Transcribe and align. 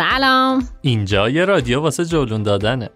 سلام. 0.00 0.68
اینجا 0.80 1.30
یه 1.30 1.44
رادیو 1.44 1.80
واسه 1.80 2.04
جلون 2.04 2.42
دادنه. 2.42 2.90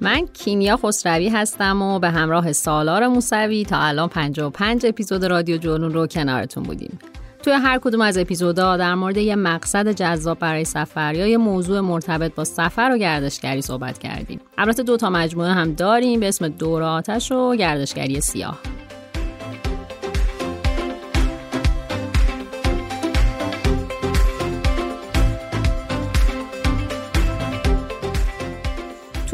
من 0.00 0.26
کیمیا 0.26 0.76
خسروی 0.76 1.28
هستم 1.28 1.82
و 1.82 1.98
به 1.98 2.10
همراه 2.10 2.52
سالار 2.52 3.06
موسوی 3.06 3.64
تا 3.64 3.78
الان 3.78 4.08
55 4.08 4.86
اپیزود 4.86 5.24
رادیو 5.24 5.56
جلون 5.56 5.92
رو 5.92 6.06
کنارتون 6.06 6.62
بودیم. 6.62 6.98
توی 7.42 7.52
هر 7.52 7.78
کدوم 7.78 8.00
از 8.00 8.18
اپیزودها 8.18 8.76
در 8.76 8.94
مورد 8.94 9.16
یه 9.16 9.36
مقصد 9.36 9.88
جذاب 9.88 10.38
برای 10.38 10.64
سفر 10.64 11.14
یا 11.14 11.26
یه 11.26 11.36
موضوع 11.36 11.80
مرتبط 11.80 12.34
با 12.34 12.44
سفر 12.44 12.90
و 12.94 12.98
گردشگری 12.98 13.62
صحبت 13.62 13.98
کردیم. 13.98 14.40
البته 14.58 14.82
دو 14.82 14.96
تا 14.96 15.10
مجموعه 15.10 15.52
هم 15.52 15.72
داریم 15.72 16.20
به 16.20 16.28
اسم 16.28 16.48
دور 16.48 16.82
آتش 16.82 17.32
و 17.32 17.56
گردشگری 17.56 18.20
سیاه. 18.20 18.58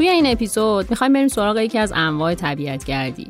توی 0.01 0.09
این 0.09 0.27
اپیزود 0.27 0.89
می‌خوایم 0.89 1.13
بریم 1.13 1.27
سراغ 1.27 1.57
یکی 1.57 1.77
از 1.77 1.93
انواع 1.95 2.35
طبیعت 2.35 2.85
گردی. 2.85 3.27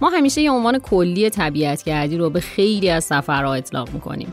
ما 0.00 0.08
همیشه 0.08 0.40
یه 0.40 0.50
عنوان 0.50 0.78
کلی 0.78 1.30
طبیعت 1.30 1.84
گردی 1.84 2.16
رو 2.16 2.30
به 2.30 2.40
خیلی 2.40 2.90
از 2.90 3.04
سفرها 3.04 3.54
اطلاق 3.54 3.88
می‌کنیم. 3.92 4.32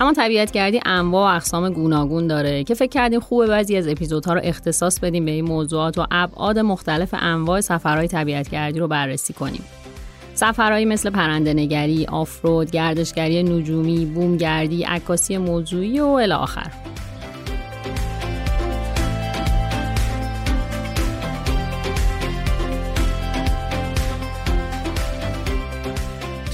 اما 0.00 0.12
طبیعت 0.12 0.52
گردی 0.52 0.80
انواع 0.86 1.32
و 1.32 1.36
اقسام 1.36 1.70
گوناگون 1.70 2.26
داره 2.26 2.64
که 2.64 2.74
فکر 2.74 2.88
کردیم 2.88 3.20
خوبه 3.20 3.46
بعضی 3.46 3.76
از 3.76 3.88
اپیزودها 3.88 4.34
رو 4.34 4.40
اختصاص 4.44 5.00
بدیم 5.00 5.24
به 5.24 5.30
این 5.30 5.44
موضوعات 5.44 5.98
و 5.98 6.06
ابعاد 6.10 6.58
مختلف 6.58 7.14
انواع 7.18 7.60
سفرهای 7.60 8.08
طبیعت 8.08 8.50
گردی 8.50 8.78
رو 8.78 8.88
بررسی 8.88 9.32
کنیم. 9.32 9.64
سفرهایی 10.34 10.84
مثل 10.84 11.10
پرنده 11.10 11.54
نگری، 11.54 12.06
آفرود، 12.06 12.70
گردشگری 12.70 13.42
نجومی، 13.42 14.04
بومگردی، 14.04 14.82
عکاسی 14.82 15.38
موضوعی 15.38 16.00
و 16.00 16.06
الی 16.06 16.32
آخر. 16.32 16.70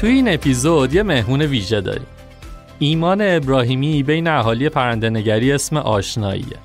توی 0.03 0.11
این 0.11 0.35
اپیزود 0.35 0.95
یه 0.95 1.03
مهمون 1.03 1.43
ویژه 1.43 1.81
داریم. 1.81 2.07
ایمان 2.79 3.21
ابراهیمی 3.21 4.03
بین 4.03 4.29
اهالی 4.29 4.69
پرندهنگری 4.69 5.53
اسم 5.53 5.77
آشناییه. 5.77 6.59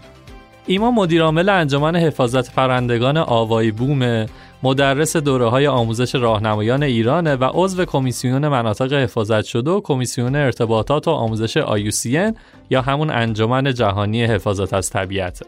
ایمان 0.67 0.93
مدیرعامل 0.93 1.49
انجمن 1.49 1.95
حفاظت 1.95 2.53
پرندگان 2.55 3.17
آوای 3.17 3.71
بومه 3.71 4.25
مدرس 4.63 5.17
دوره 5.17 5.45
های 5.49 5.67
آموزش 5.67 6.15
راهنمایان 6.15 6.83
ایرانه 6.83 7.35
و 7.35 7.49
عضو 7.53 7.85
کمیسیون 7.85 8.47
مناطق 8.47 8.93
حفاظت 8.93 9.43
شده 9.45 9.71
و 9.71 9.81
کمیسیون 9.81 10.35
ارتباطات 10.35 11.07
و 11.07 11.11
آموزش 11.11 11.57
آیوسین 11.57 12.35
یا 12.69 12.81
همون 12.81 13.09
انجمن 13.09 13.73
جهانی 13.73 14.25
حفاظت 14.25 14.73
از 14.73 14.89
طبیعته. 14.89 15.45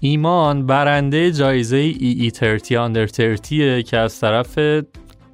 ایمان 0.00 0.66
برنده 0.66 1.32
جایزه 1.32 1.76
ای 1.76 2.30
ای 2.40 2.58
30 2.58 2.76
آندر 2.76 3.06
30 3.06 3.82
که 3.82 3.96
از 3.96 4.20
طرف 4.20 4.58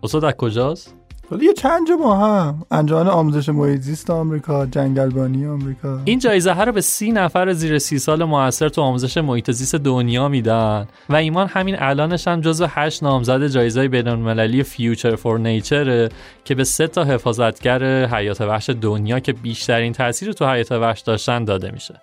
استاد 0.03 0.25
از 0.25 0.33
کجاست؟ 0.33 1.00
ولی 1.31 1.47
یه 1.47 1.53
چند 1.53 1.89
جا 1.89 1.97
ما 1.97 2.17
هم. 2.17 2.63
انجمن 2.71 3.09
آموزش 3.09 3.49
محیط 3.49 3.81
زیست 3.81 4.11
آمریکا 4.11 4.67
جنگلبانی 4.67 5.47
آمریکا. 5.47 6.01
این 6.05 6.19
جایزه 6.19 6.53
ها 6.53 6.65
رو 6.65 6.73
به 6.73 6.81
سی 6.81 7.13
نفر 7.13 7.53
زیر 7.53 7.79
سی 7.79 7.99
سال 7.99 8.25
موثر 8.25 8.69
تو 8.69 8.83
آموزش 8.83 9.19
محیط 9.19 9.51
زیست 9.51 9.75
دنیا 9.75 10.29
میدن. 10.29 10.89
و 11.09 11.15
ایمان 11.15 11.47
همین 11.47 11.77
الانش 11.79 12.29
هم 12.29 12.41
جزو 12.41 12.67
هشت 12.69 13.03
نامزد 13.03 13.47
جایزه 13.47 13.89
بین‌المللی 13.89 14.63
Future 14.63 15.17
For 15.17 15.39
Nature 15.39 16.09
که 16.45 16.55
به 16.55 16.65
سه 16.65 16.87
تا 16.87 17.05
حفاظتگر 17.05 18.07
حیات 18.07 18.41
وحش 18.41 18.71
دنیا 18.71 19.21
که 19.21 19.33
بیشترین 19.33 19.93
تاثیر 19.93 20.33
تو 20.33 20.47
حیات 20.47 20.73
وحش 20.73 21.01
داشتن 21.01 21.45
داده 21.45 21.71
میشه. 21.71 22.01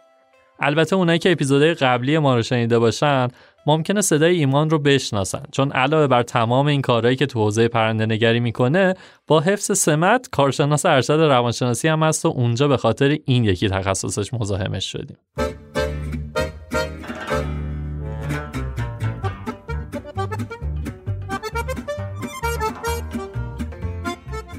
البته 0.59 0.95
اونایی 0.95 1.19
که 1.19 1.31
اپیزودهای 1.31 1.73
قبلی 1.73 2.17
ما 2.17 2.35
رو 2.35 2.41
شنیده 2.41 2.79
باشن 2.79 3.27
ممکنه 3.67 4.01
صدای 4.01 4.35
ایمان 4.35 4.69
رو 4.69 4.79
بشناسن 4.79 5.43
چون 5.51 5.71
علاوه 5.71 6.07
بر 6.07 6.23
تمام 6.23 6.67
این 6.67 6.81
کارهایی 6.81 7.15
که 7.15 7.25
تو 7.25 7.39
حوزه 7.39 7.67
پرنده 7.67 8.05
نگری 8.05 8.39
می‌کنه 8.39 8.93
با 9.27 9.39
حفظ 9.39 9.77
سمت 9.77 10.29
کارشناس 10.31 10.85
ارشد 10.85 11.13
روانشناسی 11.13 11.87
هم 11.87 12.03
هست 12.03 12.25
و 12.25 12.27
اونجا 12.27 12.67
به 12.67 12.77
خاطر 12.77 13.17
این 13.25 13.43
یکی 13.43 13.69
تخصصش 13.69 14.33
مزاحمش 14.33 14.91
شدیم. 14.91 15.17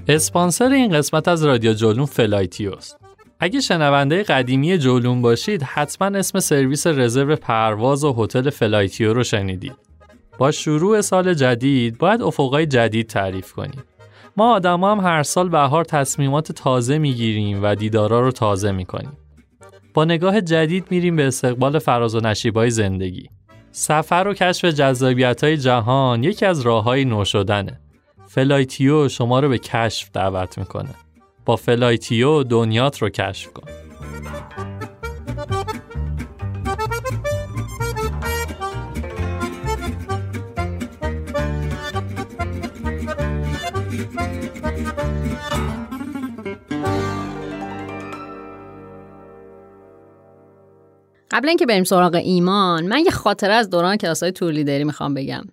اسپانسر 0.08 0.72
این 0.72 0.92
قسمت 0.92 1.28
از 1.28 1.44
رادیو 1.44 1.72
جولون 1.72 2.06
فلایتیوست 2.06 3.07
اگه 3.40 3.60
شنونده 3.60 4.22
قدیمی 4.22 4.78
جولون 4.78 5.22
باشید 5.22 5.62
حتما 5.62 6.18
اسم 6.18 6.40
سرویس 6.40 6.86
رزرو 6.86 7.36
پرواز 7.36 8.04
و 8.04 8.14
هتل 8.18 8.50
فلایتیو 8.50 9.12
رو 9.12 9.24
شنیدید. 9.24 9.76
با 10.38 10.50
شروع 10.50 11.00
سال 11.00 11.34
جدید 11.34 11.98
باید 11.98 12.22
افقای 12.22 12.66
جدید 12.66 13.06
تعریف 13.06 13.52
کنیم. 13.52 13.82
ما 14.36 14.54
آدما 14.54 14.92
هم 14.92 15.00
هر 15.00 15.22
سال 15.22 15.48
بهار 15.48 15.84
تصمیمات 15.84 16.52
تازه 16.52 16.98
می‌گیریم 16.98 17.62
و 17.62 17.74
دیدارا 17.74 18.20
رو 18.20 18.32
تازه 18.32 18.72
می‌کنیم. 18.72 19.16
با 19.94 20.04
نگاه 20.04 20.40
جدید 20.40 20.86
میریم 20.90 21.16
به 21.16 21.26
استقبال 21.26 21.78
فراز 21.78 22.14
و 22.14 22.20
نشیبای 22.20 22.70
زندگی. 22.70 23.28
سفر 23.70 24.26
و 24.28 24.34
کشف 24.34 24.64
جذابیت 24.64 25.44
های 25.44 25.56
جهان 25.56 26.24
یکی 26.24 26.46
از 26.46 26.60
راه 26.60 26.84
های 26.84 27.04
نو 27.04 27.24
شدنه. 27.24 27.80
فلایتیو 28.26 29.08
شما 29.08 29.40
رو 29.40 29.48
به 29.48 29.58
کشف 29.58 30.10
دعوت 30.12 30.58
می‌کنه. 30.58 30.94
با 31.48 31.56
فلایتیو 31.56 32.42
دنیات 32.42 32.98
رو 33.02 33.08
کشف 33.08 33.52
کن. 33.52 33.62
قبل 51.30 51.48
اینکه 51.48 51.66
بریم 51.66 51.84
سراغ 51.84 52.14
ایمان 52.14 52.86
من 52.86 52.98
یه 52.98 53.10
خاطره 53.10 53.54
از 53.54 53.70
دوران 53.70 53.96
کلاس 53.96 54.22
های 54.22 54.32
تور 54.32 54.52
لیدری 54.52 54.84
می‌خوام 54.84 55.14
بگم. 55.14 55.44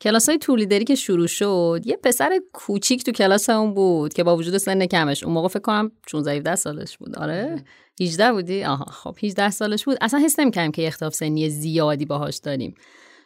کلاس 0.00 0.28
های 0.28 0.38
تور 0.38 0.58
لیدری 0.58 0.84
که 0.84 0.94
شروع 0.94 1.26
شد 1.26 1.80
یه 1.84 1.96
پسر 2.02 2.40
کوچیک 2.52 3.04
تو 3.04 3.12
کلاس 3.12 3.50
اون 3.50 3.74
بود 3.74 4.14
که 4.14 4.24
با 4.24 4.36
وجود 4.36 4.58
سن 4.58 4.86
کمش. 4.86 5.24
اون 5.24 5.32
موقع 5.32 5.48
فکر 5.48 5.60
کنم 5.60 5.92
16 6.06 6.32
17 6.32 6.56
سالش 6.56 6.98
بود. 6.98 7.16
آره. 7.16 7.64
18 8.00 8.32
بودی؟ 8.32 8.64
آها. 8.64 8.84
خب 8.84 9.16
18 9.22 9.50
سالش 9.50 9.84
بود. 9.84 9.98
اصلا 10.00 10.20
حس 10.20 10.38
نمی‌کردم 10.38 10.70
که 10.70 10.86
اختلاف 10.86 11.14
سنی 11.14 11.50
زیادی 11.50 12.04
باهاش 12.04 12.36
داریم. 12.36 12.74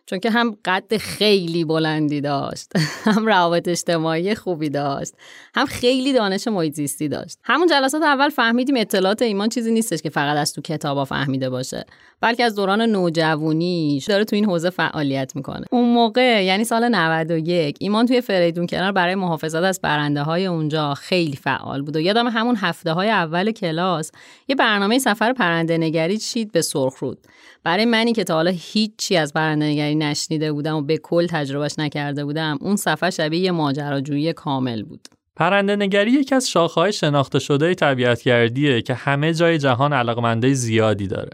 چون 0.07 0.19
که 0.19 0.31
هم 0.31 0.57
قد 0.65 0.97
خیلی 0.97 1.65
بلندی 1.65 2.21
داشت 2.21 2.73
هم 3.07 3.27
روابط 3.27 3.69
اجتماعی 3.69 4.35
خوبی 4.35 4.69
داشت 4.69 5.13
هم 5.55 5.67
خیلی 5.67 6.13
دانش 6.13 6.49
محیط 6.49 6.75
زیستی 6.75 7.09
داشت. 7.09 7.39
همون 7.45 7.69
جلسات 7.69 8.03
اول 8.03 8.29
فهمیدیم 8.29 8.77
اطلاعات 8.77 9.23
ایمان 9.23 9.49
چیزی 9.49 9.73
نیستش 9.73 10.03
که 10.03 10.11
فقط 10.11 10.37
از 10.37 10.53
تو 10.53 10.61
کتابا 10.61 11.05
فهمیده 11.05 11.51
باشه. 11.51 11.85
بلکه 12.21 12.45
از 12.45 12.55
دوران 12.55 12.83
نوجوانیش 12.83 14.05
داره 14.05 14.25
تو 14.25 14.37
این 14.37 14.45
حوزه 14.45 14.71
فعالیت 14.71 15.37
می‌کنه. 15.37 15.65
اون 15.71 15.95
موقع 15.95 16.45
یعنی 16.45 16.65
سال 16.65 16.89
91 16.89 17.77
ایمان 17.81 18.07
توی 18.07 18.21
فریدون 18.21 18.67
کنار 18.67 18.93
برای 18.93 19.15
محافظت 19.15 19.63
از 19.63 19.81
برنده 19.81 20.23
های 20.23 20.47
اونجا 20.47 20.95
خیلی 20.95 21.37
فعال 21.37 21.83
بود 21.83 21.97
و 21.97 22.01
یادم 22.01 22.29
همون 22.29 22.57
هفته 22.57 22.93
های 22.93 23.11
اول 23.11 23.53
کلاس 23.53 24.11
یه 24.49 24.57
برنامه 24.57 24.99
سفر 24.99 25.33
پرنده 25.33 25.79
نگری 25.79 26.19
چید 26.19 26.53
به 26.53 26.63
سرخرود 26.63 27.19
برای 27.65 27.85
منی 27.85 28.13
که 28.13 28.25
تا 28.25 28.35
حالا 28.35 28.53
هیچی 28.55 29.17
از 29.17 29.33
پرنده 29.33 29.67
نگری 29.67 29.95
نشنیده 29.95 30.53
بودم 30.53 30.77
و 30.77 30.83
به 30.83 30.99
کل 30.99 31.27
تجربهش 31.27 31.79
نکرده 31.79 32.25
بودم 32.25 32.59
اون 32.61 32.77
سفر 32.77 33.11
شبیه 33.11 33.41
یه 33.41 33.51
ماجراجویی 33.51 34.33
کامل 34.33 34.83
بود. 34.83 35.09
پرنده 35.37 35.77
نگری 35.77 36.11
یکی 36.11 36.35
از 36.35 36.51
شاخه‌های 36.51 36.93
شناخته 36.93 37.39
شده 37.39 37.75
طبیعتگردیه 37.75 38.83
که 38.83 38.95
همه 38.95 39.35
جای 39.35 39.59
جهان 39.59 39.93
علاقمنده 39.93 40.53
زیادی 40.53 41.07
داره. 41.07 41.31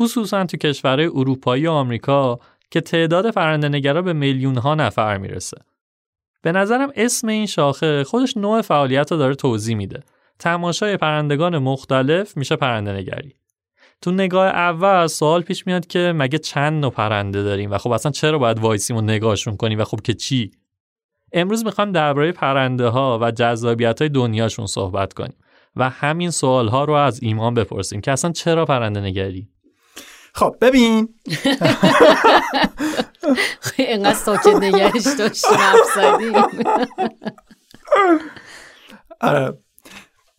خصوصا 0.00 0.44
تو 0.44 0.56
کشورهای 0.56 1.06
اروپایی 1.06 1.66
و 1.66 1.70
آمریکا 1.70 2.38
که 2.70 2.80
تعداد 2.80 3.30
پرنده 3.30 4.02
به 4.02 4.12
میلیون 4.12 4.56
ها 4.56 4.74
نفر 4.74 5.18
می‌رسه. 5.18 5.56
به 6.42 6.52
نظرم 6.52 6.92
اسم 6.96 7.28
این 7.28 7.46
شاخه 7.46 8.04
خودش 8.04 8.36
نوع 8.36 8.62
فعالیت 8.62 9.12
رو 9.12 9.18
داره 9.18 9.34
توضیح 9.34 9.76
میده. 9.76 10.02
تماشای 10.38 10.96
پرندگان 10.96 11.58
مختلف 11.58 12.36
میشه 12.36 12.56
پرنده 12.56 12.92
نگری. 12.92 13.34
تو 14.02 14.10
نگاه 14.10 14.46
اول 14.46 15.06
سوال 15.06 15.42
پیش 15.42 15.66
میاد 15.66 15.86
که 15.86 16.12
مگه 16.16 16.38
چند 16.38 16.80
نوع 16.80 16.90
پرنده 16.90 17.42
داریم 17.42 17.70
و 17.70 17.78
خب 17.78 17.90
اصلا 17.90 18.12
چرا 18.12 18.38
باید 18.38 18.58
وایسیم 18.58 18.96
و 18.96 19.00
نگاهشون 19.00 19.56
کنیم 19.56 19.78
و 19.78 19.84
خب 19.84 20.00
که 20.00 20.14
چی 20.14 20.50
امروز 21.32 21.64
می‌خوام 21.64 21.92
درباره 21.92 22.32
پرنده 22.32 22.86
ها 22.86 23.18
و 23.22 23.30
جذابیت 23.30 23.98
های 24.02 24.08
دنیاشون 24.08 24.66
صحبت 24.66 25.12
کنیم 25.12 25.36
و 25.76 25.90
همین 25.90 26.30
سوال 26.30 26.68
ها 26.68 26.84
رو 26.84 26.92
از 26.92 27.22
ایمان 27.22 27.54
بپرسیم 27.54 28.00
که 28.00 28.12
اصلا 28.12 28.32
چرا 28.32 28.64
پرنده 28.64 29.00
نگری 29.00 29.48
خب 30.34 30.56
ببین. 30.60 31.08
اینقدر 33.76 34.14
ساکت 34.14 34.46
نگهش 34.46 35.06
داشتیم 35.18 36.32
آره. 39.20 39.58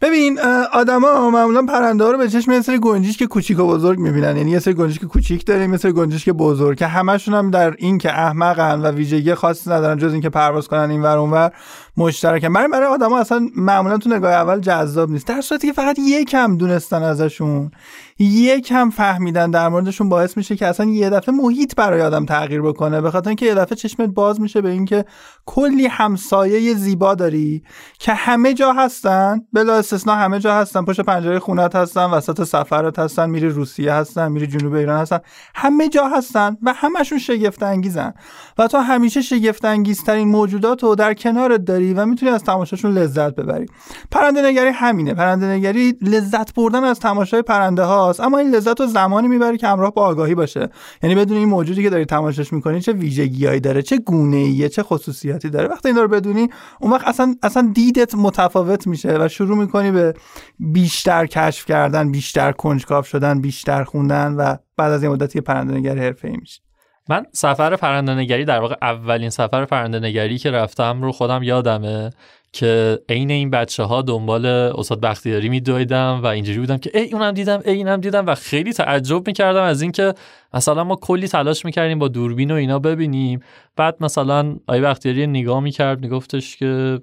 ببین 0.02 0.40
آدما 0.74 1.30
معمولا 1.30 1.66
پرنده 1.66 2.04
ها 2.04 2.12
رو 2.12 2.18
به 2.18 2.30
چشم 2.30 2.52
یه 2.52 2.62
سری 2.62 2.80
گنجیش 2.80 3.18
که 3.18 3.28
کوچیک 3.28 3.60
و 3.60 3.68
بزرگ 3.68 4.00
می‌بینن. 4.00 4.38
یعنی 4.38 4.52
یه 4.52 4.60
سری 4.60 4.74
گنجیش 4.74 5.00
که 5.00 5.06
کوچیک 5.06 5.46
داریم 5.46 5.72
یه 5.72 5.78
سری 5.78 5.92
گنجیش 5.92 6.26
که 6.26 6.34
بزرگ. 6.34 6.78
که 6.78 6.88
همشون 6.88 7.34
هم 7.34 7.52
در 7.52 7.76
این 7.78 7.98
که 7.98 8.12
احمقن 8.12 8.82
و 8.82 8.92
ویژگی 8.92 9.36
خاصی 9.36 9.70
ندارن 9.70 9.98
جز 9.98 10.14
اینکه 10.14 10.30
پرواز 10.30 10.68
کنن 10.68 10.90
این 10.90 11.02
ور 11.02 11.18
اونور. 11.18 11.52
مشترکن. 11.98 12.54
برای 12.54 12.68
برای 12.68 12.88
آدما 12.88 13.20
اصلا 13.20 13.48
معمولا 13.56 13.98
تو 13.98 14.10
نگاه 14.10 14.32
اول 14.34 14.60
جذاب 14.60 15.12
نیست. 15.12 15.28
در 15.28 15.42
صورتی 15.42 15.68
که 15.68 15.74
فقط 15.74 16.00
یکم 16.00 16.58
دونستن 16.58 17.04
ازشون 17.04 17.72
یکم 18.20 18.90
فهمیدن 18.90 19.52
در 19.52 19.70
موردشون 19.70 20.10
باعث 20.10 20.38
میشه 20.38 20.56
که 20.56 20.68
اصلا 20.68 20.86
یه 20.86 21.10
دفعه 21.10 21.36
محیط 21.36 21.76
برای 21.76 22.02
آدم 22.02 22.26
تغییر 22.26 22.62
بکنه. 22.62 23.02
به 23.02 23.12
خاطر 23.12 23.30
اینکه 23.30 23.46
یه 23.46 23.56
دفعه 23.56 23.76
چشمت 23.76 24.10
باز 24.10 24.42
میشه 24.42 24.62
به 24.62 24.70
اینکه 24.70 25.06
کلی 25.46 25.88
همسایه 25.88 26.74
زیبا 26.74 27.16
داری 27.16 27.64
که 28.00 28.14
همه 28.14 28.54
جا 28.54 28.74
هستن 28.74 29.42
بلا 29.54 29.76
استثنا 29.76 30.16
همه 30.16 30.40
جا 30.40 30.56
هستن. 30.56 30.86
پشت 30.86 31.02
پنجره 31.02 31.40
خونت 31.40 31.76
هستن 31.76 32.06
وسط 32.06 32.44
سفرت 32.44 33.00
هستن 33.00 33.30
میری 33.30 33.50
روسیه 33.50 33.94
هستن 33.94 34.32
میری 34.32 34.48
جنوب 34.48 34.74
ایران 34.74 35.00
هستن. 35.00 35.20
همه 35.56 35.90
جا 35.90 36.08
هستن 36.08 36.58
و 36.62 36.74
همشون 36.74 37.18
شگفت 37.18 37.64
انگیزن 37.64 38.14
و 38.58 38.68
تو 38.68 38.78
همیشه 38.78 39.22
شگفت 39.22 39.66
انگیزترین 39.66 40.28
موجودات 40.28 40.84
رو 40.84 40.96
در 40.96 41.14
کنارت 41.14 41.66
داری. 41.66 41.81
و 41.94 42.06
می‌تونی 42.06 42.32
از 42.32 42.44
تماشاشون 42.44 42.92
لذت 42.92 43.36
ببری. 43.36 43.66
پرنده 44.12 44.42
نگری 44.42 44.70
همینه. 44.70 45.14
پرنده 45.14 45.46
نگری 45.46 45.94
لذت 46.02 46.54
بردن 46.54 46.84
از 46.84 47.00
تماشای 47.00 47.42
پرنده 47.42 47.84
هاست 47.84 48.20
اما 48.20 48.38
این 48.38 48.50
لذت 48.50 48.82
رو 48.82 48.88
زمانی 48.88 49.28
می‌بری 49.28 49.58
که 49.58 49.68
همراه 49.68 49.94
با 49.94 50.06
آگاهی 50.06 50.36
باشه. 50.36 50.70
یعنی 51.04 51.16
بدون 51.16 51.38
این 51.38 51.50
موجودی 51.50 51.84
که 51.84 51.90
داری 51.90 52.06
تماشاش 52.06 52.54
می‌کنی 52.54 52.82
چه 52.82 52.94
ویژگیهایی 52.94 53.60
داره 53.60 53.82
چه 53.82 53.98
گونه 53.98 54.38
ایه 54.38 54.70
چه 54.70 54.84
خصوصیاتی 54.84 55.50
داره. 55.50 55.68
وقتی 55.68 55.88
این 55.88 55.98
رو 55.98 56.08
بدونی 56.08 56.50
اون 56.82 56.92
وقت 56.92 57.08
اصلا 57.08 57.36
اصلا 57.44 57.72
دیدت 57.74 58.16
متفاوت 58.16 58.88
میشه 58.88 59.18
و 59.20 59.28
شروع 59.28 59.58
می‌کنی 59.58 59.92
به 59.92 60.14
بیشتر 60.60 61.26
کشف 61.26 61.66
کردن 61.66 62.12
بیشتر 62.12 62.52
کنجکاو 62.52 63.04
شدن 63.04 63.42
بیشتر 63.42 63.84
خوندن 63.84 64.34
و 64.34 64.56
بعد 64.78 64.92
از 64.92 65.04
این 65.04 65.12
مدتی 65.12 65.42
پرنده 65.42 65.74
نگری 65.74 66.00
حرفه‌ای 66.00 66.38
میشه. 66.38 66.62
من 67.12 67.26
سفر 67.32 67.76
پرنده 67.76 68.44
در 68.44 68.60
واقع 68.60 68.76
اولین 68.82 69.30
سفر 69.30 69.66
پرنده 69.66 70.38
که 70.38 70.52
رفتم 70.52 71.02
رو 71.02 71.12
خودم 71.12 71.44
یادمه 71.44 72.10
که 72.54 73.00
عین 73.10 73.32
این 73.32 73.50
بچه 73.50 73.84
ها 73.84 74.02
دنبال 74.02 74.46
استاد 74.46 75.02
بختیاری 75.02 75.50
میدویدم 75.50 76.20
و 76.24 76.28
اینجوری 76.28 76.60
بودم 76.60 76.78
که 76.78 76.92
ای 76.94 77.14
اونم 77.14 77.32
دیدم 77.32 77.62
ای 77.66 77.74
اینم 77.74 78.02
دیدم 78.02 78.26
و 78.26 78.36
خیلی 78.36 78.74
تعجب 78.74 79.28
می‌کردم 79.28 79.64
از 79.64 79.82
اینکه 79.82 80.14
مثلا 80.54 80.84
ما 80.84 80.96
کلی 80.96 81.28
تلاش 81.28 81.66
می‌کردیم 81.66 82.00
با 82.00 82.08
دوربین 82.08 82.52
و 82.52 82.56
اینا 82.56 82.80
ببینیم. 82.80 83.40
بعد 83.76 83.96
مثلا 84.00 84.56
آی 84.68 84.82
بختیاری 84.82 85.28
نگاه 85.28 85.60
می‌کرد 85.60 86.02
میگفتش 86.02 86.58
که 86.58 87.00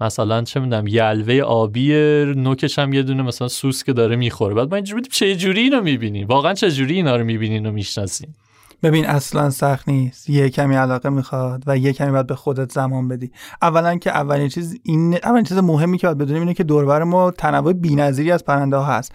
مثلا 0.00 0.42
چه 0.42 0.60
می‌دونم 0.60 0.86
یلوه 0.86 1.40
آبی 1.40 1.92
نوکش 2.36 2.78
هم 2.78 2.92
یه 2.92 3.02
دونه 3.02 3.22
مثلا 3.22 3.48
سوس 3.48 3.84
که 3.84 3.92
داره 3.92 4.16
می‌خوره. 4.16 4.54
بعد 4.54 4.70
ما 4.70 4.76
اینجوری 4.76 5.02
چه 5.02 5.36
جوری 5.36 5.60
اینو 5.60 5.80
می‌بینیم؟ 5.80 6.26
واقعا 6.26 6.54
چه 6.54 6.70
جوری 6.70 6.94
اینا 6.94 7.16
رو 7.16 7.24
می‌بینین 7.24 7.66
و 7.66 7.70
می‌شناسین؟ 7.70 8.34
ببین 8.82 9.06
اصلا 9.06 9.50
سخت 9.50 9.88
نیست. 9.88 10.30
یه 10.30 10.50
کمی 10.50 10.76
علاقه 10.76 11.08
می‌خواد 11.08 11.62
و 11.66 11.76
یه 11.78 11.92
کمی 11.92 12.10
باید 12.10 12.26
به 12.26 12.34
خودت 12.34 12.72
زمان 12.72 13.08
بدی. 13.08 13.32
اولا 13.62 13.96
که 13.96 14.10
اولین 14.10 14.48
چیز 14.48 14.78
این 14.82 15.14
اولین 15.14 15.44
چیز 15.44 15.58
مهمی 15.58 15.98
که 15.98 16.06
باید 16.06 16.18
بدونیم 16.18 16.42
اینه 16.42 16.54
که 16.54 16.64
دوربر 16.64 17.04
ما 17.04 17.30
تنوع 17.30 17.72
بی‌نظیری 17.72 18.32
از 18.32 18.44
پرنده 18.44 18.76
ها 18.76 18.84
هست. 18.84 19.12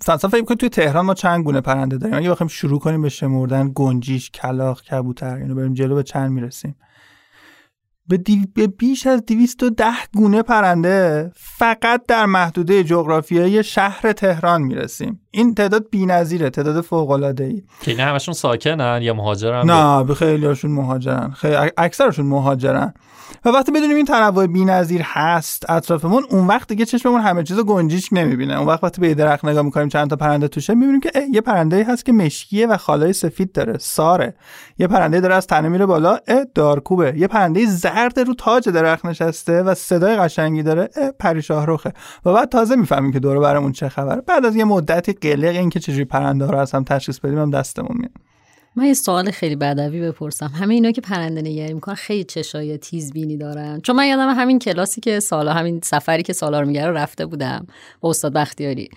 مثلا 0.00 0.30
فکر 0.30 0.44
کنید 0.44 0.60
توی 0.60 0.68
تهران 0.68 1.06
ما 1.06 1.14
چند 1.14 1.44
گونه 1.44 1.60
پرنده 1.60 1.96
داریم؟ 1.96 2.16
اگه 2.16 2.30
بخوایم 2.30 2.48
شروع 2.48 2.80
کنیم 2.80 3.02
به 3.02 3.08
شمردن 3.08 3.72
گنجیش 3.74 4.30
کلاق 4.30 4.82
کبوتر 4.82 5.36
اینو 5.36 5.54
بریم 5.54 5.74
جلو 5.74 5.94
به 5.94 6.02
چند 6.02 6.30
می‌رسیم. 6.30 6.76
به, 8.18 8.36
به 8.54 8.66
بیش 8.66 9.06
از 9.06 9.26
210 9.26 9.86
گونه 10.14 10.42
پرنده 10.42 11.30
فقط 11.34 12.06
در 12.08 12.26
محدوده 12.26 12.84
جغرافیایی 12.84 13.64
شهر 13.64 14.12
تهران 14.12 14.62
می‌رسیم. 14.62 15.20
این 15.30 15.54
تعداد 15.54 15.90
بی‌نظیره 15.90 16.50
تعداد 16.50 16.84
فوق‌العاده‌ای. 16.84 17.62
که 17.80 17.90
اینا 17.90 18.04
همشون 18.04 18.34
ساکنن 18.34 19.00
یا 19.02 19.14
مهاجرن؟ 19.14 19.70
نه 19.70 20.04
به 20.04 20.14
خیلیاشون 20.14 20.70
مهاجرن. 20.70 21.30
خیلی 21.30 21.56
اکثرشون 21.76 22.26
مهاجرن. 22.26 22.94
و 23.44 23.48
وقتی 23.48 23.72
بدونیم 23.72 23.96
این 23.96 24.04
تنوع 24.04 24.46
بی‌نظیر 24.46 25.02
هست 25.04 25.70
اطرافمون 25.70 26.24
اون 26.30 26.46
وقت 26.46 26.68
دیگه 26.68 26.84
چشممون 26.84 27.20
همه 27.20 27.42
چیزو 27.42 27.64
گنجیش 27.64 28.12
نمی‌بینه. 28.12 28.58
اون 28.58 28.66
وقت 28.66 28.84
وقتی 28.84 29.00
به 29.00 29.14
درخت 29.14 29.44
نگاه 29.44 29.62
می‌کنیم 29.62 29.88
چند 29.88 30.10
تا 30.10 30.16
پرنده 30.16 30.48
توشه 30.48 30.74
می‌بینیم 30.74 31.00
که 31.00 31.10
یه 31.32 31.40
پرنده 31.40 31.84
هست 31.84 32.04
که 32.04 32.12
مشکیه 32.12 32.66
و 32.66 32.76
خالای 32.76 33.12
سفید 33.12 33.52
داره 33.52 33.78
ساره. 33.78 34.34
یه 34.78 34.86
پرنده 34.86 35.20
داره 35.20 35.34
از 35.34 35.46
تنه 35.46 35.68
میره 35.68 35.86
بالا 35.86 36.18
اه 36.28 36.44
دارکوبه. 36.54 37.14
یه 37.16 37.26
پرنده 37.26 37.66
زرد 37.66 38.01
رو 38.08 38.34
تاج 38.34 38.68
درخت 38.68 39.06
نشسته 39.06 39.62
و 39.62 39.74
صدای 39.74 40.16
قشنگی 40.16 40.62
داره 40.62 40.88
پریشاه 41.18 41.66
روخه 41.66 41.92
و 42.24 42.32
بعد 42.32 42.48
تازه 42.48 42.76
می‌فهمیم 42.76 43.12
که 43.12 43.20
دور 43.20 43.38
برمون 43.38 43.72
چه 43.72 43.88
خبره. 43.88 44.20
بعد 44.20 44.46
از 44.46 44.56
یه 44.56 44.64
مدتی 44.64 45.12
قلق 45.12 45.56
اینکه 45.56 45.80
چجوری 45.80 46.04
پرنده 46.04 46.46
رو 46.46 46.58
از 46.58 46.72
هم 46.72 46.84
تشخیص 46.84 47.18
بدیم 47.18 47.38
هم 47.38 47.50
دستمون 47.50 47.96
میاد. 47.96 48.12
من 48.76 48.84
یه 48.84 48.94
سوال 48.94 49.30
خیلی 49.30 49.56
بدوی 49.56 50.00
بپرسم. 50.00 50.46
همه 50.46 50.74
اینا 50.74 50.90
که 50.90 51.00
پرنده 51.00 51.42
نگری 51.42 51.74
می‌کنن 51.74 51.94
خیلی 51.94 52.24
چشای 52.24 52.78
تیز 52.78 53.12
بینی 53.12 53.36
دارن. 53.36 53.80
چون 53.80 53.96
من 53.96 54.06
یادم 54.06 54.28
همین 54.28 54.58
کلاسی 54.58 55.00
که 55.00 55.20
سالا 55.20 55.52
همین 55.52 55.80
سفری 55.84 56.22
که 56.22 56.32
سالار 56.32 56.64
میگه 56.64 56.86
رفته 56.86 57.26
بودم 57.26 57.66
با 58.00 58.10
استاد 58.10 58.32
بختیاری. 58.32 58.90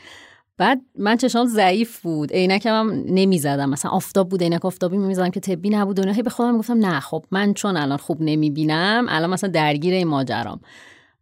بعد 0.58 0.82
من 0.98 1.18
چشام 1.18 1.46
ضعیف 1.46 2.02
بود. 2.02 2.34
عینکم 2.34 2.70
هم 2.80 3.04
نمی‌زدم. 3.08 3.70
مثلا 3.70 3.92
آفتاب 3.92 4.30
بود 4.30 4.44
عینک 4.44 4.66
آفتابی 4.66 4.98
می‌زدم 4.98 5.30
که 5.30 5.40
طبی 5.40 5.70
نبود. 5.70 6.00
و 6.00 6.24
به 6.24 6.30
خودم 6.30 6.52
می‌گفتم 6.52 6.86
نه 6.86 7.00
خب 7.00 7.26
من 7.32 7.54
چون 7.54 7.78
الان 7.78 7.98
خوب 7.98 8.18
نمی‌بینم 8.22 9.06
الان 9.10 9.30
مثلا 9.30 9.50
درگیر 9.50 9.94
این 9.94 10.08
ماجرام. 10.08 10.60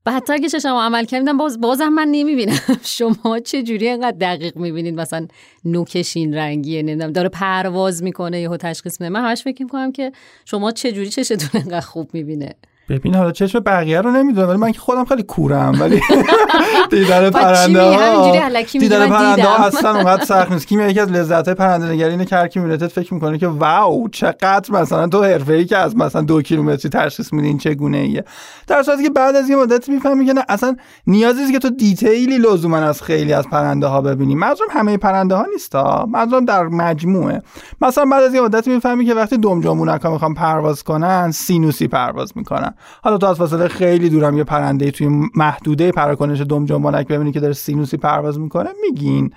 بعدتر 0.06 0.38
که 0.38 0.50
چشم 0.50 0.70
عمل 0.70 1.06
کردم 1.06 1.38
باز 1.38 1.62
بازم 1.62 1.90
من 1.90 2.08
نمی‌بینم. 2.12 2.60
شما 2.98 3.40
چه 3.40 3.64
جوری 3.64 3.88
اینقدر 3.88 4.18
دقیق 4.18 4.58
می‌بینید؟ 4.58 5.00
مثلا 5.00 5.28
نوکش 5.66 6.18
این 6.18 6.34
رنگیه 6.34 6.82
نمی‌دونم 6.82 7.12
داره 7.12 7.30
پرواز 7.30 8.04
می‌کنه 8.04 8.42
یهو 8.42 8.58
تشخیص 8.58 9.02
میده. 9.02 9.10
من 9.10 9.26
همش 9.26 9.44
فکر 9.44 9.64
می‌کنم 9.64 9.92
که 9.92 10.12
شما 10.46 10.72
چه 10.72 10.92
جوری 10.92 11.10
چشتون 11.10 11.50
اینقدر 11.54 11.82
خوب 11.82 12.10
می‌بینه. 12.14 12.56
ببین 12.90 13.16
حالا 13.16 13.32
چشم 13.32 13.60
بقیه 13.60 14.02
رو 14.02 14.12
نمی‌دونم 14.12 14.50
ولی 14.50 14.58
من 14.58 14.72
که 14.72 14.80
خودم 14.80 15.06
خیلی 15.06 15.24
کورم 15.24 15.78
ولی 15.80 16.02
دیدن 16.92 17.30
پرنده 17.30 17.82
ها. 17.82 18.32
دیدن 18.72 19.10
پرنده 19.10 19.44
ها 19.44 19.66
اصلا 19.66 19.96
اونقدر 19.96 20.26
سخت 20.26 20.52
نیست. 20.52 20.68
کی 20.68 20.76
یکی 20.76 21.00
از 21.00 21.12
لذت 21.12 21.46
های 21.46 21.56
پرنده 21.56 21.92
نگری 21.92 22.10
اینه 22.10 22.26
که 22.26 22.36
هر 22.36 22.48
کی 22.48 22.60
می‌بینه 22.60 22.88
فکر 22.88 23.14
می‌کنه 23.14 23.38
که 23.38 23.48
واو 23.48 24.10
چقدر 24.10 24.72
مثلا 24.72 25.08
تو 25.08 25.24
حرفه 25.24 25.54
ای 25.54 25.66
که 25.66 25.78
از 25.78 25.98
مثلا 25.98 26.22
دو 26.22 26.42
کیلومتری 26.42 26.90
تشخیص 26.90 27.34
میدی 27.34 27.48
این 27.48 27.58
چگونه 27.58 27.98
ایه؟ 27.98 28.24
در 28.68 28.84
صورتی 28.84 29.04
که 29.04 29.10
بعد 29.10 29.36
از 29.36 29.50
یه 29.50 29.56
مدت 29.56 29.90
می‌فهمی 29.90 30.26
که 30.26 30.34
نه 30.34 30.46
اصلا 30.50 30.76
نیازی 31.08 31.40
نیست 31.40 31.52
که 31.52 31.60
تو 31.60 31.70
detail 31.70 32.28
ی 32.28 32.38
لزوما 32.38 32.78
از 32.78 33.02
خیلی 33.04 33.34
از 33.34 33.48
پرنده 33.48 33.88
ها 33.88 34.02
ببینی. 34.02 34.36
منظورم 34.36 34.70
همه 34.72 34.98
پرنده 34.98 35.36
ها 35.36 35.46
نیست 35.54 35.76
منظورم 36.10 36.46
در 36.46 36.64
مجموعه. 36.64 37.42
مثلا 37.82 38.06
بعد 38.06 38.24
از 38.24 38.34
یه 38.34 38.42
مدت 38.42 38.68
می‌فهمی 38.68 39.06
که 39.06 39.14
وقتی 39.14 39.38
دم 39.38 39.62
جنبانک 39.62 40.02
ها 40.02 40.12
می‌خوان 40.12 40.34
پرواز 40.34 40.84
کنن 40.84 41.32
سینوسی 41.32 41.88
پرواز 41.88 42.32
می‌کنن. 42.36 42.73
حالا 43.04 43.18
تو 43.18 43.26
از 43.26 43.38
فاصله 43.38 43.68
خیلی 43.68 44.10
دورم 44.10 44.38
یه 44.38 44.44
پرنده 44.44 44.92
توی 44.92 45.30
محدوده 45.36 45.92
پراکنش 45.92 46.42
دم 46.42 46.66
جنبانک 46.66 47.08
ببینی 47.08 47.32
که 47.32 47.40
داره 47.40 47.54
سینوسی 47.54 47.98
پرواز 47.98 48.40
می‌کنه 48.40 48.70
میگین 48.82 49.34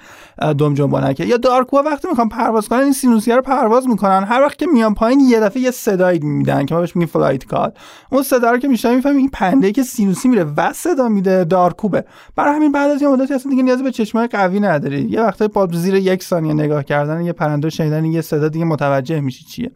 دم 0.59 0.75
جنبانکه 0.75 1.25
یا 1.25 1.37
دارکوب 1.37 1.76
ها 1.76 1.83
وقتی 1.83 2.09
می‌خوان 2.09 2.29
پرواز 2.29 2.69
کنن 2.69 2.81
این 2.81 2.93
سینوسی 2.93 3.33
رو 3.33 3.43
پرواز 3.43 3.89
می‌کنن. 3.89 4.25
هر 4.25 4.43
وقت 4.43 4.59
که 4.59 4.67
میان 4.67 4.95
پایین 4.95 5.21
یه 5.21 5.41
دفعه 5.41 5.63
یه 5.63 5.71
صدایی 5.71 6.19
میدن 6.19 6.67
که 6.67 6.75
ما 6.75 6.81
بهش 6.81 6.97
میگیم 6.97 7.09
flight 7.09 7.45
call 7.45 7.73
اون 8.13 8.23
صدا 8.23 8.51
رو 8.51 8.59
که 8.59 8.69
میشنوی 8.69 8.97
می‌فهمی 8.97 9.19
این 9.19 9.31
پرنده 9.31 9.73
که 9.73 9.83
سینوسی 9.83 10.29
میره 10.29 10.45
و 10.57 10.73
صدا 10.73 11.09
میده 11.09 11.45
دارکوبه. 11.45 12.05
برای 12.37 12.55
همین 12.55 12.73
بعد 12.73 12.91
از 12.91 13.03
یه 13.03 13.09
مدتی 13.09 13.35
اصلا 13.35 13.51
دیگه 13.51 13.63
نیاز 13.63 13.83
به 13.83 13.91
چشمای 13.91 14.27
قوی 14.27 14.61
نداری. 14.61 15.03
یه 15.11 15.23
وقتی 15.23 15.49
با 15.49 15.69
زیر 15.73 15.95
یک 15.95 16.23
ثانیه 16.23 16.55
نگاه 16.55 16.85
کردن 16.85 17.21
یه 17.21 17.33
پرنده 17.33 17.71
شنیدن 17.71 18.05
یه 18.05 18.21
صدا 18.21 18.49
دیگه 18.49 18.65
متوجه 18.65 19.21
میشی 19.21 19.45
چیه. 19.45 19.71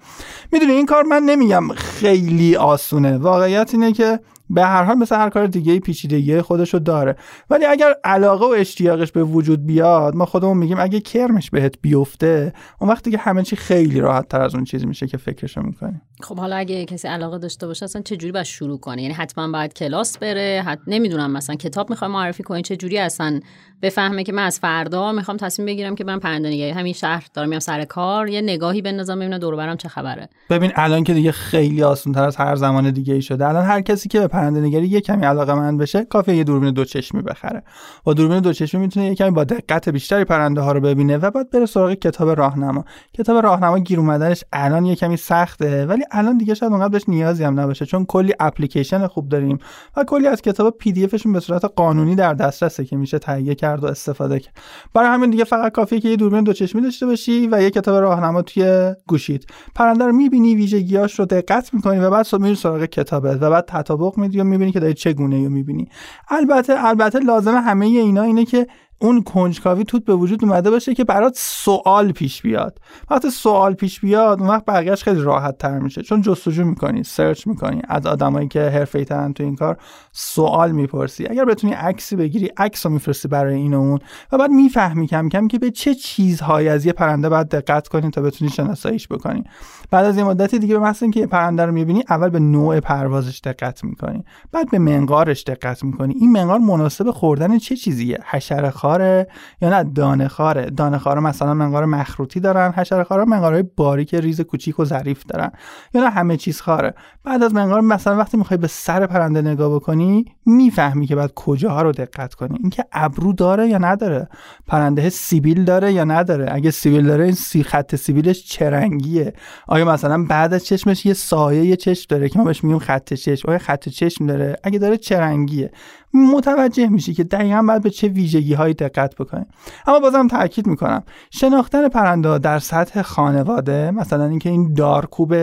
می‌دونی 0.52 0.73
این 0.73 0.87
کار 0.87 1.02
من 1.02 1.23
نمیگم 1.23 1.69
خیلی 1.69 2.57
آسونه. 2.57 3.19
واقعیت 3.50 3.75
اینه 3.75 3.92
که 3.92 4.21
به 4.50 4.64
هر 4.64 4.85
حال 4.85 4.97
مثل 4.99 5.16
هر 5.16 5.30
کار 5.30 5.47
دیگه 5.47 5.80
پیچیدگی 5.80 6.40
خودشو 6.40 6.78
داره. 6.78 7.16
ولی 7.50 7.64
اگر 7.64 7.95
علاقه 8.04 8.47
و 8.47 8.49
اشتیاقش 8.49 9.12
به 9.12 9.25
وجود 9.25 9.66
بیاد 9.66 10.14
ما 10.14 10.26
خودمون 10.26 10.57
میگیم 10.57 10.80
اگه 10.80 11.00
کرمش 11.00 11.50
بهت 11.50 11.75
بیفته 11.83 12.52
اون 12.80 12.90
وقتی 12.90 13.11
که 13.11 13.19
همه 13.19 13.42
چی 13.42 13.57
خیلی 13.57 14.00
راحت 14.00 14.28
تر 14.28 14.40
از 14.40 14.54
اون 14.54 14.64
چیزی 14.64 14.87
میشه 14.87 15.07
که 15.07 15.16
فکرشو 15.16 15.62
می‌کنی. 15.62 16.00
خب 16.23 16.39
حالا 16.39 16.57
اگه 16.57 16.85
کسی 16.85 17.09
علاقه 17.09 17.39
داشته 17.39 17.67
باشه 17.67 17.85
اصلا 17.85 18.03
چه 18.03 18.17
جوری 18.17 18.33
باید 18.33 18.47
شروع 18.47 18.79
کنه؟ 18.81 19.03
یعنی 19.03 19.15
حتما 19.15 19.49
باید 19.49 19.75
کلاس 19.75 20.19
بره 20.19 20.62
حت... 20.67 20.79
نمی‌دونم 20.87 21.31
مثلا 21.31 21.57
کتاب 21.57 21.91
می‌خوای 21.91 22.11
معرفی 22.11 22.43
کنی 22.43 22.62
چه 22.62 22.77
جوری 22.77 22.99
اصلا 22.99 23.41
بفهمه 23.83 24.25
که 24.25 24.33
من 24.33 24.45
از 24.45 24.59
فردا 24.59 25.12
می‌خوام 25.12 25.37
تصمیم 25.37 25.67
بگیرم 25.67 25.95
که 25.95 26.05
من 26.05 26.19
پرنده 26.19 26.75
همین 26.75 26.93
شهر 26.93 27.27
دارم 27.35 27.49
میام 27.49 27.61
سر 27.61 27.85
کار 27.85 28.29
یه 28.29 28.41
نگاهی 28.41 28.83
بندازم 28.83 29.19
ببینم 29.19 29.39
دور 29.39 29.57
برم 29.57 29.77
چه 29.77 29.89
خبره. 29.89 30.29
ببین 30.50 30.73
الان 30.75 31.05
که 31.05 31.15
دیگه 31.15 31.33
خیلی 31.33 31.83
آسان 31.83 32.12
تر 32.12 32.25
از 32.25 32.37
هر 32.37 32.57
زمان 32.57 32.91
دیگه 32.91 33.15
ای 33.15 33.23
شده. 33.23 33.49
الان 33.49 33.65
هر 33.65 33.81
کسی 33.81 34.09
که 34.09 34.21
به 34.21 34.27
پرنده 34.27 34.61
نگری 34.61 34.89
یه 34.89 35.00
کمی 35.00 35.27
علاقه 35.27 35.55
من 35.55 35.77
بشه 35.77 36.05
کافیه 36.05 36.37
یه 36.37 36.45
دوربین 36.45 36.71
دو 36.71 36.85
چشمی 36.85 37.23
بخره. 37.23 37.62
با 38.05 38.15
دوربین 38.15 38.41
دو 38.41 38.53
چشمی 38.53 38.81
می‌تونه 38.81 39.07
یه 39.07 39.15
کمی 39.15 39.31
با 39.31 39.45
دقت 39.45 39.89
بیشتری 39.89 40.25
پرنده 40.25 40.61
ها 40.61 40.73
رو 40.73 40.81
ببینه 40.81 41.17
و 41.17 41.31
بعد 41.31 41.50
بره 41.50 41.67
سراغ 41.67 41.93
کتاب 41.95 42.31
راهنما. 42.31 42.85
کتاب 43.19 43.37
راهنما 43.37 43.79
گیر 43.79 43.99
اومدنش 44.00 44.45
الان 44.53 44.87
یه 44.87 44.97
کمی 44.97 45.17
سخته 45.17 45.87
ولی 45.87 46.05
الان 46.11 46.38
دیگه 46.38 46.55
شاید 46.55 46.73
اونقدر 46.73 46.88
بهش 46.88 47.09
نیازی 47.09 47.45
هم 47.45 47.61
نباشه 47.61 47.87
چون 47.87 48.05
کلی 48.05 48.35
اپلیکیشن 48.40 49.07
خوب 49.07 49.29
داریم 49.29 49.59
و 49.97 50.05
کلی 50.05 50.26
از 50.26 50.43
کتاب 50.43 50.79
پی 50.79 50.93
دی 50.93 51.05
افشون 51.05 51.33
به 51.33 51.40
صورت 51.40 51.64
قانونی 51.64 52.14
در 52.14 52.35
دسترسه 52.35 52.85
که 52.85 52.97
میشه 52.97 53.19
تهیه 53.19 53.55
کرد 53.55 53.85
و 53.85 53.87
استفاده 53.87 54.40
کرد. 54.40 54.55
برای 54.95 55.09
همین 55.09 55.31
دیگه 55.31 55.45
فقط 55.45 55.73
کافیه 55.73 56.00
که 56.00 56.09
یه 56.09 56.17
دوربین 56.17 56.45
دو 56.45 56.52
چشمی 56.52 56.83
داشته 56.83 57.07
باشی 57.07 57.49
و 57.52 57.62
یه 57.62 57.71
کتاب 57.71 57.97
راهنما 57.97 58.43
توی 58.43 58.95
گوشیت. 59.09 59.45
پرنده 59.75 60.05
رو 60.05 60.12
می‌بینی 60.12 60.55
ویژگیاش 60.55 61.19
رو 61.19 61.25
دقت 61.25 61.75
می‌کنی 61.75 61.99
و 61.99 62.11
بعد 62.11 62.26
میری 62.40 62.55
سراغ 62.55 62.85
کتابت 62.85 63.43
و 63.43 63.50
بعد 63.50 63.64
تطابق 63.69 64.19
میدی 64.19 64.40
و 64.40 64.45
می‌بینی 64.45 64.73
که 64.73 64.81
داری 64.81 64.95
چگونه 64.95 65.45
رو 65.45 65.50
می‌بینی. 65.50 65.88
البته 66.29 66.87
البته 66.87 67.19
لازم 67.19 67.55
همه 67.55 67.87
اینا 67.87 68.23
اینه 68.23 68.45
که 68.45 68.67
اون 69.02 69.23
کنجکاوی 69.23 69.85
توت 69.85 70.04
به 70.04 70.14
وجود 70.14 70.45
اومده 70.45 70.71
باشه 70.71 70.95
که 70.95 71.04
برات 71.04 71.33
سوال 71.37 72.12
پیش 72.12 72.42
بیاد. 72.42 72.78
وقتی 73.11 73.30
سوال 73.30 73.75
پیش 73.75 74.00
بیاد 74.00 74.40
اون 74.40 74.49
وقت 74.49 74.64
بقیهش 74.64 75.02
خیلی 75.02 75.21
راحت 75.21 75.59
تر 75.59 75.78
میشه. 75.78 76.02
چون 76.02 76.23
جستجو 76.23 76.64
می‌کنی 76.64 77.04
سرچ 77.04 77.47
می‌کنی. 77.47 77.83
از 77.88 78.07
آدمایی 78.07 78.49
که 78.49 78.61
حرفه 78.61 79.04
ترن 79.04 79.33
تو 79.33 79.42
این 79.42 79.57
کار 79.57 79.76
سوال 80.12 80.73
می‌پرسی. 80.73 81.26
اگر 81.30 81.45
بتونی 81.45 81.73
عکسی 81.73 82.16
بگیری 82.16 82.50
عکس 82.57 82.87
رو 82.87 82.92
میفرستی 82.92 83.28
برای 83.28 83.54
این 83.54 83.75
و 83.75 83.78
اون. 83.78 83.99
و 84.33 84.38
بعد 84.38 84.50
می‌فهمی 84.50 85.07
کم 85.07 85.28
کم 85.28 85.49
که 85.49 85.59
به 85.59 85.71
چه 85.71 85.95
چیزهایی 85.95 86.69
از 86.69 86.87
یه 86.87 86.92
پرنده 86.92 87.28
باید 87.28 87.49
دقت 87.49 87.88
کنی 87.88 88.11
تا 88.11 88.23
بتونی 88.23 88.50
شناساییش 88.50 89.09
بکنی. 89.09 89.45
بعد 89.90 90.04
از 90.04 90.16
یه 90.16 90.25
مدتی 90.25 90.59
دیگه 90.59 90.78
به 90.78 90.85
مثلا 90.85 91.11
که 91.11 91.20
یه 91.20 91.26
پرنده 91.26 91.66
رو 91.66 91.73
می‌بینی 91.73 92.04
اول 92.09 92.28
به 92.28 92.38
نوع 92.38 92.80
پروازش 92.80 93.40
دقت 93.44 93.85
می‌کنی. 93.85 94.25
بعد 94.52 94.70
به 94.70 94.78
منقارش 94.78 95.42
دقت 95.42 95.85
می‌کنی. 95.85 96.14
این 96.14 96.32
منقار 96.32 96.59
مناسب 96.59 97.11
خوردن 97.11 97.59
چه 97.59 97.76
چیزیه؟ 97.76 98.18
حشره 98.25 98.70
خاره 98.70 99.26
یا 99.62 99.68
نه 99.68 99.90
دانه 99.90 100.28
خاره؟ 100.28 100.70
دانه 100.70 100.99
خاره 100.99 101.20
مثلا 101.20 101.54
منقار 101.54 101.85
مخروطی 101.85 102.40
دارن 102.40 102.73
حشره 102.76 103.04
خاره 103.04 103.25
منقارهای 103.25 103.64
باریک 103.76 104.14
ریز 104.14 104.40
کوچیک 104.40 104.80
و 104.80 104.85
ظریف 104.85 105.25
دارن. 105.25 105.52
یا 105.94 106.02
نه 106.02 106.11
همه 106.11 106.37
چیز 106.37 106.61
خاره. 106.61 106.94
بعد 107.25 107.42
از 107.42 107.54
منقار 107.54 107.80
مثلا 107.80 108.16
وقتی 108.16 108.37
می‌خوای 108.37 108.59
به 108.59 108.66
سر 108.66 109.06
پرنده 109.06 109.42
نگاه 109.42 109.75
بکنی 109.75 110.25
می‌فهمی 110.47 111.06
که 111.06 111.16
بعد 111.16 111.32
کجاها 111.35 111.82
رو 111.82 111.92
دقت 111.92 112.35
کنی. 112.35 112.59
اینکه 112.61 112.85
ابرو 112.92 113.32
داره 113.32 113.68
یا 113.68 113.78
نداره؟ 113.78 114.28
پرنده 114.66 115.09
سیبیل 115.09 115.64
داره 115.64 115.92
یا 115.92 116.04
نداره؟ 116.04 116.49
اگه 116.52 116.70
سیبیل 116.70 117.06
داره 117.06 117.25
این 117.25 117.35
سی 117.35 117.62
خط 117.62 117.97
سیبیلش 117.97 118.44
چه 118.44 118.70
رنگیه؟ 118.70 119.32
آیا 119.80 119.92
مثلا 119.92 120.25
بعد 120.25 120.54
از 120.54 120.66
چشمش 120.66 121.06
یه 121.06 121.12
سایه 121.12 121.64
یه 121.64 121.76
چشم 121.76 122.06
داره 122.08 122.28
که 122.28 122.38
ما 122.38 122.44
بهش 122.44 122.64
میگیم 122.64 122.78
خط 122.78 123.14
چشم؟ 123.14 123.49
آیا 123.49 123.58
خط 123.58 123.88
چشم 123.88 124.26
داره؟ 124.26 124.56
اگه 124.64 124.78
داره 124.78 124.96
چه 124.96 125.20
رنگیه؟ 125.20 125.70
متوجه 126.14 126.87
میشی 126.87 127.14
که 127.14 127.25
دقیقا 127.25 127.62
باید 127.62 127.82
به 127.82 127.90
چه 127.90 128.08
ویژگی 128.08 128.54
هایی 128.54 128.75
دقت 128.75 129.14
بکنیم. 129.16 129.46
اما 129.87 130.00
بازم 130.00 130.28
تاکید 130.28 130.66
می‌کنم 130.66 131.02
شناختن 131.30 131.88
پرنده 131.88 132.38
در 132.38 132.58
سطح 132.58 133.02
خانواده 133.02 133.90
مثلا 133.90 134.25
اینکه 134.25 134.50
این 134.50 134.75
دارکوب 134.75 135.34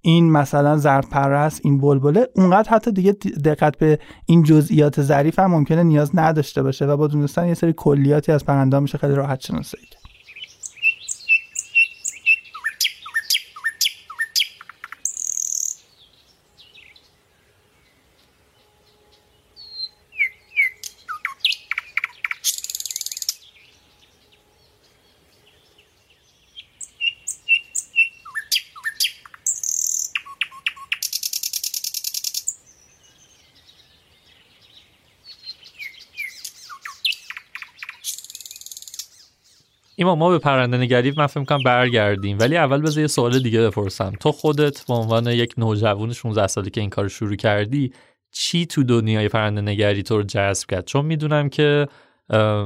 این 0.00 0.32
مثلا 0.32 0.76
زرد 0.76 1.08
پرست 1.08 1.60
این 1.64 1.80
بلبله 1.80 2.28
اونقدر 2.36 2.70
حتی 2.70 2.92
دیگه 2.92 3.12
دقت 3.44 3.78
به 3.78 3.98
این 4.26 4.42
جزئیات 4.42 5.02
ظریف 5.02 5.38
هم 5.38 5.50
ممکنه 5.50 5.82
نیاز 5.82 6.10
نداشته 6.14 6.62
باشه 6.62 6.86
و 6.86 6.96
با 6.96 7.06
دونستن 7.06 7.48
یه 7.48 7.54
سری 7.54 7.72
کلیاتی 7.76 8.32
از 8.32 8.44
پرنده 8.44 8.78
میشه 8.78 8.98
خیلی 8.98 9.14
راحت 9.14 9.40
شناسایی 9.40 9.86
ایما 40.00 40.14
ما 40.14 40.30
به 40.30 40.38
پرنده 40.38 40.76
نگری 40.76 41.12
من 41.16 41.26
فکر 41.26 41.44
کنم 41.44 41.62
برگردیم. 41.64 42.38
ولی 42.38 42.56
اول 42.56 42.82
بذار 42.82 43.00
یه 43.00 43.06
سوال 43.06 43.38
دیگه 43.38 43.60
بپرسم. 43.60 44.12
تو 44.20 44.32
خودت 44.32 44.86
به 44.86 44.94
عنوان 44.94 45.26
یک 45.26 45.54
نوجوان 45.58 46.12
16 46.12 46.46
سالی 46.46 46.70
که 46.70 46.80
این 46.80 46.90
کار 46.90 47.08
شروع 47.08 47.36
کردی 47.36 47.92
چی 48.32 48.66
تو 48.66 48.82
دنیای 48.82 49.28
پرنده 49.28 49.60
نگری 49.60 50.02
تو 50.02 50.16
رو 50.16 50.22
جذب 50.22 50.70
کرد؟ 50.70 50.84
چون 50.84 51.06
می‌دونم 51.06 51.48
که 51.48 51.88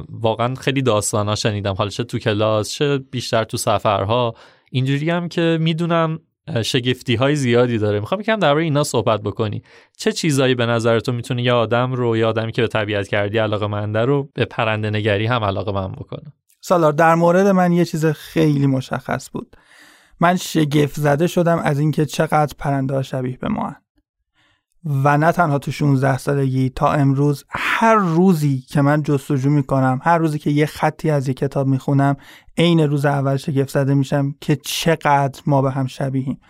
واقعا 0.09 0.55
خیلی 0.55 0.83
داستانا 0.83 1.35
شنیدم. 1.35 1.75
حالا 1.75 1.91
چه 1.91 2.05
تو 2.05 2.19
کلاس 2.19 2.73
چه 2.73 2.99
بیشتر 2.99 3.45
تو 3.45 3.57
سفرها. 3.57 4.35
اینجوری 4.71 5.11
هم 5.11 5.29
که 5.29 5.59
می‌دونم 5.61 6.19
شگفتی 6.63 7.15
های 7.15 7.37
زیادی 7.37 7.79
داره. 7.79 8.01
می‌خوام 8.01 8.21
یکم 8.21 8.37
درباره 8.37 8.65
اینا 8.65 8.85
صحبت 8.85 9.23
بکنی. 9.23 9.63
چه 9.99 10.13
چیزایی 10.13 10.55
به 10.55 10.67
نظر 10.67 11.01
تو 11.01 11.13
می‌تونه 11.13 11.43
یه 11.43 11.53
آدم 11.53 11.93
رو 11.93 12.17
یا 12.17 12.29
آدمی 12.29 12.53
که 12.53 12.63
به 12.63 12.69
طبیعت 12.69 13.09
کردی 13.09 13.39
علاقه 13.39 13.67
منده 13.67 14.01
رو 14.01 14.29
به 14.35 14.45
پرنده 14.45 14.91
نگری 14.91 15.27
هم 15.27 15.45
علاقه 15.45 15.73
من 15.73 15.93
بکنه؟ 15.93 16.33
سالار 16.67 16.93
در 16.93 17.15
مورد 17.15 17.47
من 17.47 17.73
یه 17.73 17.85
چیز 17.85 18.07
خیلی 18.07 18.67
مشخص 18.67 19.31
بود. 19.31 19.57
من 20.21 20.37
شگفت 20.37 21.01
زده 21.01 21.27
شدم 21.27 21.59
از 21.59 21.79
اینکه 21.79 22.07
چقدر 22.07 22.55
پرنده 22.59 23.03
شبیه 23.03 23.37
به 23.37 23.49
ما 23.49 23.69
هن. 23.69 23.77
و 25.05 25.19
نه 25.19 25.33
تنها 25.33 25.59
تو 25.59 25.71
16 25.71 26.19
سالگی 26.19 26.71
تا 26.71 26.93
امروز 26.93 27.45
هر 27.51 27.95
روزی 27.95 28.61
که 28.61 28.83
من 28.83 29.03
جستجو 29.03 29.51
می‌کنم 29.51 30.01
هر 30.03 30.19
روزی 30.19 30.39
که 30.39 30.51
یه 30.51 30.67
خطی 30.67 31.11
از 31.11 31.29
یه 31.29 31.35
کتاب 31.35 31.67
می‌خونم 31.67 32.17
عین 32.59 32.81
روز 32.81 33.05
اول 33.05 33.37
شگفت 33.37 33.71
زده 33.71 33.95
میشم 33.95 34.35
که 34.41 34.57
چقدر 34.57 35.43
ما 35.47 35.63
به 35.63 35.71
هم 35.71 35.87
شبیهیم. 35.87 36.41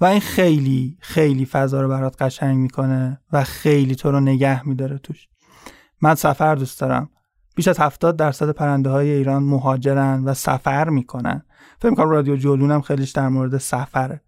و 0.00 0.04
این 0.04 0.20
خیلی 0.20 0.98
خیلی 1.00 1.46
فضا 1.46 1.80
رو 1.80 1.88
برات 1.88 2.22
قشنگ 2.22 2.56
می‌کنه 2.56 3.20
و 3.32 3.44
خیلی 3.44 3.94
تو 3.94 4.10
رو 4.10 4.20
نگه 4.20 4.68
میداره 4.68 4.98
توش. 4.98 5.28
من 6.00 6.14
سفر 6.14 6.54
دوست 6.54 6.80
دارم. 6.80 7.10
بیش 7.56 7.68
از 7.68 7.80
70 7.80 8.16
درصد 8.16 8.50
پرنده 8.50 8.90
های 8.90 9.10
ایران 9.10 9.42
مهاجرن 9.42 10.24
و 10.24 10.34
سفر 10.34 10.88
می‌کنن. 10.88 11.42
فکر 11.78 11.94
کنم 11.94 12.10
رادیو 12.10 12.36
جولون 12.36 12.70
هم 12.70 12.80
خیلیش 12.80 13.10
در 13.10 13.28
مورد 13.28 13.58
سفره 13.58 14.22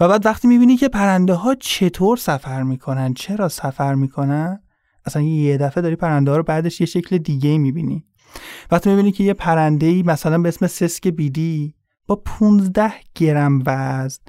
و 0.00 0.08
بعد 0.08 0.26
وقتی 0.26 0.48
می‌بینی 0.48 0.76
که 0.76 0.88
پرنده 0.88 1.34
ها 1.34 1.54
چطور 1.54 2.16
سفر 2.16 2.62
می‌کنن 2.62 3.14
چرا 3.14 3.48
سفر 3.48 3.94
می‌کنن 3.94 4.62
اصلا 5.04 5.22
یه 5.22 5.56
دفعه 5.56 5.82
داری 5.82 5.96
پرنده 5.96 6.30
ها 6.30 6.36
رو 6.36 6.42
بعدش 6.42 6.80
یه 6.80 6.86
شکل 6.86 7.18
دیگه 7.18 7.58
می‌بینی. 7.58 8.04
وقتی 8.70 8.90
می‌بینی 8.90 9.12
که 9.12 9.24
یه 9.24 9.34
پرنده 9.34 9.86
ای 9.86 10.02
مثلا 10.02 10.38
به 10.38 10.48
اسم 10.48 10.66
سسک 10.66 11.08
بیدی 11.08 11.74
با 12.06 12.16
15 12.16 12.92
گرم 13.14 13.62
وزن 13.66 14.22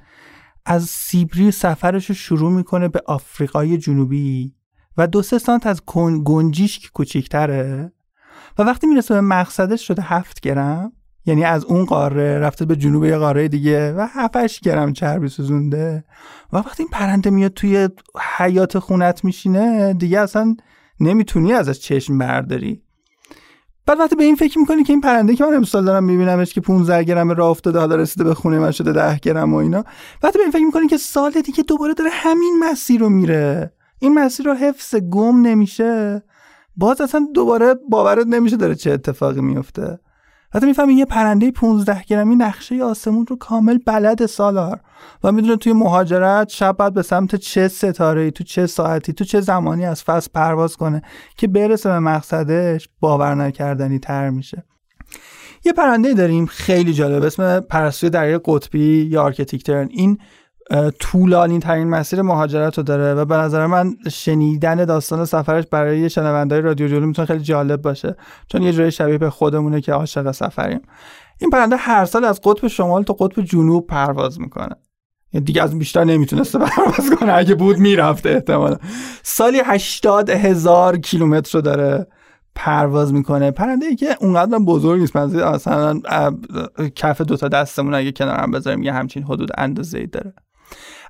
از 0.66 0.84
سیبری 0.84 1.52
سفرش 1.52 2.06
رو 2.06 2.16
شروع 2.16 2.52
می‌کنه 2.52 2.88
به 2.88 3.02
آفریقای 3.06 3.78
جنوبی 3.78 4.56
و 4.98 5.08
دو 5.08 5.22
سه 5.22 5.38
سانت 5.38 5.68
از 5.68 5.82
گنجیش 6.26 6.80
که 6.80 6.88
کوچیکتره 6.94 7.92
و 8.58 8.64
وقتی 8.64 8.88
می‌رسه 8.88 9.14
به 9.14 9.22
مقصدش 9.22 9.88
شده 9.88 10.02
هفت 10.02 10.40
گرم 10.40 10.92
یعنی 11.26 11.44
از 11.44 11.66
اون 11.66 11.86
قاره 11.86 12.40
رفته 12.40 12.66
به 12.66 12.76
جنوب 12.76 13.06
یه 13.06 13.18
قاره 13.18 13.48
دیگه 13.48 13.94
و 13.94 14.08
7 14.14 14.60
گرم 14.60 14.94
چربی 14.94 15.28
سوزونده 15.28 16.04
و 16.54 16.58
وقتی 16.58 16.84
این 16.84 16.90
پرنده 16.92 17.30
میاد 17.30 17.54
توی 17.54 17.90
حیات 18.38 18.80
خونت 18.80 19.24
میشینه 19.24 19.94
دیگه 19.94 20.20
اصلا 20.20 20.56
نمی‌تونی 21.00 21.54
ازش 21.54 21.80
چشم 21.80 22.18
برداری. 22.18 22.82
بعد 23.86 24.00
وقتی 24.00 24.16
به 24.16 24.24
این 24.24 24.36
فکر 24.36 24.60
می‌کنی 24.60 24.84
که 24.84 24.94
این 24.94 25.02
پرنده 25.02 25.36
که 25.36 25.46
من 25.46 25.54
امسال 25.54 25.86
دارم 25.86 26.04
میبینمش 26.04 26.54
که 26.54 26.62
15 26.62 27.04
گرم 27.04 27.32
راه 27.32 27.50
افتاده 27.50 27.80
حالا 27.80 27.96
رسیده 27.96 28.24
به 28.24 28.34
خونه 28.34 28.60
من 28.60 28.72
شده 28.72 28.94
10 28.94 29.20
گرم 29.20 29.54
و 29.54 29.58
اینا. 29.58 29.84
وقتی 30.24 30.38
به 30.38 30.44
این 30.44 30.52
فکر 30.52 30.66
می‌کنی 30.66 30.88
که 30.88 30.98
سال 30.98 31.32
دیگه 31.32 31.64
دوباره 31.64 31.94
داره 31.94 32.10
همین 32.14 32.60
مسیر 32.60 33.02
رو 33.02 33.10
میره. 33.10 33.74
این 34.00 34.14
مسیر 34.14 34.46
رو 34.46 34.54
حفظ 34.54 34.96
گم 34.96 35.42
نمیشه. 35.42 36.24
باز 36.75 37.01
اصلا 37.01 37.28
دوباره 37.34 37.75
باورت 37.90 38.28
نمیشه 38.28 38.58
داره 38.58 38.75
چه 38.75 38.92
اتفاقی 38.92 39.42
میفته. 39.42 40.00
وقتی 40.54 40.66
می‌فهمی 40.66 40.94
یه 40.94 41.06
پرنده 41.06 41.51
15 41.51 42.04
گرمی 42.08 42.36
نقشه 42.36 42.84
آسمون 42.84 43.25
رو 43.25 43.36
کامل 43.36 43.78
بلد 43.86 44.25
سالار 44.25 44.80
و 45.24 45.32
می‌دونه 45.32 45.56
توی 45.56 45.74
مهاجرت 45.74 46.50
شب 46.50 46.78
باید 46.78 46.94
به 46.94 47.01
سمت 47.01 47.36
چه 47.36 47.68
ستاره 47.68 48.32
تو 48.32 48.44
چه 48.44 48.68
ساعتی 48.68 49.13
تو 49.13 49.24
چه 49.24 49.42
زمانی 49.42 49.86
از 49.86 50.04
فصل 50.04 50.30
پرواز 50.34 50.78
کنه 50.78 51.01
که 51.38 51.48
برسه 51.48 51.90
به 51.90 52.00
مقصدش 52.00 52.90
باور 53.00 53.36
نکردنی 53.36 54.00
تر 54.00 54.30
میشه. 54.30 54.63
یه 55.66 55.74
پرنده 55.74 56.13
داریم 56.13 56.46
خیلی 56.46 56.94
جالب 56.94 57.24
اسم 57.24 57.60
پرستوی 57.60 58.10
دریای 58.10 58.40
قطبی 58.46 59.08
یا 59.12 59.24
Arctic 59.24 59.62
tern 59.62 59.88
این 59.92 60.18
طولانی 61.00 61.60
ترین 61.60 61.90
مسیر 61.90 62.22
مهاجرت 62.22 62.78
رو 62.78 62.84
داره 62.84 63.13
و 63.13 63.25
به 63.25 63.36
نظر 63.36 63.66
من 63.66 63.96
شنیدن 64.12 64.86
داستان 64.86 65.25
سفرش 65.25 65.66
برای 65.72 66.10
شنونده‌های 66.10 66.62
رادیو 66.62 66.88
جولون 66.88 67.06
می‌تونه 67.06 67.25
خیلی 67.25 67.40
جالب 67.40 67.82
باشه 67.82 68.16
چون 68.48 68.62
یه 68.62 68.74
جوری 68.74 68.92
شبیه 68.92 69.18
به 69.18 69.30
خودمونه 69.30 69.82
که 69.82 69.94
عاشق 69.94 70.32
سفریم. 70.32 70.82
این 71.38 71.50
پرنده 71.50 71.75
هر 71.75 72.06
سال 72.06 72.25
از 72.25 72.42
قطب 72.44 72.68
شمال 72.68 73.04
تا 73.04 73.13
قطب 73.13 73.42
جنوب 73.42 73.88
پرواز 73.88 74.42
می‌کنه. 74.42 74.75
یعنی 75.34 75.46
دیگه 75.46 75.63
از 75.63 75.69
این 75.69 75.80
بیشتر 75.80 76.04
نمی‌تونسته 76.04 76.60
پرواز 76.60 77.10
کنه. 77.20 77.34
اگه 77.34 77.56
بود 77.56 77.78
می‌رفته 77.78 78.30
احتمالا. 78.30 78.78
سالی 79.24 79.62
هشتاد 79.66 80.30
هزار 80.30 80.98
کیلومتر 80.98 81.58
رو 81.58 81.62
داره 81.62 82.08
پرواز 82.56 83.13
می‌کنه. 83.13 83.51
پرنده 83.51 83.86
ای 83.86 83.96
که 83.96 84.18
اونقدر 84.20 84.60
بزرگ 84.60 85.00
نیست. 85.00 85.18
مثلا 85.18 86.01
کف 86.96 87.22
دوتا 87.22 87.48
دستمون 87.48 87.94
اگه 87.94 88.12
کنار 88.12 88.40
هم 88.40 88.51
بذاریم 88.51 88.84
یه 88.84 88.94
همچین 88.94 89.24
حدود 89.24 89.50
اندازه 89.58 89.98
ای 90.00 90.08
داره. 90.08 90.34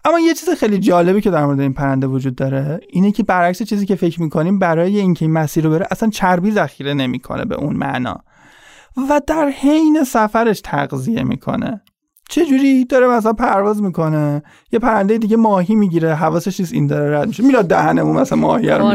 اما 0.06 0.20
یه 0.20 0.34
چیز 0.34 0.50
خیلی 0.50 0.80
جالبی 0.80 1.22
که 1.22 1.32
در 1.32 1.46
مورد 1.46 1.60
این 1.60 1.74
پرنده 1.74 2.08
وجود 2.08 2.36
داره 2.36 2.80
اینه 2.90 3.12
که 3.12 3.24
برعکس 3.24 3.64
چیزی 3.64 3.86
که 3.86 3.96
فکر 3.96 4.22
می‌کنیم 4.22 4.60
برای 4.60 5.00
اینکه 5.00 5.26
این 5.26 5.34
مسیر 5.34 5.64
رو 5.64 5.70
بره 5.70 5.88
اصلا 5.92 6.10
چربی 6.10 6.52
ذخیره 6.52 6.94
نمی‌کنه 6.94 7.46
به 7.46 7.56
اون 7.56 7.76
معنا 7.76 8.18
و 9.10 9.22
در 9.28 9.50
حین 9.50 10.04
سفرش 10.04 10.62
تغذیه 10.62 11.24
می‌کنه. 11.24 11.82
چه 12.30 12.46
جوری 12.46 12.86
داره 12.86 13.08
مثلا 13.08 13.34
پرواز 13.34 13.82
می‌کنه 13.82 14.44
یه 14.72 14.80
پرنده 14.80 15.18
دیگه 15.18 15.38
ماهی 15.38 15.76
می‌گیره 15.76 16.16
حواسش 16.16 16.60
نیست 16.60 16.74
این 16.74 16.88
داره 16.88 17.18
رد 17.18 17.28
میشه. 17.28 17.44
میاد 17.44 17.68
دهنمون 17.68 18.18
مثلا 18.18 18.38
ماهی 18.38 18.70
رو 18.70 18.86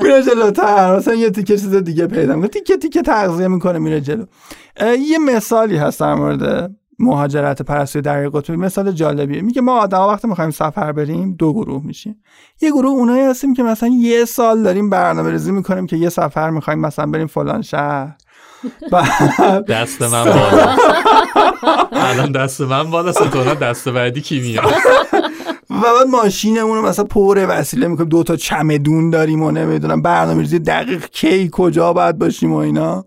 میره 0.00 0.22
جلوتر 0.22 0.96
مثلا 0.96 1.14
یه 1.14 1.30
تیکه 1.30 1.56
چیز 1.56 1.74
دیگه 1.74 2.06
پیدا 2.06 2.34
می‌کنه. 2.34 2.48
تیکه 2.48 2.76
تیکه 2.76 3.02
تغذیه 3.02 3.48
می‌کنه 3.48 3.78
میره 3.78 4.00
جلو. 4.00 4.24
یه 4.98 5.18
مثالی 5.18 5.76
هست 5.76 6.00
در 6.00 6.14
مورد 6.14 6.70
مهاجرت 6.98 7.62
پرستوی 7.62 8.02
دریای 8.02 8.30
قطبی 8.32 8.56
مثال 8.56 8.92
جالبیه. 8.92 9.42
میگه 9.42 9.62
ما 9.62 9.78
آدم 9.78 10.00
وقتی 10.00 10.28
می‌خوایم 10.28 10.50
سفر 10.50 10.92
بریم 10.92 11.34
دو 11.38 11.52
گروه 11.52 11.82
میشیم. 11.86 12.22
یه 12.60 12.70
گروه 12.70 12.90
اونایی 12.90 13.22
هستیم 13.22 13.54
که 13.54 13.62
مثلا 13.62 13.88
یه 13.88 14.24
سال 14.24 14.62
داریم 14.62 14.90
برنامه 14.90 15.30
ریزی 15.30 15.52
می‌کنیم 15.52 15.86
که 15.86 15.96
یه 15.96 16.08
سفر 16.08 16.50
می‌خوایم 16.50 16.78
مثلا 16.78 17.06
بریم 17.06 17.26
فلان 17.26 17.62
شهر. 17.62 18.16
دست 19.68 20.02
من 20.02 20.24
بالا. 20.24 20.76
الان 22.10 22.32
دست 22.32 22.60
من 22.60 22.90
بالا 22.90 23.12
ستونا 23.12 23.54
دست 23.54 23.88
بعدی 23.88 24.20
کی 24.20 24.40
میاد؟ 24.40 24.72
و 25.70 25.80
بعد 25.80 26.06
ماشینمون 26.10 26.76
رو 26.76 26.86
مثلا 26.86 27.04
پر 27.04 27.46
وسیله 27.48 27.88
می‌کنیم. 27.88 28.08
دو 28.08 28.22
تا 28.22 28.36
چمدون 28.36 29.10
داریم 29.10 29.42
و 29.42 29.50
نمی‌دونم 29.50 30.02
برنامه 30.02 30.40
ریزی 30.40 30.58
دقیق 30.58 31.06
کی 31.06 31.48
کجا 31.52 31.92
باید 31.92 32.18
باشیم 32.18 32.52
و 32.52 32.56
اینا. 32.56 33.04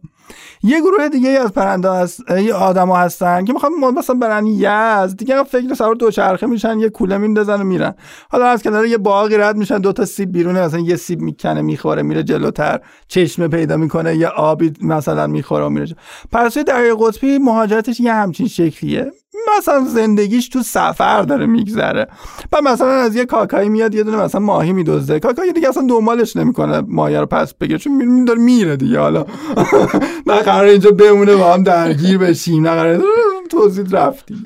یه 0.64 0.82
گروه 0.82 1.10
دیگه 1.10 1.30
از 1.30 1.54
پرنده 1.54 1.92
هست 1.92 2.32
آدما 2.56 2.98
هستن 2.98 3.46
که 3.46 3.54
می‌خوان 3.54 3.72
مثلا 3.98 4.16
برن 4.16 4.48
یز 4.48 5.16
دیگه 5.16 5.44
فکر 5.44 5.74
سوار 5.74 5.96
دوچرخه 5.96 6.48
میشن 6.48 6.80
یه 6.80 6.90
کوله 6.90 7.18
میندازن 7.18 7.62
و 7.62 7.64
میرن. 7.64 7.94
حالا 8.30 8.46
از 8.46 8.64
کنار 8.64 8.86
یه 8.86 8.98
باقی 8.98 9.38
رد 9.38 9.56
میشن 9.56 9.78
دو 9.78 9.94
تا 9.94 10.06
سیب 10.06 10.32
بیرونه 10.32 10.62
مثلا 10.62 10.80
یه 10.80 10.96
سیب 10.96 11.22
می‌کنه 11.22 11.62
می‌خوره 11.62 12.02
میره 12.02 12.24
جلوتر. 12.24 12.80
چشمه 13.08 13.48
پیدا 13.48 13.78
می‌کنه 13.78 14.16
یه 14.16 14.28
آبی 14.28 14.74
مثلا 14.82 15.28
می‌خوره 15.28 15.66
و 15.66 15.70
میره 15.70 15.96
پرسوی 16.32 16.64
دریای 16.64 16.96
قطبی 17.00 17.38
مهاجرتش 17.38 18.00
یه 18.00 18.14
همچین 18.14 18.48
شکلیه. 18.48 19.12
مثلا 19.58 19.86
زندگیش 19.86 20.50
تو 20.50 20.62
سفر 20.64 21.22
داره 21.22 21.46
میگذره. 21.46 22.08
و 22.52 22.62
مثلا 22.62 22.88
از 22.92 23.16
یه 23.16 23.26
کاکایی 23.26 23.70
میاد 23.70 23.96
یه 23.96 24.04
دونه 24.04 24.18
مثلا 24.18 24.42
ماهی 24.42 24.74
میدزده. 24.74 25.20
کاکایی 25.20 25.54
دیگه 25.54 25.70
اصلا 25.70 25.86
دنبالش 25.90 26.36
نمی‌کنه 26.36 26.82
ماهی 26.88 27.16
رو 27.16 27.26
پس 27.26 27.54
بگیره 27.54 27.80
چون 27.80 28.26
داره 28.26 28.40
میره 28.40 28.76
دیگه. 28.78 29.00
حالا 29.00 29.26
نه 30.28 30.40
قرار 30.40 30.66
اینجا 30.66 30.92
بمونه 30.92 31.36
با 31.36 31.54
هم 31.54 31.64
درگیر 31.64 32.18
بشیم. 32.18 32.68
نه 32.68 32.70
قرار 32.76 33.04
توضیح 33.50 33.86
رفتیم 33.92 34.46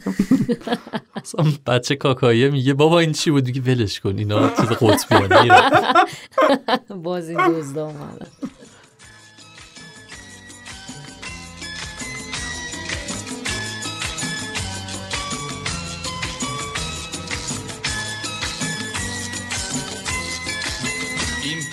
بچه 1.67 1.95
کاکایی 1.95 2.49
میگه 2.49 2.73
بابا 2.73 2.99
این 2.99 3.11
چی 3.11 3.31
بود؟ 3.31 3.43
دیگه 3.43 3.61
ولش 3.61 3.99
کن 3.99 4.17
اینا 4.17 4.49
چیز 4.49 4.69
قطبی 4.69 5.15
میره. 5.15 5.61
باز 7.03 7.29
این 7.29 7.47
دزدا 7.47 7.91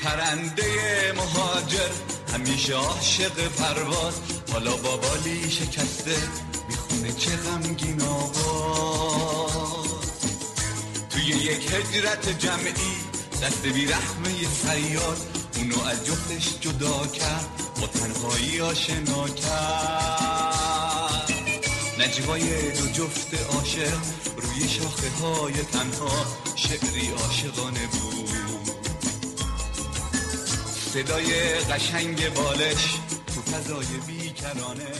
پرنده 0.02 1.12
مهاجر 1.16 1.90
همیشه 2.34 2.74
عاشق 2.74 3.48
پرواز. 3.48 4.14
حالا 4.52 4.76
با 4.76 4.96
بالی 4.96 5.50
شکسته 5.50 6.16
می‌خونه 6.68 7.12
چه 7.12 7.36
غمگین 7.36 8.02
آواز. 8.02 9.88
توی 11.10 11.22
یک 11.24 11.72
هجرت 11.72 12.38
جمعی 12.38 12.96
دست 13.42 13.62
بی 13.62 13.86
رحمه 13.86 14.30
سیاد 14.62 15.18
اونو 15.56 15.84
از 15.84 16.06
جفتش 16.06 16.60
جدا 16.60 17.06
کرد 17.06 17.46
با 17.80 17.86
تنهایی 17.86 18.60
آشنا 18.60 19.28
کرد. 19.28 20.70
نجوای 21.98 22.72
دو 22.72 22.86
جفت 22.86 23.34
عاشق 23.34 23.98
روی 24.36 24.68
شاخه 24.68 25.10
های 25.10 25.52
تنها 25.52 26.26
شعری 26.56 27.10
عاشقانه 27.10 27.86
بود. 27.86 28.49
صدای 30.90 31.32
قشنگ 31.74 32.16
بالش 32.34 32.98
تو 33.26 33.40
فضای 33.40 33.86
بیکرانه 34.06 34.90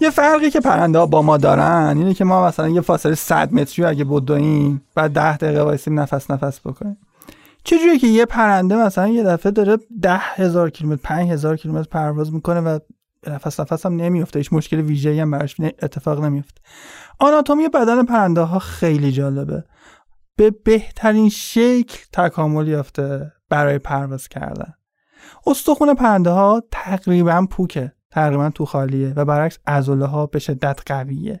یه 0.00 0.10
فرقی 0.10 0.50
که 0.50 0.60
پرنده 0.60 0.98
ها 0.98 1.06
با 1.06 1.22
ما 1.22 1.36
دارن 1.36 1.98
اینه 1.98 2.14
که 2.14 2.24
ما 2.24 2.46
مثلا 2.46 2.68
یه 2.68 2.80
فاصله 2.80 3.14
100 3.14 3.52
متری 3.52 3.84
اگه 3.84 4.04
بدویم 4.04 4.82
بعد 4.94 5.12
10 5.12 5.36
دقیقه 5.36 5.62
وایسیم 5.62 6.00
نفس 6.00 6.30
نفس 6.30 6.60
بکنیم. 6.60 6.96
چجوریه 7.64 7.98
که 7.98 8.06
یه 8.06 8.26
پرنده 8.26 8.76
مثلا 8.76 9.08
یه 9.08 9.22
دفعه 9.22 9.52
داره 9.52 9.78
ده 10.02 10.18
هزار 10.18 10.70
کیلومتر 10.70 11.02
پنج 11.02 11.30
هزار 11.30 11.56
کیلومتر 11.56 11.88
پرواز 11.90 12.32
می‌کنه 12.32 12.60
و 12.60 12.78
نفس 13.26 13.60
نفس 13.60 13.86
هم 13.86 13.96
نمیفته 13.96 14.38
هیچ 14.38 14.52
مشکل 14.52 14.80
ویژه‌ای 14.80 15.20
هم 15.20 15.30
براش 15.30 15.56
اتفاق 15.60 16.24
نمیفته 16.24 16.60
آناتومی 17.18 17.68
بدن 17.68 18.04
پرنده 18.04 18.40
ها 18.40 18.58
خیلی 18.58 19.12
جالبه. 19.12 19.64
به 20.36 20.50
بهترین 20.50 21.28
شکل 21.28 21.98
تکامل 22.12 22.68
یافته 22.68 23.32
برای 23.48 23.78
پرواز 23.78 24.28
کردن. 24.28 24.74
استخون 25.46 25.94
پرنده 25.94 26.30
ها 26.30 26.62
تقریبا 26.70 27.46
پوکه 27.50 27.92
تقریبا 28.10 28.50
تو 28.50 28.64
خالیه 28.64 29.12
و 29.16 29.24
برعکس 29.24 29.58
عضله 29.66 30.06
ها 30.06 30.26
به 30.26 30.38
شدت 30.38 30.80
قویه. 30.86 31.40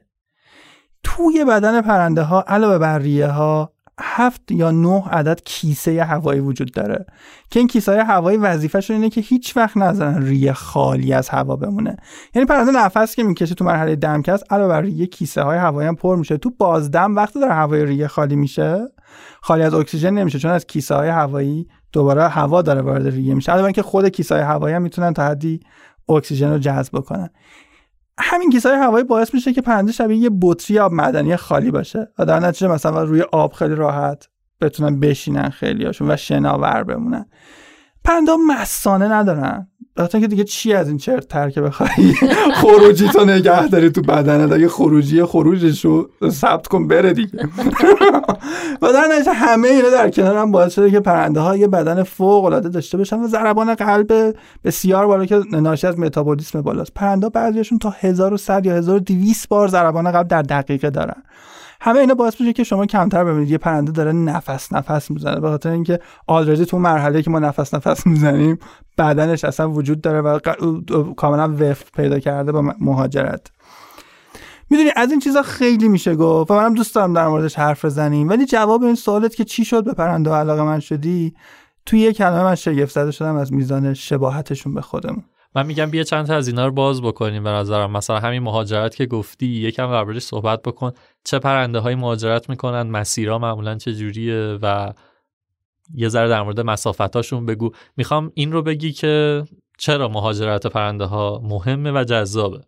توی 1.02 1.44
بدن 1.44 1.80
پرنده 1.80 2.22
ها 2.22 2.44
علاوه 2.46 2.78
بر 2.78 2.98
ریه 2.98 3.26
ها 3.26 3.73
هفت 4.00 4.50
یا 4.50 4.70
نه 4.70 5.08
عدد 5.10 5.40
کیسه 5.44 6.04
هوایی 6.04 6.40
وجود 6.40 6.72
داره. 6.72 7.06
که 7.50 7.58
این 7.58 7.68
کیسه 7.68 8.04
هوایی 8.04 8.38
وظیفهشون 8.38 8.96
اینه 8.96 9.10
که 9.10 9.20
هیچ 9.20 9.56
وقت 9.56 9.76
نذارن 9.76 10.22
ریه 10.22 10.52
خالی 10.52 11.12
از 11.12 11.28
هوا 11.28 11.56
بمونه. 11.56 11.96
یعنی 12.34 12.46
پرنده 12.46 12.72
نفس 12.72 13.14
که 13.14 13.22
می‌کشه 13.22 13.54
تو 13.54 13.64
مرحله 13.64 13.96
دمکست 13.96 14.52
علاوه 14.52 14.68
بر 14.68 14.80
ریه 14.80 15.06
کیسه 15.06 15.42
های 15.42 15.58
هوایی 15.58 15.88
هم 15.88 15.96
پر 15.96 16.16
میشه. 16.16 16.36
تو 16.36 16.50
بازدم 16.50 17.16
وقتی 17.16 17.40
داره 17.40 17.54
هوای 17.54 17.86
ریه 17.86 18.06
خالی 18.06 18.36
میشه 18.36 18.86
خالی 19.40 19.62
از 19.62 19.74
اکسیژن 19.74 20.10
نمیشه 20.10 20.38
چون 20.38 20.50
از 20.50 20.66
کیسه 20.66 20.94
های 20.94 21.08
هوایی 21.08 21.68
دوباره 21.92 22.28
هوا 22.28 22.62
داره 22.62 22.80
وارد 22.80 23.06
ریه 23.06 23.34
میشه. 23.34 23.52
علاوه 23.52 23.66
اینکه 23.66 23.82
خود 23.82 24.08
کیسه 24.08 24.34
های 24.34 24.44
هوایی 24.44 24.74
هم 24.74 24.82
می‌تونن 24.82 25.12
تا 25.12 25.24
حدی 25.24 25.60
اکسیژن 26.08 26.50
رو 26.50 26.58
جذب 26.58 26.92
بکنن. 26.92 27.30
همین 28.18 28.50
کیسه 28.50 28.68
های 28.68 28.78
هوایی 28.78 29.04
باعث 29.04 29.34
میشه 29.34 29.52
که 29.52 29.62
پرنده 29.62 29.92
شبیه 29.92 30.16
یه 30.16 30.30
بطری 30.42 30.78
آب 30.78 30.92
معدنی 30.92 31.36
خالی 31.36 31.70
باشه 31.70 32.12
و 32.18 32.24
در 32.24 32.40
نتیجه 32.40 32.68
مثلا 32.68 33.04
روی 33.04 33.22
آب 33.22 33.52
خیلی 33.52 33.74
راحت 33.74 34.28
بتونن 34.60 35.00
بشینن 35.00 35.48
خیلی 35.48 35.84
هاشون 35.84 36.10
و 36.10 36.16
شناور 36.16 36.82
بمونن. 36.82 37.26
پرنده 38.04 38.32
ها 38.32 38.38
مسانه 38.48 39.08
ندارن. 39.08 39.68
بخاطر 39.96 40.20
که 40.20 40.26
دیگه 40.26 40.44
چی 40.44 40.72
از 40.72 40.88
این 40.88 40.96
چرت 40.96 41.28
تر 41.28 41.50
که 41.50 41.60
بخوای 41.60 42.14
خروجی 42.60 43.08
تو 43.08 43.24
نگه 43.24 43.68
داری 43.68 43.90
تو 43.90 44.02
بدنت. 44.02 44.52
اگه 44.52 44.68
خروجی 44.68 45.24
خروجش 45.24 45.84
رو 45.84 46.10
ثبت 46.30 46.66
کن 46.66 46.88
بره 46.88 47.12
دیگه. 47.12 47.38
و 48.82 48.92
در 48.92 49.06
نتیجه 49.12 49.32
همه 49.32 49.68
اینا 49.68 49.90
در 49.90 50.10
کنار 50.10 50.36
هم 50.36 50.52
باعث 50.52 50.74
شده 50.74 50.90
که 50.90 51.00
پرنده 51.00 51.40
ها 51.40 51.56
یه 51.56 51.68
بدن 51.68 52.02
فوق 52.02 52.44
العاده 52.44 52.68
داشته 52.68 52.98
باشن 52.98 53.20
و 53.20 53.28
ضربان 53.28 53.74
قلب 53.74 54.36
بسیار 54.64 55.06
بالا 55.06 55.26
که 55.26 55.42
ناشی 55.52 55.86
از 55.86 55.98
متابولیسم 55.98 56.62
بالاست. 56.62 56.94
پرنده 56.94 57.28
بعضیشون 57.28 57.78
تا 57.78 57.94
1100 57.98 58.66
یا 58.66 58.74
1200 58.74 59.48
بار 59.48 59.68
ضربان 59.68 60.12
قلب 60.12 60.28
در 60.28 60.42
دقیقه 60.42 60.90
دارن. 60.90 61.22
همه 61.84 61.98
اینا 62.00 62.14
باعث 62.14 62.40
میشه 62.40 62.52
که 62.52 62.64
شما 62.64 62.86
کمتر 62.86 63.24
ببینید. 63.24 63.50
یه 63.50 63.58
پرنده 63.58 63.92
داره 63.92 64.12
نفس 64.12 64.72
نفس 64.72 65.10
می‌زنه. 65.10 65.40
به 65.40 65.48
خاطر 65.48 65.70
اینکه 65.70 66.00
آلردی 66.26 66.64
تو 66.64 66.78
مرحله 66.78 67.22
که 67.22 67.30
ما 67.30 67.38
نفس 67.38 67.74
نفس 67.74 68.06
می‌زنیم 68.06 68.58
بدنش 68.98 69.44
اصلا 69.44 69.70
وجود 69.70 70.00
داره 70.00 70.20
و 70.20 70.38
کاملا 71.16 71.48
وفت 71.48 71.92
پیدا 71.92 72.18
کرده 72.18 72.52
با 72.52 72.62
مهاجرت. 72.80 73.50
می‌دونی 74.70 74.90
از 74.96 75.10
این 75.10 75.20
چیزا 75.20 75.42
خیلی 75.42 75.88
میشه 75.88 76.14
گفت 76.16 76.50
و 76.50 76.54
منم 76.54 76.74
دوست 76.74 76.94
دارم 76.94 77.12
در 77.12 77.28
موردش 77.28 77.58
حرف 77.58 77.84
بزنیم. 77.84 78.28
ولی 78.28 78.46
جواب 78.46 78.82
این 78.82 78.94
سوالت 78.94 79.34
که 79.34 79.44
چی 79.44 79.64
شد 79.64 79.84
به 79.84 79.92
پرنده 79.92 80.30
علاقه 80.30 80.62
من 80.62 80.80
شدی 80.80 81.34
توی 81.86 82.00
یه 82.00 82.12
کلمه 82.12 82.42
من 82.42 82.54
شگفت 82.54 82.94
زده 82.94 83.10
شدم 83.10 83.36
از 83.36 83.52
میزان 83.52 83.94
شباهتشون 83.94 84.74
به 84.74 84.80
خودمون. 84.80 85.24
من 85.54 85.66
میگم 85.66 85.90
بیا 85.90 86.02
چند 86.02 86.26
تا 86.26 86.34
از 86.34 86.48
اینا 86.48 86.66
رو 86.66 86.72
باز 86.72 87.02
بکنیم 87.02 87.44
به 87.44 87.50
نظرم. 87.50 87.90
مثلا 87.90 88.18
همین 88.18 88.42
مهاجرت 88.42 88.94
که 88.94 89.06
گفتی 89.06 89.46
یکم 89.46 89.86
قبلش 89.86 90.22
صحبت 90.22 90.62
بکن. 90.62 90.92
چه 91.24 91.38
پرنده 91.38 91.78
های 91.78 91.94
مهاجرت 91.94 92.50
می‌کنن 92.50 92.82
مسیرها 92.82 93.38
معمولا 93.38 93.74
چه 93.74 93.94
جوریه 93.94 94.58
و 94.62 94.92
یه 95.94 96.08
ذره 96.08 96.28
در 96.28 96.42
مورد 96.42 96.60
مسافتاشون 96.60 97.46
بگو. 97.46 97.70
می‌خوام 97.96 98.32
این 98.34 98.52
رو 98.52 98.62
بگی 98.62 98.92
که 98.92 99.44
چرا 99.78 100.08
مهاجرت 100.08 100.66
پرنده 100.66 101.04
ها 101.04 101.40
مهمه 101.44 101.92
و 101.92 102.04
جذابه. 102.04 102.60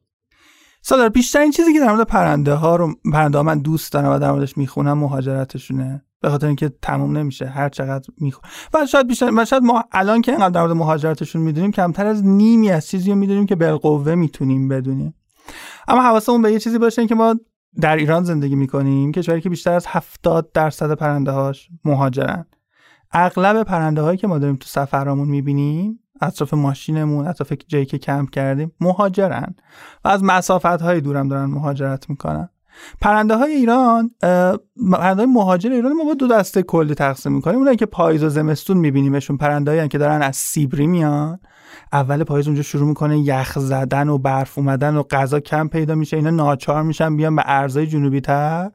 سادر 0.88 1.08
بیشترین 1.08 1.50
چیزی 1.50 1.72
که 1.72 1.80
در 1.80 1.92
مورد 1.92 2.06
پرنده 2.06 2.54
ها 2.54 2.76
رو 2.76 2.94
پرنده 3.12 3.38
ها 3.38 3.44
من 3.44 3.58
دوست 3.58 3.92
دارم 3.92 4.12
و 4.12 4.18
در 4.18 4.32
موردش 4.32 4.58
می‌خونم 4.58 4.98
مهاجرتشونه. 4.98 6.02
به 6.20 6.30
خاطر 6.30 6.46
اینکه 6.46 6.72
تموم 6.82 7.16
نمیشه 7.16 7.46
هر 7.46 7.68
چقدر 7.68 8.08
می‌خوام 8.18 8.52
و 8.74 8.86
شاید 8.86 9.08
بیشتر 9.08 9.30
و 9.36 9.44
شاید 9.44 9.62
ما 9.62 9.84
الان 9.92 10.22
که 10.22 10.32
اینقدر 10.32 10.50
در 10.50 10.60
مورد 10.60 10.72
مهاجرتشون 10.72 11.42
می‌دونیم 11.42 11.70
کمتر 11.70 12.06
از 12.06 12.24
نیمی 12.24 12.70
از 12.70 12.88
چیزی 12.88 13.10
رو 13.10 13.16
می‌دونیم 13.16 13.46
که 13.46 13.56
بالقوه 13.56 14.14
می‌تونیم 14.14 14.68
بدونیم. 14.68 15.14
اما 15.88 16.02
حواسمون 16.02 16.42
به 16.42 16.52
یه 16.52 16.58
چیزی 16.58 16.78
باشه 16.78 17.06
که 17.06 17.14
ما 17.14 17.34
در 17.80 17.96
ایران 17.96 18.24
زندگی 18.24 18.54
می‌کنیم 18.54 19.12
کشوری 19.12 19.40
که 19.40 19.48
بیشتر 19.48 19.72
از 19.72 19.86
70 19.88 20.52
درصد 20.52 20.92
پرنده 20.92 21.30
هاش 21.30 21.68
مهاجرن. 21.84 22.46
اغلب 23.12 23.62
پرنده 23.62 24.02
هایی 24.02 24.18
که 24.18 24.26
ما 24.26 24.38
داریم 24.38 24.56
تو 24.56 24.66
سفرامون 24.68 25.28
می‌بینیم 25.28 26.00
اطراف 26.20 26.54
ماشینمون 26.54 27.26
اطراف 27.26 27.52
جایی 27.68 27.86
که 27.86 27.98
کمپ 27.98 28.30
کردیم 28.30 28.72
مهاجرن 28.80 29.54
و 30.04 30.08
از 30.08 30.24
مسافت 30.24 30.66
های 30.66 31.00
دورم 31.00 31.28
دارن 31.28 31.44
مهاجرت 31.44 32.10
می‌کنن. 32.10 32.48
پرنده 33.00 33.36
های 33.36 33.52
ایران 33.52 34.10
پرنده 34.92 35.22
های 35.22 35.26
مهاجر 35.26 35.72
ایران 35.72 35.92
ما 35.92 36.04
با 36.04 36.14
دو 36.14 36.26
دسته 36.28 36.62
کلی 36.62 36.94
تقسیم 36.94 37.32
می‌کنیم. 37.32 37.58
اونایی 37.58 37.76
که 37.76 37.86
پاییز 37.86 38.24
و 38.24 38.28
زمستون 38.28 38.76
میبینیمشون 38.76 39.36
پرنده 39.36 39.88
که 39.88 39.98
دارن 39.98 40.22
از 40.22 40.36
سیبری 40.36 40.86
میان. 40.86 41.40
اول 41.92 42.24
پاییز 42.24 42.46
اونجا 42.46 42.62
شروع 42.62 42.88
می‌کنه 42.88 43.18
یخ 43.18 43.58
زدن 43.58 44.08
و 44.08 44.18
برف 44.18 44.58
اومدن 44.58 44.96
و 44.96 45.02
غذا 45.02 45.40
کم 45.40 45.68
پیدا 45.68 45.94
میشه. 45.94 46.16
اینا 46.16 46.30
ناچار 46.30 46.82
میشن 46.82 47.16
بیان 47.16 47.36
به 47.36 47.42
ارزای 47.46 47.86
جنوبی 47.86 48.20
تر 48.20 48.70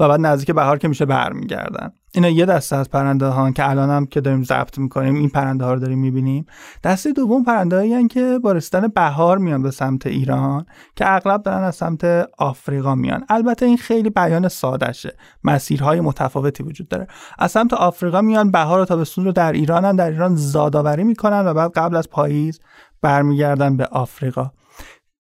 و 0.00 0.08
بعد 0.08 0.20
نزدیک 0.20 0.50
بهار 0.50 0.78
که 0.78 0.88
میشه 0.88 1.04
برمیگردن. 1.04 1.92
اینا 2.14 2.28
یه 2.28 2.46
دسته 2.46 2.76
از 2.76 2.90
پرنده 2.90 3.26
ها 3.26 3.50
که 3.50 3.70
الان 3.70 3.90
هم 3.90 4.06
که 4.06 4.20
داریم 4.20 4.44
ضبط 4.44 4.78
می‌کنیم 4.78 5.14
این 5.14 5.28
پرنده 5.28 5.64
ها 5.64 5.74
رو 5.74 5.80
داریم 5.80 5.98
می‌بینیم. 5.98 6.46
دسته 6.84 7.12
دوم 7.12 7.44
پرنده 7.44 7.76
هایی 7.76 8.08
که 8.08 8.38
با 8.42 8.52
رسیدن 8.52 8.88
بهار 8.88 9.38
میان 9.38 9.62
به 9.62 9.70
سمت 9.70 10.06
ایران 10.06 10.66
که 10.96 11.14
اغلب 11.14 11.42
دارن 11.42 11.64
از 11.64 11.74
سمت 11.74 12.04
آفریقا 12.38 12.94
میان. 12.94 13.24
البته 13.28 13.66
این 13.66 13.76
خیلی 13.76 14.10
بیان 14.10 14.48
سادشه 14.48 15.16
مسیرهای 15.44 16.00
متفاوتی 16.00 16.62
وجود 16.62 16.88
داره. 16.88 17.06
از 17.38 17.50
سمت 17.50 17.72
آفریقا 17.72 18.20
میان 18.20 18.50
بهار 18.50 18.80
و 18.80 18.84
تابستون 18.84 19.24
رو 19.24 19.32
در 19.32 19.52
ایرانن 19.52 19.96
در 19.96 20.10
ایران 20.10 20.36
زادآوری 20.36 21.04
می‌کنن 21.04 21.46
و 21.46 21.54
بعد 21.54 21.72
قبل 21.72 21.96
از 21.96 22.10
پاییز 22.10 22.60
برمیگردن 23.02 23.76
به 23.76 23.86
آفریقا. 23.86 24.50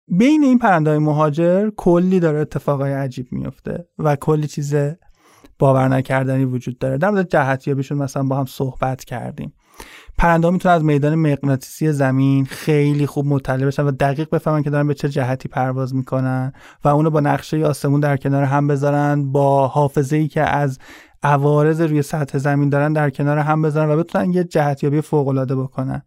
بین 0.08 0.44
این 0.44 0.58
پرنده 0.58 0.90
های 0.90 0.98
مهاجر 0.98 1.70
کلی 1.76 2.20
داره 2.20 2.38
اتفاقای 2.38 2.92
عجیب 2.92 3.26
میفته 3.30 3.88
و 3.98 4.16
کلی 4.16 4.46
چیز 4.46 4.74
باور 5.58 5.88
نکردنی 5.88 6.44
وجود 6.44 6.78
داره. 6.78 6.98
در 6.98 7.10
مورد 7.10 7.28
جهتیابیشون 7.28 7.98
مثلا 7.98 8.22
با 8.22 8.36
هم 8.36 8.46
صحبت 8.46 9.04
کردیم. 9.04 9.52
پرنده 10.18 10.50
می‌تونن 10.50 10.74
از 10.74 10.84
میدان 10.84 11.14
مغناطیسی 11.14 11.92
زمین 11.92 12.44
خیلی 12.44 13.06
خوب 13.06 13.26
مطلع 13.26 13.66
بشن 13.66 13.82
و 13.82 13.90
دقیق 13.90 14.30
بفهمن 14.30 14.62
که 14.62 14.70
دارن 14.70 14.86
به 14.86 14.94
چه 14.94 15.08
جهتی 15.08 15.48
پرواز 15.48 15.94
می‌کنن 15.94 16.52
و 16.84 16.88
اونو 16.88 17.10
با 17.10 17.20
نقشه 17.20 17.64
آسمون 17.64 18.00
در 18.00 18.16
کنار 18.16 18.44
هم 18.44 18.66
بذارن 18.66 19.32
با 19.32 19.68
حافظه 19.68 20.16
ای 20.16 20.28
که 20.28 20.40
از 20.40 20.78
عوارض 21.22 21.80
روی 21.80 22.02
سطح 22.02 22.38
زمین 22.38 22.68
دارن 22.68 22.92
در 22.92 23.10
کنار 23.10 23.38
هم 23.38 23.62
بذارن 23.62 23.90
و 23.90 23.96
بتونن 23.96 24.32
یه 24.32 24.44
جهتیابی 24.44 25.00
فوق 25.00 25.28
العاده 25.28 25.56
بکنن. 25.56 26.02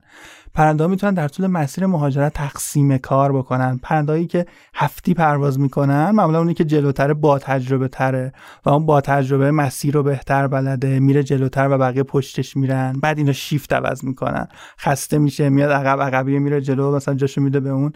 پرنده 0.53 0.87
می‌تونن 0.87 1.13
در 1.13 1.27
طول 1.27 1.47
مسیر 1.47 1.85
مهاجرت 1.85 2.33
تقسیم 2.33 2.97
کار 2.97 3.31
بکنن. 3.31 3.79
پرندهایی 3.83 4.27
که 4.27 4.45
هفتی 4.73 5.13
پرواز 5.13 5.59
می‌کنن 5.59 6.11
معمولا 6.11 6.37
اونی 6.37 6.53
که 6.53 6.63
جلوتره 6.63 7.13
با 7.13 7.39
تجربه 7.39 7.87
تره 7.87 8.33
و 8.65 8.69
اون 8.69 8.85
با 8.85 9.01
تجربه 9.01 9.51
مسیر 9.51 9.93
رو 9.93 10.03
بهتر 10.03 10.47
بلده 10.47 10.99
میره 10.99 11.23
جلوتر 11.23 11.67
و 11.71 11.77
بقیه 11.77 12.03
پشتش 12.03 12.57
میرن. 12.57 12.99
بعد 13.01 13.17
اینا 13.17 13.31
شیفت 13.31 13.73
عوض 13.73 14.03
می‌کنن. 14.03 14.47
خسته 14.79 15.17
میشه 15.17 15.49
میاد 15.49 15.71
عقب 15.71 16.01
عقبیه 16.01 16.39
میره 16.39 16.61
جلو 16.61 16.95
مثلا 16.95 17.15
جاشو 17.15 17.41
میده 17.41 17.59
به 17.59 17.69
اون 17.69 17.93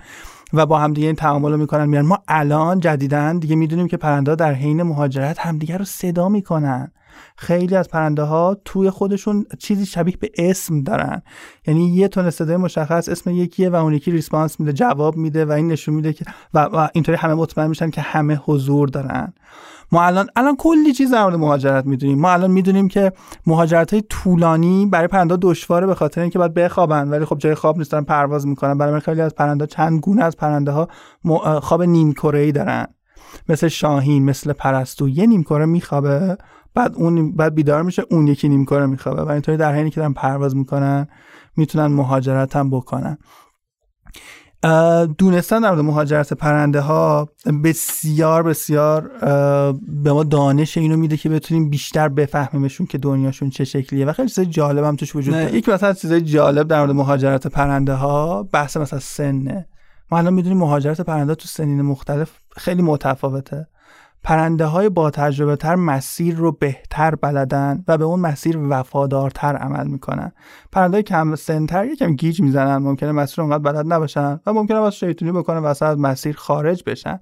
و 0.53 0.65
با 0.65 0.79
هم 0.79 0.93
دیگه 0.93 1.07
این 1.07 1.15
تعامل 1.15 1.51
رو 1.51 1.57
می‌کنن. 1.57 1.85
میرن 1.85 2.05
ما 2.05 2.19
الان 2.27 2.79
جدیدن 2.79 3.39
دیگه 3.39 3.55
می‌دونیم 3.55 3.87
که 3.87 3.97
پرنده 3.97 4.35
در 4.35 4.53
حین 4.53 4.83
مهاجرت 4.83 5.39
همدیگه 5.39 5.77
رو 5.77 5.85
صدا 5.85 6.29
می‌کنن. 6.29 6.91
خیلی 7.37 7.75
از 7.75 7.89
پرنده 7.89 8.23
ها 8.23 8.57
توی 8.65 8.89
خودشون 8.89 9.45
چیزی 9.59 9.85
شبیه 9.85 10.17
به 10.19 10.31
اسم 10.37 10.83
دارن. 10.83 11.21
یعنی 11.67 11.95
یه 11.95 12.07
تون 12.07 12.29
صدای 12.29 12.57
مشخص 12.57 13.09
اسم 13.09 13.29
یکیه 13.29 13.69
و 13.69 13.75
اون 13.75 13.93
یکی 13.93 14.11
ریسپانس 14.11 14.59
میده 14.59 14.73
جواب 14.73 15.15
میده 15.15 15.45
و 15.45 15.51
این 15.51 15.67
نشون 15.67 15.95
میده 15.95 16.13
که 16.13 16.25
و, 16.53 16.59
و 16.59 16.87
اینطوری 16.93 17.17
همه 17.17 17.33
مطمئن 17.33 17.67
میشن 17.67 17.89
که 17.89 18.01
همه 18.01 18.35
حضور 18.45 18.87
دارن. 18.87 19.33
ما 19.91 20.03
الان 20.03 20.27
الان 20.35 20.55
کلی 20.55 20.93
چیز 20.93 21.11
در 21.11 21.23
مورد 21.23 21.35
مهاجرت 21.35 21.85
می‌دونیم. 21.85 22.19
ما 22.19 22.31
الان 22.31 22.51
می‌دونیم 22.51 22.87
که 22.87 23.11
مهاجرت 23.47 23.93
های 23.93 24.03
طولانی 24.09 24.85
برای 24.85 25.07
پرنده 25.07 25.37
دشواره 25.41 25.87
به 25.87 25.95
خاطر 25.95 26.21
اینکه 26.21 26.39
باید 26.39 26.53
بخوابن 26.53 27.09
ولی 27.09 27.25
خب 27.25 27.37
جای 27.37 27.55
خواب 27.55 27.77
نیستن 27.77 28.01
پرواز 28.01 28.47
می‌کنن. 28.47 28.77
برای 28.77 28.99
خیلی 28.99 29.21
از 29.21 29.35
پرنده 29.35 29.67
چند 29.67 29.99
گونه 29.99 30.23
از 30.23 30.37
پرنده 30.37 30.71
ها 30.71 30.87
خواب 31.59 31.83
نیم 31.83 32.13
کره 32.13 32.51
دارن. 32.51 32.87
مثل 33.49 33.67
شاهین 33.67 34.25
مثل 34.25 34.53
پرستو 34.53 35.09
یه 35.09 35.25
نیم 35.25 35.43
کره 35.43 35.65
میخوابه. 35.65 36.37
بعد 36.75 36.95
اون 36.95 37.31
بعد 37.31 37.55
بیدار 37.55 37.83
میشه 37.83 38.03
اون 38.11 38.27
یکی 38.27 38.49
نیم 38.49 38.65
کاره 38.65 38.85
میخوابه. 38.85 39.21
و 39.21 39.29
اینطوری 39.29 39.57
در 39.57 39.75
حینی 39.75 39.89
که 39.89 39.99
دارن 39.99 40.13
پرواز 40.13 40.55
می‌کنن 40.55 41.07
می‌تونن 41.57 41.87
مهاجرت 41.87 42.55
هم 42.55 42.69
بکنن. 42.69 43.17
دونستن 45.17 45.59
در 45.59 45.69
مورد 45.69 45.85
مهاجرت 45.85 46.33
پرنده 46.33 46.79
ها 46.79 47.29
بسیار 47.63 48.43
بسیار 48.43 49.11
به 50.03 50.13
ما 50.13 50.23
دانش 50.23 50.77
اینو 50.77 50.97
میده 50.97 51.17
که 51.17 51.29
بتونیم 51.29 51.69
بیشتر 51.69 52.09
بفهمیمشون 52.09 52.87
که 52.87 52.97
دنیاشون 52.97 53.49
چه 53.49 53.65
شکلیه. 53.65 54.05
و 54.05 54.13
خیلی 54.13 54.29
چیزای 54.29 54.45
جالب 54.45 54.83
هم 54.83 54.95
توش 54.95 55.15
وجود 55.15 55.33
داره. 55.33 55.53
یک 55.53 55.69
مثلا 55.69 55.93
چیزای 55.93 56.21
جالب 56.21 56.67
در 56.67 56.79
مورد 56.79 56.91
مهاجرت 56.91 57.47
پرنده 57.47 57.93
ها 57.93 58.43
بحث 58.43 58.77
مثلا 58.77 58.99
سنه. 58.99 59.67
ما 60.11 60.17
الان 60.17 60.33
می‌دونیم 60.33 60.57
مهاجرت 60.57 61.01
پرنده 61.01 61.35
تو 61.35 61.47
سنین 61.47 61.81
مختلف 61.81 62.31
خیلی 62.57 62.81
متفاوته. 62.81 63.67
پرنده 64.25 64.65
های 64.65 64.89
با 64.89 65.09
تجربه 65.09 65.55
تر 65.55 65.75
مسیر 65.75 66.35
رو 66.35 66.51
بهتر 66.51 67.15
بلدن 67.15 67.83
و 67.87 67.97
به 67.97 68.03
اون 68.03 68.19
مسیر 68.19 68.59
وفادارتر 68.69 69.55
عمل 69.55 69.87
می‌کنن. 69.87 70.31
پرنده 70.75 71.03
کم 71.03 71.35
سنتر 71.35 71.85
یکم 71.85 72.15
گیج 72.15 72.41
می‌زنن 72.41 72.77
ممکنه 72.77 73.11
مسیر 73.11 73.41
اونقدر 73.41 73.63
بلد 73.63 73.93
نباشن 73.93 74.39
و 74.45 74.53
ممکنه 74.53 74.79
واسه 74.79 75.07
شیطونی 75.07 75.31
بکنن 75.31 75.57
واسه 75.57 75.85
از 75.85 75.99
مسیر 75.99 76.35
خارج 76.35 76.83
بشن. 76.85 77.19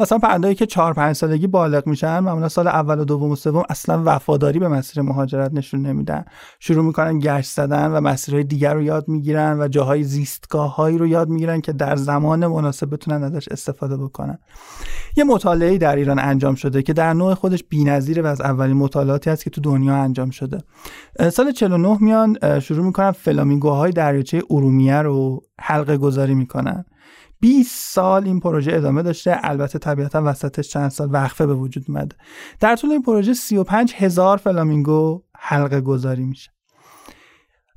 مثلا 0.00 0.18
پرنده 0.18 0.54
که 0.54 0.66
4 0.66 0.94
5 0.94 1.16
سالگی 1.16 1.46
بالغ 1.46 1.86
میشن 1.86 2.18
معمولا 2.18 2.48
سال 2.48 2.68
اول 2.68 2.98
و 2.98 3.04
دوم 3.04 3.30
و 3.30 3.36
سوم 3.36 3.62
اصلا 3.70 4.02
وفاداری 4.04 4.58
به 4.58 4.68
مسیر 4.68 5.02
مهاجرت 5.02 5.54
نشون 5.54 5.86
نمیدن. 5.86 6.24
شروع 6.60 6.84
می‌کنن 6.84 7.18
گشت 7.18 7.50
زدن 7.50 7.90
و 7.90 8.00
مسیرهای 8.00 8.44
دیگر 8.44 8.74
رو 8.74 8.82
یاد 8.82 9.08
می‌گیرن 9.08 9.60
و 9.60 9.68
جاهای 9.68 10.02
زیستگاه 10.02 10.90
رو 10.90 11.06
یاد 11.06 11.28
می‌گیرن 11.28 11.60
که 11.60 11.72
در 11.72 11.96
زمان 11.96 12.46
مناسب 12.46 12.92
بتونن 12.92 13.22
ازش 13.22 13.48
استفاده 13.48 13.96
بکنن. 13.96 14.38
یه 15.16 15.24
مطالعه 15.24 15.78
در 15.78 15.96
ایران 15.96 16.18
انجام 16.18 16.54
شده 16.54 16.82
که 16.82 16.92
در 16.92 17.12
نوع 17.12 17.34
خودش 17.34 17.64
بی‌نظیره 17.68 18.22
و 18.22 18.26
از 18.26 18.40
اولین 18.40 18.76
مطالعاتی 18.76 19.30
است 19.30 19.44
که 19.44 19.50
تو 19.50 19.60
دنیا 19.60 19.94
انجام 19.94 20.30
شده. 20.30 20.58
سال 21.32 21.52
49 21.52 21.98
میان 22.00 22.60
شروع 22.60 22.91
می‌کنن 22.92 23.10
فلامینگوهای 23.10 23.92
دریاچه 23.92 24.42
ارومیه 24.50 25.02
رو 25.02 25.42
حلقه 25.60 25.96
گذاری 25.96 26.34
می‌کنن. 26.34 26.84
20 27.40 27.94
سال 27.94 28.24
این 28.24 28.40
پروژه 28.40 28.72
ادامه 28.74 29.02
داشته 29.02 29.38
البته 29.42 29.78
طبیعتا 29.78 30.22
وسطش 30.24 30.68
چند 30.68 30.88
سال 30.88 31.08
وقفه 31.12 31.46
به 31.46 31.54
وجود 31.54 31.84
اومده. 31.88 32.16
در 32.60 32.76
طول 32.76 32.90
این 32.90 33.02
پروژه 33.02 33.34
35 33.34 33.94
هزار 33.96 34.36
فلامینگو 34.36 35.22
حلقه 35.36 35.80
گذاری 35.80 36.24
میشه. 36.24 36.50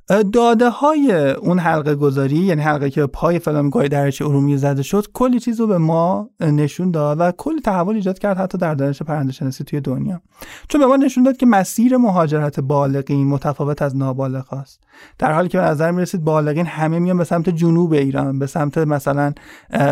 داده 0.08 0.68
های 0.68 1.30
اون 1.30 1.58
حلقه 1.58 1.94
گذاری 1.94 2.36
یعنی 2.36 2.62
حلقه 2.62 2.90
که 2.90 3.06
پای 3.06 3.38
فلامینگوهای 3.38 3.88
درچه 3.88 4.24
ارومیه 4.24 4.56
زده 4.56 4.82
شد 4.82 5.06
کلی 5.12 5.40
چیز 5.40 5.60
رو 5.60 5.66
به 5.66 5.78
ما 5.78 6.30
نشون 6.40 6.90
داد 6.90 7.20
و 7.20 7.32
کلی 7.32 7.60
تحول 7.60 7.94
ایجاد 7.94 8.18
کرد 8.18 8.38
حتی 8.38 8.58
در 8.58 8.74
دانش 8.74 9.02
پرنده 9.02 9.32
شناسی 9.32 9.64
توی 9.64 9.80
دنیا. 9.80 10.20
چون 10.68 10.80
به 10.80 10.86
ما 10.86 10.96
نشون 10.96 11.24
داد 11.24 11.36
که 11.36 11.46
مسیر 11.46 11.96
مهاجرت 11.96 12.60
بالغین 12.60 13.26
متفاوت 13.26 13.82
از 13.82 13.96
نابالغ 13.96 14.52
است. 14.52 14.80
در 15.18 15.32
حالی 15.32 15.48
که 15.48 15.58
به 15.58 15.64
نظر 15.64 15.90
می 15.90 16.02
رسید 16.02 16.24
بالغین 16.24 16.66
همه 16.66 16.98
میان 16.98 17.18
به 17.18 17.24
سمت 17.24 17.48
جنوب 17.48 17.92
ایران 17.92 18.38
به 18.38 18.46
سمت 18.46 18.78
مثلا 18.78 19.32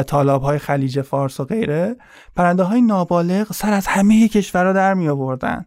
طالاب 0.06 0.42
های 0.42 0.58
خلیج 0.58 1.00
فارس 1.00 1.40
و 1.40 1.44
غیره 1.44 1.96
پرنده 2.36 2.62
های 2.62 2.82
نابالغ 2.82 3.52
سر 3.52 3.72
از 3.72 3.86
همه 3.86 4.28
کشورها 4.28 4.72
در 4.72 4.94
می 4.94 5.08
آوردن 5.08 5.66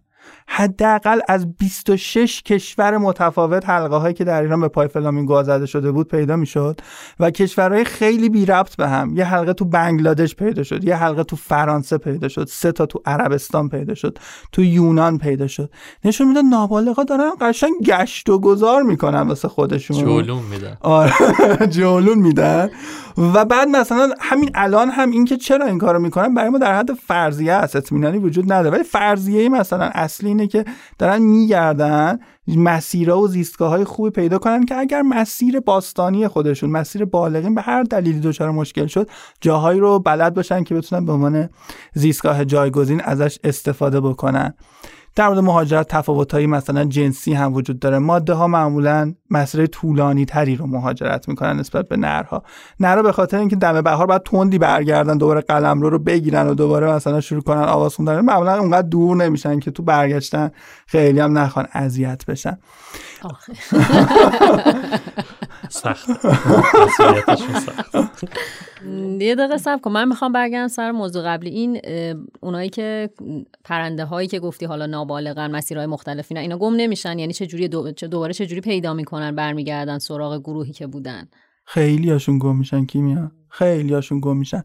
حداقل 0.50 1.20
از 1.28 1.58
26 1.58 2.42
کشور 2.44 2.98
متفاوت 2.98 3.70
حلقه 3.70 3.96
هایی 3.96 4.14
که 4.14 4.24
در 4.24 4.42
ایران 4.42 4.62
به 4.62 4.68
پای 4.68 4.88
فلامینگو 4.88 5.44
زده 5.44 5.66
شده 5.66 5.92
بود 5.92 6.08
پیدا 6.08 6.36
می‌شد 6.36 6.82
و 7.20 7.32
کشورهای 7.32 7.84
خیلی 7.84 8.30
بی 8.30 8.46
ربط 8.46 8.76
به 8.76 8.88
هم. 8.88 9.18
یه 9.18 9.26
حلقه 9.26 9.54
تو 9.54 9.66
بنگلادش 9.66 10.36
پیدا 10.36 10.64
شد 10.64 10.84
یه 10.84 10.96
حلقه 10.96 11.24
تو 11.24 11.36
فرانسه 11.36 11.98
پیدا 11.98 12.28
شد 12.28 12.48
سه 12.48 12.72
تا 12.72 12.86
تو 12.86 13.02
عربستان 13.06 13.70
پیدا 13.70 13.96
شد 13.96 14.18
تو 14.52 14.64
یونان 14.64 15.18
پیدا 15.18 15.48
شد. 15.48 15.72
نشون 16.06 16.28
میده 16.28 16.42
نابالغا 16.42 17.04
دارن 17.04 17.32
قشنگ 17.42 17.74
گشت 17.86 18.30
و 18.30 18.40
گذار 18.40 18.82
می‌کنن 18.82 19.22
واسه 19.22 19.48
خودشون. 19.48 19.98
جولون 19.98 20.44
میدن. 20.52 20.78
آره 20.82 21.14
جولون 21.78 22.18
میدن. 22.18 22.70
و 23.18 23.46
بعد 23.46 23.68
مثلا 23.68 24.10
همین 24.20 24.52
الان 24.56 24.90
هم 24.90 25.12
اینکه 25.12 25.38
چرا 25.38 25.66
این 25.66 25.78
کارو 25.78 26.00
می‌کنن 26.00 26.34
برای 26.34 26.50
ما 26.50 26.58
در 26.58 26.78
حد 26.80 26.94
فرضیه 26.94 27.54
است 27.54 27.76
اطمینانی 27.76 28.18
وجود 28.18 28.54
نداره. 28.54 28.76
ولی 28.76 28.84
فرضیه 28.84 29.50
مثلا 29.50 29.90
اصلی 29.94 30.34
اینه 30.40 30.48
که 30.48 30.66
دارن 30.98 31.22
میگردن 31.22 32.20
مسیرها 32.48 33.20
و 33.20 33.28
زیستگاه 33.28 33.70
های 33.70 33.84
خوبی 33.84 34.10
پیدا 34.10 34.38
کنن 34.38 34.66
که 34.66 34.78
اگر 34.78 35.02
مسیر 35.02 35.60
باستانی 35.60 36.28
خودشون 36.28 36.70
مسیر 36.70 37.06
بالغین 37.06 37.56
به 37.56 37.62
هر 37.62 37.84
دلیلی 37.84 38.20
دچار 38.20 38.52
مشکل 38.52 38.88
شد 38.88 39.10
جاهایی 39.42 39.80
رو 39.80 40.00
بلد 40.00 40.34
باشن 40.34 40.64
که 40.64 40.76
بتونن 40.76 41.06
به 41.06 41.12
عنوان 41.12 41.50
زیستگاه 41.94 42.46
جایگزین 42.46 43.02
ازش 43.02 43.40
استفاده 43.44 44.02
بکنن. 44.02 44.54
در 45.18 45.28
مورد 45.28 45.40
مهاجرت 45.40 45.88
تفاوتهایی 45.88 46.48
مثلا 46.48 46.86
جنسی 46.86 47.34
هم 47.34 47.54
وجود 47.54 47.80
داره. 47.80 48.00
ماده 48.00 48.34
ها 48.34 48.48
معمولا 48.48 49.14
مسیر 49.30 49.66
طولانی 49.66 50.26
تری 50.26 50.56
رو 50.56 50.68
مهاجرت 50.68 51.30
می‌کنن 51.30 51.60
نسبت 51.60 51.88
به 51.88 51.98
نرها. 51.98 52.44
نرها 52.80 53.02
به 53.02 53.12
خاطر 53.12 53.38
اینکه 53.38 53.56
دم 53.56 53.82
بهار 53.82 54.08
بعد 54.08 54.24
تندی 54.24 54.58
برگردن 54.58 55.18
دوباره 55.18 55.42
قلم 55.42 55.82
رو 55.82 55.90
رو 55.90 56.00
بگیرن 56.00 56.48
و 56.48 56.54
دوباره 56.54 56.92
مثلا 56.92 57.22
شروع 57.22 57.42
کنن 57.42 57.64
آواز 57.64 57.96
خوندن. 57.96 58.20
معمولا 58.20 58.58
اونقدر 58.60 58.88
دور 58.88 59.18
نمیشن 59.18 59.60
که 59.60 59.72
تو 59.72 59.84
برگشتن 59.84 60.52
خیلی 60.88 61.20
هم 61.20 61.38
نخوان 61.38 61.68
اذیت 61.74 62.26
بشن. 62.26 62.58
سخت. 65.70 66.10
یه 69.20 69.36
دقیقه 69.36 69.58
سب 69.58 69.82
کن. 69.82 69.92
من 69.92 70.08
می‌خوام 70.08 70.32
برگردم 70.32 70.68
سر 70.68 70.92
موضوع 70.92 71.24
قبلی. 71.24 71.50
این 71.50 71.82
اونایی 72.42 72.70
که 72.70 73.10
پرنده 73.64 74.06
هایی 74.06 74.28
که 74.28 74.40
گفتی 74.40 74.66
حالا 74.66 74.86
نابالغن 74.86 75.52
مسیرهای 75.52 75.86
مختلفی 75.86 76.34
نه 76.34 76.40
اینا 76.40 76.58
گم 76.58 76.76
نمیشن؟ 76.76 77.20
یعنی 77.20 77.34
چه 77.34 77.46
جوری 77.46 77.68
دو... 77.68 77.92
دوباره 77.92 78.34
چه 78.34 78.46
جوری 78.46 78.62
پیدا 78.62 78.94
می‌کنن 78.94 79.36
برمیگردن 79.36 79.98
سراغ 79.98 80.40
گروهی 80.40 80.72
که 80.72 80.88
بودن؟ 80.88 81.28
خیلی 81.70 82.12
هاشون 82.12 82.40
گم 82.40 82.56
میشن 82.56 82.86
کیمیا؟ 82.86 83.32
خیلی 83.50 83.94
هاشون 83.94 84.20
گم 84.20 84.38
میشن. 84.38 84.64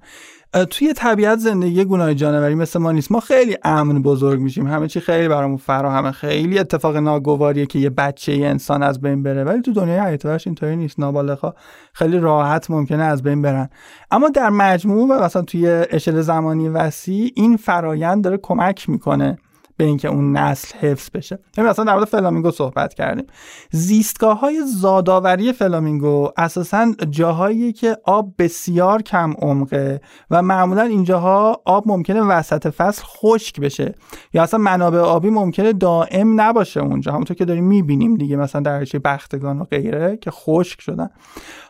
توی 0.70 0.92
طبیعت 0.92 1.38
زندگی 1.38 1.84
گناه 1.84 2.14
جانوری 2.14 2.54
مثل 2.54 2.78
ما 2.78 2.92
نیست. 2.92 3.12
ما 3.12 3.20
خیلی 3.20 3.56
امن 3.64 4.02
بزرگ 4.02 4.40
میشیم. 4.40 4.66
همه 4.66 4.88
چی 4.88 5.00
خیلی 5.00 5.28
برامون 5.28 5.56
فراهمه 5.56 6.12
خیلی 6.12 6.58
اتفاق 6.58 6.96
ناگواریه 6.96 7.66
که 7.66 7.78
یه 7.78 7.90
بچه 7.90 8.36
یه 8.36 8.48
انسان 8.48 8.82
از 8.82 9.00
بین 9.00 9.22
بره. 9.22 9.44
ولی 9.44 9.62
تو 9.62 9.72
دنیای 9.72 9.98
حیات 9.98 10.26
وحش 10.26 10.46
اینطوری 10.46 10.76
نیست. 10.76 11.00
نابالغا 11.00 11.54
خیلی 11.92 12.18
راحت 12.18 12.70
ممکنه 12.70 13.02
از 13.02 13.22
بین 13.22 13.42
برن. 13.42 13.68
اما 14.10 14.28
در 14.28 14.50
مجموع 14.50 15.08
و 15.08 15.24
مثلا 15.24 15.42
توی 15.42 15.66
اشل 15.66 16.20
زمانی 16.20 16.68
وسیع 16.68 17.32
این 17.34 17.56
فرایند 17.56 18.24
داره 18.24 18.38
کمک 18.42 18.88
می‌کنه. 18.88 19.38
به 19.82 19.88
اینکه 19.88 20.08
اون 20.08 20.36
نسل 20.36 20.78
حفظ 20.78 21.10
بشه. 21.14 21.38
یعنی 21.56 21.70
مثلا 21.70 21.84
در 21.84 21.94
مورد 21.94 22.04
فلامینگو 22.04 22.50
صحبت 22.50 22.94
کردیم. 22.94 23.26
زیستگاه 23.70 24.40
های 24.40 24.62
زادآوری 24.66 25.52
فلامینگو 25.52 26.28
اساسا 26.36 26.94
جاهایی 27.10 27.72
که 27.72 27.96
آب 28.04 28.32
بسیار 28.38 29.02
کم 29.02 29.34
عمقه 29.38 30.00
و 30.30 30.42
معمولا 30.42 30.82
اینجاها 30.82 31.62
آب 31.64 31.88
ممکنه 31.88 32.20
وسط 32.20 32.66
فصل 32.66 33.02
خشک 33.04 33.60
بشه. 33.60 33.94
یا 34.32 34.42
اصلا 34.42 34.60
منابع 34.60 34.98
آبی 34.98 35.30
ممکنه 35.30 35.72
دائم 35.72 36.40
نباشه 36.40 36.80
اونجا. 36.80 37.12
همونطور 37.12 37.36
که 37.36 37.44
داریم 37.44 37.64
می‌بینیم 37.64 38.16
دیگه 38.16 38.36
مثلا 38.36 38.60
در 38.60 38.84
بختگان 39.04 39.58
و 39.58 39.64
غیره 39.64 40.16
که 40.16 40.30
خشک 40.30 40.80
شدن. 40.80 41.10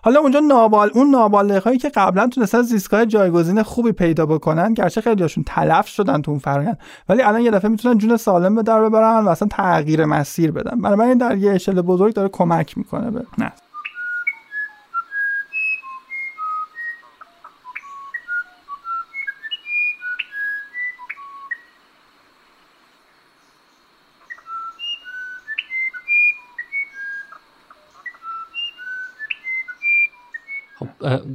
حالا 0.04 0.20
اونجا 0.20 0.40
نابال 0.40 0.90
اون 0.94 1.10
نابالغ 1.10 1.62
هایی 1.62 1.78
که 1.78 1.88
قبلا 1.88 2.26
تونستن 2.26 2.62
زیستگاه 2.62 3.06
جایگزین 3.06 3.62
خوبی 3.62 3.92
پیدا 3.92 4.26
بکنن 4.26 4.74
گرچه 4.74 5.00
خیلیاشون 5.00 5.44
تلف 5.46 5.86
شدن 5.86 6.22
تو 6.22 6.30
اون 6.30 6.40
فرآیند 6.40 6.78
ولی 7.08 7.22
الان 7.22 7.40
یه 7.40 7.50
دفعه 7.50 7.70
می‌تونن 7.70 7.98
جون 8.02 8.16
سالم 8.16 8.54
به 8.54 8.62
در 8.62 8.88
ببرن 8.88 9.24
و 9.24 9.28
اصلا 9.28 9.48
تغییر 9.48 10.04
مسیر 10.04 10.52
بدن. 10.52 10.80
بنابراین 10.80 11.18
در 11.18 11.36
یه 11.36 11.52
اشل 11.52 11.80
بزرگ 11.80 12.14
داره 12.14 12.28
کمک 12.28 12.78
می‌کنه 12.78 13.10
به 13.10 13.26
نه. 13.38 13.52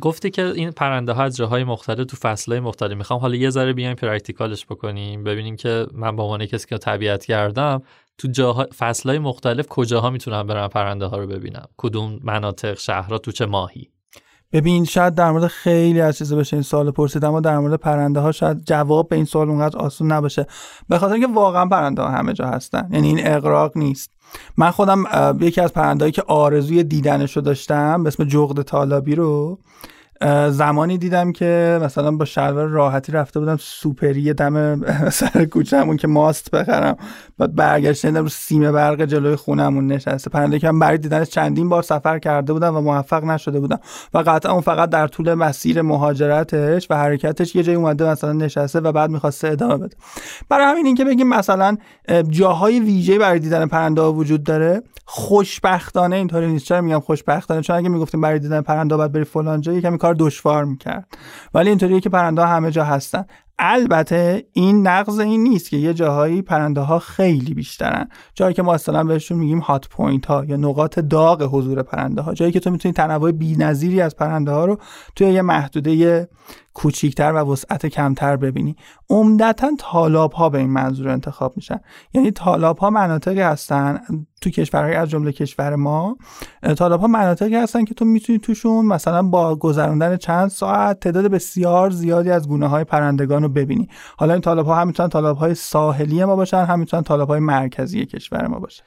گفتی 0.01 0.29
که 0.29 0.45
این 0.45 0.71
پرنده 0.71 1.11
ها 1.11 1.23
از 1.23 1.37
جاهای 1.37 1.63
مختلف 1.63 2.05
تو 2.05 2.17
فصل 2.17 2.51
های 2.51 2.59
مختلف. 2.59 2.97
می‌خوام 2.97 3.19
حالا 3.19 3.35
یه 3.35 3.49
ذره 3.49 3.73
بیایم 3.73 3.95
پرکتیکالش 3.95 4.65
بکنیم 4.65 5.23
ببینیم 5.23 5.55
که 5.55 5.87
من 5.93 6.15
به 6.15 6.23
عنوان 6.23 6.45
کسی 6.45 6.67
که 6.67 6.77
طبیعت 6.77 7.25
کردم 7.25 7.81
تو 8.17 8.27
جاها 8.27 8.67
فصل 8.77 9.09
های 9.09 9.19
مختلف 9.19 9.67
کجاها 9.67 10.09
می‌تونم 10.09 10.47
برم 10.47 10.67
پرنده 10.67 11.05
ها 11.05 11.17
رو 11.17 11.27
ببینم؟ 11.27 11.67
کدوم 11.77 12.19
مناطق 12.23 12.79
شهرها 12.79 13.17
تو 13.17 13.31
چه 13.31 13.45
ماهی؟ 13.45 13.89
ببین 14.51 14.85
شاید 14.85 15.15
در 15.15 15.31
مورد 15.31 15.47
خیلی 15.47 16.01
از 16.01 16.17
چیزا 16.17 16.35
بشه 16.35 16.55
این 16.55 16.63
سوال 16.63 16.91
پرسید 16.91 17.25
اما 17.25 17.39
در 17.39 17.59
مورد 17.59 17.79
پرنده 17.79 18.19
ها 18.19 18.31
شاید 18.31 18.63
جواب 18.65 19.09
به 19.09 19.15
این 19.15 19.25
سوال 19.25 19.49
اونقدر 19.49 19.77
آسون 19.77 20.11
نباشه. 20.11 20.47
به 20.89 20.97
خاطر 20.97 21.13
اینکه 21.13 21.33
واقعا 21.33 21.65
پرنده 21.65 22.01
ها 22.01 22.09
همه 22.09 22.33
جا 22.33 22.45
هستن. 22.47 22.89
یعنی 22.91 23.07
این 23.07 23.27
اقراق 23.27 23.77
نیست. 23.77 24.11
من 24.57 24.71
خودم 24.71 25.03
یکی 25.41 25.61
از 25.61 25.73
پرندهایی 25.73 26.11
که 26.11 26.23
آرزوی 26.27 26.83
دیدنش 26.83 27.35
رو 27.35 27.41
داشتم 27.41 28.03
به 28.03 28.07
اسم 28.07 28.23
جغد 28.23 28.61
طالابی 28.61 29.15
رو 29.15 29.59
زمانی 30.49 30.97
دیدم 30.97 31.31
که 31.31 31.79
مثلا 31.83 32.11
با 32.11 32.25
شلوار 32.25 32.67
راحتی 32.67 33.11
رفته 33.11 33.39
بودم 33.39 33.57
سوپری 33.59 34.33
دم 34.33 34.81
سر 35.09 35.45
کوچه‌مون 35.45 35.97
که 35.97 36.07
ماست 36.07 36.51
بخرم. 36.51 36.97
بعد 37.37 37.55
برگشتم 37.55 38.15
رو 38.15 38.29
سیم 38.29 38.71
برق 38.71 39.01
جلوی 39.05 39.35
خونمون 39.35 39.87
نشسته. 39.87 40.29
پرنده 40.29 40.59
که 40.59 40.71
برای 40.71 40.97
دیدنش 40.97 41.29
چندین 41.29 41.69
بار 41.69 41.83
سفر 41.83 42.19
کرده 42.19 42.53
بودم 42.53 42.75
و 42.75 42.81
موفق 42.81 43.23
نشده 43.23 43.59
بودم. 43.59 43.79
و 44.13 44.17
قطعا 44.17 44.51
اون 44.51 44.61
فقط 44.61 44.89
در 44.89 45.07
طول 45.07 45.33
مسیر 45.33 45.81
مهاجرتش 45.81 46.87
و 46.89 46.95
حرکتش 46.95 47.55
یه 47.55 47.63
جایی 47.63 47.77
اومده 47.77 48.09
مثلا 48.09 48.33
نشسته 48.33 48.79
و 48.79 48.91
بعد 48.91 49.09
می‌خواسته 49.09 49.47
ادامه 49.47 49.77
بده. 49.77 49.95
برای 50.49 50.65
همین 50.65 50.85
اینکه 50.85 51.05
بگیم 51.05 51.27
مثلا 51.27 51.77
جاهای 52.29 52.79
ویژه 52.79 53.17
برای 53.17 53.39
دیدن 53.39 53.65
پرنده 53.65 54.01
وجود 54.01 54.43
داره 54.43 54.81
خوشبختانه 55.05 56.15
اینطوری 56.15 56.47
نیست. 56.47 56.65
چرا 56.65 56.81
میگم 56.81 56.99
خوشبختانه؟ 56.99 57.61
چون 57.61 57.75
اگه 57.75 57.89
می‌گفتیم 57.89 58.21
برای 58.21 58.39
دیدن 58.39 58.61
پرنده 58.61 58.97
باید 58.97 59.11
بری 59.11 59.23
فلان 59.23 59.61
جا 59.61 59.73
یکم 59.73 59.97
کار 60.07 60.15
دشوار 60.19 60.65
می‌کرد. 60.65 61.17
ولی 61.53 61.69
اینطوریه 61.69 61.99
که 61.99 62.09
پرنده 62.09 62.45
همه 62.45 62.71
جا 62.71 62.83
هستن. 62.83 63.25
البته 63.59 64.45
این 64.53 64.87
نقض 64.87 65.19
این 65.19 65.43
نیست 65.43 65.69
که 65.69 65.77
یه 65.77 65.93
جاهایی 65.93 66.41
پرنده 66.41 66.81
ها 66.81 66.99
خیلی 66.99 67.53
بیشترن. 67.53 68.09
جایی 68.33 68.53
که 68.53 68.63
ما 68.63 68.73
اصلا 68.73 69.03
بهشون 69.03 69.37
میگیم 69.37 69.59
hot 69.59 69.89
point 69.89 70.25
ها 70.25 70.45
یا 70.45 70.57
نقاط 70.57 70.99
داغ 70.99 71.49
حضور 71.51 71.83
پرنده 71.83 72.21
ها 72.21 72.33
جایی 72.33 72.51
که 72.51 72.59
تو 72.59 72.71
می‌تونی 72.71 72.93
تنوع 72.93 73.31
بی‌نظیری 73.31 74.01
از 74.01 74.15
پرنده 74.15 74.51
ها 74.51 74.65
رو 74.65 74.77
توی 75.15 75.27
یه 75.27 75.41
محدوده 75.41 76.29
کوچیکتر 76.73 77.31
و 77.31 77.37
وسعت 77.37 77.85
کمتر 77.85 78.35
ببینی. 78.35 78.75
عمدتا 79.09 79.71
تالاب 79.79 80.31
ها 80.33 80.49
به 80.49 80.57
این 80.57 80.69
منظور 80.69 81.09
انتخاب 81.09 81.53
میشن. 81.55 81.79
یعنی 82.13 82.31
تالاب 82.31 82.77
ها 82.77 82.89
مناطقی 82.89 83.41
هستن 83.41 83.99
تو 84.41 84.49
کشورهای 84.49 84.95
از 84.95 85.09
جمله 85.09 85.31
کشور 85.31 85.75
ما 85.75 86.17
تالاب 86.77 87.01
ها 87.01 87.07
مناطقی 87.07 87.55
هستن 87.55 87.85
که 87.85 87.93
تو 87.93 88.05
می‌تونی 88.05 88.39
توشون 88.39 88.85
مثلا 88.85 89.23
با 89.23 89.55
گذراندن 89.55 90.17
چند 90.17 90.49
ساعت 90.49 90.99
تعداد 90.99 91.27
بسیار 91.27 91.89
زیادی 91.89 92.31
از 92.31 92.47
گونه 92.47 92.67
های 92.67 92.83
پرندگان 92.83 93.46
رو 93.47 93.53
ببینی. 93.53 93.89
حالا 94.17 94.33
این 94.33 94.41
تالاب 94.41 94.65
ها 94.65 94.75
هم 94.75 94.87
می‌تونن 94.87 95.09
تالاب 95.09 95.37
های 95.37 95.55
ساحلی 95.55 96.25
ما 96.25 96.35
باشن 96.35 96.65
هم 96.65 96.79
می‌تونن 96.79 97.03
تالاب 97.03 97.27
های 97.27 97.39
مرکزی 97.39 98.05
کشور 98.05 98.47
ما 98.47 98.59
باشن. 98.59 98.83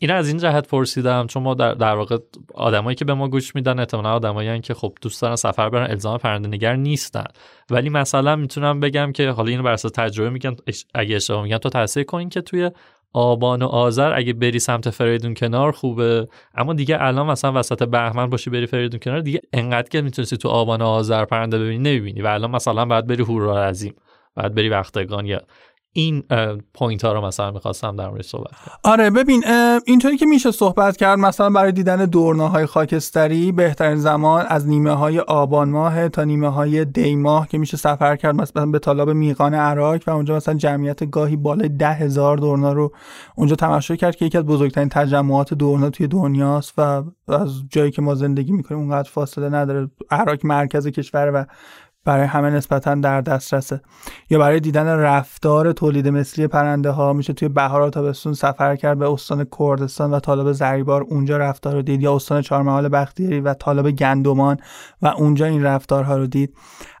این 0.00 0.10
از 0.10 0.28
این 0.28 0.38
جهت 0.38 0.68
پرسیدم 0.68 1.26
چون 1.26 1.42
ما 1.42 1.54
در, 1.54 1.74
در 1.74 1.94
واقع 1.94 2.18
آدمایی 2.54 2.94
که 2.94 3.04
به 3.04 3.14
ما 3.14 3.28
گوش 3.28 3.54
میدن 3.54 3.78
احتمالاً 3.78 4.14
آدمایی 4.14 4.60
که 4.60 4.74
خب 4.74 4.92
دوست 5.02 5.22
دارن 5.22 5.36
سفر 5.36 5.68
برن 5.68 5.90
الزاما 5.90 6.18
پرنده 6.18 6.48
نگر 6.48 6.76
نیستن. 6.76 7.24
ولی 7.70 7.88
مثلا 7.88 8.36
می‌تونم 8.36 8.80
بگم 8.80 9.12
که 9.12 9.30
حالا 9.30 9.48
اینو 9.48 9.62
بر 9.62 9.72
اساس 9.72 9.92
تجربه 9.92 10.30
میگم 10.30 10.56
اگه 10.94 11.16
اشتباه 11.16 11.42
میگم 11.42 11.58
تو 11.58 11.68
تصحیح 11.68 12.04
کن 12.04 12.28
که 12.28 12.40
توی 12.40 12.70
آبان 13.12 13.62
و 13.62 13.66
آذر 13.66 14.12
اگه 14.16 14.32
بری 14.32 14.58
سمت 14.58 14.90
فریدون 14.90 15.34
کنار 15.34 15.72
خوبه. 15.72 16.28
اما 16.54 16.74
دیگه 16.74 16.96
الان 17.00 17.26
مثلا 17.26 17.52
وسط 17.60 17.82
بهمن 17.82 18.26
باشی 18.26 18.50
بری 18.50 18.66
فریدون 18.66 19.00
کنار 19.00 19.20
دیگه 19.20 19.40
انقدر 19.52 19.88
که 19.88 20.00
می‌تونستی 20.00 20.36
تو 20.36 20.48
آبان 20.48 20.82
و 20.82 20.86
آذر 20.86 21.24
پرنده 21.24 21.58
ببینی 21.58 21.78
نمی‌بینی. 21.78 22.22
و 22.22 22.26
الان 22.26 22.50
مثلا 22.50 22.84
باید 22.84 23.06
بری 23.06 23.22
هورالعظیم 23.22 23.94
باید 24.36 24.54
بری 24.54 24.68
بختگان 24.68 25.26
یا 25.26 25.40
این 25.92 26.22
point 26.74 27.04
ها 27.04 27.12
رو 27.12 27.20
مثلا 27.20 27.50
می‌خواستم 27.50 27.96
در 27.96 28.08
مورد 28.08 28.22
صحبت 28.22 28.50
آره 28.84 29.10
ببین 29.10 29.44
اینطوری 29.86 30.16
که 30.16 30.26
میشه 30.26 30.50
صحبت 30.50 30.96
کرد 30.96 31.18
مثلا 31.18 31.50
برای 31.50 31.72
دیدن 31.72 32.04
دورناهای 32.04 32.66
خاکستری 32.66 33.52
بهترین 33.52 33.96
زمان 33.96 34.46
از 34.48 34.68
نیمه 34.68 34.92
های 34.92 35.18
آبان 35.18 35.68
ماه 35.68 36.08
تا 36.08 36.24
نیمه 36.24 36.48
های 36.48 36.84
دی 36.84 37.16
ماه 37.16 37.48
که 37.48 37.58
میشه 37.58 37.76
سفر 37.76 38.16
کرد 38.16 38.34
مثلا 38.34 38.66
به 38.66 38.78
طالاب 38.78 39.10
میقان 39.10 39.54
عراق 39.54 40.02
و 40.06 40.10
اونجا 40.10 40.36
مثلا 40.36 40.54
جمعیت 40.54 41.10
گاهی 41.10 41.36
بالای 41.36 41.68
ده 41.68 41.92
هزار 41.92 42.36
دورنا 42.36 42.72
رو 42.72 42.92
اونجا 43.36 43.56
تماشا 43.56 43.96
کرد 43.96 44.16
که 44.16 44.24
یکی 44.24 44.38
از 44.38 44.44
بزرگترین 44.44 44.88
تجمعات 44.88 45.54
دورنا 45.54 45.90
توی 45.90 46.06
دنیاست 46.06 46.78
و 46.78 47.02
از 47.28 47.62
جایی 47.70 47.90
که 47.90 48.02
ما 48.02 48.14
زندگی 48.14 48.52
می‌کنیم 48.52 48.80
اونقدر 48.80 49.10
فاصله 49.10 49.48
نداره. 49.48 49.90
عراق 50.10 50.46
مرکز 50.46 50.86
کشور 50.86 51.30
و 51.34 51.44
برای 52.08 52.26
همه 52.26 52.50
نسبتا 52.50 52.94
در 52.94 53.20
دسترسه. 53.20 53.80
یا 54.30 54.38
برای 54.38 54.60
دیدن 54.60 54.86
رفتار 54.86 55.72
تولید 55.72 56.08
مثلی 56.08 56.46
پرنده 56.46 56.90
ها 56.90 57.12
میشه 57.12 57.32
توی 57.32 57.48
بهار 57.48 57.82
و 57.82 57.90
تابستون 57.90 58.34
سفر 58.34 58.76
کرد 58.76 58.98
به 58.98 59.10
استان 59.10 59.46
کردستان 59.58 60.10
و 60.10 60.20
طالب 60.20 60.52
زریبار 60.52 61.02
اونجا 61.02 61.36
رفتار 61.36 61.74
رو 61.74 61.82
دید 61.82 62.02
یا 62.02 62.14
استان 62.16 62.42
چهارمحال 62.42 62.88
بختیاری 62.88 63.40
و 63.40 63.54
طالب 63.54 63.90
گندمان 63.90 64.56
و 65.02 65.06
اونجا 65.06 65.46
این 65.46 65.62
رفتارها 65.62 66.16
رو 66.16 66.26
دید. 66.26 66.54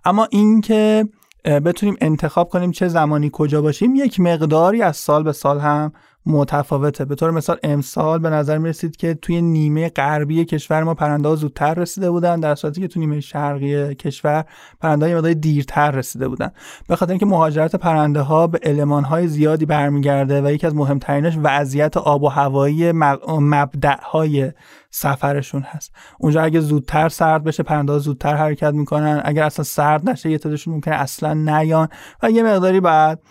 اما 0.04 0.28
اینکه 0.30 1.08
بتونیم 1.44 1.96
انتخاب 2.00 2.48
کنیم 2.48 2.70
چه 2.70 2.88
زمانی 2.88 3.30
کجا 3.32 3.62
باشیم 3.62 3.94
یک 3.94 4.20
مقداری 4.20 4.82
از 4.82 4.96
سال 4.96 5.22
به 5.22 5.32
سال 5.32 5.58
هم 5.58 5.92
متفاوته. 6.28 7.04
به 7.04 7.14
طور 7.14 7.30
مثال 7.30 7.58
امسال 7.62 8.18
به 8.18 8.30
نظر 8.30 8.58
می 8.58 8.68
رسید 8.68 8.96
که 8.96 9.14
توی 9.14 9.42
نیمه 9.42 9.88
غربی 9.88 10.44
کشور 10.44 10.82
ما 10.82 10.94
پرنده 10.94 11.34
زودتر 11.34 11.74
رسیده 11.74 12.10
بودن 12.10 12.40
در 12.40 12.54
صورتی 12.54 12.80
که 12.80 12.88
توی 12.88 13.00
نیمه 13.00 13.20
شرقی 13.20 13.94
کشور 13.94 14.44
پرنده 14.80 15.14
ها 15.14 15.32
دیرتر 15.32 15.90
رسیده 15.90 16.28
بودن. 16.28 16.50
به 16.88 16.96
خاطر 16.96 17.12
اینکه 17.12 17.26
مهاجرت 17.26 17.76
پرنده 17.76 18.20
ها 18.20 18.46
به 18.46 18.60
علمان 18.62 19.04
های 19.04 19.28
زیادی 19.28 19.66
برمیگرده 19.66 20.42
و 20.42 20.50
یکی 20.52 20.66
از 20.66 20.74
مهمترینش 20.74 21.38
وضعیت 21.42 21.96
آب 21.96 22.22
و 22.22 22.28
هوایی 22.28 22.92
مبدع 23.28 24.00
های 24.02 24.52
سفرشون 24.90 25.62
هست. 25.62 25.92
اونجا 26.18 26.42
اگه 26.42 26.60
زودتر 26.60 27.08
سرد 27.08 27.44
بشه 27.44 27.62
پرنده 27.62 27.98
زودتر 27.98 28.36
حرکت 28.36 28.74
می‌کنن. 28.74 29.22
اگر 29.24 29.42
اصلا 29.42 29.64
سرد 29.64 30.10
نشه 30.10 30.30
یه 30.30 30.38
تعدادشون 30.38 30.74
ممکنه 30.74 30.94
اصلا 30.94 31.34
نیان. 31.34 31.88
و 32.22 32.30
یه 32.30 32.42
مقداری 32.42 32.80
بعد 32.80 33.22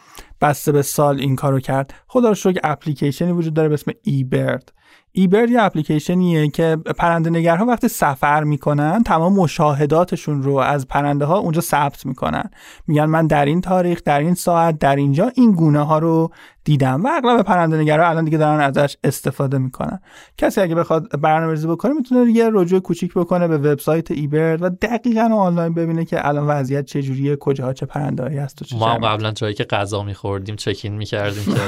بسته 0.42 0.72
به 0.72 0.82
سال 0.82 1.20
این 1.20 1.36
کارو 1.36 1.60
کرد. 1.60 1.94
خدا 2.08 2.30
رو 2.30 2.36
شکر 2.36 2.60
اپلیکیشنی 2.64 3.32
وجود 3.32 3.54
داره 3.54 3.68
به 3.68 3.74
اسم 3.74 3.92
ای 4.04 4.24
برد 4.24 4.74
ایبرد 5.18 5.50
یه 5.50 5.62
اپلیکیشنیه 5.62 6.48
که 6.48 6.78
پرنده 6.98 7.30
نگرها 7.30 7.66
وقتی 7.66 7.88
سفر 7.88 8.44
می‌کنن 8.44 9.04
تمام 9.04 9.34
مشاهداتشون 9.34 10.44
رو 10.44 10.56
از 10.56 10.88
پرنده 10.88 11.26
ها 11.26 11.38
اونجا 11.38 11.62
ثبت 11.62 12.06
می‌کنن. 12.06 12.50
میگن 12.88 13.06
من 13.06 13.28
در 13.28 13.46
این 13.46 13.62
تاریخ 13.62 14.02
در 14.06 14.20
این 14.20 14.34
ساعت 14.34 14.80
در 14.80 14.96
اینجا 14.96 15.32
این 15.36 15.52
گونه 15.52 15.86
ها 15.86 16.00
رو 16.00 16.32
دیدم 16.64 17.04
و 17.04 17.10
اغلب 17.18 17.42
پرنده 17.42 17.78
نگرها 17.78 18.10
الان 18.10 18.26
دیگه 18.26 18.38
دارن 18.38 18.60
ازش 18.60 18.98
استفاده 19.04 19.58
می‌کنن. 19.58 20.00
کسی 20.38 20.62
اگه 20.62 20.76
بخواد 20.76 21.22
برنامه‌ریزی 21.22 21.68
بکنه 21.68 21.94
می‌تونه 21.94 22.32
یه 22.32 22.50
رجوع 22.54 22.80
کوچیک 22.80 23.14
بکنه 23.14 23.48
به 23.48 23.58
وبسایت 23.58 24.12
ایبرد 24.12 24.62
و 24.62 24.70
دقیقا 24.70 25.22
آنلاین 25.22 25.74
ببینه 25.74 26.06
که 26.06 26.28
الان 26.28 26.48
وضعیت 26.48 26.86
چجوریه 26.86 27.36
کجاها 27.36 27.74
چه 27.74 27.86
پرنده‌ای 27.86 28.38
هست 28.38 28.62
و 28.62 28.66
چه 28.66 28.78
ما 28.78 28.98
قبلا 28.98 29.32
جایی 29.32 29.54
که 29.54 29.64
غذا 29.64 30.04
میخوردیم 30.04 30.56
چکین 30.56 30.94
می‌کردیم 30.94 31.44
که 31.44 31.52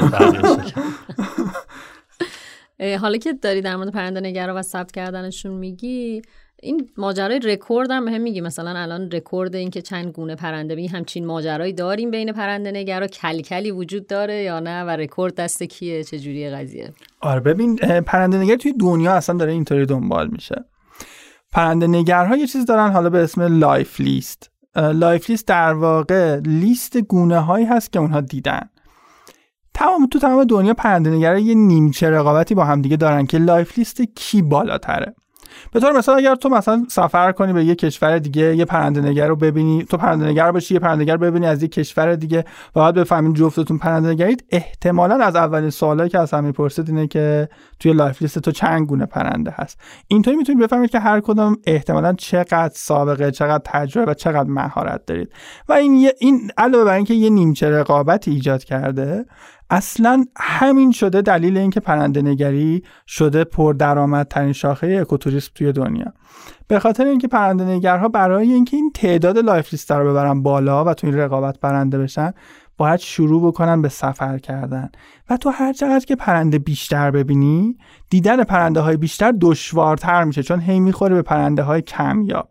حالا 3.01 3.17
که 3.17 3.33
داری 3.33 3.61
در 3.61 3.75
مورد 3.75 3.91
پرنده 3.91 4.19
نگرا 4.19 4.55
و 4.55 4.61
ثبت 4.61 4.91
کردنشون 4.91 5.53
میگی 5.53 6.21
این 6.61 6.89
ماجرای 6.97 7.39
رکورد 7.39 7.91
هم 7.91 8.07
هم 8.07 8.21
میگی 8.21 8.41
مثلا 8.41 8.79
الان 8.79 9.11
رکورد 9.11 9.55
این 9.55 9.69
که 9.69 9.81
چند 9.81 10.11
گونه 10.11 10.35
پرنده 10.35 10.75
ببینی 10.75 10.87
همچین 10.87 11.25
ماجرایی 11.25 11.73
داریم 11.73 12.11
بین 12.11 12.31
پرنده 12.31 12.71
نگرا 12.71 13.07
کلکلی 13.07 13.71
وجود 13.71 14.07
داره 14.07 14.43
یا 14.43 14.59
نه 14.59 14.83
و 14.83 14.89
رکورد 14.89 15.35
دست 15.35 15.63
کیه؟ 15.63 16.03
چه 16.03 16.19
جوری 16.19 16.49
قضیه؟ 16.49 16.93
آره 17.21 17.39
ببین 17.39 17.75
پرنده 18.01 18.37
نگر 18.37 18.55
توی 18.55 18.73
دنیا 18.73 19.13
اصلا 19.13 19.37
داره 19.37 19.51
اینطوری 19.51 19.85
دنبال 19.85 20.27
میشه. 20.27 20.65
پرنده 21.51 21.87
نگرها 21.87 22.37
یه 22.37 22.47
چیز 22.47 22.65
دارن 22.65 22.91
حالا 22.91 23.09
به 23.09 23.17
اسم 23.17 23.41
life 23.59 23.99
list. 23.99 24.51
life 24.75 25.29
list 25.29 25.47
در 25.47 25.73
واقع 25.73 26.39
لیست 26.39 26.97
گونه 26.97 27.39
هایی 27.39 27.65
هست 27.65 27.93
که 27.93 27.99
اونها 27.99 28.21
دیدن. 28.21 28.69
تمام 29.79 30.05
تو 30.05 30.19
تمام 30.19 30.43
دنیا 30.43 30.73
پرنده 30.73 31.41
یه 31.41 31.53
نیمچه 31.53 32.09
رقابتی 32.09 32.55
با 32.55 32.65
هم 32.65 32.81
دیگه 32.81 32.97
دارن 32.97 33.25
که 33.25 33.37
life 33.37 33.77
list 33.77 34.01
کی 34.15 34.41
بالاتره. 34.41 35.15
به 35.71 35.79
طور 35.79 35.91
مثال 35.91 36.17
اگر 36.17 36.35
تو 36.35 36.49
مثلا 36.49 36.85
سفر 36.89 37.31
کنی 37.31 37.53
به 37.53 37.65
یه 37.65 37.75
کشور 37.75 38.19
دیگه 38.19 38.55
یه 38.55 38.65
پرنده 38.65 39.27
رو 39.27 39.35
ببینی 39.35 39.83
تو 39.83 39.97
پرنده 39.97 40.25
نگر 40.25 40.51
باشی 40.51 40.73
یه 40.73 40.79
پرنده 40.79 41.17
ببینی 41.17 41.45
از 41.45 41.61
یه 41.63 41.67
کشور 41.67 42.15
دیگه 42.15 42.45
و 42.75 42.79
بعد 42.79 42.95
بفهمین 42.95 43.33
جفتتون 43.33 43.77
پرنده 43.77 44.09
نگرید 44.09 44.43
احتمالا 44.51 45.15
از 45.15 45.35
اولین 45.35 45.69
سوالایی 45.69 46.09
که 46.09 46.19
از 46.19 46.33
هم 46.33 46.43
می‌پرسید 46.43 46.89
اینه 46.89 47.07
که 47.07 47.49
توی 47.79 47.93
life 47.93 48.21
list 48.21 48.39
تو 48.39 48.51
چند 48.51 48.87
گونه 48.87 49.05
پرنده 49.05 49.53
هست. 49.55 49.79
اینطوری 50.07 50.37
می‌تونید 50.37 50.63
بفهمید 50.63 50.89
که 50.89 50.99
هر 50.99 51.19
کدوم 51.19 51.57
احتمالا 51.65 52.13
چقدر 52.13 52.71
سابقه 52.73 53.31
چقدر 53.31 53.61
تجربه 53.65 54.11
و 54.11 54.13
چقدر 54.13 54.49
مهارت 54.49 55.05
دارید. 55.05 55.31
و 55.69 55.73
این 55.73 56.09
این 56.19 56.51
علاوه 56.57 56.85
بر 56.85 56.93
اینکه 56.93 57.13
یه 57.13 57.29
نیمچه 57.29 57.69
رقابتی 57.69 58.31
ایجاد 58.31 58.63
کرده 58.63 59.25
اصلا 59.69 60.25
همین 60.37 60.91
شده 60.91 61.21
دلیل 61.21 61.57
اینکه 61.57 61.79
پرنده 61.79 62.21
نگری 62.21 62.83
شده 63.07 63.43
پردرآمدترین 63.43 64.53
شاخه 64.53 64.97
اکوتوریسم 65.01 65.51
توی 65.55 65.71
دنیا. 65.71 66.13
به 66.67 66.79
خاطر 66.79 67.05
اینکه 67.05 67.27
پرنده 67.27 67.65
نگرها 67.65 68.07
برای 68.07 68.51
اینکه 68.51 68.77
این 68.77 68.91
تعداد 68.95 69.37
life 69.37 69.73
list 69.73 69.91
رو 69.91 70.09
ببرن 70.09 70.43
بالا 70.43 70.85
و 70.85 70.93
تو 70.93 71.07
این 71.07 71.17
رقابت 71.17 71.59
برنده 71.59 71.97
بشن 71.97 72.33
باید 72.77 72.99
شروع 72.99 73.47
بکنن 73.47 73.81
به 73.81 73.89
سفر 73.89 74.37
کردن. 74.37 74.89
و 75.29 75.37
تو 75.37 75.49
هر 75.49 75.73
چقدر 75.73 76.05
که 76.05 76.15
پرنده 76.15 76.59
بیشتر 76.59 77.11
ببینی 77.11 77.77
دیدن 78.09 78.43
پرنده 78.43 78.79
های 78.79 78.97
بیشتر 78.97 79.33
دشوارتر 79.41 80.23
میشه 80.23 80.43
چون 80.43 80.59
هی 80.59 80.79
می‌خوره 80.79 81.15
به 81.15 81.21
پرنده 81.21 81.63
های 81.63 81.81
کمیاب 81.81 82.49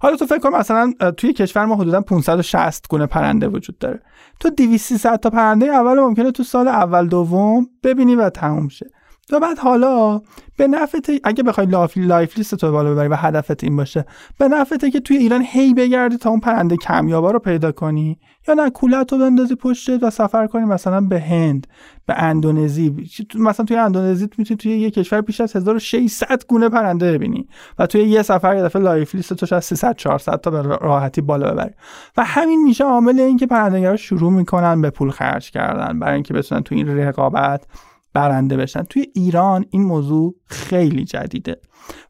حالا 0.00 0.16
تو 0.16 0.26
فکر 0.26 0.38
کن 0.38 0.56
مثلا 0.56 0.92
توی 1.16 1.32
کشور 1.32 1.64
ما 1.64 1.74
حدودا 1.74 2.00
560 2.00 2.88
گونه 2.88 3.06
پرنده 3.06 3.48
وجود 3.48 3.78
داره. 3.78 4.00
تو 4.40 4.50
200 4.50 5.16
تا 5.16 5.30
پرنده 5.30 5.66
اول 5.66 6.00
ممکنه 6.00 6.30
تو 6.30 6.42
سال 6.42 6.68
اول 6.68 7.08
دوم 7.08 7.66
ببینی 7.82 8.14
و 8.14 8.30
تموم 8.30 8.68
شه. 8.68 8.86
و 9.32 9.40
بعد 9.40 9.58
حالا 9.58 10.20
به 10.56 10.68
نفعت 10.68 11.10
اگه 11.24 11.42
بخوای 11.42 11.66
life, 11.66 11.92
life 11.96 12.38
list 12.38 12.54
تو 12.54 12.72
بالا 12.72 12.92
ببری 12.92 13.08
و 13.08 13.16
هدفت 13.16 13.64
این 13.64 13.76
باشه 13.76 14.04
به 14.38 14.48
نفعته 14.48 14.90
که 14.90 15.00
توی 15.00 15.16
ایران 15.16 15.42
هی 15.46 15.74
بگردی 15.74 16.16
تا 16.16 16.30
اون 16.30 16.40
پرنده 16.40 16.76
کمیابا 16.76 17.30
رو 17.30 17.38
پیدا 17.38 17.72
کنی. 17.72 18.18
یا 18.48 18.54
نه 18.54 18.70
کولت 18.70 19.12
رو 19.12 19.18
بندازی 19.18 19.54
پشتت 19.54 20.02
و 20.02 20.10
سفر 20.10 20.46
کنی 20.46 20.64
مثلا 20.64 21.00
به 21.00 21.20
هند 21.20 21.66
به 22.06 22.14
اندونزی. 22.14 23.08
مثلا 23.34 23.66
توی 23.66 23.76
اندونزی 23.76 24.28
می‌تونی 24.38 24.58
توی 24.58 24.78
یه 24.78 24.90
کشور 24.90 25.20
بیش 25.20 25.40
از 25.40 25.56
1600 25.56 26.42
گونه 26.48 26.68
پرنده 26.68 27.12
ببینی 27.12 27.48
و 27.78 27.86
توی 27.86 28.02
یه 28.02 28.22
سفر 28.22 28.56
یه 28.56 28.62
دفعه 28.62 28.82
life 28.82 29.14
list 29.14 29.34
توش 29.34 29.52
از 29.52 29.64
300 29.64 29.96
400 29.96 30.40
تا 30.40 30.50
به 30.50 30.62
راحتی 30.62 31.20
بالا 31.20 31.52
ببری. 31.52 31.74
و 32.16 32.24
همین 32.24 32.62
میشه 32.62 32.84
عامل 32.84 33.20
اینکه 33.20 33.46
پرنده 33.46 33.77
نگرا 33.77 33.96
شروع 33.96 34.32
می‌کنن 34.32 34.80
به 34.80 34.90
پول 34.90 35.10
خرج 35.10 35.50
کردن 35.50 35.98
برای 35.98 36.14
اینکه 36.14 36.34
بتونن 36.34 36.62
توی 36.62 36.78
این 36.78 36.98
رقابت 36.98 37.66
برنده 38.14 38.56
بشن. 38.56 38.82
توی 38.82 39.06
ایران 39.14 39.64
این 39.70 39.82
موضوع 39.82 40.34
خیلی 40.46 41.04
جدیده. 41.04 41.60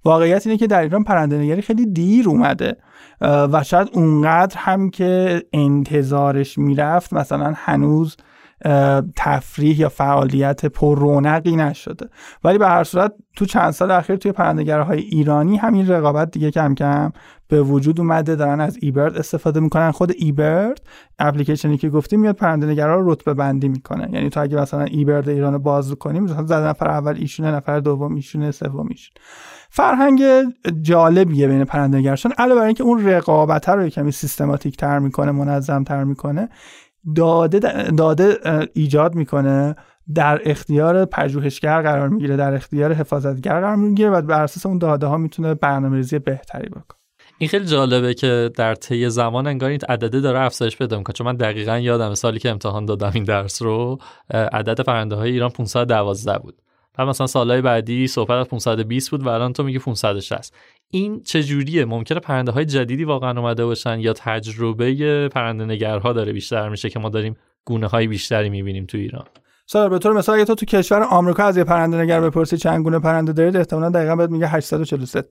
واقعیت 0.04 0.46
اینه 0.46 0.58
که 0.58 0.66
در 0.66 0.80
ایران 0.80 1.04
پرنده 1.04 1.38
نگری 1.38 1.62
خیلی 1.62 1.86
دیر 1.86 2.28
اومده. 2.28 2.76
و 3.20 3.62
شاید 3.64 3.88
اونقدر 3.92 4.56
هم 4.58 4.90
که 4.90 5.42
انتظارش 5.52 6.58
می‌رفت 6.58 7.12
مثلا 7.12 7.52
هنوز 7.56 8.16
تفریح 9.16 9.80
یا 9.80 9.88
فعالیت 9.88 10.66
پر 10.66 10.98
رونقی 10.98 11.56
نشده. 11.56 12.08
ولی 12.44 12.58
به 12.58 12.68
هر 12.68 12.84
صورت 12.84 13.12
تو 13.36 13.44
چند 13.46 13.70
سال 13.70 13.90
اخیر 13.90 14.16
توی 14.16 14.32
های 14.68 15.00
ایرانی 15.00 15.56
همین 15.56 15.88
رقابت 15.88 16.30
دیگه 16.30 16.50
کم 16.50 16.74
کم 16.74 17.12
به 17.48 17.62
وجود 17.62 18.00
اومده 18.00 18.36
دارن 18.36 18.60
از 18.60 18.78
ایبرد 18.82 19.16
استفاده 19.16 19.60
می‌کنن. 19.60 19.90
خود 19.90 20.12
ایبرد 20.18 20.80
اپلیکیشنی 21.18 21.78
که 21.78 21.88
گفتیم 21.88 22.20
میاد 22.20 22.36
پرنده‌نگرا 22.36 23.00
رو 23.00 23.12
رتبه 23.12 23.34
بندی 23.34 23.68
می‌کنه. 23.68 24.08
یعنی 24.12 24.30
تو 24.30 24.40
اگه 24.40 24.56
مثلا 24.56 24.84
ایبرد 24.84 25.28
ایران 25.28 25.58
باز 25.58 25.92
کنیم 25.92 26.22
مثلا 26.24 26.46
زده 26.46 26.66
نفر 26.66 26.88
اول 26.88 27.16
ایشونه 27.16 27.50
نفر 27.50 27.80
دوم 27.80 28.14
ایشونه 28.14 28.50
سوم 28.50 28.88
ایشون 28.88 29.14
فرهنگ 29.70 30.22
جالبیه 30.82 31.48
بین 31.48 31.64
پرنده‌نگرشون 31.64 32.32
علاوه 32.38 32.60
بر 32.60 32.66
اینکه 32.66 32.84
اون 32.84 33.06
رقابت 33.06 33.68
رو 33.68 33.88
کمی 33.88 34.12
سیستماتیک 34.12 34.76
تر 34.76 34.98
می‌کنه 34.98 35.32
منظم 35.32 35.84
تر 35.84 36.04
می‌کنه 36.04 36.48
داده 37.16 37.58
داده 37.90 38.38
ایجاد 38.74 39.14
می‌کنه. 39.14 39.76
در 40.14 40.40
اختیار 40.44 41.04
پژوهشگر 41.04 41.82
قرار 41.82 42.08
می‌گیره 42.08 42.36
در 42.36 42.54
اختیار 42.54 42.92
حفاظتگر 42.92 43.60
قرار 43.60 43.76
می‌گیره 43.76 44.10
و 44.10 44.22
بر 44.22 44.42
اساس 44.42 44.66
اون 44.66 44.78
داده 44.78 45.06
ها 45.06 45.16
می‌تونه 45.16 45.54
برنامه‌ریزی 45.54 46.18
بهتری 46.18 46.68
بکنه. 46.68 47.03
این 47.38 47.48
خیلی 47.48 47.64
جالبه 47.64 48.14
که 48.14 48.50
در 48.56 48.74
طی 48.74 49.10
زمان 49.10 49.46
انگار 49.46 49.70
این 49.70 49.80
عدده 49.88 50.20
داره 50.20 50.40
افزایش 50.40 50.76
پیدا 50.76 50.98
می‌کنه. 50.98 51.14
چون 51.14 51.26
من 51.26 51.36
دقیقا 51.36 51.78
یادم 51.78 52.14
سالی 52.14 52.38
که 52.38 52.50
امتحان 52.50 52.86
دادم 52.86 53.10
این 53.14 53.24
درس 53.24 53.62
رو 53.62 53.98
عدد 54.30 54.80
پرنده 54.80 55.16
های 55.16 55.30
ایران 55.30 55.50
512 55.50 56.38
بود. 56.38 56.54
و 56.98 57.06
مثلا 57.06 57.26
سالهای 57.26 57.60
بعدی 57.60 58.06
صحبت 58.06 58.30
از 58.30 58.46
520 58.46 59.10
بود 59.10 59.26
و 59.26 59.28
الان 59.28 59.52
تو 59.52 59.62
میگی 59.62 59.78
560 59.78 60.54
این 60.90 61.22
چجوریه؟ 61.22 61.84
ممکنه 61.84 62.20
پرنده 62.20 62.52
های 62.52 62.64
جدیدی 62.64 63.04
واقعا 63.04 63.40
اومده 63.40 63.64
باشن 63.64 64.00
یا 64.00 64.12
تجربه 64.12 65.28
پرنده 65.28 65.64
نگرها 65.64 66.12
داره 66.12 66.32
بیشتر 66.32 66.68
میشه 66.68 66.90
که 66.90 66.98
ما 66.98 67.08
داریم 67.08 67.36
گونه 67.64 67.86
های 67.86 68.06
بیشتری 68.06 68.50
می‌بینیم 68.50 68.86
تو 68.86 68.98
ایران؟ 68.98 69.24
سال 69.66 69.88
به 69.88 69.98
طور 69.98 70.12
مثال 70.12 70.34
اگه 70.34 70.44
تو 70.44 70.54
تو 70.54 70.66
کشور 70.66 71.02
آمریکا 71.02 71.44
از 71.44 71.56
یه 71.56 71.64
پرنده 71.64 71.96
نگر 71.96 72.20
بپرسی 72.20 72.56
چند 72.56 72.84
گونه 72.84 72.98
پرنده 72.98 73.32
دارید 73.32 73.56
احتمالاً 73.56 73.90
دقیقا 73.90 74.16
بهت 74.16 74.30
میگه 74.30 74.46
843 74.46 75.24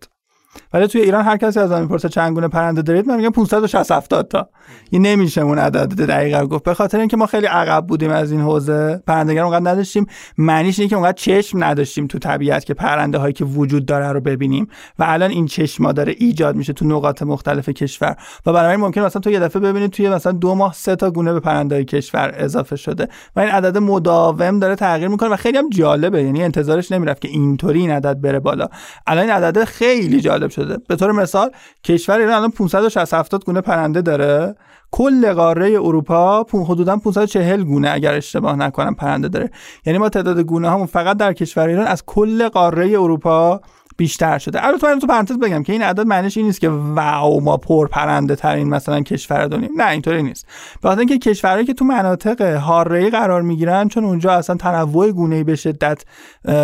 ولی 0.73 0.87
توی 0.87 1.01
ایران 1.01 1.25
هر 1.25 1.37
کسی 1.37 1.59
از 1.59 1.71
من 1.71 1.81
می‌پرسه 1.81 2.09
چند 2.09 2.33
گونه 2.33 2.47
پرنده 2.47 2.81
دارید 2.81 3.07
من 3.07 3.17
میگم 3.17 3.29
560 3.29 3.91
70 3.91 4.27
تا. 4.27 4.49
این 4.89 5.01
نمیشه 5.01 5.41
اون 5.41 5.59
عدد 5.59 6.05
دقیقا 6.05 6.45
گفت. 6.45 6.63
به 6.63 6.73
خاطر 6.73 6.99
اینکه 6.99 7.17
ما 7.17 7.25
خیلی 7.25 7.45
عقب 7.45 7.87
بودیم 7.87 8.11
از 8.11 8.31
این 8.31 8.41
حوزه 8.41 9.03
پرندگان 9.07 9.43
اونقدر 9.43 9.71
نداشتیم. 9.71 10.05
معنیش 10.37 10.79
اینه 10.79 10.89
که 10.89 10.95
اونقدر 10.95 11.17
چشم 11.17 11.63
نداشتیم 11.63 12.07
تو 12.07 12.19
طبیعت 12.19 12.65
که 12.65 12.73
پرنده 12.73 13.17
هایی 13.17 13.33
که 13.33 13.45
وجود 13.45 13.85
داره 13.85 14.11
رو 14.11 14.21
ببینیم. 14.21 14.67
و 14.99 15.03
الان 15.07 15.31
این 15.31 15.45
چشما 15.45 15.91
داره 15.91 16.15
ایجاد 16.17 16.55
میشه 16.55 16.73
تو 16.73 16.85
نقاط 16.85 17.23
مختلف 17.23 17.69
کشور. 17.69 18.15
و 18.45 18.53
بنابراین 18.53 18.79
ممکن 18.79 19.01
مثلا 19.01 19.19
تو 19.19 19.31
یه 19.31 19.39
دفعه 19.39 19.61
ببینید 19.61 19.91
توی 19.91 20.09
مثلا 20.09 20.31
دو 20.31 20.55
ماه 20.55 20.73
سه 20.73 20.95
تا 20.95 21.11
گونه 21.11 21.33
به 21.33 21.39
پرنده 21.39 21.75
های 21.75 21.85
کشور 21.85 22.31
اضافه 22.37 22.75
شده. 22.75 23.07
و 23.35 23.39
این 23.39 23.49
عدد 23.49 23.77
مداوم 23.77 24.59
داره 24.59 24.75
تغییر 24.75 25.07
می‌کنه 25.07 25.29
و 25.29 25.35
خیلی 25.35 25.57
هم 25.57 25.69
جالبه. 25.69 26.23
یعنی 26.23 26.43
انتظارش 26.43 26.91
نمی‌رفت 26.91 27.21
که 27.21 27.27
اینطوری 27.27 27.79
این 27.79 27.91
عدد 27.91 28.21
بره 28.21 28.39
بالا. 28.39 28.67
الان 29.07 29.23
این 29.23 29.33
عدد 29.33 29.63
خیلی 29.63 30.21
جالب 30.21 30.42
شده. 30.49 30.77
به 30.87 30.95
طور 30.95 31.11
مثال 31.11 31.51
کشور 31.83 32.19
ایران 32.19 32.33
الان 32.33 32.51
560 32.51 33.13
70 33.13 33.45
گونه 33.45 33.61
پرنده 33.61 34.01
داره. 34.01 34.55
کل 34.91 35.33
قاره 35.33 35.71
اروپا 35.71 36.43
حدودا 36.53 36.97
540 36.97 37.63
گونه 37.63 37.91
اگر 37.91 38.13
اشتباه 38.13 38.55
نکنم 38.55 38.95
پرنده 38.95 39.27
داره. 39.27 39.49
یعنی 39.85 39.99
ما 39.99 40.09
تعداد 40.09 40.39
گونه 40.39 40.69
هامون 40.69 40.85
فقط 40.87 41.17
در 41.17 41.33
کشور 41.33 41.67
ایران 41.67 41.87
از 41.87 42.03
کل 42.05 42.47
قاره 42.47 42.87
اروپا 42.87 43.61
بیشتر 43.97 44.37
شده. 44.37 44.65
البته 44.65 44.87
من 44.87 44.99
تو 44.99 45.07
پرانتز 45.07 45.39
بگم 45.39 45.63
که 45.63 45.73
این 45.73 45.81
عدد 45.81 46.07
معنیش 46.07 46.37
این 46.37 46.45
نیست 46.45 46.61
که 46.61 46.69
واو 46.69 47.41
ما 47.41 47.57
پر 47.57 47.87
پرنده 47.87 48.35
ترین 48.35 48.69
مثلا 48.69 49.01
کشور 49.01 49.47
دنیا. 49.47 49.69
نه 49.77 49.89
اینطوری 49.89 50.23
نیست. 50.23 50.47
به 50.81 50.89
خاطر 50.89 50.99
اینکه 50.99 51.17
کشورهایی 51.17 51.65
که 51.65 51.73
تو 51.73 51.85
مناطق 51.85 52.41
حاره 52.41 53.09
قرار 53.09 53.41
می‌گیرن 53.41 53.87
چون 53.87 54.03
اونجا 54.03 54.31
اصلا 54.31 54.55
تنوع 54.55 55.11
گونه 55.11 55.43
به 55.43 55.55
شدت 55.55 56.05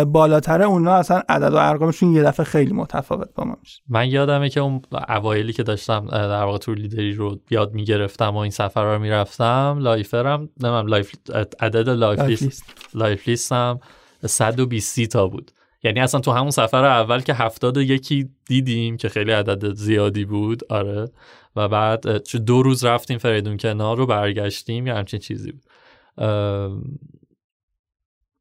بالاتره 0.06 0.64
اونا 0.64 0.94
اصلا 0.94 1.22
عدد 1.28 1.52
و 1.52 1.56
ارقامشون 1.56 2.12
یه 2.12 2.22
دفعه 2.22 2.44
خیلی 2.44 2.72
متفاوت 2.72 3.28
با 3.34 3.44
ما 3.44 3.56
میشه. 3.60 3.82
من 3.88 4.08
یادمه 4.08 4.48
که 4.48 4.60
اون 4.60 4.82
اوایلی 5.08 5.52
که 5.52 5.62
داشتم 5.62 6.06
در 6.10 6.44
واقع 6.44 6.58
تور 6.58 6.76
لیدری 6.76 7.12
رو 7.12 7.38
یاد 7.50 7.74
می‌گرفتم 7.74 8.34
و 8.34 8.38
این 8.38 8.50
سفر 8.50 8.84
رو 8.84 8.98
می‌رفتم 8.98 9.76
lifer 9.80 10.37
م 10.37 10.48
نمیم 10.62 10.86
life 10.86 11.12
عدد 11.60 11.88
life 11.88 12.20
list 12.20 12.64
life 12.94 13.28
list 13.28 13.70
م 13.70 13.80
120 14.26 15.04
تا 15.04 15.28
بود. 15.28 15.50
یعنی 15.82 16.00
اصلا 16.00 16.20
تو 16.20 16.32
همون 16.32 16.50
سفر 16.50 16.84
اول 16.84 17.20
که 17.20 17.34
هفتاد 17.34 17.76
یکی 17.76 18.28
دیدیم 18.46 18.96
که 18.96 19.08
خیلی 19.08 19.32
عدد 19.32 19.74
زیادی 19.74 20.24
بود 20.24 20.72
آره. 20.72 21.08
و 21.56 21.68
بعد 21.68 22.06
دو 22.46 22.62
روز 22.62 22.84
رفتیم 22.84 23.18
فریدون 23.18 23.56
کنار 23.56 23.96
رو 23.96 24.06
برگشتیم 24.06 24.86
یا 24.86 24.96
همچین 24.96 25.20
چیزی 25.20 25.52
بود. 25.52 25.62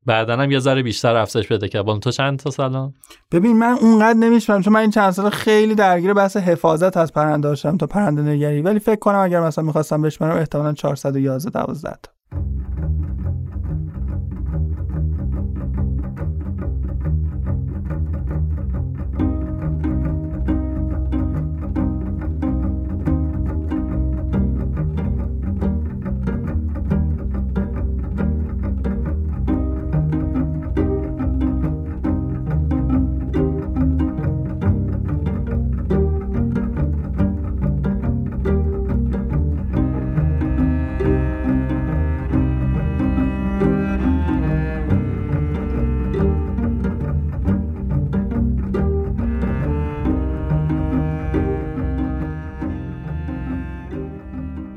بعدا 0.06 0.38
هم 0.38 0.52
یه 0.52 0.60
ذره 0.60 0.84
بیشتر 0.84 1.16
افزایش 1.16 1.48
پیدا 1.48 1.68
کرد. 1.68 2.00
تو 2.00 2.12
چند 2.12 2.40
تا 2.40 2.52
سلام 2.52 2.94
ببین 3.32 3.58
من 3.58 3.78
اونقدر 3.82 4.20
نمیشم 4.20 4.62
چون 4.62 4.74
من 4.74 4.80
این 4.80 4.92
چند 4.92 5.12
سال 5.12 5.30
خیلی 5.30 5.76
درگیر 5.76 6.14
بحث 6.14 6.38
حفاظت 6.38 6.98
از 6.98 7.14
پرنده 7.14 7.50
داشتم 7.50 7.78
تا 7.78 7.88
پرنده 7.88 8.22
نگری. 8.22 8.62
ولی 8.62 8.80
فکر 8.80 9.00
کنم 9.00 9.20
اگر 9.20 9.42
مثلا 9.42 9.64
می‌خواستم 9.64 10.02
بشمارم 10.02 10.38
احتمالا 10.38 10.74
411 10.74 11.50
12 11.50 11.98
تا. 12.04 12.12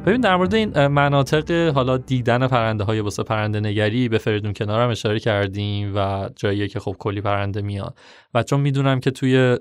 ببین 0.06 0.20
در 0.20 0.36
مورد 0.36 0.54
این 0.54 0.86
مناطق 0.86 1.50
حالا 1.74 1.96
دیدن 1.96 2.46
پرنده 2.46 2.84
های 2.84 3.00
واسه 3.00 3.22
پرنده 3.22 3.60
نگری 3.60 4.08
به 4.08 4.18
فریدون 4.18 4.52
کنار 4.52 4.80
هم 4.80 4.90
اشاره 4.90 5.20
کردیم 5.20 5.92
و 5.96 6.30
جایی 6.36 6.68
که 6.68 6.80
خب 6.80 6.96
کلی 6.98 7.20
پرنده 7.20 7.62
میاد. 7.62 7.98
و 8.34 8.42
چون 8.42 8.60
می‌دونم 8.60 9.00
که 9.00 9.10
توی 9.10 9.56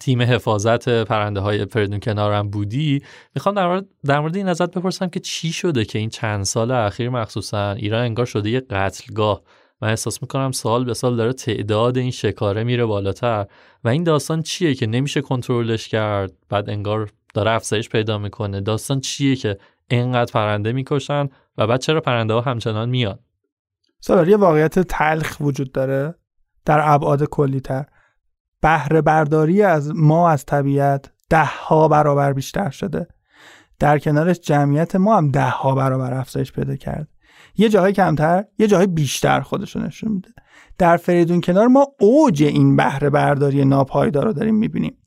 تیم 0.00 0.22
حفاظت 0.22 0.88
پرنده 0.88 1.40
های 1.40 1.66
فریدون 1.66 2.00
کنار 2.00 2.32
هم 2.32 2.50
بودی 2.50 3.02
می‌خوام 3.34 3.54
در 3.54 3.66
مورد, 3.66 3.86
در 4.04 4.20
مورد 4.20 4.36
این 4.36 4.48
ازت 4.48 4.70
بپرسم 4.70 5.08
که 5.08 5.20
چی 5.20 5.52
شده 5.52 5.84
که 5.84 5.98
این 5.98 6.10
چند 6.10 6.44
سال 6.44 6.70
اخیر 6.70 7.08
مخصوصا 7.08 7.72
ایران 7.72 8.04
انگار 8.04 8.26
شده 8.26 8.50
یه 8.50 8.60
قتلگاه. 8.60 9.42
من 9.82 9.88
احساس 9.88 10.22
می‌کنم 10.22 10.52
سال 10.52 10.84
به 10.84 10.94
سال 10.94 11.16
داره 11.16 11.32
تعداد 11.32 11.96
این 11.96 12.10
شکاره 12.10 12.64
میره 12.64 12.84
بالاتر. 12.84 13.46
و 13.84 13.88
این 13.88 14.04
داستان 14.04 14.42
چیه 14.42 14.74
که 14.74 14.86
نمیشه 14.86 15.20
کنترلش 15.20 15.88
کرد؟ 15.88 16.32
بعد 16.48 16.70
انگار 16.70 17.10
داره 17.34 17.50
افزایش 17.50 17.88
پیدا 17.88 18.18
می‌کنه. 18.18 18.60
داستان 18.60 19.00
چیه 19.00 19.36
که 19.36 19.58
اینقدر 19.88 20.32
پرنده 20.32 20.72
می‌کشن 20.72 21.28
و 21.58 21.66
بعد 21.66 21.80
چرا 21.80 22.00
پرنده 22.00 22.34
ها 22.34 22.40
همچنان 22.40 22.88
میاد 22.88 23.20
سالار 24.00 24.28
یه 24.28 24.36
واقعیت 24.36 24.78
تلخ 24.78 25.36
وجود 25.40 25.72
داره. 25.72 26.14
در 26.64 26.80
ابعاد 26.82 27.24
کلی 27.24 27.60
تر 27.60 27.86
بهره 28.60 29.02
برداری 29.02 29.62
از 29.62 29.92
ما 29.94 30.30
از 30.30 30.44
طبیعت 30.44 31.12
ده 31.30 31.44
ها 31.44 31.88
برابر 31.88 32.32
بیشتر 32.32 32.70
شده. 32.70 33.08
در 33.78 33.98
کنارش 33.98 34.40
جمعیت 34.40 34.96
ما 34.96 35.16
هم 35.16 35.30
ده 35.30 35.48
ها 35.48 35.74
برابر 35.74 36.14
افزایش 36.14 36.52
پیدا 36.52 36.76
کرد. 36.76 37.08
یه 37.56 37.68
جاهای 37.68 37.92
کمتر 37.92 38.44
یه 38.58 38.66
جاهای 38.66 38.86
بیشتر 38.86 39.40
خودشون 39.40 39.82
نشون 39.82 40.12
میده. 40.12 40.28
در 40.78 40.96
فریدون 40.96 41.40
کنار 41.40 41.66
ما 41.66 41.86
اوج 42.00 42.42
این 42.42 42.76
بهره 42.76 43.10
برداری 43.10 43.64
ناپایدار 43.64 44.24
رو 44.24 44.32
داریم 44.32 44.54
می‌بینیم. 44.54 44.98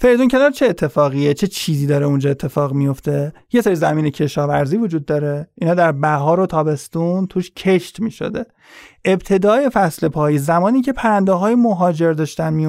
فریدون 0.00 0.28
کنار 0.28 0.50
چه 0.50 0.66
اتفاقیه؟ 0.66 1.34
چه 1.34 1.46
چیزی 1.46 1.86
داره 1.86 2.06
اونجا 2.06 2.30
اتفاق 2.30 2.72
میفته؟ 2.72 3.32
یه 3.52 3.60
سری 3.60 3.74
زمین 3.74 4.10
کشاورزی 4.10 4.76
وجود 4.76 5.04
داره. 5.04 5.48
اینا 5.54 5.74
در 5.74 5.92
بهار 5.92 6.40
و 6.40 6.46
تابستون 6.46 7.26
توش 7.26 7.50
کشت 7.50 8.00
می‌شده. 8.00 8.46
ابتدای 9.04 9.70
فصل 9.70 10.08
پاییز 10.08 10.44
زمانی 10.44 10.82
که 10.82 10.92
پرنده 10.92 11.32
های 11.32 11.54
مهاجر 11.54 12.12
داشتن 12.12 12.52
می 12.52 12.66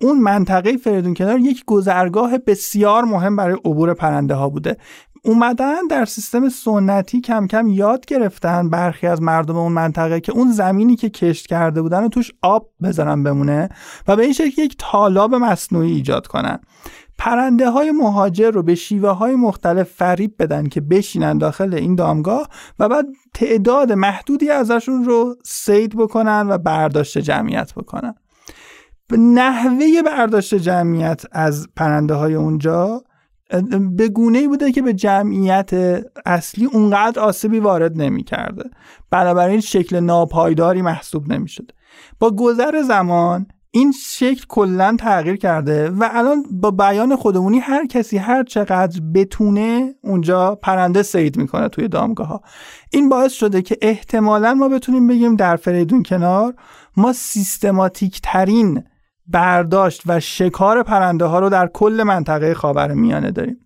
اون 0.00 0.18
منطقه 0.20 0.76
فریدون 0.76 1.14
کنار 1.14 1.38
یک 1.38 1.64
گذرگاه 1.66 2.38
بسیار 2.38 3.04
مهم 3.04 3.36
برای 3.36 3.56
عبور 3.64 3.94
پرنده 3.94 4.34
ها 4.34 4.48
بوده. 4.48 4.76
اومدن 5.24 5.86
در 5.90 6.04
سیستم 6.04 6.48
سنتی 6.48 7.20
کم 7.20 7.46
کم 7.46 7.68
یاد 7.68 8.06
گرفتن 8.06 8.70
برخی 8.70 9.06
از 9.06 9.22
مردم 9.22 9.56
اون 9.56 9.72
منطقه 9.72 10.20
که 10.20 10.32
اون 10.32 10.52
زمینی 10.52 10.96
که 10.96 11.10
کشت 11.10 11.46
کرده 11.46 11.82
بودن 11.82 12.04
و 12.04 12.08
توش 12.08 12.30
آب 12.42 12.70
بذارن 12.82 13.22
بمونه 13.22 13.68
و 14.08 14.16
به 14.16 14.22
این 14.22 14.32
شکل 14.32 14.62
یک 14.62 14.76
تالاب 14.78 15.34
مصنوعی 15.34 15.92
ایجاد 15.92 16.26
کنن. 16.26 16.58
پرنده 17.18 17.70
های 17.70 17.90
مهاجر 17.90 18.50
رو 18.50 18.62
به 18.62 18.74
شیوه 18.74 19.10
های 19.10 19.34
مختلف 19.34 19.90
فریب 19.92 20.34
بدن 20.38 20.66
که 20.66 20.80
بشینن 20.80 21.38
داخل 21.38 21.74
این 21.74 21.94
دامگاه 21.94 22.48
و 22.78 22.88
بعد 22.88 23.06
تعداد 23.34 23.92
محدودی 23.92 24.50
ازشون 24.50 25.04
رو 25.04 25.36
سید 25.44 25.96
بکنن 25.96 26.46
و 26.48 26.58
برداشت 26.58 27.18
جمعیت 27.18 27.74
بکنن. 27.74 28.14
نحوه 29.18 30.02
برداشت 30.06 30.54
جمعیت 30.54 31.22
از 31.32 31.68
پرنده 31.76 32.14
های 32.14 32.34
اونجا 32.34 33.02
به 33.96 34.08
گونه 34.08 34.48
بوده 34.48 34.72
که 34.72 34.82
به 34.82 34.94
جمعیت 34.94 35.70
اصلی 36.26 36.64
اونقدر 36.64 37.20
آسیبی 37.20 37.60
وارد 37.60 38.02
نمی 38.02 38.24
کرده 38.24 38.64
بنابراین 39.10 39.60
شکل 39.60 40.00
ناپایداری 40.00 40.82
محسوب 40.82 41.32
نمی 41.32 41.48
شده 41.48 41.74
با 42.18 42.30
گذر 42.30 42.82
زمان 42.82 43.46
این 43.76 43.92
شکل 43.92 44.44
کلا 44.48 44.96
تغییر 44.98 45.36
کرده 45.36 45.90
و 45.90 46.08
الان 46.12 46.44
با 46.50 46.70
بیان 46.70 47.16
خودمونی 47.16 47.58
هر 47.58 47.86
کسی 47.86 48.18
هر 48.18 48.42
چقدر 48.42 49.00
بتونه 49.14 49.94
اونجا 50.02 50.54
پرنده 50.54 51.02
سید 51.02 51.36
می‌کنه 51.36 51.68
توی 51.68 51.88
دامگاه 51.88 52.26
ها 52.26 52.40
این 52.90 53.08
باعث 53.08 53.32
شده 53.32 53.62
که 53.62 53.76
احتمالا 53.82 54.54
ما 54.54 54.68
بتونیم 54.68 55.06
بگیم 55.06 55.36
در 55.36 55.56
فریدون 55.56 56.02
کنار 56.02 56.54
ما 56.96 57.12
سیستماتیک 57.12 58.20
ترین 58.22 58.84
برداشت 59.26 60.02
و 60.06 60.20
شکار 60.20 60.82
پرنده 60.82 61.24
ها 61.24 61.38
رو 61.38 61.48
در 61.48 61.66
کل 61.66 62.02
منطقه 62.06 62.54
خاور 62.54 62.92
میانه 62.92 63.30
داریم. 63.30 63.60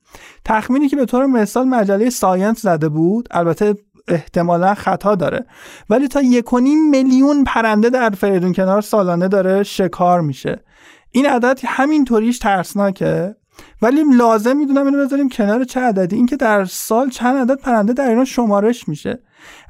تخمینی 0.44 0.88
که 0.88 0.96
به 0.96 1.04
طور 1.04 1.26
مثال 1.26 1.68
مجله 1.68 2.10
ساینس 2.10 2.62
زده 2.62 2.88
بود 2.88 3.28
البته 3.30 3.74
احتمالا 4.08 4.74
خطا 4.74 5.14
داره 5.14 5.46
ولی 5.90 6.08
تا 6.08 6.22
یک 6.22 6.54
میلیون 6.90 7.44
پرنده 7.44 7.90
در 7.90 8.10
فریدون 8.10 8.52
کنار 8.52 8.80
سالانه 8.80 9.28
داره 9.28 9.62
شکار 9.62 10.20
میشه. 10.20 10.64
این 11.10 11.26
عدد 11.26 11.60
همینطوریش 11.64 12.38
ترسناکه 12.38 13.34
ولی 13.82 14.04
لازم 14.16 14.56
می‌دونم 14.56 14.86
اینو 14.86 15.04
بذاریم 15.04 15.28
کنار 15.28 15.64
چه 15.64 15.80
عددی. 15.80 16.16
اینکه 16.16 16.36
در 16.36 16.64
سال 16.64 17.10
چند 17.10 17.36
عدد 17.36 17.60
پرنده 17.60 17.92
در 17.92 18.08
ایران 18.08 18.24
شمارش 18.24 18.88
میشه. 18.88 19.22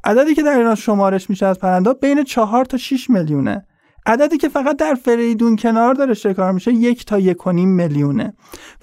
عددی 0.03 0.35
که 0.35 0.43
در 0.43 0.57
ایران 0.57 0.75
شمارش 0.75 1.29
میشه 1.29 1.45
از 1.45 1.59
پرنده 1.59 1.93
بین 1.93 2.23
چهار 2.23 2.65
تا 2.65 2.77
6 2.77 3.09
میلیونه. 3.09 3.65
عددی 4.05 4.37
که 4.37 4.49
فقط 4.49 4.77
در 4.77 4.93
فریدون 4.93 5.55
کنار 5.55 5.93
داره 5.93 6.13
شکار 6.13 6.51
میشه 6.51 6.73
یک 6.73 7.05
تا 7.05 7.19
یک 7.19 7.47
و 7.47 7.51
نیم 7.51 7.69
میلیونه. 7.69 8.33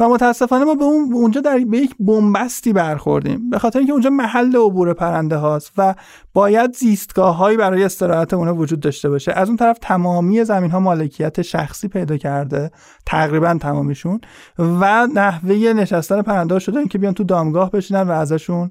و 0.01 0.09
متاسفانه 0.09 0.65
ما 0.65 0.75
به 0.75 0.85
اون 0.85 1.13
اونجا 1.13 1.41
در 1.41 1.59
به 1.59 1.79
یک 1.79 1.95
بنبستی 2.01 2.73
برخوردیم. 2.73 3.51
به 3.51 3.59
خاطر 3.59 3.79
اینکه 3.79 3.93
اونجا 3.93 4.11
محل 4.11 4.57
عبور 4.57 4.95
پرنده 4.95 5.37
هاست 5.37 5.73
و 5.79 5.95
باید 6.35 6.75
زیستگاه 6.77 7.37
هایی 7.37 7.57
برای 7.57 7.85
استراحت 7.85 8.35
اونها 8.35 8.55
وجود 8.55 8.81
داشته 8.81 9.09
باشه. 9.09 9.33
از 9.33 9.49
اون 9.49 9.57
طرف 9.57 9.79
تمامی 9.81 10.45
زمین 10.45 10.71
ها 10.71 10.81
مالکیت 10.81 11.43
شخصی 11.43 11.89
پیدا 11.89 12.17
کرده 12.17 12.71
تقریبا 13.07 13.59
تمامیشون. 13.61 14.21
و 14.59 15.07
نحوه 15.15 15.57
نشستن 15.57 16.23
پرنده 16.23 16.55
ها 16.55 16.59
شده 16.59 16.79
اینکه 16.79 16.99
بیان 16.99 17.15
تو 17.15 17.25
دامگاه 17.25 17.71
بشینن 17.71 18.03
و 18.03 18.11
ازشون 18.11 18.71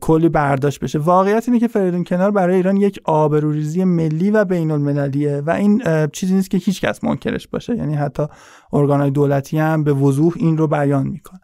کلی 0.00 0.28
برداشت 0.28 0.80
بشه. 0.80 0.98
واقعیت 0.98 1.44
اینه 1.48 1.60
که 1.60 1.68
فریدون 1.68 2.04
کنار 2.04 2.30
برای 2.30 2.56
ایران 2.56 2.76
یک 2.76 3.00
آبروریزی 3.04 3.84
ملی 3.84 4.30
و 4.30 4.44
بین 4.44 4.70
المللیه 4.70 5.42
و 5.46 5.50
این 5.50 5.82
چیزی 6.12 6.34
نیست 6.34 6.50
که 6.50 6.58
هیچ 6.58 6.80
کس 6.80 7.04
منکرش 7.04 7.48
باشه. 7.48 7.76
یعنی 7.76 7.94
حتی 7.94 8.26
ارگانهای 8.72 9.10
دولتی 9.10 9.58
هم 9.58 9.84
به 9.84 9.92
وضوح 9.92 10.32
این 10.36 10.58
رو 10.58 10.66
بیان 10.66 11.06
می‌کنه 11.06 11.40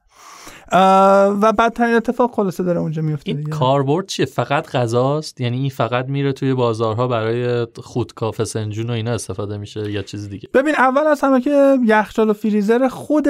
و 1.42 1.52
بدترین 1.58 1.94
اتفاق 1.94 2.30
خلاصه 2.34 2.62
داره 2.62 2.80
اونجا 2.80 3.02
میفته 3.02 3.30
این 3.30 3.42
کاربرد 3.42 4.06
چیه؟ 4.06 4.26
فقط 4.26 4.70
غذاست؟ 4.70 5.40
یعنی 5.40 5.58
این 5.58 5.70
فقط 5.70 6.08
میره 6.08 6.32
توی 6.32 6.54
بازارها 6.54 7.08
برای 7.08 7.66
خودکا 7.76 8.30
فسنجون 8.30 8.90
و 8.90 8.92
اینا 8.92 9.10
استفاده 9.12 9.58
میشه 9.58 9.90
یا 9.90 10.02
چیز 10.02 10.28
دیگه؟ 10.28 10.48
ببین 10.54 10.74
اول 10.74 11.06
از 11.06 11.20
همه 11.20 11.40
که 11.40 11.78
یخچال 11.86 12.30
و 12.30 12.32
فریزر 12.32 12.88
خود 12.88 13.28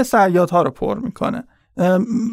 ها 0.53 0.63
رو 0.63 0.71
پر 0.71 0.99
می‌کنه. 0.99 1.45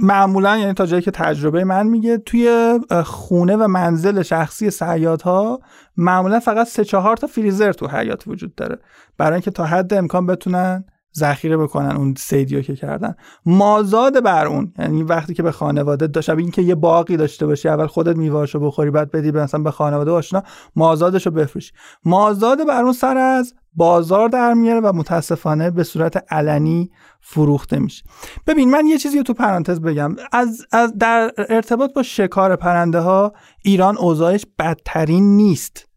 معمولا 0.04 0.58
یعنی 0.58 0.74
تا 0.74 0.86
جایی 0.86 1.02
که 1.02 1.12
تجربه 1.12 1.64
من 1.64 1.88
میگه 1.88 2.18
توی 2.18 2.80
خونه 3.06 3.56
و 3.56 3.68
منزل 3.68 4.22
شخصی 4.22 4.70
سیاد 4.70 5.22
ها 5.22 5.60
معمولا 5.98 6.40
فقط 6.40 6.68
سه 6.68 6.86
چهار 6.86 7.18
تا 7.18 7.28
فریزر 7.28 7.72
تو 7.72 7.88
حیات 7.88 8.28
وجود 8.28 8.56
داره. 8.56 8.80
برای 9.18 9.34
اینکه 9.34 9.52
تا 9.52 9.66
حد 9.66 9.94
امکان 9.94 10.26
بتونن 10.26 10.86
ذخیره 11.18 11.58
بکنن 11.58 11.96
اون 11.96 12.14
سیدیو 12.18 12.62
که 12.62 12.76
کردن. 12.76 13.16
مازاد 13.46 14.24
بر 14.24 14.48
اون 14.48 14.74
یعنی 14.80 15.04
وقتی 15.04 15.34
که 15.34 15.44
به 15.44 15.52
خانواده 15.52 16.08
داشت 16.08 16.30
این 16.30 16.52
که 16.52 16.62
یه 16.62 16.76
باقی 16.76 17.18
داشته 17.18 17.46
باشی 17.46 17.70
اول 17.70 17.88
خودت 17.88 18.16
میواشو 18.16 18.60
بخوری 18.60 18.92
بعد 18.92 19.12
بدی 19.12 19.32
مثلا 19.32 19.64
به 19.64 19.72
خانواده 19.72 20.12
آشنا 20.12 20.44
مازادشو 20.76 21.32
بفروشی 21.32 21.72
مازاد 22.06 22.68
بر 22.68 22.84
اون 22.84 22.94
سر 22.94 23.18
از 23.18 23.54
بازار 23.74 24.30
در 24.30 24.54
میاره 24.54 24.80
و 24.80 24.94
متاسفانه 24.96 25.72
به 25.72 25.84
صورت 25.84 26.34
علنی 26.34 26.92
فروخته 27.22 27.80
میشه. 27.80 28.04
ببین 28.48 28.70
من 28.70 28.86
یه 28.86 28.98
چیزی 28.98 29.24
تو 29.24 29.34
پرانتز 29.34 29.82
بگم. 29.82 30.16
از, 30.32 30.66
از 30.72 30.98
در 30.98 31.32
ارتباط 31.50 31.94
با 31.94 32.04
شکار 32.04 32.56
پرنده 32.56 33.00
ها 33.00 33.34
ایران 33.64 33.98
اوضاعش 33.98 34.46
بدترین 34.60 35.36
نیست. 35.38 35.89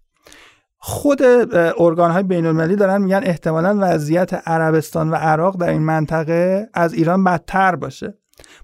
خود 0.85 1.23
ارگان 1.79 2.11
های 2.11 2.23
بین 2.23 2.47
المللی 2.47 2.77
دارن 2.77 3.03
میگن 3.03 3.21
احتمالا 3.25 3.79
وضعیت 3.81 4.49
عربستان 4.49 5.11
و 5.11 5.15
عراق 5.15 5.57
در 5.57 5.69
این 5.69 5.83
منطقه 5.83 6.69
از 6.75 6.95
ایران 6.95 7.25
بدتر 7.25 7.77
باشه. 7.77 8.19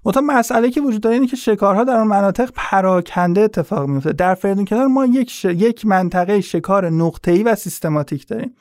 متا 0.05 0.21
مسئله 0.21 0.71
که 0.71 0.81
وجود 0.81 1.01
داره 1.01 1.15
اینه 1.15 1.27
که 1.27 1.35
شکارها 1.35 1.83
در 1.83 1.95
اون 1.95 2.07
مناطق 2.07 2.51
پراکنده 2.55 3.41
اتفاق 3.41 3.87
میفته 3.87 4.13
در 4.13 4.35
فریدون 4.35 4.65
کنار 4.65 4.87
ما 4.87 5.05
یک 5.05 5.31
ش... 5.31 5.45
یک 5.45 5.85
منطقه 5.85 6.41
شکار 6.41 6.85
ای 7.27 7.43
و 7.43 7.55
سیستماتیک 7.55 8.27
داریم. 8.27 8.55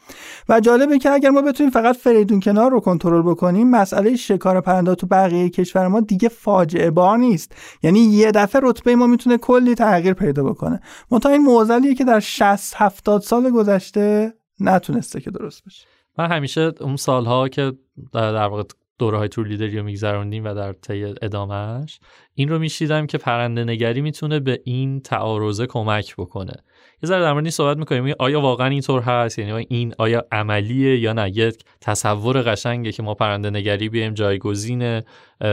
و 0.48 0.60
جالبه 0.60 0.98
که 0.98 1.10
اگر 1.10 1.30
ما 1.30 1.42
بتونیم 1.42 1.70
فقط 1.70 1.96
فریدون 1.96 2.40
کنار 2.40 2.70
رو 2.70 2.80
کنترل 2.80 3.22
بکنیم 3.22 3.70
مسئله 3.70 4.16
شکار 4.16 4.60
پرنده 4.60 4.94
تو 4.94 5.06
بقیه 5.06 5.48
کشور 5.48 5.88
ما 5.88 6.00
دیگه 6.00 6.28
فاجعه 6.28 6.90
بار 6.90 7.18
نیست. 7.18 7.52
یعنی 7.82 8.00
یه 8.00 8.30
دفعه 8.30 8.60
رتبه 8.64 8.96
ما 8.96 9.06
می‌تونه 9.06 9.38
کلی 9.38 9.74
تغییر 9.74 10.14
پیدا 10.14 10.42
بکنه. 10.42 10.80
متا 11.10 11.28
این 11.28 11.44
معضلیه 11.44 11.94
که 11.94 12.04
در 12.04 12.20
60 12.20 12.74
70 12.76 13.22
سال 13.22 13.50
گذشته 13.50 14.34
نتونسته 14.60 15.20
که 15.20 15.30
درست 15.30 15.64
بشه. 15.64 15.86
من 16.18 16.32
همیشه 16.32 16.72
اون 16.80 16.96
سالها 16.96 17.48
که 17.48 17.72
در 18.12 18.34
واقع 18.34 18.62
دوره 18.99 19.18
های 19.18 19.28
تور 19.28 19.46
لیدری 19.46 19.78
رو 19.78 19.84
میگذروندیم 19.84 20.44
و 20.44 20.55
در 20.55 20.72
طی 20.72 21.05
ادامهش 21.22 22.01
این 22.34 22.49
رو 22.49 22.59
میشیدم 22.59 23.07
که 23.07 23.18
پرنده 23.18 23.64
نگری 23.64 24.01
می‌تونه 24.01 24.40
به 24.40 24.61
این 24.64 25.01
تعارضه 25.01 25.66
کمک 25.66 26.16
بکنه. 26.16 26.53
یه 27.03 27.07
ذره 27.07 27.20
در 27.20 27.32
مورد 27.32 27.49
صحبت 27.49 27.76
می‌کنیم. 27.76 28.14
آیا 28.18 28.40
واقعا 28.40 28.68
اینطور 28.68 29.03
هست؟ 29.03 29.38
یعنی 29.38 29.66
این 29.68 29.94
آیا 29.99 30.24
عملیه 30.32 30.99
یا 30.99 31.12
نه؟ 31.12 31.30
یک 31.30 31.64
تصور 31.80 32.42
قشنگه 32.42 32.92
که 32.92 33.03
ما 33.03 33.14
پرنده 33.14 33.51
نگری 33.51 33.88
بیایم 33.88 34.14
جایگزین 34.14 35.03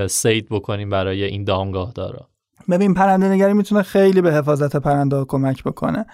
سید 0.08 0.48
بکنیم 0.50 0.90
برای 0.90 1.24
این 1.24 1.44
دامگاه 1.44 1.92
دارا. 1.96 2.30
ببین 2.70 2.94
پرنده 2.94 3.30
نگری 3.30 3.54
می‌تونه 3.54 3.82
خیلی 3.82 4.22
به 4.22 4.34
حفاظت 4.34 4.76
پرنده 4.76 5.26
کمک 5.28 5.64
بکنه. 5.64 6.06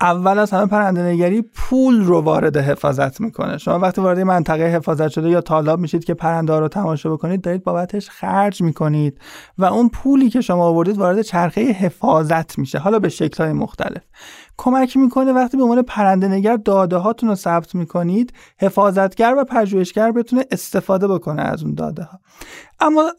اول 0.00 0.38
از 0.38 0.50
همه 0.50 0.66
پرنده 0.66 1.02
نگری 1.02 1.42
پول 1.42 2.04
رو 2.04 2.20
وارد 2.20 2.56
حفاظت 2.56 3.20
می‌کنه. 3.20 3.58
شما 3.58 3.78
وقتی 3.78 4.00
وارد 4.00 4.20
منطقه 4.20 4.62
حفاظت 4.62 5.08
شده 5.08 5.28
یا 5.28 5.40
طالاب 5.40 5.80
میشید 5.80 6.04
که 6.04 6.14
پرنده 6.14 6.52
ها 6.52 6.58
رو 6.58 6.68
تماشا 6.68 7.12
بکنید 7.12 7.40
دارید 7.40 7.64
بابتش 7.64 8.10
خرج 8.10 8.62
می‌کنید 8.62 9.20
و 9.58 9.64
اون 9.64 9.88
پولی 9.88 10.30
که 10.30 10.40
شما 10.40 10.64
آوردید 10.64 10.98
وارد 10.98 11.22
چرخه 11.22 11.60
حفاظت 11.60 12.58
میشه 12.58 12.78
حالا 12.78 12.98
به 12.98 13.08
شکل 13.08 13.44
های 13.44 13.52
مختلف. 13.52 14.02
کمک 14.58 14.96
می‌کنه 14.96 15.32
وقتی 15.32 15.56
به 15.56 15.62
عنوان 15.62 15.82
پرنده 15.82 16.28
نگر 16.28 16.56
داده 16.56 16.96
هاتون 16.96 17.28
رو 17.28 17.34
ثبت 17.34 17.74
می‌کنید 17.74 18.32
حفاظتگر 18.60 19.34
و 19.38 19.44
پژوهشگر 19.44 20.12
بتونه 20.12 20.44
استفاده 20.50 21.08
بکنه 21.08 21.42
از 21.42 21.62
اون 21.62 21.74
داده 21.74 22.02
ها. 22.02 22.20
اما 22.80 23.10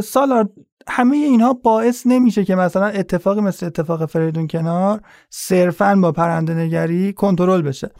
سالار 0.00 0.48
همه 0.90 1.16
اینها 1.16 1.52
باعث 1.52 2.06
نمیشه 2.06 2.44
که 2.44 2.54
مثلا 2.54 2.86
اتفاقی 2.86 3.40
مثل 3.40 3.66
اتفاق 3.66 4.06
فریدون 4.06 4.46
کنار 4.46 5.00
صرفا 5.30 5.96
با 6.02 6.12
پرنده 6.12 6.54
نگری 6.54 7.12
کنترل 7.12 7.62
بشه. 7.62 7.90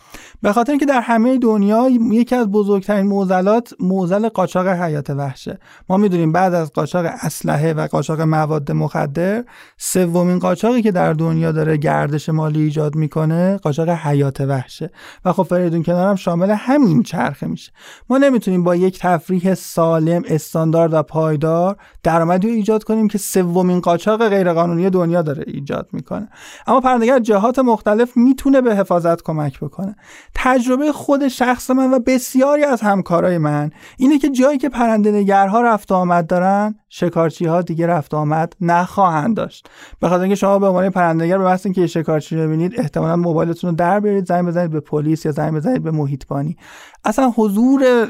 به 0.42 0.52
خاطر 0.52 0.72
اینکه 0.72 0.86
در 0.86 1.00
همه 1.00 1.38
دنیا 1.38 1.88
یکی 2.12 2.34
از 2.34 2.46
بزرگترین 2.50 3.06
معضلات 3.06 3.74
معضل 3.80 4.28
قاچاق 4.28 4.68
حیات 4.68 5.10
وحشه. 5.10 5.58
ما 5.88 5.96
می‌دونیم 5.96 6.32
بعد 6.32 6.54
از 6.54 6.72
قاچاق 6.72 7.06
اسلحه 7.20 7.72
و 7.72 7.86
قاچاق 7.86 8.20
مواد 8.20 8.72
مخدر 8.72 9.44
سومین 9.78 10.38
قاچاقی 10.38 10.82
که 10.82 10.92
در 10.92 11.12
دنیا 11.12 11.52
داره 11.52 11.76
گردش 11.76 12.28
مالی 12.28 12.62
ایجاد 12.62 12.94
می‌کنه 12.94 13.56
قاچاق 13.56 13.88
حیات 13.88 14.40
وحشه. 14.40 14.90
و 15.24 15.32
خب 15.32 15.42
فریدون 15.42 15.82
کنار 15.82 16.16
شامل 16.16 16.50
همین 16.50 17.02
چرخه 17.02 17.46
میشه. 17.46 17.72
ما 18.10 18.18
نمی‌تونیم 18.18 18.64
با 18.64 18.76
یک 18.76 18.98
تفریح 18.98 19.54
سالم 19.54 20.22
استاندارد 20.26 20.92
و 20.92 21.02
پایدار 21.02 21.76
درآمدی 22.02 22.48
ایجاد 22.48 22.77
ایجاد 22.78 22.84
کنیم 22.84 23.08
که 23.08 23.18
سومین 23.18 23.80
قاچاق 23.80 24.28
غیرقانونی 24.28 24.90
دنیا 24.90 25.22
داره 25.22 25.44
ایجاد 25.46 25.88
می‌کنه. 25.92 26.28
اما 26.66 26.80
پرندگان 26.80 27.22
جهات 27.22 27.58
مختلف 27.58 28.16
می‌تونه 28.16 28.60
به 28.60 28.76
حفاظت 28.76 29.22
کمک 29.22 29.60
بکنه. 29.60 29.96
تجربه 30.34 30.92
خود 30.92 31.28
شخص 31.28 31.70
من 31.70 31.90
و 31.94 31.98
بسیاری 31.98 32.64
از 32.64 32.80
همکارای 32.80 33.38
من 33.38 33.70
اینه 33.98 34.18
که 34.18 34.28
جایی 34.28 34.58
که 34.58 34.68
پرنده 34.68 35.12
نگرها 35.12 35.60
رفت 35.60 35.92
آمد 35.92 36.26
دارن 36.26 36.74
شکارچی 36.88 37.46
ها 37.46 37.62
دیگه 37.62 37.86
رفت 37.86 38.14
آمد 38.14 38.52
نخواهند 38.60 39.36
داشت. 39.36 39.68
به 40.00 40.08
خاطر 40.08 40.22
اینکه 40.22 40.34
شما 40.34 40.58
به 40.58 40.66
عنوان 40.66 40.90
پرندهگر 40.90 41.38
به 41.38 41.58
اینکه 41.64 41.86
شکارچی 41.86 42.36
رو 42.36 42.42
ببینید 42.42 42.80
احتمالا 42.80 43.16
موبایلتون 43.16 43.70
رو 43.70 43.76
در 43.76 44.00
برید 44.00 44.26
زنگ 44.26 44.46
بزنید 44.46 44.70
به 44.70 44.80
پلیس 44.80 45.24
یا 45.24 45.32
زنگ 45.32 45.54
بزنید 45.54 45.82
به 45.82 45.90
محیطبانی. 45.90 46.56
اصلا 47.04 47.32
حضور 47.36 48.04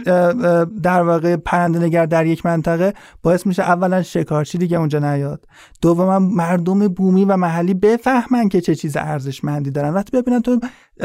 در 0.83 1.03
واقع 1.03 1.37
پرنده 1.37 1.79
نگر 1.79 2.07
در 2.07 2.27
یک 2.27 2.47
منطقه 2.47 2.95
باعث 3.23 3.47
میشه 3.47 3.63
اولا 3.63 4.03
شکارچی 4.03 4.59
دیگه 4.59 4.79
اونجا 4.79 4.99
نیاد. 4.99 5.45
دوما 5.83 6.19
مردم 6.19 6.89
بومی 6.89 7.25
و 7.25 7.37
محلی 7.37 7.75
بفهمن 7.75 8.49
که 8.49 8.61
چه 8.61 8.75
چیز 8.75 8.97
ارزشمندی 8.97 9.71
دارن. 9.71 9.95
وقتی 9.95 10.17
ببینن 10.17 10.43
تو 10.43 10.61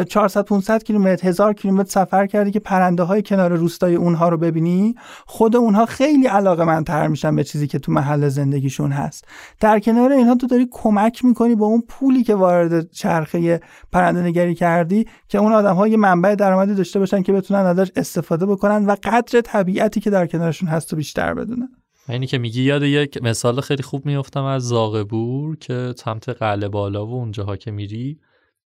400 0.09 0.45
500 0.45 0.83
کیلومتر 0.83 1.27
هزار 1.27 1.53
کیلومتر 1.53 1.89
سفر 1.89 2.27
کردی 2.27 2.51
که 2.51 2.59
پرنده 2.59 3.03
های 3.03 3.21
کنار 3.21 3.55
روستای 3.55 3.95
اونها 3.95 4.29
رو 4.29 4.37
ببینی. 4.37 4.95
خود 5.25 5.55
اونها 5.55 5.85
خیلی 5.85 6.27
علاقه 6.27 6.63
منتر 6.63 7.07
میشن 7.07 7.35
به 7.35 7.43
چیزی 7.43 7.67
که 7.67 7.79
تو 7.79 7.91
محل 7.91 8.27
زندگیشون 8.27 8.91
هست. 8.91 9.25
در 9.59 9.79
کنار 9.79 10.11
اینها 10.11 10.35
تو 10.35 10.47
داری 10.47 10.67
کمک 10.71 11.25
می‌کنی 11.25 11.55
با 11.55 11.65
اون 11.65 11.83
پولی 11.87 12.23
که 12.23 12.35
وارد 12.35 12.91
چرخه 12.91 13.61
پرنده 13.91 14.21
نگری 14.21 14.55
کردی 14.55 15.07
که 15.27 15.37
اون 15.37 15.53
آدم 15.53 15.75
ها 15.75 15.87
یه 15.87 15.97
منبع 15.97 16.35
درآمدی 16.35 16.75
داشته 16.75 16.99
باشن 16.99 17.21
که 17.21 17.33
بتونن 17.33 17.59
ازش 17.59 17.91
استفاده 17.95 18.45
بکنن 18.45 18.85
و 18.85 18.95
قدر 19.03 19.41
طبیعتی 19.41 19.99
که 19.99 20.09
در 20.09 20.27
کنارشون 20.27 20.69
هست 20.69 20.93
و 20.93 20.95
بیشتر 20.95 21.33
بدونن. 21.33 21.69
اینی 22.09 22.27
که 22.27 22.37
میگی 22.37 22.63
یاد 22.63 22.83
یک 22.83 23.23
مثال 23.23 23.61
خیلی 23.61 23.83
خوب 23.83 24.05
میفتم 24.05 24.43
از 24.43 24.63
زاغبور 24.63 25.57
که 25.57 25.93
سمت 25.97 26.29
قله 26.29 26.69
بالا 26.69 27.07
و 27.07 27.13
اونجاها 27.13 27.55
که 27.55 27.71
میری. 27.71 28.19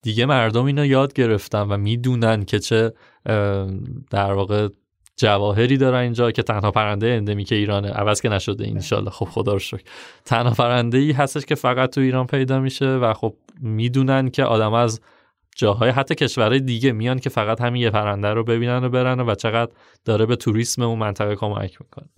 دیگه 0.07 0.27
مردم 0.27 0.65
اینو 0.65 0.87
یاد 0.87 1.13
گرفتن 1.13 1.61
و 1.61 1.77
می‌دونن 1.77 2.45
که 2.45 2.59
چه 2.59 2.93
در 4.11 4.33
واقع 4.33 4.69
جواهری 5.17 5.77
دارن 5.77 5.99
اینجا 5.99 6.31
که 6.31 6.43
تنها 6.43 6.71
پرنده 6.71 7.07
اندمیک 7.07 7.53
ایرانه 7.53 7.91
عوض 7.91 8.21
که 8.21 8.29
نشده 8.29 8.67
انشالله. 8.67 9.11
خب 9.11 9.25
خدا 9.25 9.53
رو 9.53 9.59
شکر. 9.59 9.83
تنها 10.25 10.51
پرنده 10.51 10.99
ای 10.99 11.13
هستش 11.13 11.45
که 11.45 11.55
فقط 11.55 11.95
تو 11.95 12.01
ایران 12.01 12.27
پیدا 12.27 12.61
میشه 12.61 12.87
و 12.87 13.15
خب 13.15 13.35
می‌دونن 13.61 14.31
که 14.31 14.45
آدم 14.45 14.73
از 14.73 15.01
جاهای 15.57 15.91
حتی 15.91 16.15
کشورهای 16.15 16.61
دیگه 16.61 16.93
میان 16.93 17.19
که 17.19 17.31
فقط 17.31 17.61
همین 17.61 17.83
یه 17.83 17.91
پرنده 17.91 18.29
رو 18.29 18.45
ببینن 18.45 18.85
و 18.85 18.89
برن 18.89 19.21
و 19.21 19.35
چقدر 19.35 19.73
داره 20.05 20.27
به 20.27 20.37
توریسم 20.37 20.83
اون 20.83 20.99
منطقه 20.99 21.37
کمک 21.37 21.79
می‌کنه. 21.81 22.09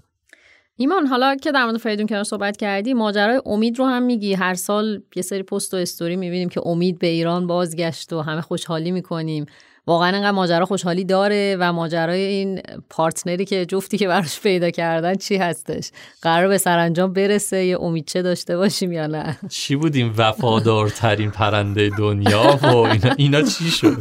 ایمان 0.81 1.07
حالا 1.07 1.37
که 1.37 1.53
در 1.53 1.65
مورد 1.65 1.77
فریدون 1.77 2.07
کنار 2.07 2.25
صحبت 2.25 2.57
کردی 2.57 2.95
ماجرای 2.95 3.41
امید 3.47 3.79
رو 3.79 3.85
هم 3.85 4.03
میگی. 4.03 4.35
هر 4.35 4.55
سال 4.55 5.03
یه 5.17 5.23
سری 5.23 5.43
پست 5.43 5.75
و 5.75 5.77
استوری 5.77 6.17
می‌بینیم 6.17 6.49
که 6.49 6.61
امید 6.67 6.99
به 6.99 7.07
ایران 7.07 7.47
بازگشت 7.47 8.13
و 8.13 8.21
همه 8.21 8.41
خوشحالی 8.41 8.91
می‌کنیم. 8.91 9.47
واقعا 9.87 10.09
انقدر 10.09 10.31
ماجرا 10.31 10.67
خوشحالی 10.67 11.05
داره 11.05 11.57
و 11.61 11.73
ماجرای 11.73 12.21
این 12.21 12.61
پارتنری 12.91 13.45
که 13.45 13.67
جفتی 13.67 13.99
که 13.99 14.09
براش 14.09 14.41
پیدا 14.41 14.71
کردن 14.71 15.15
چی 15.15 15.37
هستش؟ 15.37 15.91
قرار 16.23 16.49
به 16.49 16.59
سرانجام 16.59 17.13
برسه 17.13 17.65
یه 17.65 17.81
امیدچه 17.81 18.23
داشته 18.23 18.57
باشیم 18.57 18.93
یا 18.93 19.07
نه؟ 19.07 19.39
چی 19.49 19.77
بودیم؟ 19.77 20.15
وفادارترین 20.17 21.31
پرنده 21.31 21.91
دنیا؟ 21.99 22.59
و 22.63 22.77
اینا, 22.77 23.15
اینا 23.17 23.43
چی 23.43 23.71
شد؟ 23.71 23.97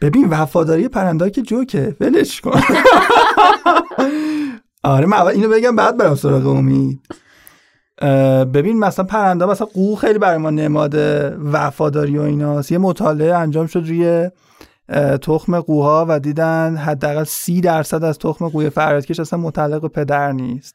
ببین 0.00 0.28
وفاداری 0.28 0.88
پرنده 0.88 1.30
که 1.30 1.42
جوکه. 1.42 1.96
ولش 2.00 2.40
کن. 2.40 2.60
آره 4.82 5.26
اینو 5.26 5.48
بگم 5.48 5.76
بعد 5.76 5.96
برم 5.96 6.14
سراغ 6.14 6.46
امید. 6.46 7.00
ببین 8.52 8.78
مثلا 8.78 9.04
پرنده 9.04 9.46
مثلا 9.46 9.66
قو 9.66 9.96
خیلی 9.96 10.18
برای 10.18 10.38
ما 10.38 10.50
نماد 10.50 10.94
وفاداری 11.52 12.18
و 12.18 12.22
ایناست. 12.22 12.72
یه 12.72 12.78
مطالعه 12.78 13.34
انجام 13.34 13.66
شد 13.66 13.78
روی 13.78 14.30
تخم 15.22 15.60
قوها 15.60 16.06
و 16.08 16.18
دیدن 16.18 16.76
حداقل 16.76 17.24
سی 17.24 17.60
درصد 17.60 18.04
از 18.04 18.18
تخم 18.18 18.48
قوی 18.48 18.70
فریادکش 18.70 19.20
اصلا 19.20 19.38
متعلق 19.38 19.86
پدر 19.86 20.32
نیست. 20.32 20.74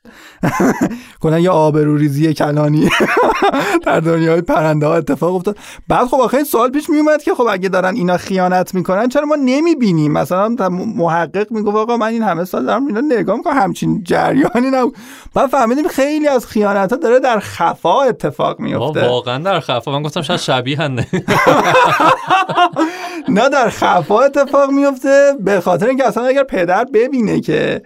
کنن 1.22 1.40
یه 1.40 1.50
آبروریزی 1.50 2.34
کلانی 2.34 2.90
در 3.86 4.00
دنیای 4.00 4.42
پرنده 4.42 4.88
ها 4.88 4.96
اتفاق 4.96 5.36
افتاد. 5.36 5.58
بعد 5.88 6.08
خب 6.08 6.18
آخه 6.18 6.38
این 6.38 6.46
سوال 6.46 6.72
پیش 6.72 6.90
میومد 6.90 7.24
که 7.24 7.36
خب 7.36 7.48
اگه 7.50 7.70
دارن 7.70 7.96
اینا 7.96 8.18
خیانت 8.18 8.74
می‌کنن 8.74 9.10
چرا 9.10 9.26
ما 9.26 9.36
نمی‌بینیم؟ 9.36 10.12
مثلا 10.12 10.56
محقق 10.70 11.52
می‌گفت 11.52 11.78
آقا 11.78 11.98
من 11.98 12.08
این 12.08 12.24
همه 12.24 12.46
سال 12.46 12.66
دارم 12.66 12.88
اینا 12.88 13.02
نگاه 13.02 13.38
می‌کنم 13.38 13.54
همچین 13.54 14.04
جریانی 14.04 14.70
نبود. 14.74 14.96
بعد 15.34 15.50
فهمیدیم 15.50 15.88
خیلی 15.88 16.28
از 16.28 16.48
خیانت 16.48 16.92
ها 16.92 16.98
داره 16.98 17.20
در 17.20 17.40
خفا 17.40 18.02
اتفاق 18.02 18.60
میفته 18.60 19.08
واقعا 19.08 19.38
در 19.38 19.60
خفا. 19.60 19.92
من 19.92 20.02
گفتم 20.04 20.22
شاید 20.22 20.40
شبیه 20.40 20.88
نه 23.30 23.50
در 23.50 23.70
خفا. 23.70 24.05
دفعه 24.06 24.18
اتفاق 24.18 24.72
میفته 24.72 25.34
به 25.40 25.60
خاطر 25.60 25.88
اینکه 25.88 26.08
اصلا 26.08 26.26
اگر 26.26 26.44
پدر 26.44 26.84
ببینه 26.94 27.42
که 27.42 27.82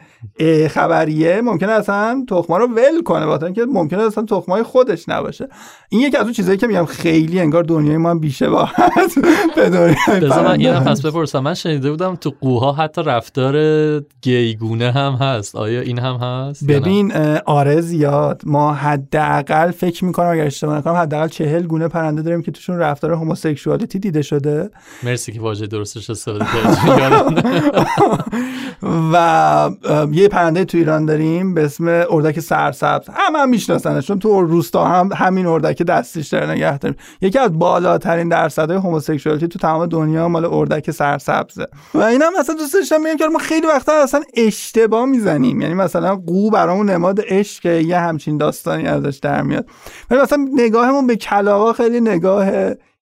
خبریه 0.69 1.41
ممکنه 1.41 1.71
اصلا 1.71 2.25
تخما 2.29 2.57
رو 2.57 2.67
ول 2.67 3.03
کنه 3.05 3.25
با 3.25 3.37
اینکه 3.37 3.65
ممکنه 3.65 4.03
اصلا 4.03 4.23
تخمای 4.25 4.63
خودش 4.63 5.09
نباشه. 5.09 5.47
این 5.89 6.01
یکی 6.01 6.17
از 6.17 6.23
اون 6.23 6.33
چیزایی 6.33 6.57
که 6.57 6.67
میگم 6.67 6.85
خیلی 6.85 7.39
انگار 7.39 7.63
دنیای 7.63 7.97
ما 7.97 8.15
بیشباهت 8.15 9.15
به 9.55 9.69
دنیای 9.69 9.95
من 10.29 10.59
اینم 10.59 10.83
پس 10.83 11.05
بپرسم. 11.05 11.39
من 11.39 11.53
شنیده 11.53 11.89
بودم 11.91 12.15
تو 12.15 12.33
قوها 12.41 12.71
حتی 12.71 13.03
رفتار 13.03 13.55
گیگونه 14.21 14.91
هم 14.91 15.13
هست. 15.13 15.55
آیا 15.55 15.81
این 15.81 15.99
هم 15.99 16.15
هست 16.15 16.67
ببین 16.67 17.13
آره 17.45 17.81
زیاد. 17.81 18.41
ما 18.45 18.73
حداقل 18.73 19.71
فکر 19.71 20.05
می‌کنم 20.05 20.27
اگر 20.27 20.45
اشتباه 20.45 20.77
نکنم 20.77 20.93
حداقل 20.93 21.27
چهل 21.27 21.63
گونه 21.63 21.87
پرنده 21.87 22.21
داریم 22.21 22.41
که 22.41 22.51
توشون 22.51 22.77
رفتار 22.77 23.13
هموسکسوالیتی 23.13 23.99
دیده 23.99 24.21
شده. 24.21 24.69
مرسی 25.03 25.31
که 25.31 25.41
واژه 25.41 25.67
درستش 25.67 26.09
استفاده 26.09 26.45
و 29.13 29.69
یه 30.13 30.27
پرنده 30.27 30.65
تو 30.65 30.77
ایران 30.77 31.05
داریم 31.05 31.53
به 31.53 31.65
اسم 31.65 32.03
اردک 32.09 32.39
سرسبز. 32.39 33.09
همه 33.13 33.39
هم 33.39 33.49
میشناسنش 33.49 34.07
چون 34.07 34.19
تو 34.19 34.41
روستا 34.41 34.85
هم 34.85 35.09
همین 35.15 35.45
اردک 35.45 35.83
دستیش 35.83 36.27
داره 36.27 36.51
نگه 36.51 36.77
داریم. 36.77 36.97
یکی 37.21 37.39
از 37.39 37.59
بالاترین 37.59 38.29
درصدهای 38.29 38.77
هموسکسوالیتی 38.79 39.47
تو 39.47 39.59
تمام 39.59 39.85
دنیا 39.85 40.27
مال 40.27 40.45
اردک 40.45 40.91
سرسبزه. 40.91 41.65
و 41.93 42.01
اینا 42.01 42.25
هم 42.25 42.33
مثلا 42.39 42.55
دوست 42.55 42.93
میگم 42.93 43.17
که 43.17 43.25
ما 43.25 43.39
خیلی 43.39 43.67
وقتا 43.67 43.91
اصلا 44.03 44.21
اشتباه 44.33 45.05
می‌زنیم. 45.05 45.61
یعنی 45.61 45.73
مثلا 45.73 46.15
قو 46.15 46.49
برامون 46.49 46.89
نماد 46.89 47.19
عشق 47.27 47.65
یه 47.65 47.99
همچین 47.99 48.37
داستانی 48.37 48.87
ازش 48.87 49.19
در 49.21 49.41
میاد. 49.41 49.65
ولی 50.11 50.21
مثلا 50.21 50.47
نگاهمون 50.53 51.07
به 51.07 51.15
کلاغا 51.15 51.73
خیلی 51.73 52.01
نگاه 52.01 52.49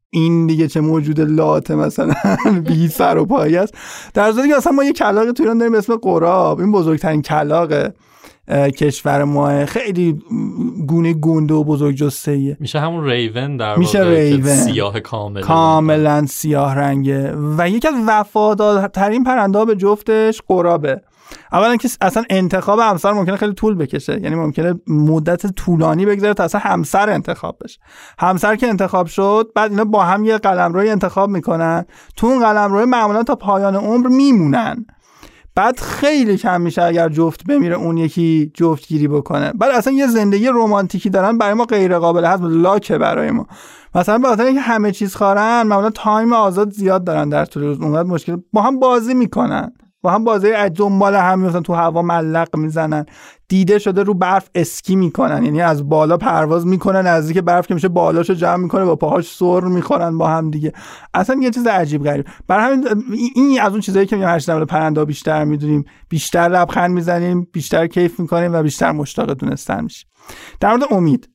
این 0.10 0.48
دیگه 0.48 0.68
چه 0.68 0.82
موجود 0.82 1.22
لاته 1.22 1.76
مثلا 1.76 2.14
بی 2.68 2.88
سر 2.88 3.18
و 3.18 3.26
پایی 3.26 3.58
است. 3.58 3.74
در 4.14 4.32
صورتی 4.32 4.50
که 4.50 4.56
مثلا 4.56 4.74
ما 4.74 4.84
یه 4.84 4.94
کلاق 4.94 5.32
تو 5.32 5.44
ایران 5.44 5.58
داریم 5.58 5.76
اسم 5.76 5.96
قراب. 5.96 6.60
این 6.60 6.72
بزرگترین 6.72 7.22
کلاق 7.22 7.74
کشور 8.78 9.24
ما 9.24 9.66
خیلی 9.66 10.22
گونه 10.88 11.14
گنده 11.14 11.54
و 11.54 11.64
بزرگ 11.64 11.96
جسته 11.96 12.58
میشه 12.60 12.80
همون 12.80 13.06
ریون 13.06 13.58
در 13.58 13.76
میشه 13.76 14.04
ریون. 14.04 14.56
سیاه 14.56 15.00
کامل 15.00 15.42
کاملا 15.42 16.26
سیاه 16.26 16.76
رنگه. 16.76 17.34
و 17.58 17.70
یکی 17.70 17.88
از 17.88 17.96
وفادارترین 18.08 19.24
پرنده 19.24 19.66
به 19.66 19.76
جفتش 19.76 20.42
قرابه. 20.48 21.02
اولا 21.52 21.76
که 21.76 21.90
اصلا 22.02 22.24
انتخاب 22.30 22.80
همسر 22.80 23.12
ممکنه 23.12 23.36
خیلی 23.36 23.54
طول 23.54 23.76
بکشه. 23.76 24.22
یعنی 24.22 24.36
ممکنه 24.36 24.74
مدت 24.88 25.48
طولانی 25.48 26.06
بگذره 26.06 26.34
تا 26.34 26.44
اصلا 26.44 26.62
همسر 26.62 27.10
انتخاب 27.10 27.58
بشه. 27.64 27.80
همسر 28.20 28.56
که 28.56 28.68
انتخاب 28.68 29.08
شد 29.08 29.52
بعد 29.56 29.72
اینا 29.72 29.86
با 29.86 30.04
هم 30.04 30.26
یه 30.26 30.38
قلمروی 30.38 30.90
انتخاب 30.90 31.30
می‌کنن. 31.30 31.86
تو 32.16 32.28
اون 32.28 32.40
قلمروی 32.40 32.86
معمولا 32.86 33.24
تا 33.24 33.36
پایان 33.36 33.76
عمر 33.76 34.08
میمونن. 34.08 34.86
بعد 35.56 35.80
خیلی 35.80 36.38
کم 36.38 36.62
میشه 36.62 36.84
اگر 36.84 37.10
جفت 37.10 37.44
بمیره 37.44 37.76
اون 37.76 37.98
یکی 37.98 38.52
جفت 38.54 38.88
گیری 38.88 39.08
بکنه. 39.08 39.52
بعد 39.56 39.72
اصلا 39.72 39.94
یه 39.94 40.08
زندگی 40.08 40.48
رمانتیکی 40.48 41.10
دارن 41.10 41.38
برای 41.38 41.54
ما 41.54 41.66
غیر 41.66 42.00
قابل 42.00 42.26
هضم 42.26 42.62
لاکه 42.62 42.98
برای 42.98 43.32
ما. 43.32 43.48
مثلا 43.96 44.18
به 44.18 44.28
خاطر 44.28 44.44
اینکه 44.44 44.62
همه 44.62 44.92
چیز 44.92 45.16
خارن 45.16 45.64
معمولا 45.64 45.90
تایم 45.90 46.34
آزاد 46.34 46.72
زیاد 46.72 47.04
دارن 47.04 47.30
در 47.30 47.46
طول 47.46 47.64
روز. 47.64 47.82
اونقدر 47.82 48.10
مشکل 48.10 48.38
با 48.54 48.62
هم 48.62 48.80
بازی 48.80 49.14
می‌کنن. 49.14 49.74
با 50.02 50.12
هم 50.12 50.24
بازی 50.24 50.70
دنبال 50.70 51.16
هم 51.16 51.40
میفتن 51.40 51.62
تو 51.62 51.74
هوا 51.74 52.02
ملق 52.02 52.56
می‌زنن. 52.56 53.06
دیده 53.48 53.80
شده 53.80 54.04
رو 54.04 54.14
برف 54.14 54.50
اسکی 54.56 54.96
می‌کنن. 54.96 55.44
یعنی 55.44 55.62
از 55.62 55.90
بالا 55.90 56.18
پرواز 56.18 56.68
می‌کنن 56.68 57.08
نزدیک 57.08 57.38
برف 57.38 57.68
که 57.68 57.74
میشه 57.74 57.88
بالاشو 57.88 58.34
جمع 58.34 58.56
می‌کنه 58.56 58.86
با 58.86 58.96
پاهاش 58.96 59.36
سر 59.36 59.60
می‌خورن 59.60 60.18
با 60.18 60.28
هم 60.28 60.52
دیگه. 60.52 60.74
اصلا 61.14 61.40
یه 61.42 61.52
چیز 61.52 61.68
عجیب 61.68 62.04
غریب. 62.04 62.26
برای 62.48 62.66
همین 62.66 63.04
این 63.36 63.62
از 63.62 63.72
اون 63.72 63.82
چیزایی 63.82 64.06
که 64.06 64.16
میگم 64.16 64.36
هشت 64.36 64.50
پرنده 64.50 65.06
بیشتر 65.06 65.44
می‌دونیم. 65.44 65.86
بیشتر 66.10 66.48
لبخند 66.50 66.92
می‌زنیم 66.92 67.48
بیشتر 67.54 67.88
کیف 67.88 68.20
می‌کنیم 68.20 68.54
و 68.54 68.64
بیشتر 68.64 68.92
مشتاق 68.92 69.34
دونستن 69.34 69.84
میشیم. 69.84 70.10
در 70.60 70.76
مورد 70.76 70.94
امید. 70.94 71.30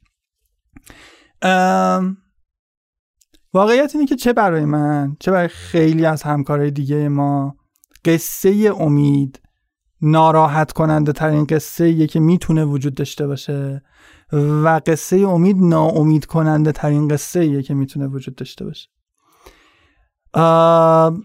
واقعیت 3.54 3.90
اینه 3.94 4.06
که 4.06 4.16
چه 4.16 4.32
برای 4.32 4.64
من 4.64 5.16
چه 5.20 5.30
برای 5.30 5.48
خیلی 5.48 6.06
از 6.06 6.22
همکارای 6.22 6.70
دیگه 6.70 7.08
ما 7.08 7.56
قصه 8.05 8.72
امید 8.80 9.40
ناراحت 10.03 10.72
کننده 10.72 11.12
ترین 11.12 11.44
قصه 11.44 12.07
که 12.07 12.20
می‌تونه 12.20 12.64
وجود 12.64 12.94
داشته 12.94 13.26
باشه 13.26 13.82
و 14.32 14.80
قصه 14.86 15.16
امید 15.16 15.57
ناامید 15.61 16.26
کننده 16.26 16.72
ترین 16.72 17.09
قصه 17.09 17.62
که 17.62 17.74
می‌تونه 17.74 18.07
وجود 18.07 18.34
داشته 18.34 18.64
باشه. 18.64 18.88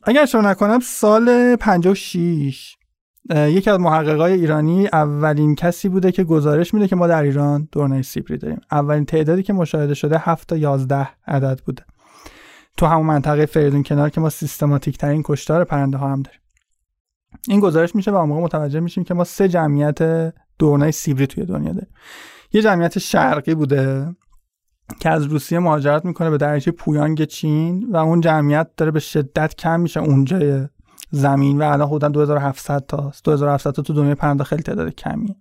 اگر 0.03 0.25
شما 0.25 0.41
نکنم 0.41 0.79
سال 0.79 1.55
56 1.55 2.75
یکی 3.29 3.69
از 3.69 3.79
محققای 3.79 4.33
ایرانی 4.33 4.87
اولین 4.87 5.55
کسی 5.55 5.89
بوده 5.89 6.11
که 6.11 6.23
گزارش 6.23 6.73
میده 6.73 6.87
که 6.87 6.95
ما 6.95 7.07
در 7.07 7.23
ایران 7.23 7.67
دورنای 7.71 8.03
سیبری 8.03 8.37
داریم. 8.37 8.61
اولین 8.71 9.05
تعدادی 9.05 9.43
که 9.43 9.53
مشاهده 9.53 9.93
شده 9.93 10.17
7 10.17 10.47
تا 10.47 10.57
11 10.57 11.09
عدد 11.27 11.59
بوده. 11.65 11.85
تو 12.77 12.85
همون 12.85 13.05
منطقه 13.05 13.45
فریدون 13.45 13.83
کنار 13.83 14.09
که 14.09 14.21
ما 14.21 14.29
سیستماتیک 14.29 14.97
ترین 14.97 15.21
کشتار 15.25 15.63
پرنده 15.63 15.97
ها 15.97 16.09
هم 16.09 16.21
داریم. 16.21 16.39
این 17.47 17.59
گزارش 17.59 17.95
میشه 17.95 18.11
و 18.11 18.25
موقع 18.25 18.41
متوجه 18.41 18.79
میشیم 18.79 19.03
که 19.03 19.13
ما 19.13 19.23
سه 19.23 19.47
جمعیت 19.47 20.33
دورنای 20.59 20.91
سیبری 20.91 21.27
توی 21.27 21.45
دنیا 21.45 21.73
داریم. 21.73 21.89
یه 22.53 22.61
جمعیت 22.61 22.99
شرقی 22.99 23.55
بوده 23.55 24.15
که 24.99 25.09
از 25.09 25.23
روسیه 25.23 25.59
مهاجرت 25.59 26.05
می‌کنه 26.05 26.29
به 26.29 26.37
درجه 26.37 26.71
پویانگ 26.71 27.23
چین 27.23 27.87
و 27.91 27.97
اون 27.97 28.21
جمعیت 28.21 28.67
داره 28.77 28.91
به 28.91 28.99
شدت 28.99 29.55
کم 29.55 29.79
میشه 29.79 29.99
اونجای 29.99 30.67
زمین 31.11 31.61
و 31.61 31.63
الان 31.63 31.87
حدودا 31.87 32.07
2700 32.07 32.85
تا 32.87 33.11
2700 33.23 33.71
تا 33.71 33.81
تو 33.81 33.93
دنیای 33.93 34.15
پرنده 34.15 34.43
خیلی 34.43 34.63
تعداد 34.63 34.89
کمی 34.89 35.35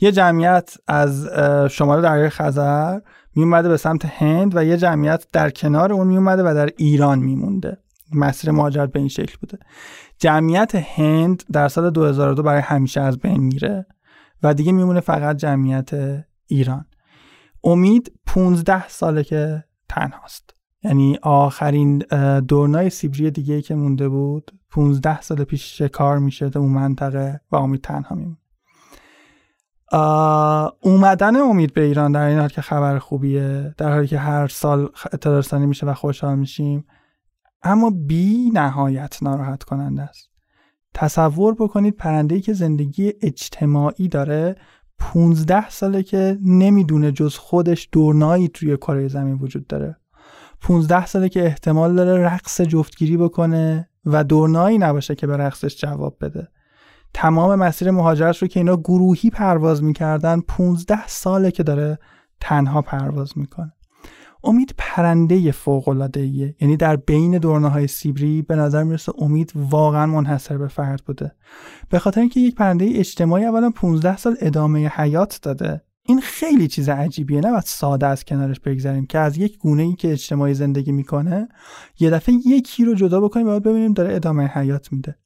یه 0.00 0.12
جمعیت 0.12 0.74
از 0.88 1.28
شمال 1.70 2.02
دریای 2.02 2.28
خزر 2.28 3.00
میومده 3.36 3.68
به 3.68 3.76
سمت 3.76 4.04
هند 4.04 4.56
و 4.56 4.64
یه 4.64 4.76
جمعیت 4.76 5.26
در 5.32 5.50
کنار 5.50 5.92
اون 5.92 6.06
میومده 6.06 6.42
و 6.42 6.54
در 6.54 6.70
ایران 6.76 7.18
میمونده. 7.18 7.78
مسیر 8.12 8.50
مهاجرت 8.50 8.92
به 8.92 8.98
این 8.98 9.08
شکل 9.08 9.36
بوده. 9.40 9.58
جمعیت 10.18 10.74
هند 10.74 11.42
در 11.52 11.68
سال 11.68 11.90
2002 11.90 12.42
برای 12.42 12.60
همیشه 12.60 13.00
از 13.00 13.18
بین 13.18 13.40
میره 13.40 13.86
و 14.42 14.54
دیگه 14.54 14.72
میمونه 14.72 15.00
فقط 15.00 15.36
جمعیت 15.36 15.90
ایران. 16.46 16.86
امید 17.64 18.12
15 18.26 18.88
ساله 18.88 19.24
که 19.24 19.64
تنهاست. 19.88 20.54
یعنی 20.82 21.18
آخرین 21.22 21.98
دورنای 22.48 22.90
سیبری 22.90 23.30
دیگه 23.30 23.62
که 23.62 23.74
مونده 23.74 24.08
بود 24.08 24.50
15 24.70 25.20
سال 25.20 25.44
پیش 25.44 25.78
شکار 25.78 26.18
میشه 26.18 26.50
تو 26.50 26.58
اون 26.58 26.72
منطقه 26.72 27.40
و 27.52 27.56
امید 27.56 27.80
تنها 27.80 28.16
میمونه. 28.16 28.36
اومدن 30.80 31.36
امید 31.36 31.72
به 31.72 31.80
ایران 31.80 32.12
در 32.12 32.26
این 32.26 32.38
حال 32.38 32.48
که 32.48 32.62
خبر 32.62 32.98
خوبیه 32.98 33.74
در 33.78 33.92
حالی 33.92 34.06
که 34.06 34.18
هر 34.18 34.48
سال 34.48 34.88
اطلاع 35.12 35.58
میشه 35.58 35.86
و 35.86 35.94
خوشحال 35.94 36.38
میشیم. 36.38 36.84
اما 37.62 37.90
بی 37.90 38.50
نهایت 38.54 39.22
ناراحت 39.22 39.62
کننده 39.62 40.02
است. 40.02 40.30
تصور 40.94 41.54
بکنید 41.54 41.96
پرنده 41.96 42.40
که 42.40 42.52
زندگی 42.52 43.12
اجتماعی 43.22 44.08
داره 44.08 44.56
15 44.98 45.70
ساله 45.70 46.02
که 46.02 46.38
نمی‌دونه 46.44 47.12
جز 47.12 47.36
خودش 47.36 47.88
دورنایی 47.92 48.48
توی 48.48 48.76
کره 48.76 49.08
زمین 49.08 49.34
وجود 49.34 49.66
داره. 49.66 49.96
15 50.60 51.06
ساله 51.06 51.28
که 51.28 51.44
احتمال 51.44 51.94
داره 51.94 52.24
رقص 52.24 52.60
جفتگیری 52.60 53.16
بکنه 53.16 53.88
و 54.04 54.24
دورنایی 54.24 54.78
نباشه 54.78 55.14
که 55.14 55.26
به 55.26 55.36
رقصش 55.36 55.80
جواب 55.80 56.16
بده. 56.20 56.48
تمام 57.14 57.54
مسیر 57.54 57.90
مهاجرت 57.90 58.36
رو 58.36 58.48
که 58.48 58.60
اینا 58.60 58.76
گروهی 58.76 59.30
پرواز 59.30 59.82
می‌کردن 59.82 60.40
15 60.40 61.06
ساله 61.06 61.50
که 61.50 61.62
داره 61.62 61.98
تنها 62.40 62.82
پرواز 62.82 63.38
می‌کنه. 63.38 63.72
امید 64.46 64.74
پرنده 64.78 65.52
فوق 65.52 65.88
العاده 65.88 66.26
یعنی 66.60 66.76
در 66.76 66.96
بین 66.96 67.38
دورنه 67.38 67.68
های 67.68 67.86
سیبری 67.86 68.42
به 68.42 68.56
نظر 68.56 68.84
می‌رسه 68.84 69.12
امید 69.18 69.52
واقعا 69.54 70.06
منحصر 70.06 70.58
به 70.58 70.68
فرد 70.68 71.02
بوده. 71.06 71.32
به 71.90 71.98
خاطر 71.98 72.20
اینکه 72.20 72.40
یک 72.40 72.54
پرنده 72.54 72.90
اجتماعی 72.94 73.44
اولا 73.44 73.70
15 73.70 74.16
سال 74.16 74.36
ادامه 74.40 74.88
حیات 74.88 75.38
داده. 75.42 75.82
این 76.02 76.20
خیلی 76.20 76.68
چیز 76.68 76.88
عجیبیه. 76.88 77.40
نه 77.40 77.60
ساده 77.60 78.06
از 78.06 78.24
کنارش 78.24 78.60
بگذاریم 78.60 79.06
که 79.06 79.18
از 79.18 79.38
یک 79.38 79.58
گونه 79.58 79.82
ای 79.82 79.94
که 79.94 80.12
اجتماعی 80.12 80.54
زندگی 80.54 80.92
می‌کنه 80.92 81.48
یه 81.98 82.10
دفعه 82.10 82.34
یکی 82.46 82.84
رو 82.84 82.94
جدا 82.94 83.20
بکنیم 83.20 83.48
و 83.48 83.60
ببینیم 83.60 83.92
داره 83.92 84.14
ادامه 84.14 84.46
حیات 84.46 84.92
میده. 84.92 85.16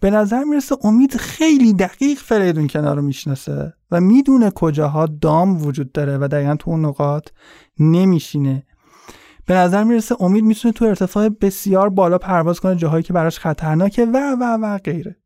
به 0.00 0.10
نظر 0.10 0.44
می‌رسه 0.44 0.76
امید 0.84 1.16
خیلی 1.16 1.72
دقیق 1.72 2.18
فریدون 2.18 2.66
کنار 2.66 2.96
رو 2.96 3.02
می‌شناسه 3.02 3.74
و 3.90 4.00
می‌دونه 4.00 4.50
کجاها 4.50 5.06
دام 5.06 5.66
وجود 5.66 5.92
داره 5.92 6.18
و 6.18 6.28
دقیقا 6.28 6.56
تو 6.56 6.70
اون 6.70 6.84
نقاط 6.84 7.28
نمیشینه. 7.78 8.66
به 9.46 9.54
نظر 9.54 9.84
می‌رسه 9.84 10.16
امید 10.20 10.44
می‌تونه 10.44 10.72
تو 10.72 10.84
ارتفاع 10.84 11.28
بسیار 11.28 11.88
بالا 11.88 12.18
پرواز 12.18 12.60
کنه 12.60 12.76
جاهایی 12.76 13.02
که 13.02 13.12
براش 13.12 13.38
خطرناکه 13.38 14.06
و 14.06 14.36
و 14.40 14.58
و 14.62 14.78
غیره. 14.78 15.16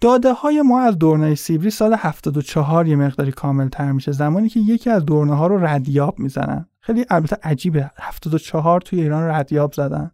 داده 0.00 0.32
های 0.32 0.62
ما 0.62 0.80
از 0.80 0.98
دورنه 0.98 1.34
سیبری 1.34 1.70
سال 1.70 1.96
74 1.98 2.86
یه 2.86 2.96
مقداری 2.96 3.32
کامل 3.32 3.68
تر 3.68 3.92
میشه 3.92 4.12
زمانی 4.12 4.48
که 4.48 4.60
یکی 4.60 4.90
از 4.90 5.04
دورنه 5.04 5.34
ها 5.34 5.46
رو 5.46 5.66
ردیاب 5.66 6.18
می‌زنن. 6.18 6.66
خیلی 6.80 7.04
البته 7.10 7.36
عجیبه 7.42 7.90
74 8.00 8.80
توی 8.80 9.00
ایران 9.00 9.22
ردیاب 9.22 9.72
زدن 9.72 10.10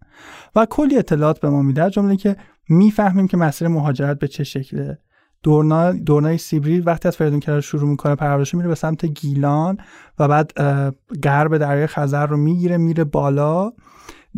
و 0.57 0.67
کلی 0.67 0.99
اطلاعات 0.99 1.41
به 1.41 1.51
ما 1.51 1.63
میده 1.63 1.91
جمله 1.91 2.17
که 2.17 2.37
می‌فهمیم 2.69 3.29
که 3.29 3.37
مسیر 3.37 3.69
مهاجرت 3.69 4.19
به 4.19 4.29
چه 4.29 4.45
شکله. 4.45 4.99
دورنا 5.43 5.93
دورنای 5.93 6.39
سیبری 6.39 6.81
وقتی 6.81 7.09
از 7.09 7.17
فریدون 7.17 7.41
کرد 7.41 7.61
شروع 7.61 7.91
می‌کنه 7.91 8.15
پرورش 8.15 8.55
میره 8.55 8.69
به 8.69 8.75
سمت 8.75 9.05
گیلان 9.05 9.79
و 10.19 10.29
بعد 10.29 10.53
غرب 11.23 11.59
دریای 11.59 11.87
خزر 11.87 12.27
رو 12.27 12.37
می‌گیره 12.37 12.77
میره 12.77 13.05
بالا. 13.05 13.73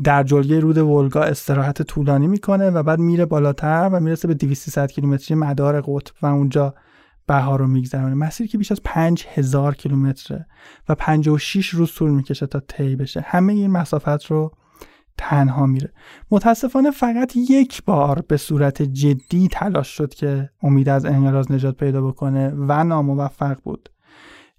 در 0.05 0.23
جلگه 0.23 0.61
رود 0.61 0.79
ولگا 0.79 1.23
استراحت 1.23 1.83
طولانی 1.83 2.27
می‌کنه 2.27 2.71
و 2.71 2.83
بعد 2.83 2.99
میره 2.99 3.27
بالاتر 3.27 3.91
و 3.93 4.01
می‌رسه 4.01 4.29
به 4.29 4.35
200 4.35 4.87
کیلومتری 4.87 5.35
مدار 5.35 5.81
قطب 5.81 6.15
و 6.23 6.27
اونجا 6.27 6.75
بهار 7.27 7.59
رو 7.59 7.67
میگذرونه. 7.67 8.15
مسیری 8.15 8.49
که 8.49 8.59
بیش 8.59 8.73
از 8.73 8.81
5000 8.85 9.75
کیلومتره 9.75 10.47
و 10.89 10.95
56 10.95 11.69
روز 11.69 11.93
طول 11.95 12.11
می‌کشه 12.11 12.47
تا 12.47 12.61
طی 12.61 12.97
بشه. 12.97 13.21
همه 13.21 13.53
این 13.53 13.71
مسافت 13.71 14.27
رو 14.27 14.53
تنها 15.19 15.67
میره. 15.67 15.93
متاسفانه 16.31 16.91
فقط 16.91 17.37
یک 17.37 17.85
بار 17.85 18.23
به 18.29 18.37
صورت 18.37 18.83
جدی 18.83 19.49
تلاش 19.53 19.89
شد 19.89 20.15
که 20.15 20.51
امید 20.63 20.89
از 20.89 21.05
انقراض 21.05 21.51
نجات 21.51 21.77
پیدا 21.77 22.03
بکنه 22.03 22.53
و 22.57 22.85
ناموفق 22.85 23.57
بود. 23.65 23.89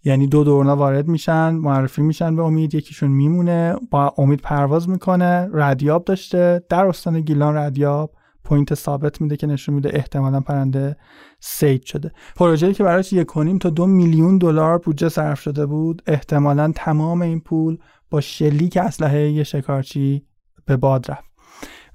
یعنی 0.04 0.28
دو 0.28 0.44
دورنا 0.44 0.76
وارد 0.76 1.08
میشن 1.08 1.50
معرفی 1.50 2.02
میشن 2.02 2.36
به 2.36 2.44
امید 2.44 2.76
یکیشون 2.76 3.12
میمونه 3.12 3.76
با 3.92 4.14
امید 4.18 4.42
پرواز 4.42 4.90
می‌کنه 4.90 5.50
ردیاب 5.54 6.04
داشته 6.04 6.64
در 6.70 6.86
استان 6.86 7.22
گیلان 7.22 7.56
ردیاب 7.56 8.12
point 8.44 8.74
ثابت 8.74 9.22
میده 9.22 9.38
که 9.38 9.48
نشون 9.48 9.76
میده 9.76 9.90
احتمالا 9.94 10.40
پرنده 10.40 10.96
صید 11.40 11.84
شده. 11.84 12.12
پروژه‌ای 12.36 12.74
که 12.74 12.84
براش 12.84 13.14
یک 13.14 13.28
تا 13.60 13.70
دو 13.70 13.88
میلیون 13.88 14.38
دلار 14.38 14.78
بودجه 14.78 15.10
صرف 15.10 15.42
شده 15.42 15.66
بود 15.66 16.02
احتمالا 16.08 16.72
تمام 16.76 17.22
این 17.22 17.40
پول 17.40 17.78
با 18.10 18.22
شلیک 18.22 18.78
اسلحه 18.78 19.44
شکارچی 19.44 20.26
به 20.70 20.78
باد 20.78 21.12
رفت. 21.12 21.30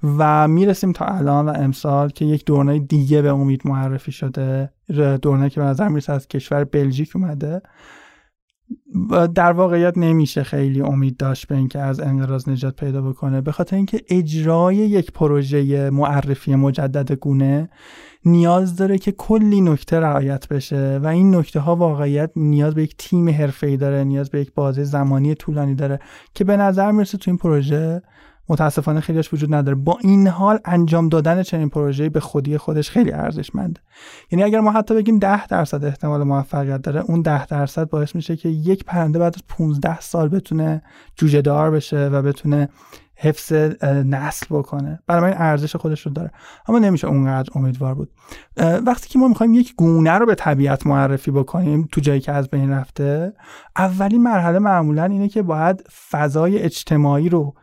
و 0.03 0.47
می‌رسیم 0.47 0.91
تا 0.91 1.05
الان 1.05 1.45
و 1.49 1.53
امسال 1.55 2.09
که 2.09 2.25
یک 2.25 2.45
دورنای 2.45 2.79
دیگه 2.79 3.21
به 3.21 3.29
امید 3.29 3.61
معرفی 3.65 4.11
شده. 4.11 4.69
دورنایی 5.21 5.49
که 5.49 5.59
به 5.59 5.65
نظر 5.65 5.87
می‌رسه 5.87 6.13
از 6.13 6.27
کشور 6.27 6.63
بلژیک 6.63 7.15
اومده. 7.15 7.61
در 9.35 9.51
واقعیت 9.51 9.97
نمیشه 9.97 10.43
خیلی 10.43 10.81
امید 10.81 11.17
داشت 11.17 11.47
به 11.47 11.55
اینکه 11.55 11.79
از 11.79 11.99
انقراض 11.99 12.49
نجات 12.49 12.75
پیدا 12.75 13.01
بکنه. 13.01 13.41
به 13.41 13.51
خاطر 13.51 13.75
اینکه 13.75 14.01
اجرای 14.09 14.75
یک 14.75 15.11
پروژه 15.11 15.89
معرفی 15.89 16.55
مجدد 16.55 17.11
گونه 17.11 17.69
نیاز 18.25 18.75
داره 18.75 18.97
که 18.97 19.11
کلی 19.11 19.61
نکته 19.61 19.99
رعایت 19.99 20.47
بشه. 20.47 20.99
و 21.03 21.07
این 21.07 21.35
نکته 21.35 21.59
ها 21.59 21.75
واقعیت 21.75 22.31
نیاز 22.35 22.75
به 22.75 22.83
یک 22.83 22.95
تیم 22.97 23.29
حرفه‌ای 23.29 23.77
داره 23.77 24.03
نیاز 24.03 24.29
به 24.29 24.41
یک 24.41 24.53
بازه 24.53 24.83
زمانی 24.83 25.35
طولانی 25.35 25.75
داره 25.75 25.99
که 26.33 26.43
به 26.43 26.57
نظر 26.57 26.91
می‌رسه 26.91 27.17
تو 27.17 27.31
این 27.31 27.37
پروژه 27.37 28.01
متاسفانه 28.49 28.99
خیلیش 28.99 29.33
وجود 29.33 29.53
نداره. 29.53 29.75
با 29.75 29.97
این 30.01 30.27
حال 30.27 30.59
انجام 30.65 31.09
دادن 31.09 31.43
چنین 31.43 31.69
پروژه‌ای 31.69 32.09
به 32.09 32.19
خودی 32.19 32.57
خودش 32.57 32.89
خیلی 32.89 33.11
ارزشمنده. 33.11 33.81
یعنی 34.31 34.43
اگر 34.43 34.59
ما 34.59 34.71
حتی 34.71 34.93
بگیم 34.93 35.19
10 35.19 35.47
درصد 35.47 35.85
احتمال 35.85 36.23
موفقیت 36.23 36.81
داره 36.81 37.01
اون 37.01 37.21
10 37.21 37.45
درصد 37.45 37.89
باعث 37.89 38.15
میشه 38.15 38.35
که 38.35 38.49
یک 38.49 38.85
پرنده 38.85 39.19
بعد 39.19 39.35
از 39.35 39.41
15 39.47 39.99
سال 39.99 40.29
بتونه 40.29 40.81
جوجه 41.15 41.41
دار 41.41 41.71
بشه 41.71 42.07
و 42.07 42.21
بتونه 42.21 42.69
حفظ 43.17 43.53
نسل 43.83 44.45
بکنه. 44.49 44.99
برای 45.07 45.31
این 45.31 45.41
ارزش 45.41 45.75
خودش 45.75 46.01
رو 46.01 46.11
داره. 46.11 46.31
اما 46.67 46.79
نمیشه 46.79 47.07
اونقدر 47.07 47.49
امیدوار 47.55 47.95
بود. 47.95 48.09
وقتی 48.57 49.09
که 49.09 49.19
ما 49.19 49.27
می‌خوایم 49.27 49.53
یک 49.53 49.75
گونه 49.75 50.11
رو 50.11 50.25
به 50.25 50.35
طبیعت 50.35 50.87
معرفی 50.87 51.31
بکنیم 51.31 51.87
تو 51.91 52.01
جایی 52.01 52.19
که 52.19 52.31
از 52.31 52.49
بین 52.49 52.69
رفته 52.69 53.33
اولین 53.77 54.23
مرحله 54.23 54.59
معمولا 54.59 55.03
اینه 55.03 55.29
که 55.29 55.41
باید 55.41 55.83
فضای 56.09 56.59
اجتماعی 56.59 57.29
رو 57.29 57.53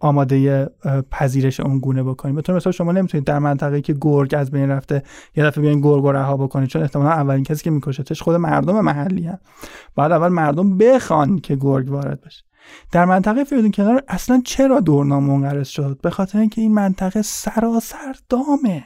آماده 0.00 0.68
پذیرش 1.10 1.60
اون 1.60 1.78
گونه 1.78 2.02
بکنیم. 2.02 2.34
بطور 2.34 2.56
مثلا 2.56 2.72
شما 2.72 2.92
نمی‌تونید 2.92 3.26
در 3.26 3.38
منطقه 3.38 3.80
که 3.80 3.96
گرگ 4.00 4.34
از 4.38 4.50
بین 4.50 4.68
رفته 4.68 5.02
یه 5.36 5.44
دفعه 5.44 5.62
بیاین 5.62 5.80
گرگ 5.80 6.06
رها 6.06 6.36
بکنید 6.36 6.68
چون 6.68 6.82
احتمالا 6.82 7.10
اولین 7.10 7.44
کسی 7.44 7.64
که 7.64 7.70
میکشتش 7.70 8.22
خود 8.22 8.34
مردم 8.34 8.80
محلی 8.80 9.26
هم 9.26 9.38
بعد 9.96 10.12
اول 10.12 10.28
مردم 10.28 10.78
بخوان 10.78 11.38
که 11.38 11.56
گرگ 11.56 11.90
وارد 11.90 12.20
بشه. 12.20 12.44
در 12.92 13.04
منطقه 13.04 13.44
فریدون 13.44 13.70
کنار 13.70 14.02
اصلا 14.08 14.42
چرا 14.44 14.80
دورنا 14.80 15.20
منقرض 15.20 15.68
شد؟ 15.68 15.98
به 16.02 16.10
خاطر 16.10 16.38
اینکه 16.38 16.60
این 16.60 16.74
منطقه 16.74 17.22
سراسر 17.22 18.16
دامه. 18.28 18.84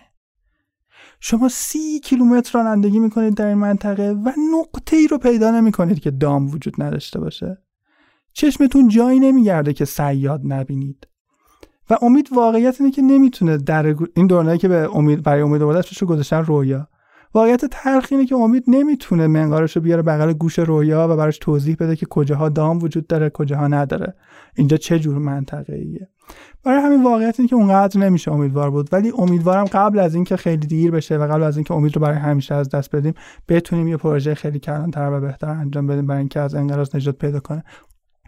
شما 1.20 1.48
سی 1.48 2.00
کیلومتر 2.00 2.58
رانندگی 2.58 2.98
می‌کنید 2.98 3.34
در 3.34 3.46
این 3.46 3.58
منطقه 3.58 4.10
و 4.10 4.32
نقطه 4.58 4.96
ای 4.96 5.08
رو 5.08 5.18
پیدا 5.18 5.50
نمی‌کنید 5.50 6.00
که 6.00 6.10
دام 6.10 6.50
وجود 6.50 6.82
نداشته 6.82 7.20
باشه. 7.20 7.58
چشمتون 8.32 8.88
جایی 8.88 9.20
نمیگرده 9.20 9.72
که 9.72 9.84
سیاد 9.84 10.40
نبینید. 10.44 11.08
و 11.90 11.96
امید 12.02 12.28
واقعیت 12.32 12.80
اینه 12.80 12.92
که 12.92 13.02
نمی‌تونه 13.02 13.56
در 13.56 13.94
این 14.14 14.26
دورنایی 14.26 14.58
که 14.58 14.68
به 14.68 14.96
امید 14.96 15.22
برای 15.22 15.42
امید 15.42 15.62
آورده 15.62 15.88
رو 16.00 16.06
گذاشتن 16.06 16.44
رویا. 16.44 16.88
واقعیت 17.34 17.64
تلخ 17.64 18.08
اینه 18.10 18.26
که 18.26 18.34
امید 18.34 18.64
نمی‌تونه 18.66 19.26
منقارش 19.26 19.76
رو 19.76 19.82
بیاره 19.82 20.02
بغل 20.02 20.32
گوش 20.32 20.58
رویا 20.58 21.08
و 21.10 21.16
براش 21.16 21.38
توضیح 21.38 21.76
بده 21.80 21.96
که 21.96 22.06
کجاها 22.06 22.48
دام 22.48 22.78
وجود 22.78 23.06
داره 23.06 23.30
کجاها 23.30 23.68
نداره. 23.68 24.14
اینجا 24.56 24.76
چه 24.76 24.98
جور 24.98 25.18
منطقه 25.18 25.74
ایه 25.74 26.08
برای 26.64 26.80
همین 26.80 27.02
واقعیت 27.02 27.40
اینه 27.40 27.48
که 27.48 27.56
اونقدر 27.56 28.00
نمیشه 28.00 28.32
امیدوار 28.32 28.70
بود. 28.70 28.88
ولی 28.92 29.12
امیدوارم 29.18 29.64
قبل 29.64 29.98
از 29.98 30.14
اینکه 30.14 30.36
خیلی 30.36 30.66
دیر 30.66 30.90
بشه 30.90 31.16
و 31.16 31.32
قبل 31.32 31.42
از 31.42 31.56
اینکه 31.56 31.74
امید 31.74 31.96
رو 31.96 32.02
برای 32.02 32.18
همیشه 32.18 32.54
از 32.54 32.68
دست 32.68 32.96
بدیم 32.96 33.14
بتونیم 33.48 33.88
یه 33.88 33.96
پروژه 33.96 34.34
خیلی 34.34 34.58
کلانتر 34.58 35.10
و 35.12 35.20
بهتر 35.20 35.50
انجام 35.50 35.86
بدیم 35.86 36.06
برای 36.06 36.18
اینکه 36.18 36.40
از 36.40 36.54
انقراض 36.54 36.96
نجات 36.96 37.18
پیدا 37.18 37.40
کنه. 37.40 37.64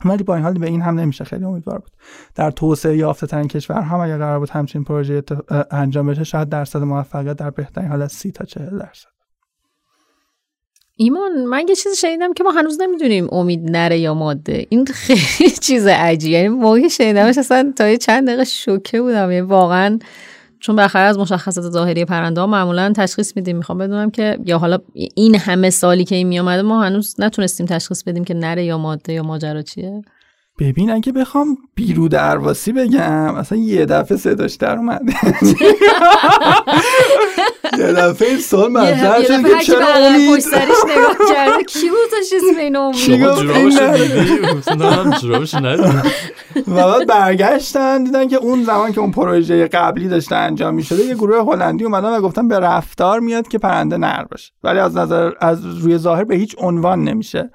ولی 0.05 0.25
با 0.25 0.35
این 0.35 0.45
حال 0.45 0.59
به 0.59 0.67
این 0.67 0.83
هم 0.83 1.01
نمیشه. 1.01 1.25
خیلی 1.25 1.45
امیدوار 1.45 1.79
بود. 1.79 1.91
در 2.35 2.51
توسعه 2.51 2.97
یافته 2.97 3.27
ترین 3.27 3.49
کشور 3.49 3.81
هم 3.81 4.01
اگر 4.01 4.19
قرار 4.19 4.39
بود 4.39 4.51
همچین 4.51 4.85
پروژه 4.85 5.23
انجام 5.71 6.07
بشه 6.07 6.25
شاید 6.25 6.49
درصد 6.49 6.83
موفقیت 6.83 7.37
در 7.37 7.51
بهترین 7.51 7.89
حالت 7.89 8.11
سی 8.11 8.33
تا 8.33 8.45
40 8.45 8.79
درصد. 8.79 9.09
ایمان 10.97 11.45
من 11.45 11.69
یه 11.69 11.75
چیزی 11.75 11.97
شنیدم 11.97 12.33
که 12.33 12.45
ما 12.45 12.51
هنوز 12.51 12.81
نمی‌دونیم 12.81 13.29
امید 13.33 13.71
نره 13.71 13.99
یا 13.99 14.15
ماده. 14.15 14.67
این 14.69 14.87
خیلی 14.87 15.51
چیز 15.67 15.87
عجیبه. 15.87 16.37
یعنی 16.37 16.49
موقعی 16.49 16.91
شنیدمش 16.91 17.39
اصلا 17.39 17.73
تا 17.77 17.89
یه 17.89 17.99
چند 17.99 18.27
دقیقه 18.27 18.45
شوکه 18.45 19.01
بودم. 19.01 19.31
یعنی 19.31 19.41
واقعا 19.41 19.99
چون 20.61 20.77
بالاخره 20.77 21.03
از 21.03 21.19
مشخصات 21.19 21.65
ظاهری 21.71 22.05
پرنده 22.05 22.41
ها 22.41 22.47
معمولا 22.47 22.93
تشخیص 22.97 23.37
میدیم. 23.37 23.57
می‌خوام 23.57 23.79
بدونم 23.79 24.11
که 24.11 24.39
یا 24.45 24.59
حالا 24.59 24.79
این 24.95 25.35
همه 25.35 25.71
سالی 25.71 26.05
که 26.05 26.15
این 26.15 26.29
میامده 26.29 26.63
ما 26.63 26.83
هنوز 26.83 27.15
نتونستیم 27.19 27.67
تشخیص 27.67 28.03
بدیم 28.03 28.25
که 28.25 28.35
نره 28.35 28.65
یا 28.65 28.79
ماده 28.79 29.13
یا 29.13 29.23
ماجرا 29.23 29.63
چیه. 29.63 30.03
ببین 30.61 30.91
اگه 30.91 31.13
بخوام 31.13 31.59
بیرو 31.75 32.09
درواسی 32.09 32.73
بگم 32.73 33.35
اصلا 33.35 33.59
یه 33.59 33.87
دفعه 33.87 34.19
صداش 34.19 34.55
در 34.55 34.77
اومد. 34.77 35.03
یه 37.79 37.93
دفعه 37.93 38.29
این 38.29 38.39
سال 38.39 38.73
مطرح 38.73 39.23
شد 39.23 39.43
که 39.43 39.65
چرا 39.65 39.87
امید؟ 39.95 40.45
کی 41.73 41.89
بود 41.89 41.99
تا 42.11 42.17
چیز 42.31 42.43
بین 42.57 42.77
امید؟ 42.77 42.97
و 46.69 46.75
بعد 46.75 47.07
برگشتن 47.07 48.05
دیدن 48.05 48.29
که 48.29 48.37
اون 48.37 48.65
زمان 48.65 48.93
که 48.93 49.01
اون 49.01 49.11
پروژه 49.11 49.67
قبلی 49.67 50.09
داشته 50.09 50.37
انجام 50.37 50.75
می 50.75 50.83
شده 50.83 51.05
یه 51.05 51.15
گروه 51.15 51.55
هلندی 51.55 51.85
اومدن 51.85 52.09
و 52.09 52.21
گفتن 52.21 52.49
به 52.49 52.59
رفتار 52.59 53.21
میاد 53.21 53.49
که 53.49 53.59
پرنده 53.59 53.97
نر 53.97 54.25
باشه. 54.25 54.53
ولی 54.65 54.79
از 54.79 54.97
نظر 54.97 55.33
از 55.41 55.65
روی 55.65 55.99
ظاهر 55.99 56.25
به 56.25 56.37
هیچ 56.37 56.57
عنوان 56.59 57.05
نمیشه. 57.05 57.51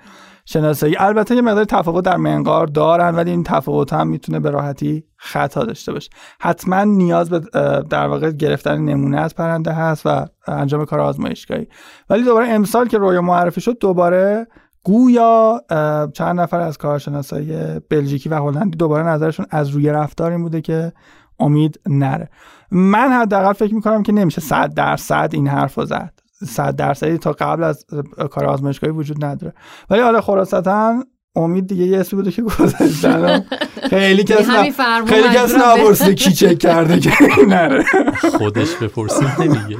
شناسایی. 0.45 0.95
البته 0.99 1.35
یه 1.35 1.41
مقدار 1.41 1.65
تفاوت 1.65 2.05
در 2.05 2.17
منقار 2.17 2.67
دارن 2.67 3.15
ولی 3.15 3.31
این 3.31 3.43
تفاوت 3.43 3.93
هم 3.93 4.07
می‌تونه 4.07 4.39
به 4.39 4.49
راحتی 4.49 5.03
خطا 5.17 5.63
داشته 5.63 5.91
باشه. 5.91 6.09
حتما 6.39 6.83
نیاز 6.83 7.29
به 7.29 7.39
در 7.89 8.07
واقع 8.07 8.31
گرفتن 8.31 8.77
نمونه 8.77 9.19
از 9.19 9.35
پرنده 9.35 9.71
هست 9.71 10.01
و 10.05 10.25
انجام 10.47 10.85
کار 10.85 10.99
آزمایشگاهی. 10.99 11.67
ولی 12.09 12.23
دوباره 12.23 12.47
امسال 12.47 12.87
که 12.87 12.97
رویا 12.97 13.21
معرفی 13.21 13.61
شد 13.61 13.77
دوباره 13.79 14.47
گویا 14.83 15.61
چند 16.13 16.39
نفر 16.39 16.59
از 16.59 16.77
کارشناسای 16.77 17.79
بلژیکی 17.89 18.29
و 18.29 18.35
هلندی 18.35 18.77
دوباره 18.77 19.07
نظرشون 19.07 19.45
از 19.49 19.69
روی 19.69 19.89
رفتار 19.89 20.31
این 20.31 20.41
بوده 20.41 20.61
که 20.61 20.93
امید 21.39 21.79
نره. 21.85 22.29
من 22.71 23.11
حداقل 23.11 23.53
فکر 23.53 23.75
می‌کنم 23.75 24.03
که 24.03 24.11
نمیشه 24.11 24.41
صد 24.41 24.73
درصد 24.73 25.29
این 25.33 25.47
حرف 25.47 25.79
زد. 25.85 26.14
صد 26.43 26.75
درصدی 26.75 27.17
تا 27.17 27.31
قبل 27.31 27.63
از 27.63 27.85
کار 28.31 28.45
آزمایشگاهی 28.45 28.93
وجود 28.93 29.25
نداره. 29.25 29.53
ولی 29.89 30.01
حالا 30.01 30.21
خلاصتا 30.21 31.03
امید 31.35 31.67
دیگه 31.67 31.85
یه 31.85 31.99
اسمی 31.99 32.17
بوده 32.17 32.31
که 32.31 32.41
گذاشتن. 32.41 33.45
خیلی 33.89 34.23
کس 34.23 34.49
خیلی 35.07 35.27
کس 35.27 35.55
نپرسیده 35.55 36.13
کی 36.15 36.33
چک 36.33 36.57
کرده 36.57 36.99
که 36.99 37.11
نره. 37.47 37.85
خودش 38.37 38.75
بپرسید 38.75 39.27
نمیگه. 39.39 39.77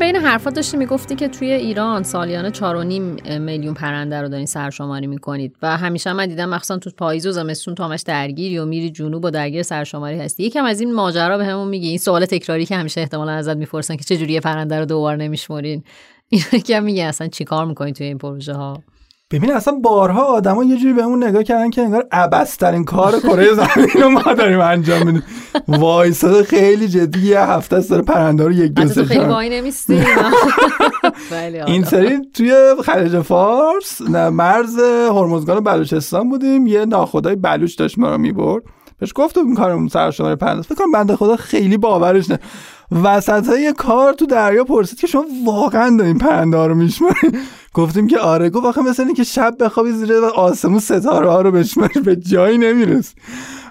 بین 0.00 0.16
حرفات 0.16 0.54
داشتی 0.54 0.76
می‌گفتی 0.76 1.14
که 1.14 1.28
توی 1.28 1.52
ایران 1.52 2.02
سالیانه 2.02 2.50
4.5 2.50 3.30
میلیون 3.30 3.74
پرنده 3.74 4.20
رو 4.20 4.28
دارین 4.28 4.46
سرشماری 4.46 5.06
می‌کنید 5.06 5.56
و 5.62 5.76
همیشه 5.76 6.12
من 6.12 6.26
دیدم 6.26 6.48
مخصوصا 6.48 6.78
تو 6.78 6.90
پاییز 6.90 7.26
و 7.26 7.32
زمستون 7.32 7.74
تو 7.74 7.82
همش 7.82 8.02
درگیری 8.02 8.58
و 8.58 8.64
میری 8.64 8.90
جنوب 8.90 9.24
و 9.24 9.30
درگیر 9.30 9.62
سرشماری 9.62 10.18
هستی. 10.18 10.42
یکم 10.42 10.64
از 10.64 10.80
این 10.80 10.94
ماجرا 10.94 11.38
به 11.38 11.44
همون 11.44 11.68
میگی. 11.68 11.88
این 11.88 11.98
سوال 11.98 12.24
تکراری 12.24 12.66
که 12.66 12.76
همیشه 12.76 13.00
احتمالا 13.00 13.32
ازت 13.32 13.56
می‌پرسن 13.56 13.96
که 13.96 14.04
چه 14.04 14.16
جوری 14.16 14.40
پرنده 14.40 14.78
رو 14.78 14.84
دوبار 14.84 15.16
نمیشمرین. 15.16 15.84
این 16.28 16.42
که 16.66 16.80
میگه 16.80 17.04
اصلا 17.04 17.28
چیکار 17.28 17.66
می‌کنین 17.66 17.94
توی 17.94 18.06
این 18.06 18.18
پروژه 18.18 18.54
ها 18.54 18.82
ببین 19.32 19.52
اصلا 19.52 19.74
بارها 19.74 20.24
آدما 20.24 20.64
یه 20.64 20.76
جوری 20.76 20.92
بهمون 20.92 21.24
نگاه 21.24 21.42
کردن 21.42 21.70
که 21.70 21.82
انگار 21.82 22.04
ترین 22.58 22.84
کار 22.84 23.20
کره 23.20 23.54
زمین 23.60 23.88
رو 24.02 24.08
ما 24.08 24.34
داریم 24.34 24.60
انجام 24.60 25.06
میدیم. 25.06 25.22
وایساده 25.68 26.42
خیلی 26.42 26.88
جدی 26.88 27.26
یه 27.26 27.40
هفته 27.40 27.76
است 27.76 27.90
داره 27.90 28.02
پرنده 28.02 28.44
رو 28.44 28.52
یک 28.52 28.72
دو 28.72 28.88
سه 28.88 29.04
خیلی 29.04 29.24
وای 29.24 29.48
نمیستی. 29.48 30.04
این 31.66 31.84
سری 31.84 32.18
توی 32.34 32.74
خلیج 32.84 33.20
فارس 33.20 34.00
مرز 34.10 34.78
هرمزگان 35.08 35.56
و 35.56 35.60
بلوچستان 35.60 36.28
بودیم. 36.28 36.66
یه 36.66 36.84
ناخدای 36.84 37.36
بلوچ 37.36 37.78
داشت 37.78 37.98
ما 37.98 38.10
رو 38.10 38.18
می‌برد. 38.18 38.62
بهش 38.98 39.12
گفتم 39.14 39.46
این 39.46 39.54
کارمون 39.54 39.88
سر 39.88 40.10
شماره 40.10 40.36
پرنده. 40.36 40.62
فکر 40.62 40.74
کنم 40.74 40.92
بنده 40.92 41.16
خدا 41.16 41.36
خیلی 41.36 41.76
باورش 41.76 42.30
نه. 42.30 42.38
وسط 43.04 43.46
های 43.46 43.72
کار 43.72 44.12
تو 44.12 44.26
دریا 44.26 44.64
پرسید 44.64 44.98
که 44.98 45.06
شما 45.06 45.24
واقعا 45.46 45.96
دارین 45.96 46.18
پرنده 46.18 46.66
رو 46.66 46.74
میشمارید 46.74 47.38
گفتیم 47.74 48.06
که 48.06 48.18
آره 48.18 48.50
گفت 48.50 48.66
آخه 48.66 48.82
مثل 48.82 49.12
که 49.12 49.24
شب 49.24 49.54
بخوابی 49.60 49.92
زیر 49.92 50.12
آسمون 50.14 50.78
ستاره 50.78 51.30
ها 51.30 51.40
رو 51.40 51.50
بشماری 51.50 52.00
به 52.00 52.16
جایی 52.16 52.58
نمیرس 52.58 53.14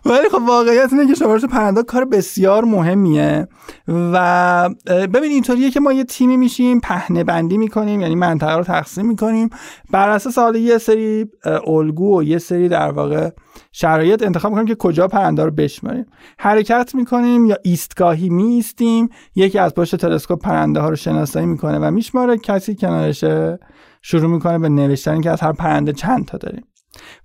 ولی 0.05 0.29
خب 0.31 0.41
واقعیت 0.47 0.93
اینه 0.93 1.07
که 1.07 1.13
شمارش 1.13 1.45
پرنده 1.45 1.83
کار 1.83 2.05
بسیار 2.05 2.65
مهمیه 2.65 3.47
و 3.87 4.69
ببین 4.87 5.31
اینطوریه 5.31 5.71
که 5.71 5.79
ما 5.79 5.93
یه 5.93 6.03
تیمی 6.03 6.37
میشیم 6.37 6.79
پهنه 6.79 7.23
بندی 7.23 7.57
می‌کنیم 7.57 8.01
یعنی 8.01 8.15
منطقه 8.15 8.55
رو 8.55 8.63
تقسیم 8.63 9.05
می‌کنیم. 9.05 9.49
بر 9.91 10.09
اساس 10.09 10.37
حالا 10.37 10.59
یه 10.59 10.77
سری 10.77 11.25
الگو 11.67 12.19
و 12.19 12.23
یه 12.23 12.37
سری 12.37 12.69
در 12.69 12.91
واقع 12.91 13.29
شرایط 13.71 14.23
انتخاب 14.23 14.51
می‌کنیم 14.51 14.67
که 14.67 14.75
کجا 14.75 15.07
پرنده 15.07 15.45
رو 15.45 15.51
بشماریم. 15.51 16.05
حرکت 16.37 16.95
می‌کنیم 16.95 17.45
یا 17.45 17.57
ایستگاهی 17.63 18.29
میستیم 18.29 19.09
یکی 19.35 19.59
از 19.59 19.73
پشت 19.73 19.95
تلسکوپ 19.95 20.41
پرنده 20.41 20.79
ها 20.79 20.89
رو 20.89 20.95
شناسایی 20.95 21.45
می‌کنه 21.45 21.79
و 21.79 21.91
میشماره. 21.91 22.37
کسی 22.37 22.75
کنارشه 22.75 23.59
شروع 24.01 24.31
می‌کنه 24.31 24.59
به 24.59 24.69
نوشتن 24.69 25.21
که 25.21 25.29
از 25.29 25.41
هر 25.41 25.51
پرنده 25.51 25.93
چند 25.93 26.25
تا 26.25 26.37
داریم. 26.37 26.63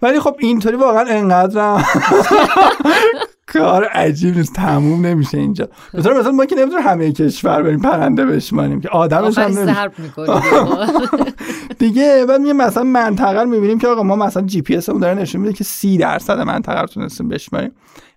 ولی 0.02 0.20
خب 0.20 0.36
اینطوری 0.38 0.76
واقعا 0.76 1.04
انقدر 1.08 1.82
کار 3.52 3.84
عجیب 3.84 4.36
نیست 4.36 4.52
تموم 4.54 5.06
نمیشه 5.06 5.38
اینجا. 5.38 5.68
بطور 5.94 6.20
مثلا 6.20 6.32
ما 6.32 6.46
که 6.46 6.56
نمی‌تونیم 6.56 6.86
همه 6.86 7.12
کشور 7.12 7.62
بریم 7.62 7.80
پرنده 7.80 8.26
بشماریم 8.26 8.80
که 8.80 8.88
آدمش 8.88 9.38
هم 9.38 9.82
دیگه 11.78 12.24
بعد 12.28 12.40
میگه 12.40 12.52
مثلا 12.52 12.82
منطقه 12.82 13.40
رو 13.40 13.48
می‌بینیم 13.48 13.78
که 13.78 13.88
آقا 13.88 14.02
ما 14.02 14.16
مثلا 14.16 14.42
جی 14.42 14.62
پی 14.62 14.76
اس 14.76 14.90
داره 14.90 15.14
نشون 15.14 15.40
میده 15.40 15.52
که 15.52 15.64
سی 15.64 15.98
درصد 15.98 16.40
منطقه 16.40 16.80
رو 16.80 16.86
تونستیم 16.86 17.28
بشماریم. 17.28 17.72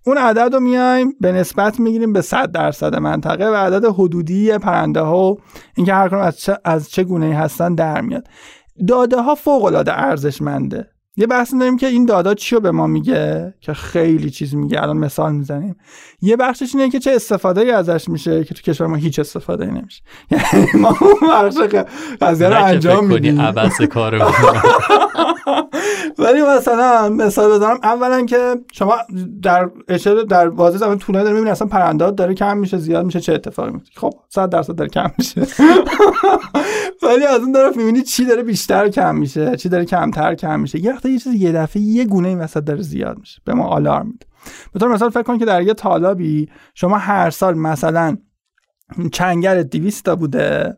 اون 0.06 0.18
عدد 0.18 0.54
رو 0.54 0.60
میایم 0.60 1.14
به 1.22 1.32
نسبت 1.32 1.80
می‌گیریم 1.80 2.14
به 2.14 2.22
100 2.22 2.52
درصد 2.52 2.96
منطقه 2.96 3.46
و 3.46 3.56
عدد 3.56 3.86
حدودی 3.86 4.58
پرنده 4.58 5.02
ها 5.02 5.32
و 5.32 5.38
اینکه 5.76 5.94
هر 5.94 6.16
از 6.16 6.38
چه, 6.38 6.58
از 6.66 6.90
چه 6.90 7.04
گونه 7.04 7.36
هستن 7.36 7.76
در 7.76 8.02
میاد. 8.02 8.28
داده 8.88 9.22
ها 9.22 9.36
فوق 9.36 9.64
العاده 9.64 10.00
ارزشمنده. 10.00 10.88
یه 11.16 11.28
بحث 11.28 11.54
داریم 11.54 11.78
که 11.78 11.88
این 11.88 12.06
دادا 12.06 12.34
چی 12.34 12.56
رو 12.56 12.62
به 12.62 12.72
ما 12.72 12.88
میگه؟ 12.88 13.54
که 13.60 13.74
خیلی 13.74 14.30
چیز 14.30 14.56
میگه. 14.56 14.82
الان 14.82 14.98
مثال 14.98 15.36
می‌زنیم. 15.36 15.76
یه 16.22 16.36
بخشش 16.36 16.76
اینه 16.76 16.90
که 16.90 17.00
چه 17.00 17.12
استفاده 17.12 17.62
ای 17.62 17.72
ازش 17.72 18.10
میشه 18.10 18.44
که 18.44 18.54
تو 18.54 18.62
کشور 18.62 18.88
ما 18.88 18.96
هیچ 18.96 19.20
استفاده 19.20 19.66
ای 19.66 19.72
نمیشه. 19.72 20.02
یعنی 20.32 20.68
ما 20.74 20.98
اون 21.02 21.30
بخش 21.32 21.58
قضیه 22.22 22.50
رو 22.50 22.66
انجام 22.66 23.06
میدیم. 23.06 23.42
عبس 23.42 23.82
کار 23.82 24.16
ولی 26.20 26.42
مثلا 26.42 27.10
مثال 27.10 27.52
بزنم 27.52 27.80
اولا 27.84 28.26
که 28.26 28.56
شما 28.72 28.98
در 29.42 29.70
اشاره 29.88 30.24
در 30.24 30.50
بازی 30.50 30.78
زمان 30.78 30.98
طولانی 30.98 31.24
داره 31.24 31.36
می‌بینی 31.36 31.52
اصلا 31.52 31.68
پرندات 31.68 32.16
داره 32.16 32.34
کم 32.34 32.58
میشه 32.58 32.78
زیاد 32.78 33.06
میشه 33.06 33.20
چه 33.20 33.34
اتفاقی 33.34 33.72
میفته 33.72 33.92
خب 33.96 34.14
100 34.30 34.50
درصد 34.50 34.76
داره 34.76 34.90
کم 34.90 35.12
میشه. 35.18 35.42
ولی 37.04 37.26
از 37.26 37.42
اون 37.42 37.54
طرف 37.54 37.78
می‌بینی 37.78 38.02
چی 38.02 38.26
داره 38.26 38.44
بیشتر 38.44 38.90
کم 38.90 39.16
میشه 39.16 39.56
چی 39.56 39.70
داره 39.70 39.86
کمتر 39.86 40.36
کم 40.36 40.60
میشه. 40.60 40.80
یه 40.80 40.94
وقت 40.94 41.06
یه 41.06 41.20
چیز 41.20 41.34
یه 41.34 41.52
دفعه 41.52 41.82
یه 41.82 42.06
گونه 42.06 42.28
این 42.28 42.40
وسط 42.40 42.64
داره 42.64 42.82
زیاد 42.82 43.18
میشه 43.20 43.42
به 43.46 43.54
ما 43.54 43.68
آلارم 43.68 44.06
میده. 44.06 44.26
به 44.74 44.80
طور 44.80 44.94
مثال 44.94 45.10
فکر 45.10 45.24
کن 45.24 45.38
که 45.38 45.46
در 45.46 45.62
یه 45.62 45.74
تالابی 45.74 46.50
شما 46.74 46.98
هر 46.98 47.30
سال 47.30 47.58
مثلا 47.58 48.18
چنگر 49.12 49.64
200 49.64 50.06
تا 50.06 50.16
بوده 50.16 50.78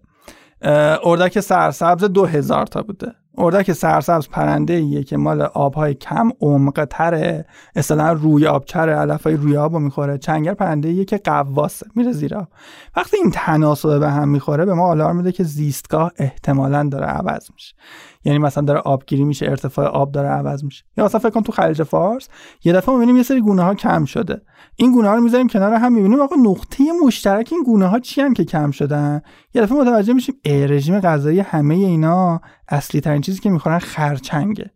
اردک 1.03 1.39
سرسبز 1.39 2.03
دو 2.03 2.26
هزار 2.26 2.65
تا 2.65 2.82
بوده. 2.82 3.11
اردک 3.38 3.72
سرسبز 3.72 4.30
پرنده 4.30 4.74
ایه 4.74 5.03
که 5.03 5.17
مال 5.17 5.41
آبهای 5.41 5.93
کم 5.93 6.30
عمق 6.41 6.88
تره 6.89 7.45
اصلا 7.76 8.13
روی 8.13 8.47
آبچره 8.47 8.95
علف 8.95 9.24
های 9.24 9.36
روی 9.36 9.57
آب 9.57 9.74
رو 9.74 9.80
می‌خوره. 9.80 10.17
چنگر 10.17 10.53
پرنده 10.53 10.89
ایه 10.89 11.05
که 11.05 11.17
قواسه 11.17 11.86
میره 11.95 12.11
زیر 12.11 12.36
آب. 12.36 12.47
وقتی 12.95 13.17
این 13.17 13.32
تناسب 13.32 13.99
به 13.99 14.09
هم 14.09 14.30
می‌خوره 14.30 14.65
به 14.65 14.74
ما 14.74 14.88
آلارم 14.88 15.15
میده 15.15 15.32
که 15.32 15.43
زیستگاه 15.43 16.11
احتمالا 16.17 16.89
داره 16.91 17.05
عوض 17.05 17.51
میشه. 17.53 17.76
یعنی 18.24 18.39
مثلا 18.39 18.63
داره 18.63 18.80
آبگیری 18.80 19.24
میشه 19.24 19.45
ارتفاع 19.45 19.86
آب 19.86 20.11
داره 20.11 20.28
عوض 20.28 20.63
میشه. 20.63 20.84
یا 20.97 21.05
مثلا 21.05 21.20
فکر 21.20 21.30
کن 21.30 21.41
تو 21.41 21.51
خلیج 21.51 21.84
فارس 21.84 22.28
یه 22.63 22.74
دفعه 22.74 22.95
می‌بینیم 22.95 23.17
یه 23.17 23.24
سری 23.24 23.41
گونه 23.41 23.63
ها 23.63 23.76
کم 23.76 24.05
شده. 24.05 24.41
این 24.76 24.91
گونه 24.91 25.07
ها 25.07 25.15
رو 25.15 25.22
می‌ذاریم 25.22 25.47
کنار 25.47 25.74
هم 25.74 25.93
می‌بینیم 25.93 26.22
آقا 26.22 26.36
نقطه 26.36 26.84
مشترک 27.05 27.49
این 27.51 27.63
گونه 27.63 27.88
ها 27.88 27.99
چی 27.99 28.34
که 28.34 28.45
کم 28.45 28.72
شدن؟ 28.72 29.22
یه 29.53 29.61
دفعه 29.61 29.78
متوجه 29.78 30.13
میشیم 30.13 30.36
رژیم 30.45 30.99
غذایی 30.99 31.39
همه 31.39 31.76
اینا 31.76 32.41
اصلی 32.67 33.01
ترین 33.01 33.22
چیزی 33.22 33.39
که 33.39 33.49
می‌خورن 33.49 33.80
خرچنگه. 33.80 34.72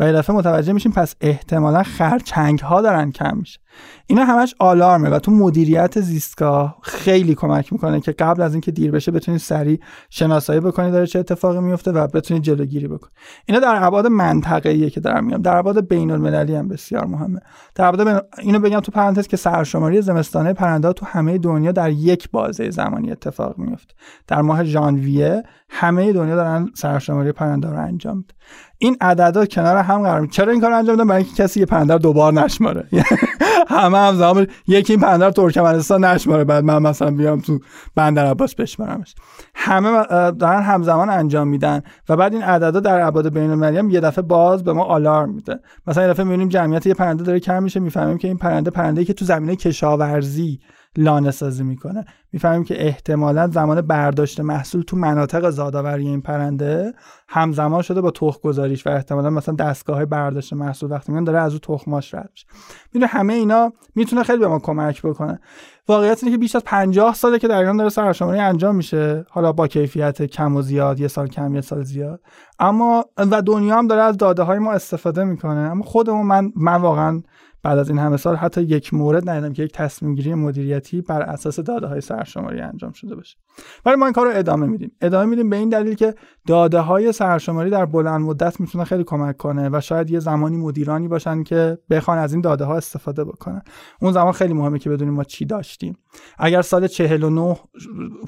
و 0.00 0.06
یه 0.06 0.12
دفعه 0.12 0.36
متوجه 0.36 0.72
میشیم 0.72 0.92
پس 0.92 1.14
احتمالا 1.20 1.82
خرچنگ 1.82 2.58
ها 2.58 2.82
دارن 2.82 3.10
کم 3.10 3.36
میشه. 3.36 3.60
اینا 4.06 4.24
همش 4.24 4.54
آلارمه 4.58 5.08
و 5.08 5.18
تو 5.18 5.30
مدیریت 5.30 6.00
زیستگاه 6.00 6.78
خیلی 6.82 7.34
کمک 7.34 7.72
می‌کنه 7.72 8.00
که 8.00 8.12
قبل 8.12 8.42
از 8.42 8.54
اینکه 8.54 8.70
دیر 8.70 8.90
بشه 8.90 9.12
بتونید 9.12 9.40
سریع 9.40 9.80
شناسایی 10.10 10.60
بکنید 10.60 10.92
داره 10.92 11.06
چه 11.06 11.18
اتفاقی 11.18 11.60
میفته 11.60 11.92
و 11.92 12.06
بتونید 12.06 12.42
جلوگیری 12.42 12.88
بکنید 12.88 13.12
اینا 13.46 13.60
در 13.60 13.84
ابعاد 13.84 14.06
منطقه‌ایه 14.06 14.90
که 14.90 15.00
دارم 15.00 15.24
میگم. 15.24 15.42
در 15.42 15.56
ابعاد 15.56 15.88
بین 15.88 16.10
المللی 16.10 16.54
هم 16.54 16.68
بسیار 16.68 17.06
مهمه. 17.06 17.40
در 17.74 17.86
ابعاد 17.86 18.08
بین... 18.08 18.20
اینو 18.38 18.58
بگم 18.58 18.80
تو 18.80 18.92
پرانتز 18.92 19.26
که 19.26 19.36
سرشماری 19.36 20.02
زمستانه 20.02 20.52
پرنده 20.52 20.92
تو 20.92 21.06
همه 21.06 21.38
دنیا 21.38 21.72
در 21.72 21.90
یک 21.90 22.30
بازه 22.30 22.70
زمانی 22.70 23.12
اتفاق 23.12 23.58
میفته 23.58 23.94
در 24.26 24.42
ماه 24.42 24.64
ژانویه 24.64 25.42
همه 25.70 26.12
دنیا 26.12 26.36
دارن 26.36 26.70
سرشماری 26.74 27.32
پرنده 27.32 27.68
رو 27.70 27.78
انجام 27.78 28.16
میدن. 28.16 28.34
این 28.78 28.96
عددا 29.00 29.46
کنار 29.46 29.76
هم 29.76 30.02
قرار 30.02 30.26
چرا 30.26 30.52
این 30.52 30.60
کار 30.60 30.72
انجام 30.72 30.94
میدن؟ 30.94 31.08
برای 31.08 31.22
اینکه 31.22 31.42
کسی 31.42 31.60
یه 31.60 31.66
پرنده 31.66 31.98
دوبار 31.98 32.32
نشماره. 32.32 32.88
همه 33.68 33.98
هم 33.98 34.14
زمان 34.14 34.46
یکی 34.66 34.92
این 34.92 35.02
رو 35.02 35.30
ترکمنستان 35.30 36.04
نشماره 36.04 36.44
بعد 36.44 36.64
من 36.64 36.82
مثلا 36.82 37.10
بیام 37.10 37.40
تو 37.40 37.58
بندر 37.94 38.26
عباس 38.26 38.54
بشمارمش. 38.54 39.14
همه 39.54 40.04
دارن 40.30 40.62
همزمان 40.62 41.10
انجام 41.10 41.48
میدن 41.48 41.82
و 42.08 42.16
بعد 42.16 42.32
این 42.32 42.42
عددا 42.42 42.80
در 42.80 43.00
ابعاد 43.00 43.32
بین 43.34 43.50
المللی 43.50 43.78
هم 43.78 43.90
یه 43.90 44.00
دفعه 44.00 44.22
باز 44.22 44.64
به 44.64 44.72
ما 44.72 44.84
آلارم 44.84 45.34
میده. 45.34 45.60
مثلا 45.86 46.02
یه 46.02 46.10
دفعه 46.10 46.24
می‌بینیم 46.24 46.48
جمعیت 46.48 46.86
یه 46.86 46.94
پرنده 46.94 47.24
داره 47.24 47.40
کم 47.40 47.62
میشه 47.62 47.80
می‌فهمیم 47.80 48.18
که 48.18 48.28
این 48.28 48.36
پرنده 48.36 48.70
پرنده 48.70 49.04
که 49.04 49.12
تو 49.12 49.24
زمینه 49.24 49.56
کشاورزی 49.56 50.60
لانه 50.96 51.30
سازی 51.30 51.64
می‌کنه. 51.64 52.04
می‌فهمیم 52.32 52.64
که 52.64 52.86
احتمالا 52.86 53.46
زمان 53.46 53.80
برداشت 53.80 54.40
محصول 54.40 54.82
تو 54.82 54.96
مناطق 54.96 55.50
زادآوری 55.50 56.08
این 56.08 56.20
پرنده 56.20 56.92
همزمان 57.28 57.82
شده 57.82 58.00
با 58.00 58.10
تخم 58.10 58.40
گذاریش 58.42 58.86
و 58.86 58.90
احتمالا 58.90 59.30
مثلا 59.30 59.54
دستگاه 59.54 59.96
های 59.96 60.06
برداشت 60.06 60.52
محصول 60.52 60.92
وقتی 60.92 61.12
میان 61.12 61.24
داره 61.24 61.40
از 61.40 61.52
او 61.52 61.58
تخماش 61.58 62.14
رد 62.14 62.28
میشه. 62.32 62.46
می‌دونه 62.92 63.06
همه 63.06 63.32
اینا 63.32 63.72
می‌تونه 63.94 64.22
خیلی 64.22 64.38
به 64.38 64.48
ما 64.48 64.58
کمک 64.58 65.02
بکنه. 65.02 65.40
واقعیت 65.88 66.24
اینه 66.24 66.36
که 66.36 66.40
بیش 66.40 66.56
از 66.56 66.62
50 66.64 67.14
ساله 67.14 67.38
که 67.38 67.48
در 67.48 67.58
ایران 67.58 67.76
داره 67.76 67.90
سرشماری 67.90 68.38
انجام 68.38 68.76
میشه. 68.76 69.24
حالا 69.30 69.52
با 69.52 69.66
کیفیت 69.66 70.22
کم 70.22 70.56
و 70.56 70.62
زیاد 70.62 71.00
یه 71.00 71.08
سال 71.08 71.26
کم 71.26 71.54
یه 71.54 71.60
سال 71.60 71.82
زیاد. 71.82 72.20
اما 72.58 73.04
و 73.16 73.42
دنیا 73.42 73.78
هم 73.78 73.86
داره 73.86 74.02
از 74.02 74.16
داده 74.16 74.42
های 74.42 74.58
ما 74.58 74.72
استفاده 74.72 75.24
می‌کنه. 75.24 75.60
اما 75.60 75.84
خودمون 75.84 76.26
من 76.26 76.52
من 76.56 76.76
واقعا 76.76 77.22
بعد 77.62 77.78
از 77.78 77.88
این 77.88 77.98
همه 77.98 78.16
سال 78.16 78.36
حتی 78.36 78.62
یک 78.62 78.94
مورد 78.94 79.30
ندیدم 79.30 79.52
که 79.52 79.62
یک 79.62 79.72
تصمیم 79.72 80.14
گیری 80.14 80.34
مدیریتی 80.34 81.00
بر 81.00 81.22
اساس 81.22 81.60
داده 81.60 81.86
های 81.86 82.00
سرشماری 82.00 82.60
انجام 82.60 82.92
شده 82.92 83.14
باشه. 83.14 83.36
ولی 83.84 83.96
ما 83.96 84.06
این 84.06 84.12
کار 84.12 84.26
رو 84.26 84.32
ادامه 84.38 84.66
میدیم. 84.66 84.92
ادامه 85.00 85.26
میدیم 85.26 85.50
به 85.50 85.56
این 85.56 85.68
دلیل 85.68 85.94
که 85.94 86.14
داده 86.50 86.78
های 86.78 87.12
سرشماری 87.12 87.70
در 87.70 87.84
بلند 87.84 88.20
مدت 88.20 88.60
می‌تونه 88.60 88.84
خیلی 88.84 89.04
کمک 89.04 89.36
کنه 89.36 89.68
و 89.72 89.80
شاید 89.80 90.10
یه 90.10 90.20
زمانی 90.20 90.56
مدیرانی 90.56 91.08
باشن 91.08 91.42
که 91.42 91.78
بخوان 91.90 92.18
از 92.18 92.32
این 92.32 92.40
داده 92.40 92.64
ها 92.64 92.76
استفاده 92.76 93.24
بکنن. 93.24 93.62
اون 94.02 94.12
زمان 94.12 94.32
خیلی 94.32 94.52
مهمه 94.54 94.78
که 94.78 94.90
بدونیم 94.90 95.14
ما 95.14 95.24
چی 95.24 95.44
داشتیم. 95.44 95.96
اگر 96.38 96.62
سال 96.62 96.86
49 96.86 97.56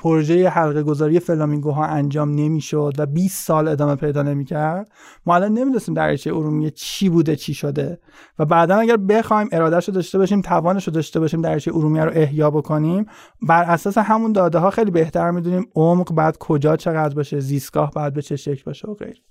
پروژه 0.00 0.48
حلقه 0.48 0.82
گذاری 0.82 1.20
فلامینگوها 1.20 1.84
انجام 1.84 2.30
نمی‌شد 2.30 2.92
و 2.98 3.06
20 3.06 3.46
سال 3.46 3.68
ادامه 3.68 3.94
پیدا 3.94 4.22
نمی‌کرد 4.22 4.88
ما 5.26 5.34
الان 5.34 5.52
نمی‌دونستیم 5.52 5.94
دریاچه 5.94 6.30
ارومیه 6.30 6.70
چی 6.70 7.08
بوده 7.08 7.36
چی 7.36 7.54
شده. 7.54 8.00
و 8.38 8.44
بعدا 8.44 8.76
اگر 8.76 8.96
بخوایم 8.96 9.48
ارادهش 9.52 9.88
رو 9.88 9.94
داشته 9.94 10.18
باشیم 10.18 10.40
توانش 10.40 10.86
رو 10.86 10.92
داشته 10.92 11.20
باشیم 11.20 11.40
دریاچه 11.40 11.70
ارومیه 11.74 12.04
رو 12.04 12.10
احیا 12.14 12.50
بکنیم 12.50 13.06
بر 13.48 13.62
اساس 13.62 13.98
همون 13.98 14.32
داده 14.32 14.58
ها 14.58 14.70
خیلی 14.70 14.90
بهتر 14.90 15.30
می‌دونیم 15.30 15.66
عمق 15.74 16.12
بعد 16.12 16.38
کجا 16.38 16.76
چقدر 16.76 17.14
باشه 17.14 17.40
زیستگاه 17.40 17.90
به 18.12 18.22
چه 18.22 18.36
شکل 18.36 18.62
باشه 18.66 18.88
و 18.88 18.94
غیر 18.94 19.22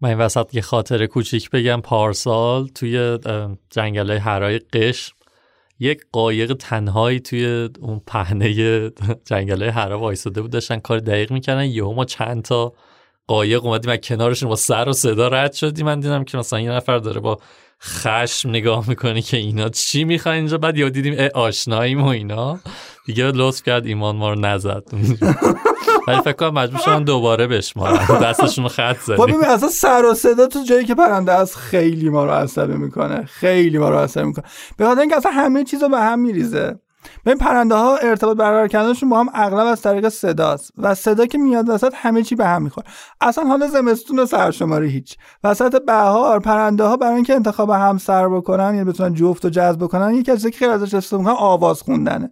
من 0.00 0.08
این 0.08 0.18
وسط 0.18 0.54
یه 0.54 0.62
خاطره 0.62 1.06
کوچیک 1.06 1.50
بگم. 1.50 1.80
پارسال 1.80 2.68
توی 2.68 3.18
جنگل 3.70 4.10
هرای 4.10 4.58
قش 4.58 5.12
یک 5.78 6.00
قایق 6.12 6.52
تنهایی 6.52 7.20
توی 7.20 7.68
اون 7.80 8.00
پهنه 8.06 8.90
جنگل 9.24 9.62
هرا 9.62 9.98
وایساده 9.98 10.42
بود. 10.42 10.50
داشتن 10.50 10.78
کار 10.78 10.98
دقیق 10.98 11.32
می‌کنن 11.32 11.64
یهو 11.64 11.92
ما 11.92 12.04
چند 12.04 12.42
تا 12.42 12.72
قایق 13.26 13.64
اومدیم 13.64 13.90
و 13.90 13.96
کنارشون 13.96 14.48
با 14.48 14.56
سر 14.56 14.88
و 14.88 14.92
صدا 14.92 15.28
رد 15.28 15.52
شدیم. 15.52 15.86
من 15.86 16.00
دیدم 16.00 16.24
که 16.24 16.38
مثلا 16.38 16.60
یه 16.60 16.70
نفر 16.70 16.98
داره 16.98 17.20
با 17.20 17.38
خشم 17.82 18.48
نگاه 18.48 18.88
می‌کنی 18.88 19.22
که 19.22 19.36
اینا 19.36 19.68
چی 19.68 20.04
می‌خوان 20.04 20.34
اینجا. 20.34 20.58
بعد 20.58 20.76
یاد 20.76 20.92
دیدیم 20.92 21.28
آشناییم 21.34 22.02
و 22.02 22.06
اینا. 22.06 22.60
دیگه 23.06 23.24
لطف 23.24 23.62
کرد 23.62 23.86
ایمان 23.86 24.16
ما 24.16 24.32
رو 24.32 24.40
نزد. 24.40 24.84
ولی 26.12 26.20
فکر 26.20 26.32
کنم 26.32 26.54
مجبور 26.54 26.80
شدن 26.80 27.04
دوباره 27.04 27.46
بشمارن. 27.46 28.06
دستشون 28.22 28.68
خط 28.68 28.98
زدیم 28.98 29.16
خب 29.16 29.26
ببین 29.26 29.44
اصلا 29.44 29.68
سر 29.68 30.04
و 30.04 30.14
صدا 30.14 30.46
تو 30.46 30.64
جایی 30.64 30.84
که 30.84 30.94
پرنده 30.94 31.32
است 31.32 31.56
خیلی 31.56 32.08
ما 32.08 32.24
رو 32.24 32.30
عصبی 32.30 32.74
می‌کنه. 32.74 33.24
خیلی 33.24 33.78
ما 33.78 33.88
رو 33.88 33.96
عصبی 33.96 34.24
می‌کنه. 34.24 34.44
به 34.76 34.86
خاطر 34.86 35.00
اینکه 35.00 35.16
اصلا 35.16 35.32
همه 35.32 35.64
چیز 35.64 35.82
رو 35.82 35.88
به 35.88 36.00
هم 36.00 36.18
میریزه. 36.18 36.78
این 37.26 37.38
پرنده 37.38 37.74
ها 37.74 37.96
ارتباط 37.96 38.36
برقرار 38.36 38.68
کردنشون 38.68 39.08
با 39.08 39.20
هم 39.20 39.28
اغلب 39.34 39.66
از 39.66 39.82
طریق 39.82 40.08
صداست 40.08 40.72
و 40.78 40.94
صدا 40.94 41.26
که 41.26 41.38
میاد 41.38 41.68
وسط 41.68 41.92
همه 41.96 42.22
چی 42.22 42.34
به 42.34 42.46
هم 42.46 42.62
می‌خوره. 42.62 42.86
اصلا 43.20 43.44
حالا 43.44 43.66
زمستون 43.66 44.18
و 44.18 44.26
سرشماری 44.26 44.90
هیچ. 44.90 45.16
وسط 45.44 45.82
بهار 45.86 46.40
پرنده 46.40 46.84
ها 46.84 46.96
برای 46.96 47.14
اینکه 47.14 47.34
انتخاب 47.34 47.70
هم 47.70 47.98
سر 47.98 48.28
بکنن 48.28 48.74
یعنی 48.74 48.84
بتونن 48.84 49.14
جفت 49.14 49.44
و 49.44 49.48
جذب 49.48 49.78
بکنن 49.78 50.14
یکی 50.14 50.30
از 50.30 50.46
که 50.46 50.58
خیلی 50.58 50.70
ازش 50.70 50.94
استفاده 50.94 51.30
آواز 51.30 51.82
خوندنه. 51.82 52.30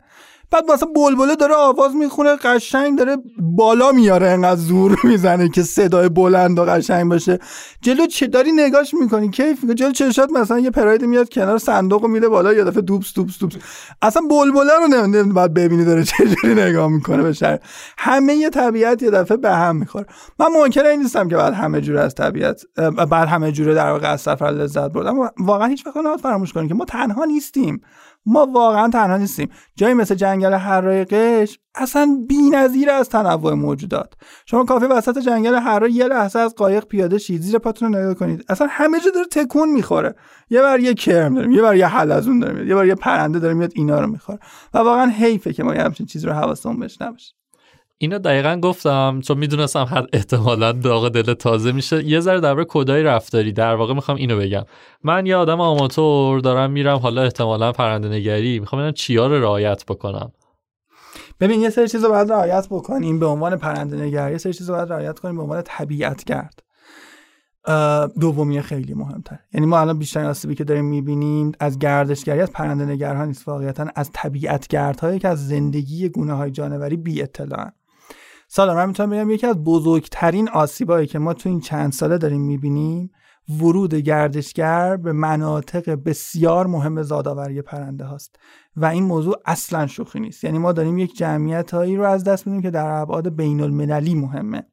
بعد 0.51 0.71
مثلا 0.71 0.89
بلبله 0.97 1.37
داره 1.37 1.55
آواز 1.55 1.95
می‌خونه 1.95 2.37
قشنگ 2.37 2.99
داره 2.99 3.17
بالا 3.39 3.93
میاره 3.93 4.29
انقدر 4.29 4.61
زور 4.61 5.01
می‌زنه 5.05 5.49
که 5.49 5.63
صدای 5.63 6.09
بلند 6.09 6.59
و 6.59 6.65
قشنگ 6.65 7.11
باشه. 7.11 7.39
جلو 7.83 8.07
چه 8.07 8.27
داری 8.27 8.53
نگاش 8.53 8.95
می‌کنی؟ 8.95 9.31
کیف 9.31 9.65
جلو 9.65 9.93
چشات 9.93 10.31
مثلا 10.31 10.59
یه 10.59 10.71
پراید 10.71 11.05
میاد 11.05 11.29
کنار 11.29 11.59
صندوق 11.59 12.05
و 12.05 12.09
میره 12.09 12.29
بالا 12.29 12.53
یه 12.53 12.65
دفعه 12.65 12.83
دوبس 12.83 13.13
دوبس 13.15 13.39
دوبس. 13.39 13.55
اصلا 14.03 14.23
بلبله 14.31 14.73
رو 14.81 14.87
نمی‌دونم 14.87 15.35
بعد 15.35 15.55
ببینی 15.55 15.85
داره 15.85 16.05
چجوری 16.05 16.55
نگاه 16.55 16.89
می‌کنه 16.89 17.23
به 17.23 17.61
همه 17.99 18.35
یه 18.35 18.51
طبیعت 18.51 19.03
یه 19.03 19.11
دفعه 19.11 19.37
به 19.37 19.51
هم 19.51 19.77
می‌خوره. 19.77 20.07
من 20.39 20.47
منکر 20.61 20.87
این 20.87 21.03
نیستم 21.03 21.29
که 21.29 21.37
بعد 21.37 21.55
همه 21.55 21.81
جوره 21.81 22.01
از 22.01 22.15
طبیعت 22.15 22.63
بعد 23.11 23.29
همه 23.29 23.53
جوره 23.53 23.75
در 23.75 23.91
واقع 23.91 24.13
از 24.13 24.21
سفر 24.21 24.51
لذت 24.51 24.93
بردم. 24.93 25.19
واقعا 25.39 25.67
هیچ 25.67 25.87
وقت 25.87 26.21
فراموش 26.23 26.53
کنیم 26.53 26.69
که 26.69 26.75
ما 26.75 26.85
تنها 26.85 27.25
نیستیم. 27.25 27.81
ما 28.27 28.47
واقعا 28.47 28.89
تنها 28.89 29.17
نیستیم. 29.17 29.49
جایی 29.77 29.95
مثل 29.95 30.15
جنگل 30.15 30.55
حرایقش 30.55 31.59
اصلا 31.75 32.25
بی‌نظیر 32.29 32.91
از 32.91 33.09
تنوع 33.09 33.55
موجودات. 33.55 34.15
شما 34.47 34.65
کافی 34.65 34.87
وسط 34.87 35.19
جنگل 35.19 35.55
حرا 35.55 35.89
یه 35.89 36.05
لحظه 36.05 36.39
از 36.39 36.55
قایق 36.55 36.85
پیاده 36.85 37.19
شید 37.19 37.43
زیر 37.43 37.59
پاتون 37.59 37.95
رو 37.95 38.01
نگاه 38.01 38.15
کنید. 38.15 38.45
اصلا 38.49 38.67
همه 38.71 39.01
جا 39.01 39.11
داره 39.15 39.27
تکون 39.27 39.71
می‌خوره. 39.71 40.15
یه 40.51 40.63
بر 40.63 40.81
یه 40.81 40.95
کرم 40.95 41.35
داریم 41.35 41.51
یه 41.51 41.63
بر 41.63 41.77
یه 41.77 41.87
حلزون 41.87 42.39
داره 42.39 42.53
میاد 42.53 42.67
یه 42.67 42.75
بر 42.75 42.87
یه 42.87 42.95
پرنده 42.95 43.39
داره 43.39 43.55
میاد 43.55 43.73
اینا 43.75 44.01
رو 44.01 44.07
می‌خوره. 44.07 44.39
و 44.75 44.79
واقعا 44.79 45.07
حیفه 45.07 45.53
که 45.53 45.63
ما 45.63 45.75
یه 45.75 45.83
همچین 45.83 46.07
چیزی 46.07 46.27
رو 46.27 46.33
حواسمون 46.33 46.79
بهش 46.79 47.03
نباشه. 47.03 47.38
اینو 48.01 48.19
دقیقا 48.19 48.57
گفتم 48.63 49.21
چون 49.25 49.39
می‌دونستم 49.39 49.85
حد 49.85 50.07
احتمالا 50.13 50.73
داغ 50.73 51.09
دل 51.09 51.35
تازه 51.35 51.73
میشه. 51.73 52.05
یه 52.05 52.21
ذره 52.21 52.41
درباره 52.41 52.67
کدای 52.69 53.03
رفتاری 53.03 53.53
در 53.53 53.75
واقع 53.75 53.95
می‌خوام 53.95 54.17
اینو 54.17 54.39
بگم. 54.39 54.65
من 55.05 55.27
یه 55.27 55.37
آدم 55.37 55.61
آماتور 55.61 56.41
دارم 56.41 56.71
میرم 56.71 56.99
حالا 56.99 57.23
احتمالا 57.23 57.73
پرنده 57.73 58.09
نگری. 58.09 58.61
می‌خوام 58.61 58.81
ببینم 58.81 58.93
چیا 58.93 59.27
رو 59.27 59.43
رعایت 59.43 59.85
بکنم. 59.87 60.33
ببین 61.41 61.61
یه 61.61 61.71
سری 61.71 61.89
چیزا 61.89 62.09
باید 62.09 62.33
رعایت 62.33 62.67
بکنیم 62.71 63.19
به 63.19 63.27
عنوان 63.27 63.57
پرنده 63.57 63.97
نگری 63.97 64.33
یه 64.33 64.39
سری 64.39 64.53
چیزا 64.53 64.73
باید 64.73 64.93
رعایت 64.93 65.19
کنیم 65.19 65.37
به 65.37 65.43
عنوان 65.43 65.63
طبیعت 65.67 66.25
گرد. 66.25 66.63
دومی 68.21 68.63
خیلی 68.63 68.95
مهمتر 68.95 69.39
یعنی 69.55 69.67
ما 69.67 69.81
الان 69.81 69.99
بیشتر 69.99 70.25
آسیبی 70.25 70.55
که 70.55 70.65
داریم 70.65 70.85
می‌بینیم 70.85 71.53
از 71.61 71.79
گردشگری 71.79 72.41
از 72.41 72.53
پرنده 72.53 72.85
نگرها 72.85 73.25
نیست 73.25 73.49
واقعیتا 73.49 73.87
از 73.95 74.11
طبیعت 74.13 74.69
گردهایی 74.69 75.19
که 75.19 75.29
از 75.29 75.49
زندگی 75.49 76.09
گونه 76.09 76.33
های 76.33 76.51
جانوری 76.51 76.97
بی 76.97 77.23
اطلاعن 77.23 77.73
سالا 78.51 78.75
من 78.75 78.87
می‌تونم 78.87 79.11
بگم 79.11 79.31
یکی 79.31 79.47
از 79.47 79.65
بزرگترین 79.65 80.49
آسیبایی 80.49 81.07
که 81.07 81.19
ما 81.19 81.35
تو 81.35 81.49
این 81.49 81.61
چند 81.61 81.93
ساله 81.93 82.19
داریم 82.19 82.41
می‌بینیم 82.41 83.11
ورود 83.61 83.95
گردشگر 83.95 84.97
به 84.97 85.13
مناطق 85.13 85.91
بسیار 85.91 86.67
مهم 86.67 87.03
زادآوری 87.03 87.63
پرنده 87.63 88.05
هاست 88.05 88.37
و 88.77 88.85
این 88.85 89.05
موضوع 89.05 89.37
اصلا 89.47 89.87
شوخی 89.87 90.21
نیست. 90.21 90.45
یعنی 90.45 90.59
ما 90.59 90.73
داریم 90.73 90.99
یک 90.99 91.17
جمعیت 91.17 91.75
هایی 91.75 91.97
رو 91.97 92.05
از 92.05 92.25
دست 92.25 92.47
میدیم 92.47 92.63
که 92.63 92.71
در 92.71 92.87
ابعاد 92.87 93.37
بین 93.37 93.61
المللی 93.61 94.15
مهمه. 94.15 94.67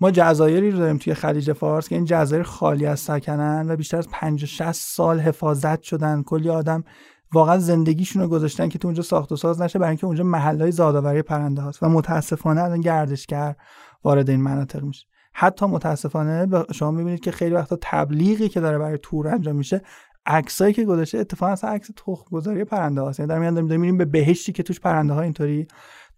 ما 0.00 0.10
جزایری 0.10 0.70
رو 0.70 0.78
داریم 0.78 0.98
توی 0.98 1.14
خلیج 1.14 1.52
فارس 1.52 1.88
که 1.88 1.94
این 1.94 2.04
جزایر 2.04 2.42
خالی 2.42 2.86
از 2.86 3.00
سکنن 3.00 3.66
و 3.70 3.76
بیشتر 3.76 3.96
از 3.96 4.08
50 4.08 4.46
60 4.46 4.72
سال 4.72 5.20
حفاظت 5.20 5.82
شدن. 5.82 6.22
کلی 6.22 6.50
آدم 6.50 6.84
واقعا 7.32 7.58
زندگیشون 7.58 8.22
رو 8.22 8.28
گذاشتن 8.28 8.68
که 8.68 8.78
تو 8.78 8.88
اونجا 8.88 9.02
ساخت 9.02 9.32
و 9.32 9.36
ساز 9.36 9.62
نشه 9.62 9.78
برای 9.78 9.88
اینکه 9.88 10.06
اونجا 10.06 10.24
محلهای 10.24 10.72
زادآوری 10.72 11.22
پرنده 11.22 11.62
هاست 11.62 11.82
و 11.82 11.88
متاسفانه 11.88 12.62
الان 12.62 12.80
گردشگر 12.80 13.56
وارد 14.04 14.30
این 14.30 14.40
مناطق 14.40 14.82
میشه. 14.82 15.06
حتی 15.32 15.66
متاسفانه 15.66 16.46
شما 16.72 16.90
می‌بینید 16.90 17.20
که 17.20 17.30
خیلی 17.30 17.54
وقتا 17.54 17.78
تبلیغی 17.82 18.48
که 18.48 18.60
داره 18.60 18.78
برای 18.78 18.98
تور 19.02 19.28
انجام 19.28 19.56
میشه 19.56 19.82
عکسایی 20.26 20.72
که 20.72 20.84
گذاشته 20.84 21.18
اتفاقا 21.18 21.52
اصلا 21.52 21.70
عکس 21.70 21.90
تخم 21.96 22.24
گذاری 22.32 22.64
پرنده 22.64 23.00
هاست. 23.00 23.20
یعنی 23.20 23.28
در 23.28 23.38
میان 23.38 23.54
داریم 23.54 23.96
به 23.96 24.04
بهشتی 24.04 24.52
که 24.52 24.62
توش 24.62 24.80
پرنده 24.80 25.12
ها 25.14 25.20
اینطوری 25.20 25.68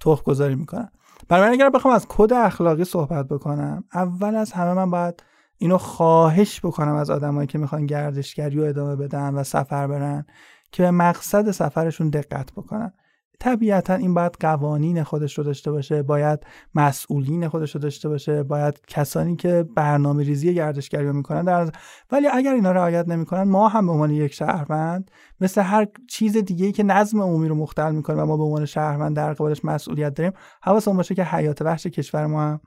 تخم 0.01 0.23
گذاری 0.25 0.55
می‌کنن. 0.55 0.89
برای 1.29 1.51
اگر 1.51 1.71
بخوام 1.71 1.95
از 1.95 2.07
کد 2.09 2.33
اخلاقی 2.33 2.85
صحبت 2.85 3.29
بکنم 3.29 3.85
اول 3.95 4.35
از 4.35 4.53
همه 4.53 4.75
من 4.75 4.91
باید 4.91 5.23
اینو 5.59 5.79
خواهش 5.79 6.61
بکنم 6.61 6.95
از 6.95 7.11
آدمایی 7.11 7.47
که 7.47 7.59
می‌خوان 7.59 7.87
گردشگری 7.87 8.57
رو 8.57 8.65
ادامه 8.65 8.97
بدن 8.97 9.35
و 9.35 9.45
سفر 9.45 9.87
برن. 9.87 10.27
که 10.73 10.83
به 10.83 10.91
مقصد 10.91 11.51
سفرشون 11.51 12.11
دقت 12.11 12.53
بکنن. 12.53 12.93
طبیعتا 13.41 13.95
این 13.95 14.15
باید 14.15 14.37
قوانین 14.41 15.03
خودش 15.03 15.39
رو 15.39 15.45
داشته 15.45 15.71
باشه 15.71 16.03
باید 16.03 16.47
مسئولین 16.75 17.49
خودش 17.49 17.75
رو 17.75 17.81
داشته 17.81 18.09
باشه 18.09 18.43
باید 18.43 18.81
کسانی 18.87 19.37
که 19.37 19.65
برنامه 19.77 20.25
ریزی 20.25 20.55
گردشگری 20.55 21.07
رو 21.07 21.13
می‌کنن 21.13 21.45
در 21.45 21.71
ولی 22.11 22.27
اگر 22.27 22.55
اینا 22.55 22.73
رعایت 22.73 23.09
نمی‌کنن 23.09 23.43
ما 23.43 23.69
هم 23.69 23.87
به 23.87 23.93
عنوان 23.93 24.11
یک 24.11 24.35
شهروند 24.35 25.11
مثل 25.41 25.61
هر 25.61 25.87
چیز 26.09 26.37
دیگه 26.37 26.73
که 26.73 26.83
نظم 26.83 27.21
عمومی 27.21 27.49
رو 27.49 27.55
مختل 27.55 27.93
می‌کنه 27.93 28.23
و 28.23 28.27
ما 28.27 28.37
به 28.37 28.43
عنوان 28.43 28.65
شهروند 28.65 29.17
در 29.17 29.33
قبالش 29.35 29.65
مسئولیت 29.65 30.15
داریم 30.15 30.33
حواسمون 30.63 30.97
باشه 30.97 31.15
که 31.15 31.25
حیات 31.25 31.63
وحش 31.63 31.87
کشور 31.87 32.27
ما 32.27 32.43
هم 32.43 32.61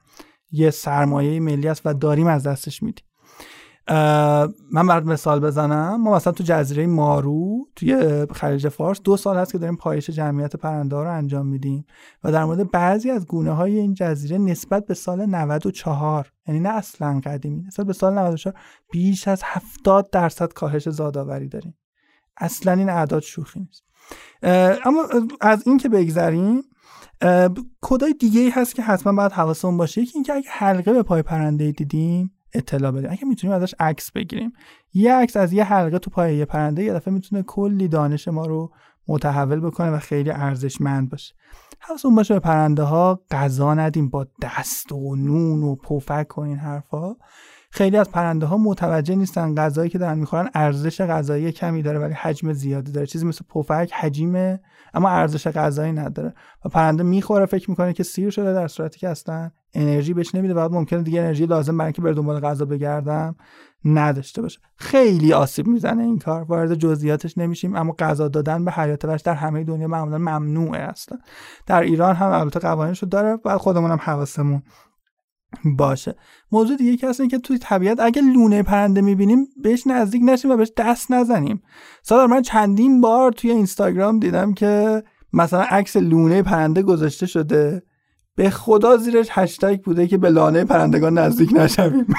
یه 0.51 0.69
سرمایه 0.69 1.39
ملی 1.39 1.67
است 1.67 1.81
و 1.85 1.93
داریم 1.93 2.27
از 2.27 2.47
دستش 2.47 2.83
میدیم. 2.83 3.05
من 4.71 4.87
برات 4.87 5.05
مثال 5.05 5.39
بزنم. 5.39 6.01
ما 6.01 6.15
مثلا 6.15 6.33
تو 6.33 6.43
جزیره 6.43 6.87
مارو 6.87 7.67
توی 7.75 8.25
خلیج 8.33 8.67
فارس 8.67 9.01
دو 9.01 9.17
سال 9.17 9.37
هست 9.37 9.51
که 9.51 9.57
داریم 9.57 9.75
پایش 9.75 10.09
جمعیت 10.09 10.55
پرنده 10.55 10.95
رو 10.95 11.11
انجام 11.11 11.47
میدیم 11.47 11.85
و 12.23 12.31
در 12.31 12.45
مورد 12.45 12.71
بعضی 12.71 13.11
از 13.11 13.27
گونه 13.27 13.51
های 13.51 13.79
این 13.79 13.93
جزیره 13.93 14.37
نسبت 14.37 14.85
به 14.85 14.93
سال 14.93 15.25
94 15.25 16.31
یعنی 16.47 16.59
نه 16.59 16.69
اصلا 16.69 17.21
قدیمی 17.23 17.61
نسبت 17.61 17.85
به 17.85 17.93
سال 17.93 18.13
94 18.13 18.55
بیش 18.91 19.27
از 19.27 19.41
70 19.45 20.09
درصد 20.09 20.53
کاهش 20.53 20.89
زادآوری 20.89 21.47
داریم. 21.47 21.77
اصلا 22.37 22.73
این 22.73 22.89
اعداد 22.89 23.21
شوخی 23.21 23.59
نیست. 23.59 23.83
اما 24.85 25.05
از 25.41 25.67
این 25.67 25.77
که 25.77 25.89
بگذریم 25.89 26.61
کدای 27.81 28.13
دیگه 28.13 28.41
ای 28.41 28.49
هست 28.49 28.75
که 28.75 28.81
حتما 28.81 29.13
باید 29.13 29.31
حواسمون 29.31 29.77
باشه. 29.77 30.01
یکی 30.01 30.11
اینکه 30.15 30.33
اگه 30.33 30.49
حلقه 30.49 30.93
به 30.93 31.03
پای 31.03 31.21
پرنده 31.21 31.71
دیدیم 31.71 32.32
اطلاع 32.53 32.91
بدیم 32.91 33.11
اگه 33.11 33.25
می‌تونیم 33.25 33.55
ازش 33.55 33.75
عکس 33.79 34.11
بگیریم. 34.11 34.53
یه 34.93 35.13
عکس 35.13 35.37
از 35.37 35.53
یه 35.53 35.63
حلقه 35.63 35.99
تو 35.99 36.09
پای 36.09 36.35
یه 36.35 36.45
پرنده 36.45 36.83
یه 36.83 36.93
دفعه 36.93 37.13
می‌تونه 37.13 37.43
کلی 37.43 37.87
دانش 37.87 38.27
ما 38.27 38.45
رو 38.45 38.71
متحول 39.07 39.59
بکنه 39.59 39.89
و 39.89 39.99
خیلی 39.99 40.31
ارزشمند 40.31 41.09
باشه. 41.09 41.33
حواستون 41.79 42.15
باشه 42.15 42.33
به 42.33 42.39
پرنده 42.39 42.83
ها 42.83 43.21
غذا 43.31 43.73
ندیم 43.73 44.09
با 44.09 44.27
دست 44.41 44.91
و 44.91 45.15
نون 45.15 45.63
و 45.63 45.75
پفک 45.75 46.37
و 46.37 46.41
این 46.41 46.57
حرفا. 46.57 47.15
خیلی 47.69 47.97
از 47.97 48.11
پرنده 48.11 48.45
ها 48.45 48.57
متوجه 48.57 49.15
نیستن 49.15 49.55
غذایی 49.55 49.89
که 49.89 49.97
دارن 49.97 50.19
می‌خورن 50.19 50.49
ارزش 50.53 51.01
غذایی 51.01 51.51
کمی 51.51 51.81
داره 51.81 51.99
ولی 51.99 52.13
حجم 52.13 52.53
زیادی 52.53 52.91
داره. 52.91 53.07
چیزی 53.07 53.25
مثل 53.25 53.45
پفک 53.49 53.91
حجیمه 53.93 54.59
اما 54.93 55.09
ارزش 55.09 55.47
غذایی 55.47 55.91
نداره 55.91 56.33
و 56.65 56.69
پرنده 56.69 57.03
می‌خوره 57.03 57.45
فکر 57.45 57.69
می‌کنه 57.69 57.93
که 57.93 58.03
سیر 58.03 58.29
شده 58.29 58.53
در 58.53 58.67
صورتی 58.67 58.99
که 58.99 59.09
اصلا 59.09 59.51
انرژی 59.73 60.13
بهش 60.13 60.35
نمیده. 60.35 60.53
بعد 60.53 60.71
ممکنه 60.71 61.01
دیگه 61.01 61.21
انرژی 61.21 61.45
لازم 61.45 61.77
برای 61.77 61.87
اینکه 61.87 62.01
بره 62.01 62.13
دنبال 62.13 62.39
غذا 62.39 62.65
بگردم 62.65 63.35
نداشته 63.85 64.41
باشه. 64.41 64.59
خیلی 64.75 65.33
آسیب 65.33 65.67
می‌زنه 65.67 66.03
این 66.03 66.19
کار. 66.19 66.43
وارد 66.43 66.75
جزئیاتش 66.75 67.37
نمیشیم 67.37 67.75
اما 67.75 67.95
غذا 67.99 68.27
دادن 68.27 68.65
به 68.65 68.71
حیات 68.71 69.05
وحش 69.05 69.21
در 69.21 69.33
همه 69.33 69.63
دنیا 69.63 69.87
معمولا 69.87 70.17
ممنوعه 70.17 70.81
اصلا. 70.81 71.17
در 71.67 71.81
ایران 71.81 72.15
هم 72.15 72.31
البته 72.31 72.59
قوانینشو 72.59 73.05
داره 73.05 73.37
بعد 73.37 73.57
خودمون 73.57 73.91
هم 73.91 73.99
حواسمون 74.01 74.63
باشه. 75.77 76.15
موضوع 76.51 76.77
دیگه 76.77 76.97
که 76.97 77.27
که 77.27 77.37
توی 77.37 77.57
طبیعت 77.57 77.99
اگه 77.99 78.21
لونه 78.21 78.63
پرنده 78.63 79.01
می‌بینیم 79.01 79.47
بهش 79.63 79.87
نزدیک 79.87 80.21
نشیم 80.25 80.51
و 80.51 80.55
بهش 80.55 80.71
دست 80.77 81.11
نزنیم. 81.11 81.61
سالار 82.03 82.27
من 82.27 82.41
چندین 82.41 83.01
بار 83.01 83.31
توی 83.31 83.51
اینستاگرام 83.51 84.19
دیدم 84.19 84.53
که 84.53 85.03
مثلا 85.33 85.61
عکس 85.61 85.97
لونه 85.97 86.41
پرنده 86.41 86.81
گذاشته 86.81 87.25
شده. 87.25 87.83
به 88.35 88.49
خدا 88.49 88.97
زیرش 88.97 89.27
هشتگ 89.31 89.81
بوده 89.81 90.07
که 90.07 90.17
به 90.17 90.29
لانه 90.29 90.63
پرندگان 90.63 91.17
نزدیک 91.17 91.53
نشویم. 91.53 92.05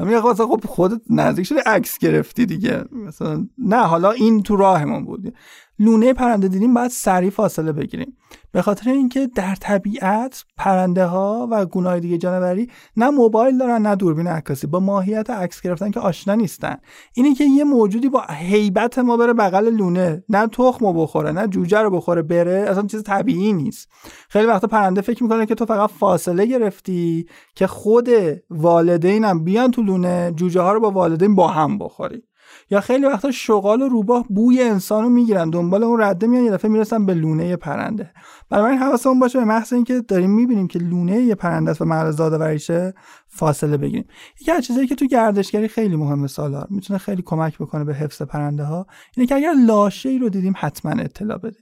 من 0.00 0.06
میگم 0.06 0.34
خب 0.34 0.66
خودت 0.66 1.00
نزدیک 1.10 1.46
شده 1.46 1.60
عکس 1.66 1.98
گرفتی 1.98 2.46
دیگه. 2.46 2.84
مثلا 2.92 3.46
نه 3.58 3.76
حالا 3.76 4.10
این 4.10 4.42
تو 4.42 4.56
راهمون 4.56 5.04
بود. 5.04 5.34
لونه 5.78 6.12
پرنده 6.12 6.48
دیدیم 6.48 6.74
باید 6.74 6.90
سریع 6.90 7.30
فاصله 7.30 7.72
بگیریم. 7.72 8.16
به 8.52 8.62
خاطر 8.62 8.90
اینکه 8.90 9.26
در 9.26 9.54
طبیعت 9.54 10.44
پرنده 10.56 11.04
ها 11.04 11.48
و 11.50 11.66
گونه‌های 11.66 12.00
دیگه 12.00 12.18
جانوری 12.18 12.70
نه 12.96 13.10
موبایل 13.10 13.58
دارن 13.58 13.82
نه 13.82 13.96
دوربین 13.96 14.26
عکاسی. 14.26 14.66
با 14.66 14.80
ماهیت 14.80 15.30
عکس 15.30 15.60
گرفتن 15.60 15.90
که 15.90 16.00
آشنا 16.00 16.34
نیستن. 16.34 16.76
اینی 17.14 17.34
که 17.34 17.44
یه 17.44 17.64
موجودی 17.64 18.08
با 18.08 18.22
هیبت 18.30 18.98
ما 18.98 19.16
بره 19.16 19.32
بغل 19.32 19.70
لونه 19.70 20.24
نه 20.28 20.46
تخم 20.46 20.92
بخوره 20.92 21.32
نه 21.32 21.46
جوجه 21.46 21.78
رو 21.78 21.90
بخوره 21.90 22.22
بره 22.22 22.66
اصلا 22.68 22.86
چیز 22.86 23.02
طبیعی 23.02 23.52
نیست. 23.52 23.88
خیلی 24.28 24.46
وقتا 24.46 24.66
پرنده 24.66 25.00
فکر 25.00 25.22
می‌کنه 25.22 25.46
که 25.46 25.54
تو 25.54 25.66
فقط 25.66 25.90
فاصله 25.90 26.46
گرفتی 26.46 27.26
که 27.54 27.66
خود 27.66 28.08
والدینم 28.50 29.44
بیان 29.44 29.70
تو 29.70 29.82
لونه 29.82 30.32
جوجه 30.36 30.60
ها 30.60 30.72
رو 30.72 30.80
با 30.80 30.90
والدین 30.90 31.34
با 31.34 31.48
هم 31.48 31.78
بخوری. 31.78 32.22
یا 32.70 32.80
خیلی 32.80 33.06
وقتا 33.06 33.30
شغال 33.30 33.82
و 33.82 33.88
روباه 33.88 34.26
بوی 34.28 34.62
انسان 34.62 35.04
رو 35.04 35.10
می‌گیرن 35.10 35.50
دنبال 35.50 35.84
اون 35.84 36.02
رده 36.02 36.26
میان 36.26 36.44
یه 36.44 36.50
دفعه 36.50 36.70
می‌رسن 36.70 37.06
به 37.06 37.14
لونه 37.14 37.56
پرنده. 37.56 38.10
بنابراین 38.50 38.78
حواسمون 38.78 39.18
باشه 39.18 39.38
به 39.38 39.44
محض 39.44 39.72
اینکه 39.72 40.00
داریم 40.00 40.30
می‌بینیم 40.30 40.68
که 40.68 40.78
لونه 40.78 41.16
یه 41.16 41.34
پرنده 41.34 41.70
است 41.70 41.82
و 41.82 41.84
محل 41.84 42.10
زاده 42.10 42.94
فاصله 43.28 43.76
بگیریم. 43.76 44.06
یکی 44.40 44.52
از 44.52 44.64
چیزایی 44.64 44.86
که 44.86 44.94
تو 44.94 45.06
گردشگری 45.06 45.68
خیلی 45.68 45.96
مهمه 45.96 46.26
سالار 46.26 46.66
می‌تونه 46.70 46.98
خیلی 46.98 47.22
کمک 47.22 47.58
بکنه 47.58 47.84
به 47.84 47.94
حفظ 47.94 48.22
پرنده 48.22 48.64
ها 48.64 48.86
اینه 49.16 49.26
که 49.26 49.34
اگر 49.34 49.52
لاشه 49.66 50.08
ای 50.08 50.18
رو 50.18 50.28
دیدیم 50.28 50.54
حتما 50.56 50.90
اطلاع 50.92 51.38
بده 51.38 51.56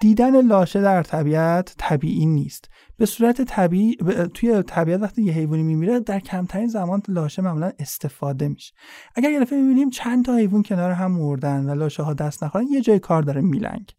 دیدن 0.00 0.40
لاشه 0.46 0.82
در 0.82 1.02
طبیعت 1.02 1.74
طبیعی 1.78 2.26
نیست. 2.26 2.68
به 2.96 3.06
صورت 3.06 3.42
طبیعی 3.42 3.96
توی 4.34 4.62
طبیعت 4.62 5.02
وقتی 5.02 5.22
یه 5.22 5.32
حیوانی 5.32 5.62
میمیره 5.62 6.00
در 6.00 6.20
کمترین 6.20 6.66
زمان 6.66 7.02
لاشه 7.08 7.42
معمولا 7.42 7.72
استفاده 7.78 8.48
میشه. 8.48 8.74
اگر 9.14 9.30
یه 9.30 9.40
دفعه 9.40 9.60
می‌بینیم 9.60 9.90
چند 9.90 10.24
تا 10.24 10.36
حیوان 10.36 10.62
کنار 10.62 10.90
هم 10.90 11.12
مردن 11.12 11.70
و 11.70 11.74
لاشه 11.74 12.02
ها 12.02 12.14
دست 12.14 12.44
نخورن 12.44 12.64
یه 12.70 12.80
جای 12.80 12.98
کار 12.98 13.22
داره 13.22 13.40
میلنگ. 13.40 13.90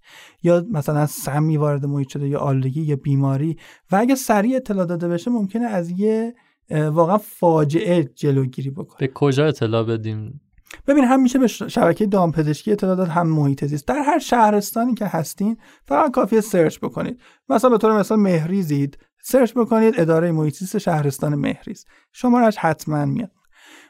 یا 0.44 0.66
مثلا 0.72 1.06
سمی 1.06 1.58
وارد 1.58 1.86
محیط 1.86 2.08
شده 2.08 2.28
یا 2.28 2.40
آلودگی 2.40 2.82
یا 2.82 2.96
بیماری. 2.96 3.58
و 3.92 3.96
اگه 3.96 4.16
سریع 4.16 4.56
اطلاع 4.56 4.86
داده 4.86 5.08
بشه 5.08 5.32
ممکنه 5.32 5.66
از 5.66 5.90
یه 5.90 6.34
واقعا 6.70 7.18
فاجعه 7.18 8.04
جلوگیری 8.04 8.70
بکنه. 8.70 9.08
به 9.08 9.14
کجا 9.14 9.46
اطلاع 9.48 9.84
بدیم؟ 9.84 10.42
ببین 10.88 11.04
هم 11.04 11.22
میشه 11.22 11.40
به 11.40 11.48
شبکه 11.48 12.06
دامپزشکی 12.06 12.72
اطلاع 12.72 12.96
داد 12.96 13.08
هم 13.08 13.28
محیط 13.28 13.66
زیست. 13.66 13.88
در 13.88 14.00
هر 14.00 14.20
شهرستانی 14.20 14.94
که 14.94 15.06
هستین 15.06 15.58
فقط 15.86 16.12
کافیه 16.12 16.42
سرچ 16.42 16.80
بکنید. 16.80 17.22
مثلا 17.50 17.70
به 17.70 17.78
طور 17.78 18.00
مثال 18.00 18.20
مهریزید 18.20 18.98
سرچ 19.22 19.54
بکنید 19.54 19.94
اداره 19.98 20.32
محیط 20.32 20.56
زیست 20.56 20.78
شهرستان 20.78 21.36
مهریز. 21.36 21.86
شمارش 22.12 22.58
حتما 22.58 23.06
میاد. 23.06 23.32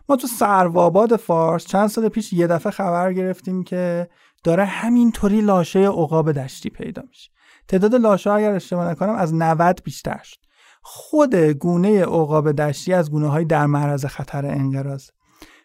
ما 0.10 0.16
تو 0.16 0.28
سرواباد 0.28 1.16
فارس 1.16 1.66
چند 1.66 1.88
سال 1.88 2.10
پیش 2.10 2.34
یه 2.34 2.48
دفعه 2.48 2.72
خبر 2.72 3.14
گرفتیم 3.14 3.64
که 3.64 4.10
داره 4.44 4.66
همینطوری 4.66 5.42
لاشه 5.42 5.80
عقاب 5.80 6.32
دشتی 6.32 6.70
پیدا 6.70 7.04
میشه. 7.08 7.32
تعداد 7.68 7.96
لاشه 7.96 8.32
اگر 8.32 8.52
اشتباه 8.52 8.90
نکنم 8.92 9.16
از 9.16 9.34
90 9.34 9.82
بیشتر 9.84 10.20
شد. 10.24 10.38
خود 10.82 11.36
گونه 11.36 12.02
عقاب 12.02 12.52
دشتی 12.52 12.94
از 12.94 13.12
گونه 13.12 13.28
های 13.28 13.46
در 13.46 13.66
معرض 13.66 14.06
خطر 14.06 14.46
انقراض. 14.46 15.10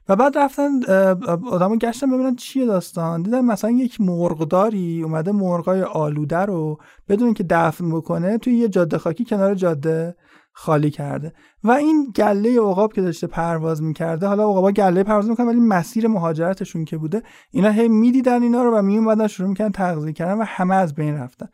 و 0.09 0.17
بعد 0.17 0.39
رفتن 0.39 0.83
آدمو 1.51 1.77
گشتن 1.77 2.11
ببینن 2.11 2.37
چیه 2.37 2.67
داستان. 2.67 3.23
دیدن 3.23 3.41
مثلا 3.41 3.71
یک 3.71 4.01
مرغداری 4.01 5.03
اومده 5.03 5.33
مرغای 5.33 5.83
آلوده 5.83 6.39
رو 6.39 6.79
بدون 7.09 7.35
که 7.35 7.45
دفن 7.51 7.91
بکنه 7.91 8.39
توی 8.39 8.55
یه 8.55 8.69
جاده 8.69 8.99
خاکی 8.99 9.25
کنار 9.25 9.55
جاده 9.55 10.17
خالی 10.53 10.91
کرده. 10.91 11.33
و 11.65 11.71
این 11.71 12.13
گله 12.17 12.61
عقاب 12.61 12.93
که 12.93 13.03
داشته 13.03 13.27
پرواز 13.27 13.83
می‌کرده 13.83 14.27
حالا 14.27 14.43
عقابا 14.43 14.73
گله 14.73 15.03
پرواز 15.03 15.29
می‌کنن 15.29 15.47
ولی 15.47 15.61
مسیر 15.61 16.09
مهاجرتشون 16.09 16.85
که 16.85 16.97
بوده 16.97 17.23
اینا 17.51 17.71
هی 17.71 17.89
می‌دیدن 17.89 18.43
اینا 18.43 18.63
رو 18.63 18.79
و 18.79 18.83
میومدن 18.83 19.27
شروع 19.27 19.49
می‌کردن 19.49 19.71
تغذیه 19.71 20.13
کردن 20.13 20.41
و 20.41 20.45
همه 20.47 20.75
از 20.75 20.95
بین 20.95 21.15
رفتن. 21.15 21.49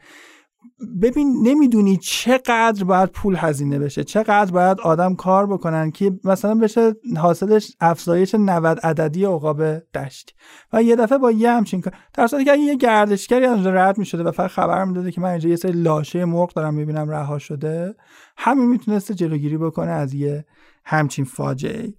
ببین 1.03 1.37
نمی‌دونی 1.43 1.97
چقدر 1.97 2.85
باید 2.85 3.09
پول 3.09 3.37
هزینه 3.39 3.79
بشه 3.79 4.05
چقدر 4.05 4.53
باید 4.53 4.81
آدم 4.81 5.15
کار 5.15 5.47
بکنن 5.47 5.91
که 5.91 6.13
مثلا 6.25 6.55
بشه 6.55 6.95
حاصلش 7.17 7.73
افزایش 7.81 8.35
90 8.35 8.79
عددی 8.79 9.25
عقاب 9.25 9.63
دشت. 9.79 10.35
و 10.73 10.83
یه 10.83 10.97
دفعه 10.97 11.19
با 11.19 11.31
یه 11.31 11.51
همچین 11.51 11.81
کار 11.81 11.95
در 12.15 12.27
صورتی 12.27 12.45
که 12.45 12.53
اگه 12.53 12.63
یه 12.63 12.75
گردشگری 12.75 13.45
از 13.45 13.67
رد 13.67 13.99
می‌شده 13.99 14.23
و 14.23 14.31
فقط 14.31 14.51
خبر 14.51 14.85
می‌داده 14.85 15.11
که 15.11 15.21
من 15.21 15.31
اینجا 15.31 15.49
یه 15.49 15.57
سری 15.57 15.83
لاشه 15.83 16.25
مرغ 16.25 16.53
دارم 16.53 16.75
می‌بینم 16.75 17.11
رها 17.11 17.39
شده 17.39 17.95
همین 18.37 18.69
می‌تونسته 18.69 19.15
جلوگیری 19.15 19.59
بکنه 19.59 19.91
از 19.91 20.15
یه 20.15 20.45
همچین 20.85 21.25
فاجعه 21.25 21.95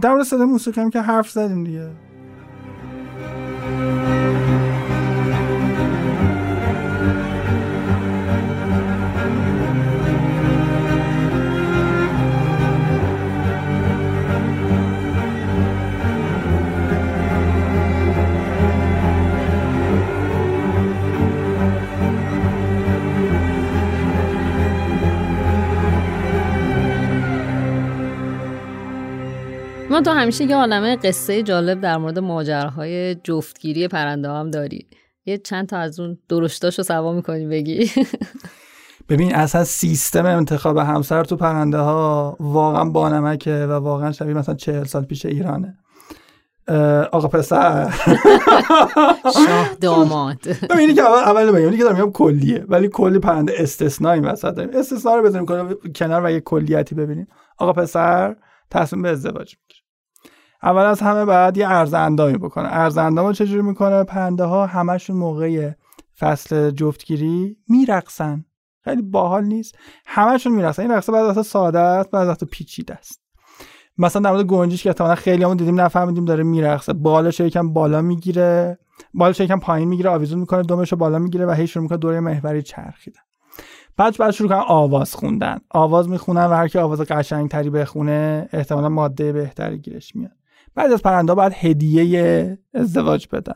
در 0.00 0.10
مورد 0.10 0.24
صدای 0.24 0.46
موسیقی 0.46 0.80
هم 0.80 0.90
که 0.90 1.00
حرف 1.00 1.30
زدیم 1.30 1.64
دیگه. 1.64 2.11
ما 29.92 30.00
تو 30.00 30.10
همیشه 30.10 30.44
یه 30.44 30.56
عالمه 30.56 30.96
قصه 30.96 31.42
جالب 31.42 31.80
در 31.80 31.96
مورد 31.96 32.18
ماجراهای 32.18 33.14
جفتگیری 33.14 33.88
پرنده 33.88 34.28
هم 34.28 34.50
داری. 34.50 34.86
یه 35.26 35.38
چند 35.38 35.68
تا 35.68 35.76
از 35.76 36.00
اون 36.00 36.18
درشتاشو 36.28 36.82
سوا 36.82 37.12
می‌کنی 37.12 37.46
بگی. 37.46 37.90
ببین 39.08 39.34
اصلا 39.34 39.64
سیستم 39.64 40.26
انتخاب 40.26 40.76
همسر 40.78 41.24
تو 41.24 41.36
پرنده 41.36 41.78
ها 41.78 42.36
واقعا 42.40 42.84
بانمکه 42.84 43.66
و 43.66 43.72
واقعا 43.72 44.12
شبیه 44.12 44.34
مثلا 44.34 44.54
چهل 44.54 44.84
سال 44.84 45.04
پیش 45.04 45.26
ایرانه. 45.26 45.78
آقا 47.12 47.28
پسر. 47.28 47.90
شاه 49.46 49.74
داماد. 49.80 50.38
اینی 50.78 50.94
که 50.94 51.02
اول 51.02 51.18
اول 51.18 51.52
بگم 51.52 51.64
اینی 51.64 51.76
که 51.76 51.84
دارم 51.84 52.12
کلیه. 52.12 52.64
ولی 52.68 52.88
کلی 52.88 53.18
پرنده 53.18 53.52
استثنایی 53.58 54.20
وسط 54.20 54.54
داریم. 54.54 54.70
استثنا 54.74 55.16
رو 55.16 55.22
بزنیم 55.22 55.46
کنار 55.96 56.24
و 56.24 56.30
یه 56.30 56.40
کلیتی 56.40 56.94
ببینیم. 56.94 57.26
آقا 57.58 57.72
پسر 57.72 58.36
تصمیم 58.70 59.02
به 59.02 59.08
ازدواج 59.08 59.56
می‌گیره. 59.60 59.81
اول 60.62 60.82
از 60.82 61.00
همه 61.00 61.24
بعد 61.24 61.56
یه 61.56 61.68
ارز 61.68 61.94
اندامی 61.94 62.38
بکنه 62.38 62.68
ارز 62.68 62.98
چجوری 63.32 63.62
می‌کنه؟ 63.62 64.04
پرنده 64.04 64.44
ها 64.44 64.66
همشون 64.66 65.16
موقع 65.16 65.70
فصل 66.18 66.70
جفتگیری 66.70 67.56
میرقصن. 67.68 68.44
خیلی 68.84 69.02
باحال 69.02 69.44
نیست. 69.44 69.78
همشون 70.06 70.52
میرقصن. 70.52 70.82
این 70.82 70.90
رقصه 70.90 71.12
بعد 71.12 71.38
از 71.38 71.46
ساده 71.46 71.78
است 71.78 72.10
بعد 72.10 72.28
از 72.28 72.38
پیچیده 72.38 72.94
است. 72.94 73.22
مثلا 73.98 74.22
در 74.22 74.30
مورد 74.30 74.44
گنجیش 74.44 74.82
که 74.82 74.88
احتمالاً 74.88 75.14
خیلی 75.14 75.44
همون 75.44 75.56
دیدیم 75.56 75.80
نفهمیدیم 75.80 76.24
داره 76.24 76.44
میرقصه. 76.44 76.92
بالش 76.92 77.40
یکم 77.40 77.72
بالا 77.72 78.02
می‌گیره. 78.02 78.78
بالش 79.14 79.40
یکم 79.40 79.60
پایین 79.60 79.88
می‌گیره 79.88 80.10
آویزون 80.10 80.38
می‌کنه 80.38 80.62
دومش 80.62 80.94
بالا 80.94 81.18
می‌گیره 81.18 81.46
و 81.46 81.50
هی 81.50 81.66
شروع 81.66 81.82
می‌کنه 81.82 81.98
دوره 81.98 82.20
محوری 82.20 82.62
چرخیدن. 82.62 83.20
بعد 83.96 84.16
بعد 84.18 84.30
شروع 84.30 84.48
کنن 84.48 84.62
آواز 84.68 85.14
خوندن. 85.14 85.58
آواز 85.70 86.08
می‌خونن 86.08 86.44
و 86.44 86.54
هر 86.54 86.68
کی 86.68 86.78
آواز 86.78 87.00
قشنگ 87.00 87.50
تری 87.50 87.70
بخونه 87.70 88.48
احتمالا 88.52 88.88
ماده 88.88 89.32
بهتری 89.32 89.78
گیرش 89.78 90.16
میاد. 90.16 90.32
بعد 90.74 90.92
از 90.92 91.02
پرنده 91.02 91.34
باید 91.34 91.52
هدیه 91.52 92.58
ازدواج 92.74 93.28
بدن. 93.32 93.54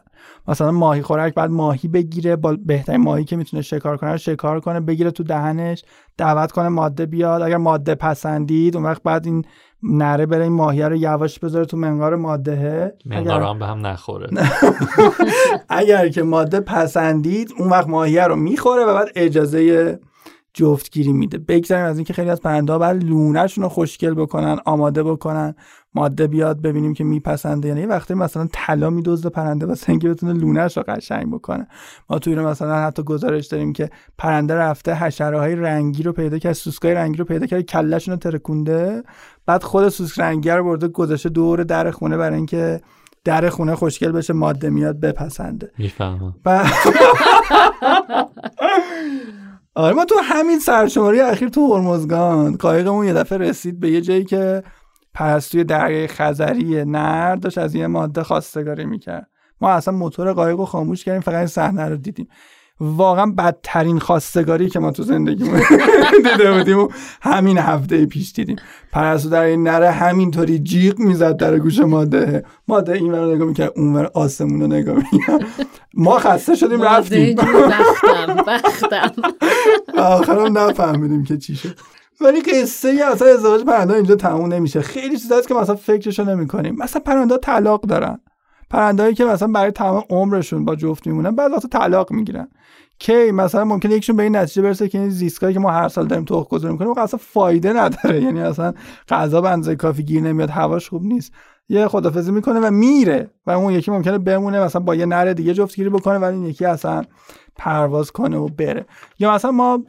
مثلا 0.48 0.70
ماهی 0.70 1.02
خوراک 1.02 1.34
بعد 1.34 1.51
ماهی 1.51 1.88
بگیره 1.88 2.36
با 2.36 2.56
بهترین 2.66 3.01
ماهی 3.01 3.24
که 3.24 3.36
می‌تونه 3.36 3.62
شکار 3.62 3.97
کنه 3.97 4.16
شکار 4.16 4.60
کنه 4.60 4.80
بگیره 4.80 5.10
تو 5.10 5.22
دهنش 5.22 5.84
دعوت 6.16 6.52
کنه 6.52 6.68
ماده 6.68 7.06
بیاد. 7.06 7.43
اگر 7.43 7.56
ماده 7.56 7.94
پسندید 7.94 8.76
اون 8.76 8.84
وقت 8.84 9.02
بعد 9.02 9.26
این 9.26 9.44
نره 9.82 10.26
بره 10.26 10.43
این 10.43 10.52
ماهی 10.52 10.82
رو 10.82 10.97
یواش 10.97 11.38
بذاره 11.38 11.64
تو 11.64 11.76
منقار 11.76 12.16
ماده 12.16 12.94
منقار 13.06 13.43
هم 13.43 13.59
به 13.59 13.66
هم 13.66 13.86
نخوره. 13.86 14.28
اگر 15.68 16.09
که 16.09 16.22
ماده 16.22 16.60
پسندید 16.60 17.52
اون 17.59 17.68
وقت 17.68 17.88
ماهی 17.88 18.18
رو 18.18 18.36
می‌خوره 18.36 18.84
و 18.84 18.94
بعد 18.94 19.09
اجازه 19.14 19.98
جفتگیری 20.55 21.12
میده. 21.12 21.38
بگذاریم 21.38 21.84
از 21.84 21.98
اینکه 21.98 22.12
خیلی 22.12 22.30
از 22.30 22.40
پرنده 22.40 22.72
ها 22.72 22.78
بعد 22.78 23.05
لونهشون 23.05 23.64
رو 23.64 23.68
خوشگل 23.68 24.14
بکنن 24.14 24.59
آماده 24.64 25.02
بکنن. 25.02 25.55
ماده 25.97 26.27
بیاد 26.27 26.62
ببینیم 26.62 26.94
که 26.94 27.05
میپسنده 27.05 27.68
یعنی 27.68 27.86
وقتی 27.86 28.14
مثلا 28.14 28.48
طلا 28.52 28.90
میدزده 28.90 29.28
پرنده 29.28 29.66
واسه 29.66 29.90
اینکه 29.90 30.09
بتونه 30.09 30.32
لونهش 30.32 30.77
رو 30.77 30.82
قشنگ 30.89 31.32
بکنه. 31.32 31.66
ما 32.10 32.18
توی 32.18 32.35
مثلا 32.35 32.77
حتی 32.77 33.02
گزارش 33.02 33.47
داریم 33.47 33.73
که 33.73 33.90
پرنده 34.18 34.55
رفته 34.55 34.94
حشره 34.94 35.39
های 35.39 35.56
رنگی 35.56 36.02
رو 36.02 36.12
پیدا 36.12 36.39
کرد 36.39 36.52
سوسکای 36.52 36.94
رنگی 36.94 37.18
رو 37.18 37.24
پیدا 37.24 37.47
کرد 37.47 37.60
کلهشون 37.60 38.12
رو 38.12 38.18
ترکونده. 38.18 39.02
بعد 39.47 39.62
خود 39.62 39.89
سوسک 39.89 40.20
رنگی 40.20 40.51
رو 40.51 40.64
برده 40.64 40.89
گذاشته 40.89 41.28
دور 41.28 41.64
در 41.64 41.90
خونه 41.90 42.16
برای 42.16 42.36
اینکه 42.36 42.81
در 43.24 43.48
خونه 43.48 43.74
خوشگل 43.74 44.12
بشه 44.12 44.32
ماده 44.32 44.70
میاد 44.70 45.01
بپسنده. 45.01 45.70
می‌فهمم. 45.78 46.35
آره 49.74 49.94
ما 49.94 50.05
تو 50.05 50.14
همین 50.23 50.59
سرشماری 50.59 51.20
اخیر 51.20 51.48
تو 51.48 51.74
هرمزگان 51.74 52.56
قایقمون 52.56 53.06
یه 53.06 53.12
دفعه 53.12 53.39
رسید 53.39 53.81
به 53.81 53.90
یه 53.90 54.01
جایی 54.01 54.24
که 54.24 54.62
پرستوی 55.16 55.64
دریای 55.64 56.06
خزری 56.06 56.84
نر 56.84 57.36
داشت 57.36 57.59
از 57.59 57.74
یه 57.74 57.86
ماده 57.86 58.22
خواستگاری 58.22 58.84
می‌کرد. 58.84 59.26
ما 59.60 59.70
اصلا 59.70 59.94
موتور 59.94 60.32
قایق 60.32 60.59
رو 60.59 60.64
خاموش 60.64 61.05
کردیم 61.05 61.20
فقط 61.20 61.34
این 61.34 61.47
صحنه 61.47 61.88
رو 61.88 61.97
دیدیم. 61.97 62.28
واقعا 62.80 63.26
بدترین 63.26 63.98
خواستگاری 63.98 64.68
که 64.68 64.78
ما 64.78 64.90
تو 64.90 65.02
زندگیمون 65.02 65.62
دیده 66.24 66.52
بودیم 66.52 66.78
و 66.78 66.88
همین 67.22 67.59
هفته 67.59 68.06
پیش 68.06 68.32
دیدیم. 68.32 68.56
پرستو 68.93 69.28
در 69.28 69.43
این 69.43 69.62
نره 69.62 69.90
همینطوری 69.90 70.59
جیغ 70.59 70.98
می‌زد 70.98 71.36
در 71.36 71.59
گوش 71.59 71.80
ماده. 71.80 72.44
ماده 72.68 72.93
این 72.93 73.12
ور 73.12 73.34
نگاه 73.34 73.48
می‌کرد 73.48 73.72
اون 73.76 73.94
ور 73.97 74.10
آسمون 74.14 74.60
رو 74.60 74.66
نگاه 74.66 74.97
می‌کرد. 74.97 75.40
ما 75.94 76.18
خسته 76.18 76.55
شدیم 76.55 76.82
رفتیم. 76.82 77.36
بختم 77.36 78.36
بختم. 78.47 79.12
آخرم 79.98 80.59
نفهمیدیم 80.59 81.24
که 81.24 81.38
چی 81.38 81.55
شد. 81.55 81.76
ولی 82.20 82.40
قصه 82.40 82.88
ای 82.88 83.02
اصلا 83.02 83.28
ازدواج 83.28 83.64
پرنده 83.64 83.94
اینجا 83.94 84.14
تموم 84.14 84.52
نمیشه. 84.52 84.80
خیلی 84.80 85.18
چیزاست 85.18 85.48
که 85.48 85.55
مثلا 85.55 85.74
فکرشو 85.74 86.24
نمی‌کنیم. 86.24 86.76
مثلا 86.78 87.02
پرنده 87.02 87.38
طلاق 87.38 87.80
دارن. 87.80 88.20
پرندهایی 88.70 89.14
که 89.14 89.24
مثلا 89.24 89.48
برای 89.48 89.70
تمام 89.70 90.05
عمرشون 90.10 90.64
با 90.64 90.76
جفت 90.76 91.06
میمونن 91.06 91.34
بعد 91.34 91.52
وقت 91.52 91.66
طلاق 91.66 92.12
می‌گیرن. 92.12 92.48
کی 92.98 93.30
مثلا 93.30 93.64
ممکنه 93.64 93.94
یکشون 93.94 94.16
به 94.16 94.22
این 94.22 94.36
نتیجه 94.36 94.62
برسه 94.62 94.88
که 94.88 94.98
این 94.98 95.10
زیستگاهی 95.10 95.55
که 95.55 95.60
ما 95.60 95.70
هر 95.70 95.88
سال 95.88 96.06
داریم 96.06 96.24
توخ 96.24 96.48
گذاری 96.48 96.72
می‌کنیم 96.72 96.98
اصلا 96.98 97.20
فایده 97.22 97.72
نداره. 97.72 98.22
یعنی 98.22 98.40
اصلا 98.40 98.74
غذا 99.09 99.40
به 99.40 99.76
کافی 99.76 100.02
گیر 100.02 100.22
نمیاد 100.22 100.51
هواش 100.51 100.88
خوب 100.88 101.05
نیست. 101.05 101.32
یه 101.68 101.88
خدافظی 101.88 102.32
می‌کنه 102.32 102.60
و 102.60 102.70
میره 102.70 103.30
و 103.47 103.51
اون 103.51 103.72
یکی 103.72 103.90
ممکنه 103.90 104.18
بمونه 104.18 104.60
مثلا 104.60 104.82
با 104.82 104.94
یه 104.94 105.06
نر 105.06 105.32
دیگه 105.32 105.55
جفتگیری 105.55 105.90
بکنه 105.90 106.18
ولی 106.18 106.36
این 106.36 106.47
یکی 106.47 106.64
اصلا 106.64 107.02
پرواز 107.56 108.10
کنه 108.10 108.36
و 108.36 108.48
بره. 108.48 108.86
یا 109.18 109.34
مثلا 109.34 109.51
ما 109.51 109.82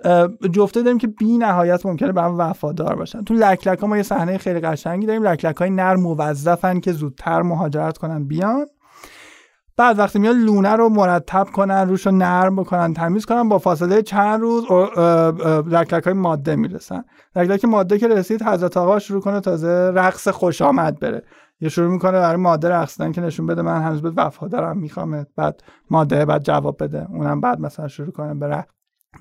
جفته 0.52 0.82
داریم 0.82 0.98
که 0.98 1.08
بی 1.08 1.38
نهایت 1.38 1.86
ممکنه 1.86 2.12
به 2.12 2.22
هم 2.22 2.38
وفادار 2.38 2.96
باشن. 2.96 3.24
تو 3.24 3.34
لکلک 3.34 3.80
ها 3.80 3.88
ما 3.88 3.98
یه 3.98 4.04
صحنه 4.04 4.38
خیلی 4.38 4.60
قشنگی 4.60 5.06
داریم. 5.06 5.24
لکلک 5.24 5.56
های 5.56 5.70
نر 5.70 5.96
موظفن 5.96 6.80
که 6.80 6.92
زودتر 6.92 7.42
مهاجرت 7.42 7.98
کنن 7.98 8.28
بیان. 8.28 8.66
بعد 9.78 10.00
وقتی 10.00 10.20
میاد 10.20 10.36
لونه 10.36 10.76
رو 10.76 10.90
مرتب 10.90 11.48
کنن 11.54 11.90
روش 11.90 12.06
رو 12.06 12.12
نرم 12.12 12.56
بکنن 12.56 12.94
تمیز 12.94 13.26
کنن 13.26 13.50
با 13.50 13.58
فاصله 13.58 14.02
چند 14.02 14.42
روز 14.42 14.66
لکلک 15.68 16.04
های 16.04 16.14
ماده 16.14 16.56
می‌رسن. 16.56 17.04
لکلک 17.36 17.66
ماده 17.66 18.00
که 18.00 18.08
رسید 18.08 18.44
حضرت 18.44 18.78
آقا 18.78 19.00
شروع 19.00 19.22
کنه 19.22 19.40
تازه 19.40 19.92
رقص 19.96 20.28
خوش 20.28 20.62
آمد 20.62 21.00
بره. 21.00 21.24
یه 21.60 21.70
شروع 21.70 21.92
می‌کنه 21.92 22.12
برای 22.12 22.36
ماده 22.36 22.70
رقصیدن 22.70 23.12
که 23.12 23.22
نشون 23.22 23.46
بده 23.46 23.62
من 23.62 23.82
هنوز 23.82 24.02
به 24.02 24.12
وفادارم 24.18 24.78
میخوامت 24.78 25.28
بعد 25.36 25.64
ماده 25.90 26.26
بعد 26.26 26.44
جواب 26.44 26.84
بده 26.84 27.08
اونم 27.10 27.42
بعد 27.42 27.60
مثلا 27.60 27.88
شروع 27.88 28.12
کنه 28.12 28.34
به 28.34 28.66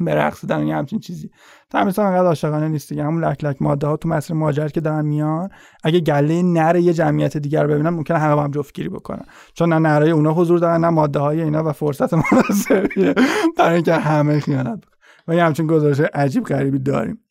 به 0.00 0.34
یه 0.50 0.76
همچین 0.76 0.98
چیزی. 0.98 1.30
تمیز 1.70 1.98
انقدر 1.98 2.26
عاشقانه 2.26 2.68
نیست 2.68 2.88
دیگه 2.88 3.04
همون 3.04 3.24
لک 3.24 3.44
لک 3.44 3.62
ماده 3.62 3.86
ها 3.86 3.96
تو 3.96 4.08
مسیر 4.08 4.36
ماجر 4.36 4.68
که 4.68 4.80
دارن 4.80 5.06
میان 5.06 5.48
اگه 5.84 6.00
گله 6.00 6.42
نر 6.42 6.76
یه 6.76 6.92
جمعیت 6.92 7.36
دیگر 7.36 7.62
رو 7.62 7.68
ببینن 7.68 7.88
ممکنه 7.88 8.18
همه 8.18 8.34
با 8.34 8.42
هم 8.42 8.50
جفتگیری 8.50 8.88
بکنن. 8.88 9.24
چون 9.54 9.72
نه 9.72 9.78
نرای 9.78 10.10
اونا 10.10 10.32
حضور 10.32 10.58
دارن 10.58 10.80
نه 10.80 10.90
ماده 10.90 11.18
های 11.18 11.42
اینا 11.42 11.64
و 11.64 11.72
فرصت 11.72 12.14
مناسبیه 12.14 13.14
برای 13.58 13.74
اینکه 13.74 13.94
همه 13.94 14.40
خیانت 14.40 14.80
بکنن. 14.80 14.96
و 15.28 15.34
یه 15.34 15.44
همچین 15.44 15.66
گزارش 15.66 16.00
عجیب 16.00 16.44
غریبی 16.44 16.78
داریم. 16.78 17.25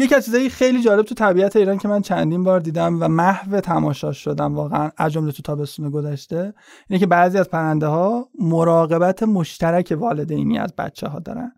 یکی 0.00 0.14
از 0.14 0.24
چیزایی 0.24 0.50
خیلی 0.50 0.82
جالب 0.82 1.04
تو 1.04 1.14
طبیعت 1.14 1.56
ایران 1.56 1.78
که 1.78 1.88
من 1.88 2.02
چندین 2.02 2.44
بار 2.44 2.60
دیدم 2.60 3.02
و 3.02 3.08
محو 3.08 3.60
تماشاش 3.60 4.24
شدم 4.24 4.54
واقعا 4.54 4.90
از 4.96 5.12
جمله 5.12 5.32
تو 5.32 5.42
تابستون 5.42 5.90
گذشته 5.90 6.54
اینه 6.88 7.00
که 7.00 7.06
بعضی 7.06 7.38
از 7.38 7.50
پرنده 7.50 7.86
ها 7.86 8.28
مراقبت 8.40 9.22
مشترک 9.22 9.96
والدینی 10.00 10.58
از 10.58 10.74
بچه 10.78 11.08
ها 11.08 11.18
دارن 11.18 11.52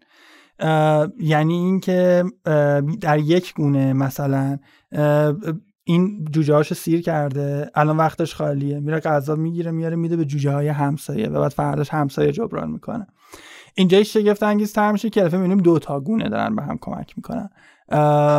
یعنی 1.20 1.55
اینکه 1.55 2.24
در 3.01 3.18
یک 3.18 3.55
گونه 3.55 3.93
مثلا 3.93 4.59
این 5.85 6.24
جوجه 6.30 6.55
هاشو 6.55 6.74
سیر 6.74 7.02
کرده 7.02 7.70
الان 7.74 7.97
وقتش 7.97 8.35
خالیه 8.35 8.80
میره 8.80 9.01
غذا 9.01 9.36
می‌گیره 9.36 9.70
میاره 9.70 9.97
میده 9.97 10.16
به 10.16 10.24
جوجه 10.24 10.51
های 10.51 10.68
همسایه 10.68 11.28
و 11.28 11.40
بعد 11.40 11.51
فرداش 11.51 11.90
همسایه 11.90 12.32
جبران 12.32 12.70
می‌کنه. 12.70 13.06
اینجا 13.78 14.02
شگفت 14.02 14.42
انگیز 14.42 14.72
تر 14.72 14.92
میشه 14.92 15.10
که 15.10 15.22
دفعه 15.22 15.40
می‌بینیم 15.40 15.62
دو 15.62 15.78
تا 15.78 16.00
گونه 16.00 16.28
دارن 16.28 16.56
به 16.56 16.62
هم 16.62 16.78
کمک 16.80 17.14
می‌کنن. 17.16 17.50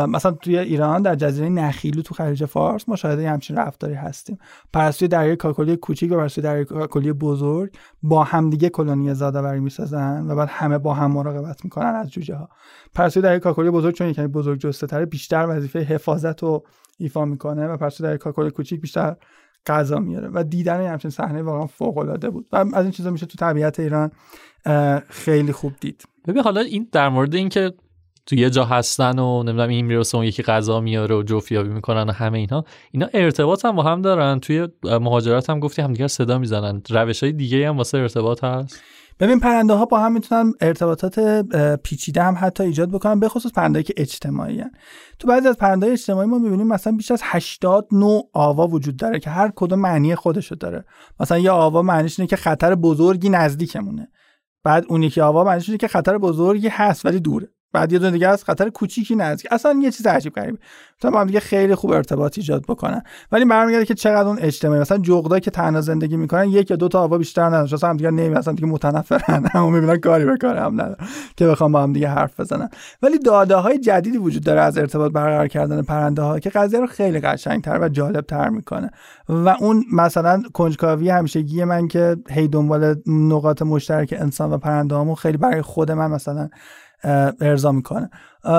مثلا 0.08 0.32
توی 0.32 0.58
ایران 0.58 1.02
در 1.02 1.14
جزیره 1.14 1.48
نخیلو 1.48 2.02
تو 2.02 2.14
خلیج 2.14 2.44
فارس 2.44 2.88
مشاهده 2.88 3.30
همچین 3.30 3.56
رفتاری 3.56 3.94
هستیم. 3.94 4.38
پرستوی 4.72 5.08
دریای 5.08 5.36
کاکلی 5.36 5.76
کوچیک 5.76 6.12
و 6.12 6.16
پرستوی 6.16 6.44
دریای 6.44 6.64
کاکلی 6.64 7.12
بزرگ 7.12 7.76
با 8.02 8.24
همدیگه 8.24 8.68
کلونی 8.68 9.14
زادآوری 9.14 9.60
می‌سازن 9.60 10.30
و 10.30 10.36
بعد 10.36 10.48
همه 10.52 10.78
با 10.78 10.94
هم 10.94 11.12
مراقبت 11.12 11.64
می‌کنن 11.64 11.94
از 11.94 12.10
جوجه 12.10 12.34
ها 12.34 12.48
پرستوی 12.94 13.22
دریای 13.22 13.40
کاکلی 13.40 13.70
بزرگ 13.70 13.94
چون 13.94 14.08
یکمی 14.08 14.26
بزرگ 14.26 14.58
جسته 14.58 15.06
بیشتر 15.06 15.46
وظیفه 15.48 15.78
حفاظت 15.80 16.42
رو 16.42 16.64
ایفا 16.98 17.24
می‌کنه 17.24 17.66
و 17.66 17.76
پرستوی 17.76 18.04
دریای 18.04 18.18
کاکلی 18.18 18.50
کوچیک 18.50 18.80
بیشتر 18.80 19.16
غذا 19.66 19.98
میاره 19.98 20.30
و 20.32 20.44
دیدن 20.44 20.86
همچین 20.86 21.10
صحنه 21.10 21.42
واقعا 21.42 21.66
فوق 21.66 21.98
العاده 21.98 22.30
بود. 22.30 22.46
و 22.52 22.56
از 22.56 22.84
این 22.84 22.90
چیزا 22.90 23.10
میشه 23.10 23.26
تو 23.26 23.38
طبیعت 23.38 23.80
ایران 23.80 24.10
خیلی 25.08 25.52
خوب 25.52 25.72
دید. 25.80 26.04
ببین 26.28 26.42
حالا 26.42 26.60
این 26.60 26.88
در 26.92 27.08
مورد 27.08 27.34
اینکه 27.34 27.72
تو 28.26 28.36
یه 28.36 28.50
جا 28.50 28.64
هستن 28.64 29.18
و 29.18 29.42
نمی‌دونم 29.42 29.68
این 29.68 29.86
می‌رسه 29.86 30.16
اون 30.16 30.26
یکی 30.26 30.42
غذا 30.42 30.80
میاره 30.80 31.16
و 31.16 31.22
جوفیابی 31.22 31.68
می‌کنن 31.68 32.08
و 32.08 32.12
همه 32.12 32.38
اینها 32.38 32.64
اینا 32.90 33.08
ارتباط 33.14 33.64
هم 33.64 33.76
با 33.76 33.82
هم 33.82 34.02
دارن. 34.02 34.40
توی 34.40 34.68
مهاجرت 34.84 35.50
هم 35.50 35.60
گفتی 35.60 35.82
همدیگر 35.82 36.06
صدا 36.06 36.38
می‌زنن. 36.38 36.82
روش 36.90 37.22
های 37.22 37.32
دیگه 37.32 37.68
هم 37.68 37.76
واسه 37.76 37.98
ارتباط 37.98 38.44
هست. 38.44 38.82
ببین 39.20 39.40
پرنده 39.40 39.72
ها 39.72 39.84
با 39.84 40.00
هم 40.00 40.12
می‌تونن 40.12 40.52
ارتباطات 40.60 41.20
پیچیده 41.82 42.22
هم 42.22 42.36
حتی 42.40 42.62
ایجاد 42.62 42.90
بکنن 42.90 43.20
به 43.20 43.28
خصوص 43.28 43.52
پرنده 43.52 43.82
که 43.82 43.94
اجتماعی 43.96 44.60
هن. 44.60 44.70
تو 45.18 45.28
بعضی 45.28 45.48
از 45.48 45.56
پرنده 45.56 45.86
اجتماعی 45.86 46.28
ما 46.28 46.38
می‌بینیم 46.38 46.66
مثلا 46.66 46.92
بیش 46.92 47.10
از 47.10 47.20
80 47.24 47.88
نوع 47.92 48.30
آوا 48.32 48.66
وجود 48.66 48.96
داره 48.96 49.18
که 49.18 49.30
هر 49.30 49.52
کدوم 49.56 49.78
معنی 49.78 50.14
خودشو 50.14 50.54
داره. 50.54 50.84
مثلا 51.20 51.38
یه 51.38 51.50
آوا 51.50 51.82
معنیش 51.82 52.20
اینه 52.20 52.28
که 52.28 52.36
خطر 52.36 52.74
بزرگی 52.74 53.28
نزدیکمونه. 53.28 54.08
بعد 54.64 54.84
اون 54.88 55.02
یکی 55.02 55.20
آوا 55.20 55.44
که 55.78 55.88
خطر 55.88 56.18
بزرگی 56.18 56.68
هست 56.68 57.06
ولی 57.06 57.20
دوره. 57.20 57.48
بعد 57.72 57.92
یه 57.92 57.98
دونه 57.98 58.10
دیگه 58.10 58.28
از 58.28 58.44
خطر 58.44 58.68
کوچیکی 58.68 59.16
نزدیک 59.16 59.52
اصلا 59.52 59.80
یه 59.82 59.90
چیز 59.90 60.06
عجیب 60.06 60.32
غریبه. 60.32 60.58
تا 61.00 61.10
با 61.10 61.20
هم 61.20 61.26
دیگه 61.26 61.40
خیلی 61.40 61.74
خوب 61.74 61.90
ارتباط 61.90 62.38
ایجاد 62.38 62.62
بکنن. 62.68 63.02
ولی 63.32 63.44
برمیگرده 63.44 63.84
که 63.84 63.94
چقدر 63.94 64.28
اون 64.28 64.38
اجتماعی 64.40 64.80
مثلا 64.80 64.98
جغدا 64.98 65.38
که 65.38 65.50
تنها 65.50 65.80
زندگی 65.80 66.16
می‌کنن 66.16 66.48
یک 66.48 66.70
یا 66.70 66.76
دو 66.76 66.88
تا 66.88 67.02
آوا 67.02 67.18
بیشتر 67.18 67.42
نداشت 67.46 67.74
اصلا 67.74 67.90
هم 67.90 67.96
دیگه 67.96 68.10
نمی 68.10 68.34
اصلا 68.34 68.54
دیگه 68.54 68.68
متنفرن. 68.68 69.46
هم 69.52 69.72
می‌بینن 69.72 69.96
کاری 69.96 70.24
به 70.24 70.36
کار 70.36 70.56
هم 70.56 70.80
ندارن 70.80 71.06
که 71.36 71.46
بخوام 71.46 71.72
با 71.72 71.82
هم 71.82 71.92
دیگه 71.92 72.08
حرف 72.08 72.40
بزنن. 72.40 72.68
ولی 73.02 73.18
داده 73.18 73.56
های 73.56 73.78
جدیدی 73.78 74.18
وجود 74.18 74.44
داره 74.44 74.60
از 74.60 74.78
ارتباط 74.78 75.12
برقرار 75.12 75.48
کردن 75.48 75.82
پرنده 75.82 76.22
ها 76.22 76.38
که 76.38 76.50
قضیه 76.50 76.80
رو 76.80 76.86
خیلی 76.86 77.20
قشنگتر 77.20 77.78
و 77.80 77.88
جالب 77.88 78.24
تر 78.26 78.48
می‌کنه. 78.48 78.90
و 79.28 79.56
اون 79.60 79.84
مثلا 79.92 80.42
کنجکاوی 80.52 81.10
همیشگی 81.10 81.64
من 81.64 81.88
که 81.88 82.16
هی 82.30 82.48
دنبال 82.48 82.96
نقاط 83.06 83.62
مشترک 83.62 84.14
انسان 84.18 84.52
و 84.52 84.58
پرنده 84.58 85.14
خیلی 85.14 85.36
برای 85.36 85.62
خود 85.62 85.90
من 85.90 86.10
مثلا 86.10 86.48
ارضا 87.40 87.72
می‌کنه. 87.72 88.10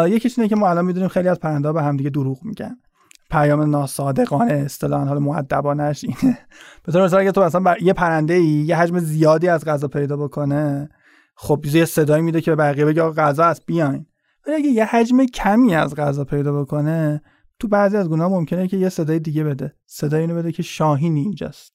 یکیش 0.07 0.39
اینه 0.39 0.49
که 0.49 0.55
ما 0.55 0.69
الان 0.69 0.85
می‌دونیم 0.85 1.09
خیلی 1.09 1.27
از 1.27 1.39
پرنده 1.39 1.71
به 1.71 1.83
همدیگه 1.83 2.09
دروغ 2.09 2.43
میگن. 2.43 2.77
پیام 3.31 3.61
ناصادقانه 3.61 4.53
اصطلاحا 4.53 5.05
حال 5.05 5.19
مؤدبانش 5.19 6.03
اینه. 6.03 6.37
به 6.83 6.91
طور 6.91 7.03
مثال 7.03 7.19
اگه 7.19 7.31
تو 7.31 7.43
مثلا 7.43 7.75
یه 7.81 7.93
پرنده 7.93 8.33
ای 8.33 8.45
یه 8.45 8.75
حجم 8.75 8.99
زیادی 8.99 9.47
از 9.47 9.65
غذا 9.65 9.87
پیدا 9.87 10.17
بکنه 10.17 10.89
خب 11.35 11.65
یه 11.65 11.85
صدایی 11.85 12.23
میده 12.23 12.41
که 12.41 12.51
به 12.51 12.55
بقیه 12.55 12.85
بگه 12.85 13.01
آقا 13.01 13.23
غذا 13.23 13.43
هست 13.43 13.65
بیاین. 13.65 14.05
ولی 14.47 14.55
اگه 14.55 14.67
یه 14.67 14.85
حجم 14.85 15.25
کمی 15.25 15.75
از 15.75 15.95
غذا 15.95 16.23
پیدا 16.23 16.61
بکنه 16.61 17.21
تو 17.59 17.67
بعضی 17.67 17.97
از 17.97 18.09
گناه 18.09 18.29
ممکنه 18.31 18.67
که 18.67 18.77
یه 18.77 18.89
صدای 18.89 19.19
دیگه 19.19 19.43
بده. 19.43 19.75
صدای 19.85 20.21
اینو 20.21 20.35
بده 20.35 20.51
که 20.51 20.63
شاهین 20.63 21.15
اینجاست 21.15 21.73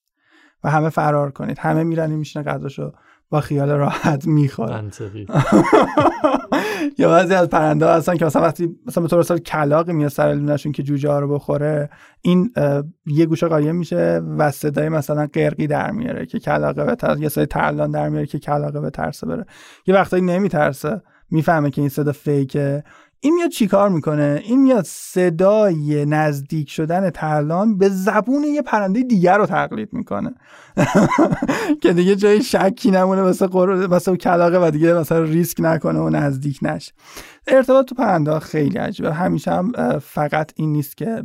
و 0.65 0.71
همه 0.71 0.89
فرار 0.89 1.31
کنید. 1.31 1.59
همه 1.59 1.83
میرن 1.83 2.11
میشینه 2.11 2.45
غذاشو 2.45 2.93
با 3.31 3.41
خیال 3.41 3.71
راحت 3.71 4.27
می‌خورن 4.27 4.91
یا 6.99 7.09
بعضی 7.09 7.35
از 7.35 7.49
پرنده 7.49 7.87
هستن 7.87 8.17
که 8.17 8.25
مثلا 8.25 8.43
وقتی 8.43 8.69
مثلا 8.87 9.03
به 9.03 9.09
طور 9.09 9.19
مثال 9.19 9.39
کلاقی 9.39 9.93
میاد 9.93 10.11
سر 10.11 10.35
لونشون 10.35 10.73
که 10.73 10.83
جوجه 10.83 11.09
ها 11.11 11.19
رو 11.19 11.35
بخوره 11.35 11.91
این 12.23 12.53
یه 13.07 13.27
گوشه 13.27 13.47
قایم 13.47 13.77
میشه 13.77 14.21
و 14.39 14.51
صدای 14.51 14.89
مثلا 14.89 15.29
قرقی 15.33 15.67
در 15.67 15.91
میاره 15.91 16.27
که 16.27 16.39
کلاقه 16.39 16.85
به 16.85 16.95
ترس 16.95 17.21
یه 17.21 17.29
صدای 17.29 17.47
ترلان 17.47 17.91
در 17.91 18.09
میاره 18.09 18.27
که 18.27 18.39
کلاقه 18.39 18.81
به 18.81 18.91
ترسه 18.91 19.27
بره. 19.27 19.47
یه 19.87 19.95
وقتایی 19.95 20.23
نمیترسه. 20.23 21.03
می‌فهمه 21.31 21.71
که 21.71 21.81
این 21.81 21.89
صدا 21.89 22.13
فیکه. 22.13 22.85
این 23.21 23.35
میاد 23.35 23.51
چیکار 23.51 23.89
می‌کنه؟ 23.89 24.43
این 24.45 24.63
میاد 24.63 24.85
صدای 24.85 26.07
نزدیک 26.07 26.71
شدن 26.71 27.11
ترلان 27.11 27.79
به 27.79 27.89
زبون 27.89 28.45
یه 28.45 28.63
پرنده 28.63 29.03
دیگر 29.03 29.39
رو 29.39 29.47
تقلید 29.47 29.93
می‌کنه. 29.93 30.35
که 31.83 31.93
دیگه 31.93 32.17
جای 32.17 32.43
شکی 32.43 32.91
نمونه 32.91 33.23
واسه 33.23 33.47
واسه 33.47 34.17
کلاقه 34.17 34.59
و 34.59 34.71
دیگه 34.71 34.95
مثلا 34.95 35.23
ریسک 35.23 35.57
نکنه 35.61 35.99
و 35.99 36.11
نزدیک 36.11 36.59
نشه. 36.63 36.93
ارتباط 37.49 37.87
تو 37.87 37.95
پرنده 37.95 38.39
خیلی 38.39 38.79
عجیبه. 38.79 39.15
همیشه 39.15 39.51
هم 39.51 39.73
فقط 39.99 40.53
این 40.57 40.73
نیست 40.73 40.97
که 40.97 41.23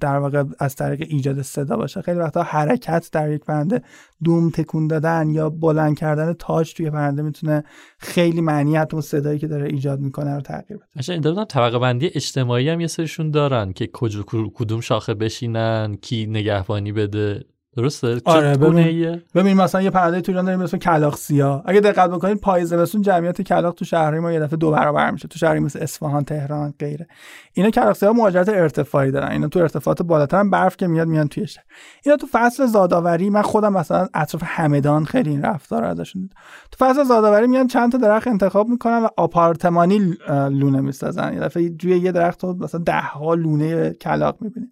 در 0.00 0.18
واقع 0.18 0.44
از 0.58 0.76
طریق 0.76 1.06
ایجاد 1.10 1.42
صدا 1.42 1.76
باشه. 1.76 2.02
خیلی 2.02 2.18
وقتا 2.18 2.42
حرکت 2.42 3.08
در 3.12 3.30
یک 3.30 3.44
پرنده 3.44 3.82
دوم 4.24 4.50
تکون 4.50 4.86
دادن 4.86 5.30
یا 5.30 5.50
بلند 5.50 5.98
کردن 5.98 6.32
تاج 6.32 6.74
توی 6.74 6.90
پرنده 6.90 7.22
می‌تونه 7.22 7.64
خیلی 7.98 8.40
معنی 8.40 8.76
حتی 8.76 9.00
صدایی 9.00 9.38
که 9.38 9.46
داره 9.46 9.68
ایجاد 9.68 10.00
می‌کنه 10.00 10.34
رو 10.34 10.40
تغییر 10.40 10.78
بده. 10.78 10.86
مثلا 10.96 11.14
این 11.14 11.44
طبقه 11.44 11.78
بندی 11.78 12.06
اجتماعی 12.14 12.68
هم 12.68 12.80
یه 12.80 12.86
سرشون 12.86 13.30
دارن 13.30 13.72
که 13.72 13.86
کجا 13.86 14.22
کدوم 14.54 14.80
شاخه 14.80 15.14
بشینن 15.14 15.96
کی 16.00 16.26
نگهبانی 16.26 16.92
بده. 16.92 17.44
درسته؟ 17.76 18.20
آره 18.24 18.56
ببین 18.56 19.22
ببین 19.34 19.56
مثلا 19.56 19.82
یه 19.82 19.90
پرنده 19.90 20.20
تو 20.20 20.32
ایران 20.32 20.44
داریم 20.44 20.60
مثل 20.60 20.78
کلاق 20.78 21.16
سیاه. 21.16 21.62
اگه 21.66 21.80
دقت 21.80 22.10
بکنید 22.10 22.40
پاییز 22.40 22.68
زمستون 22.68 23.02
جمعیت 23.02 23.42
کلاق 23.42 23.74
تو 23.74 23.84
شهرهای 23.84 24.20
ما 24.20 24.32
یه 24.32 24.40
دفعه 24.40 24.56
دو 24.56 24.70
برابر 24.70 25.10
میشه. 25.10 25.28
تو 25.28 25.38
شهری 25.38 25.60
مثل 25.60 25.78
اصفهان 25.82 26.24
تهران 26.24 26.74
غیره. 26.78 27.06
اینا 27.52 27.70
کلاق 27.70 27.92
سیاه 27.92 28.12
مهاجرت 28.12 28.48
ارتفاعی 28.48 29.10
دارن. 29.10 29.28
اینا 29.28 29.48
تو 29.48 29.58
ارتفاعات 29.58 30.02
بالاتر 30.02 30.44
برف 30.44 30.76
که 30.76 30.86
میاد 30.86 31.08
میان 31.08 31.28
توی 31.28 31.46
شهر. 31.46 31.64
اینا 32.04 32.16
تو 32.16 32.26
فصل 32.32 32.66
زادآوری 32.66 33.30
من 33.30 33.42
خودم 33.42 33.72
مثلا 33.72 34.08
اطراف 34.14 34.42
همدان 34.46 35.04
خیلی 35.04 35.30
این 35.30 35.42
رفتار 35.42 35.84
ازشون 35.84 36.28
تو 36.70 36.84
فصل 36.86 37.04
زادآوری 37.04 37.46
میان 37.46 37.66
چند 37.66 37.92
تا 37.92 37.98
درخت 37.98 38.28
انتخاب 38.28 38.68
می‌کنن 38.68 39.02
و 39.02 39.08
آپارتمانی 39.16 40.16
لونه 40.28 40.80
می‌سازن. 40.80 41.32
یه 41.34 41.40
دفعه 41.40 41.68
توی 41.68 41.98
یه 41.98 42.12
درخت 42.12 42.44
مثلا 42.44 42.80
ده 42.80 43.00
ها 43.00 43.34
لونه 43.34 43.92
کلاق 43.92 44.36
می‌بینید 44.40 44.70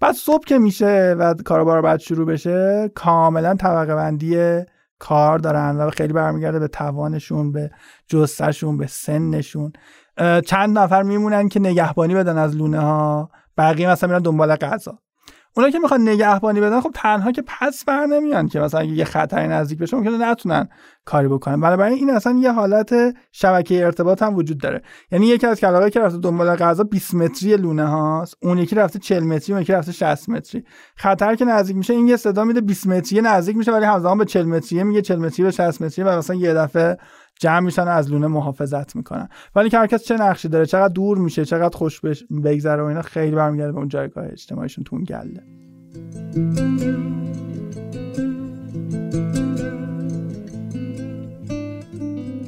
بعد 0.00 0.14
صبح 0.14 0.44
که 0.44 0.58
میشه 0.58 1.16
و 1.18 1.34
کاروبار 1.44 1.82
بعد 1.82 2.00
شروع 2.00 2.26
بشه 2.26 2.90
کاملا 2.94 3.54
طبقه 3.54 3.94
بندی 3.94 4.62
کار 4.98 5.38
دارن 5.38 5.76
و 5.76 5.90
خیلی 5.90 6.12
برمیگرده 6.12 6.58
به 6.58 6.68
توانشون 6.68 7.52
به 7.52 7.70
جستشون 8.06 8.76
به 8.76 8.86
سنشون. 8.86 9.72
چند 10.46 10.78
نفر 10.78 11.02
میمونن 11.02 11.48
که 11.48 11.60
نگهبانی 11.60 12.14
بدن 12.14 12.38
از 12.38 12.56
لونه 12.56 12.80
ها 12.80 13.30
بقیه 13.58 13.90
مثلا 13.90 14.08
میرن 14.08 14.22
دنبال 14.22 14.56
غذا. 14.56 14.98
اونا 15.58 15.70
که 15.70 15.78
می‌خوان 15.78 16.08
نگهبانی 16.08 16.60
بدن 16.60 16.80
خب 16.80 16.90
تنها 16.94 17.32
که 17.32 17.42
پس 17.46 17.84
بر 17.84 18.06
نمیان 18.06 18.48
که 18.48 18.60
مثلا 18.60 18.84
یه 18.84 19.04
خطری 19.04 19.48
نزدیک 19.48 19.78
بشه 19.78 19.96
ممکنه 19.96 20.30
نتونن 20.30 20.68
کاری 21.04 21.28
بکنن. 21.28 21.60
بنابراین 21.60 21.98
این 21.98 22.10
اصلا 22.10 22.32
یه 22.32 22.52
حالت 22.52 22.94
شبکه 23.32 23.84
ارتباط 23.84 24.22
هم 24.22 24.36
وجود 24.36 24.60
داره. 24.60 24.82
یعنی 25.12 25.26
یکی 25.26 25.46
از 25.46 25.60
کلاغایی 25.60 25.90
که 25.90 26.00
رفته 26.00 26.18
دنبال 26.18 26.56
غذا 26.56 26.84
20 26.84 27.14
متری 27.14 27.56
لونه 27.56 27.86
هاست 27.86 28.34
اون 28.42 28.58
یکی 28.58 28.76
رفته 28.76 28.98
40 28.98 29.24
متری 29.24 29.52
اون 29.52 29.62
یکی 29.62 29.72
رفته 29.72 29.92
60 29.92 30.28
متری. 30.28 30.64
خطر 30.96 31.34
که 31.34 31.44
نزدیک 31.44 31.76
میشه 31.76 31.94
این 31.94 32.08
یه 32.08 32.16
صدا 32.16 32.44
میده 32.44 32.60
20 32.60 32.86
متری 32.86 33.20
نزدیک 33.20 33.56
میشه 33.56 33.72
ولی 33.72 33.84
همزمان 33.84 34.18
به 34.18 34.24
40 34.24 34.46
متری 34.46 34.82
میگه 34.82 35.02
40 35.02 35.18
متری 35.18 35.44
به 35.44 35.50
60 35.50 35.82
متری 35.82 36.04
و 36.04 36.18
مثلا 36.18 36.36
یه 36.36 36.54
دفعه 36.54 36.98
جمع 37.38 37.60
میشن 37.60 37.88
از 37.88 38.12
لونه 38.12 38.26
محافظت 38.26 38.96
می‌کنن. 38.96 39.28
ولی 39.54 39.70
که 39.70 39.78
هر 39.78 39.86
کس 39.86 40.04
چه 40.04 40.16
نقشی 40.16 40.48
داره 40.48 40.66
چقدر 40.66 40.92
دور 40.92 41.18
میشه 41.18 41.44
چقدر 41.44 41.76
خوش 41.76 42.00
بگذره 42.44 42.82
و 42.82 42.86
اینا 42.86 43.02
خیلی 43.02 43.36
برمیگرده 43.36 43.72
به 43.72 43.78
اون 43.78 43.88
جایگاه 43.88 44.24
اجتماعیشون 44.26 44.84
تو 44.84 44.96
اون 44.96 45.04
گله. 45.04 45.42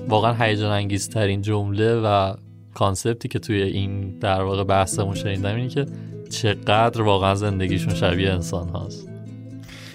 واقعا 0.08 0.32
هیجان 0.32 0.72
انگیزترین 0.72 1.42
جمله 1.42 2.00
و 2.00 2.34
کانسپتی 2.74 3.28
که 3.28 3.38
توی 3.38 3.62
این 3.62 4.18
در 4.18 4.42
واقع 4.42 4.64
بحثمون 4.64 5.14
شنیدم 5.14 5.54
اینه 5.54 5.68
که 5.68 5.86
چقدر 6.30 7.02
واقعا 7.02 7.34
زندگیشون 7.34 7.94
شبیه 7.94 8.32
انسان 8.32 8.68
هاست 8.68 9.09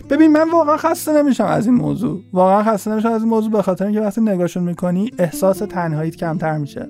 ببین 0.10 0.32
من 0.32 0.52
واقعا 0.52 0.78
خسته 0.78 1.24
نمیشم 1.24 1.46
از 1.46 1.66
این 1.66 1.76
موضوع. 1.76 2.22
واقعا 2.34 2.64
خسته 2.64 2.92
نمیشم 2.92 3.12
از 3.12 3.22
این 3.22 3.30
موضوع 3.30 3.52
به 3.52 3.62
خاطر 3.62 3.86
اینکه 3.86 4.02
وقتی 4.02 4.22
نگاهشون 4.22 4.64
می‌کنی 4.64 5.12
احساس 5.20 5.58
تنهاییت 5.58 6.16
کمتر 6.16 6.58
میشه 6.58 6.88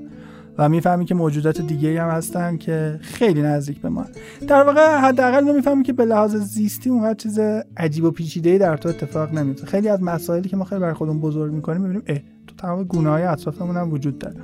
و 0.57 0.69
می‌فهمی 0.69 1.05
که 1.05 1.15
موجودات 1.15 1.61
دیگه 1.61 2.01
هم 2.01 2.09
هستن 2.09 2.57
که 2.57 2.99
خیلی 3.01 3.41
نزدیک 3.41 3.81
به 3.81 3.89
ما 3.89 4.05
در 4.47 4.63
واقع 4.63 4.97
حداقل 4.97 5.55
می‌فهمی 5.55 5.83
که 5.83 5.93
به 5.93 6.05
لحاظ 6.05 6.35
زیستی 6.35 6.89
اونقدر 6.89 7.13
چیز 7.13 7.39
عجیب 7.77 8.03
و 8.03 8.11
پیچیده 8.11 8.57
در 8.57 8.77
تو 8.77 8.89
اتفاق 8.89 9.33
نمیفته 9.33 9.65
خیلی 9.65 9.89
از 9.89 10.03
مسائلی 10.03 10.49
که 10.49 10.57
ما 10.57 10.63
خیلی 10.63 10.81
برای 10.81 10.93
خودمون 10.93 11.21
بزرگ 11.21 11.53
می‌کنیم 11.53 11.81
می‌بینیم 11.81 12.03
اه 12.07 12.17
تو 12.47 12.55
تمام 12.57 12.83
گونه 12.83 13.09
های 13.09 13.23
اطرافمون 13.23 13.77
هم 13.77 13.91
وجود 13.91 14.19
داره. 14.19 14.35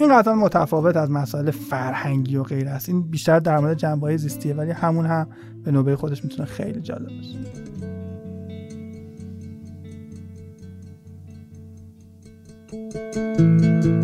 این 0.00 0.18
قطعا 0.18 0.34
متفاوت 0.34 0.96
از 0.96 1.10
مسائل 1.10 1.50
فرهنگی 1.50 2.36
و 2.36 2.42
غیره 2.42 2.70
است. 2.70 2.88
این 2.88 3.02
بیشتر 3.02 3.38
در 3.38 3.58
مورد 3.58 3.76
جنبه 3.76 4.16
زیستیه 4.16 4.54
ولی 4.54 4.70
همون 4.70 5.06
هم 5.06 5.26
به 5.64 5.70
نوبه 5.70 5.96
خودش 5.96 6.24
می‌تونه 6.24 6.48
خیلی 6.48 6.80
جالب 6.80 7.08
باشه. 7.08 7.38
Música 13.14 14.03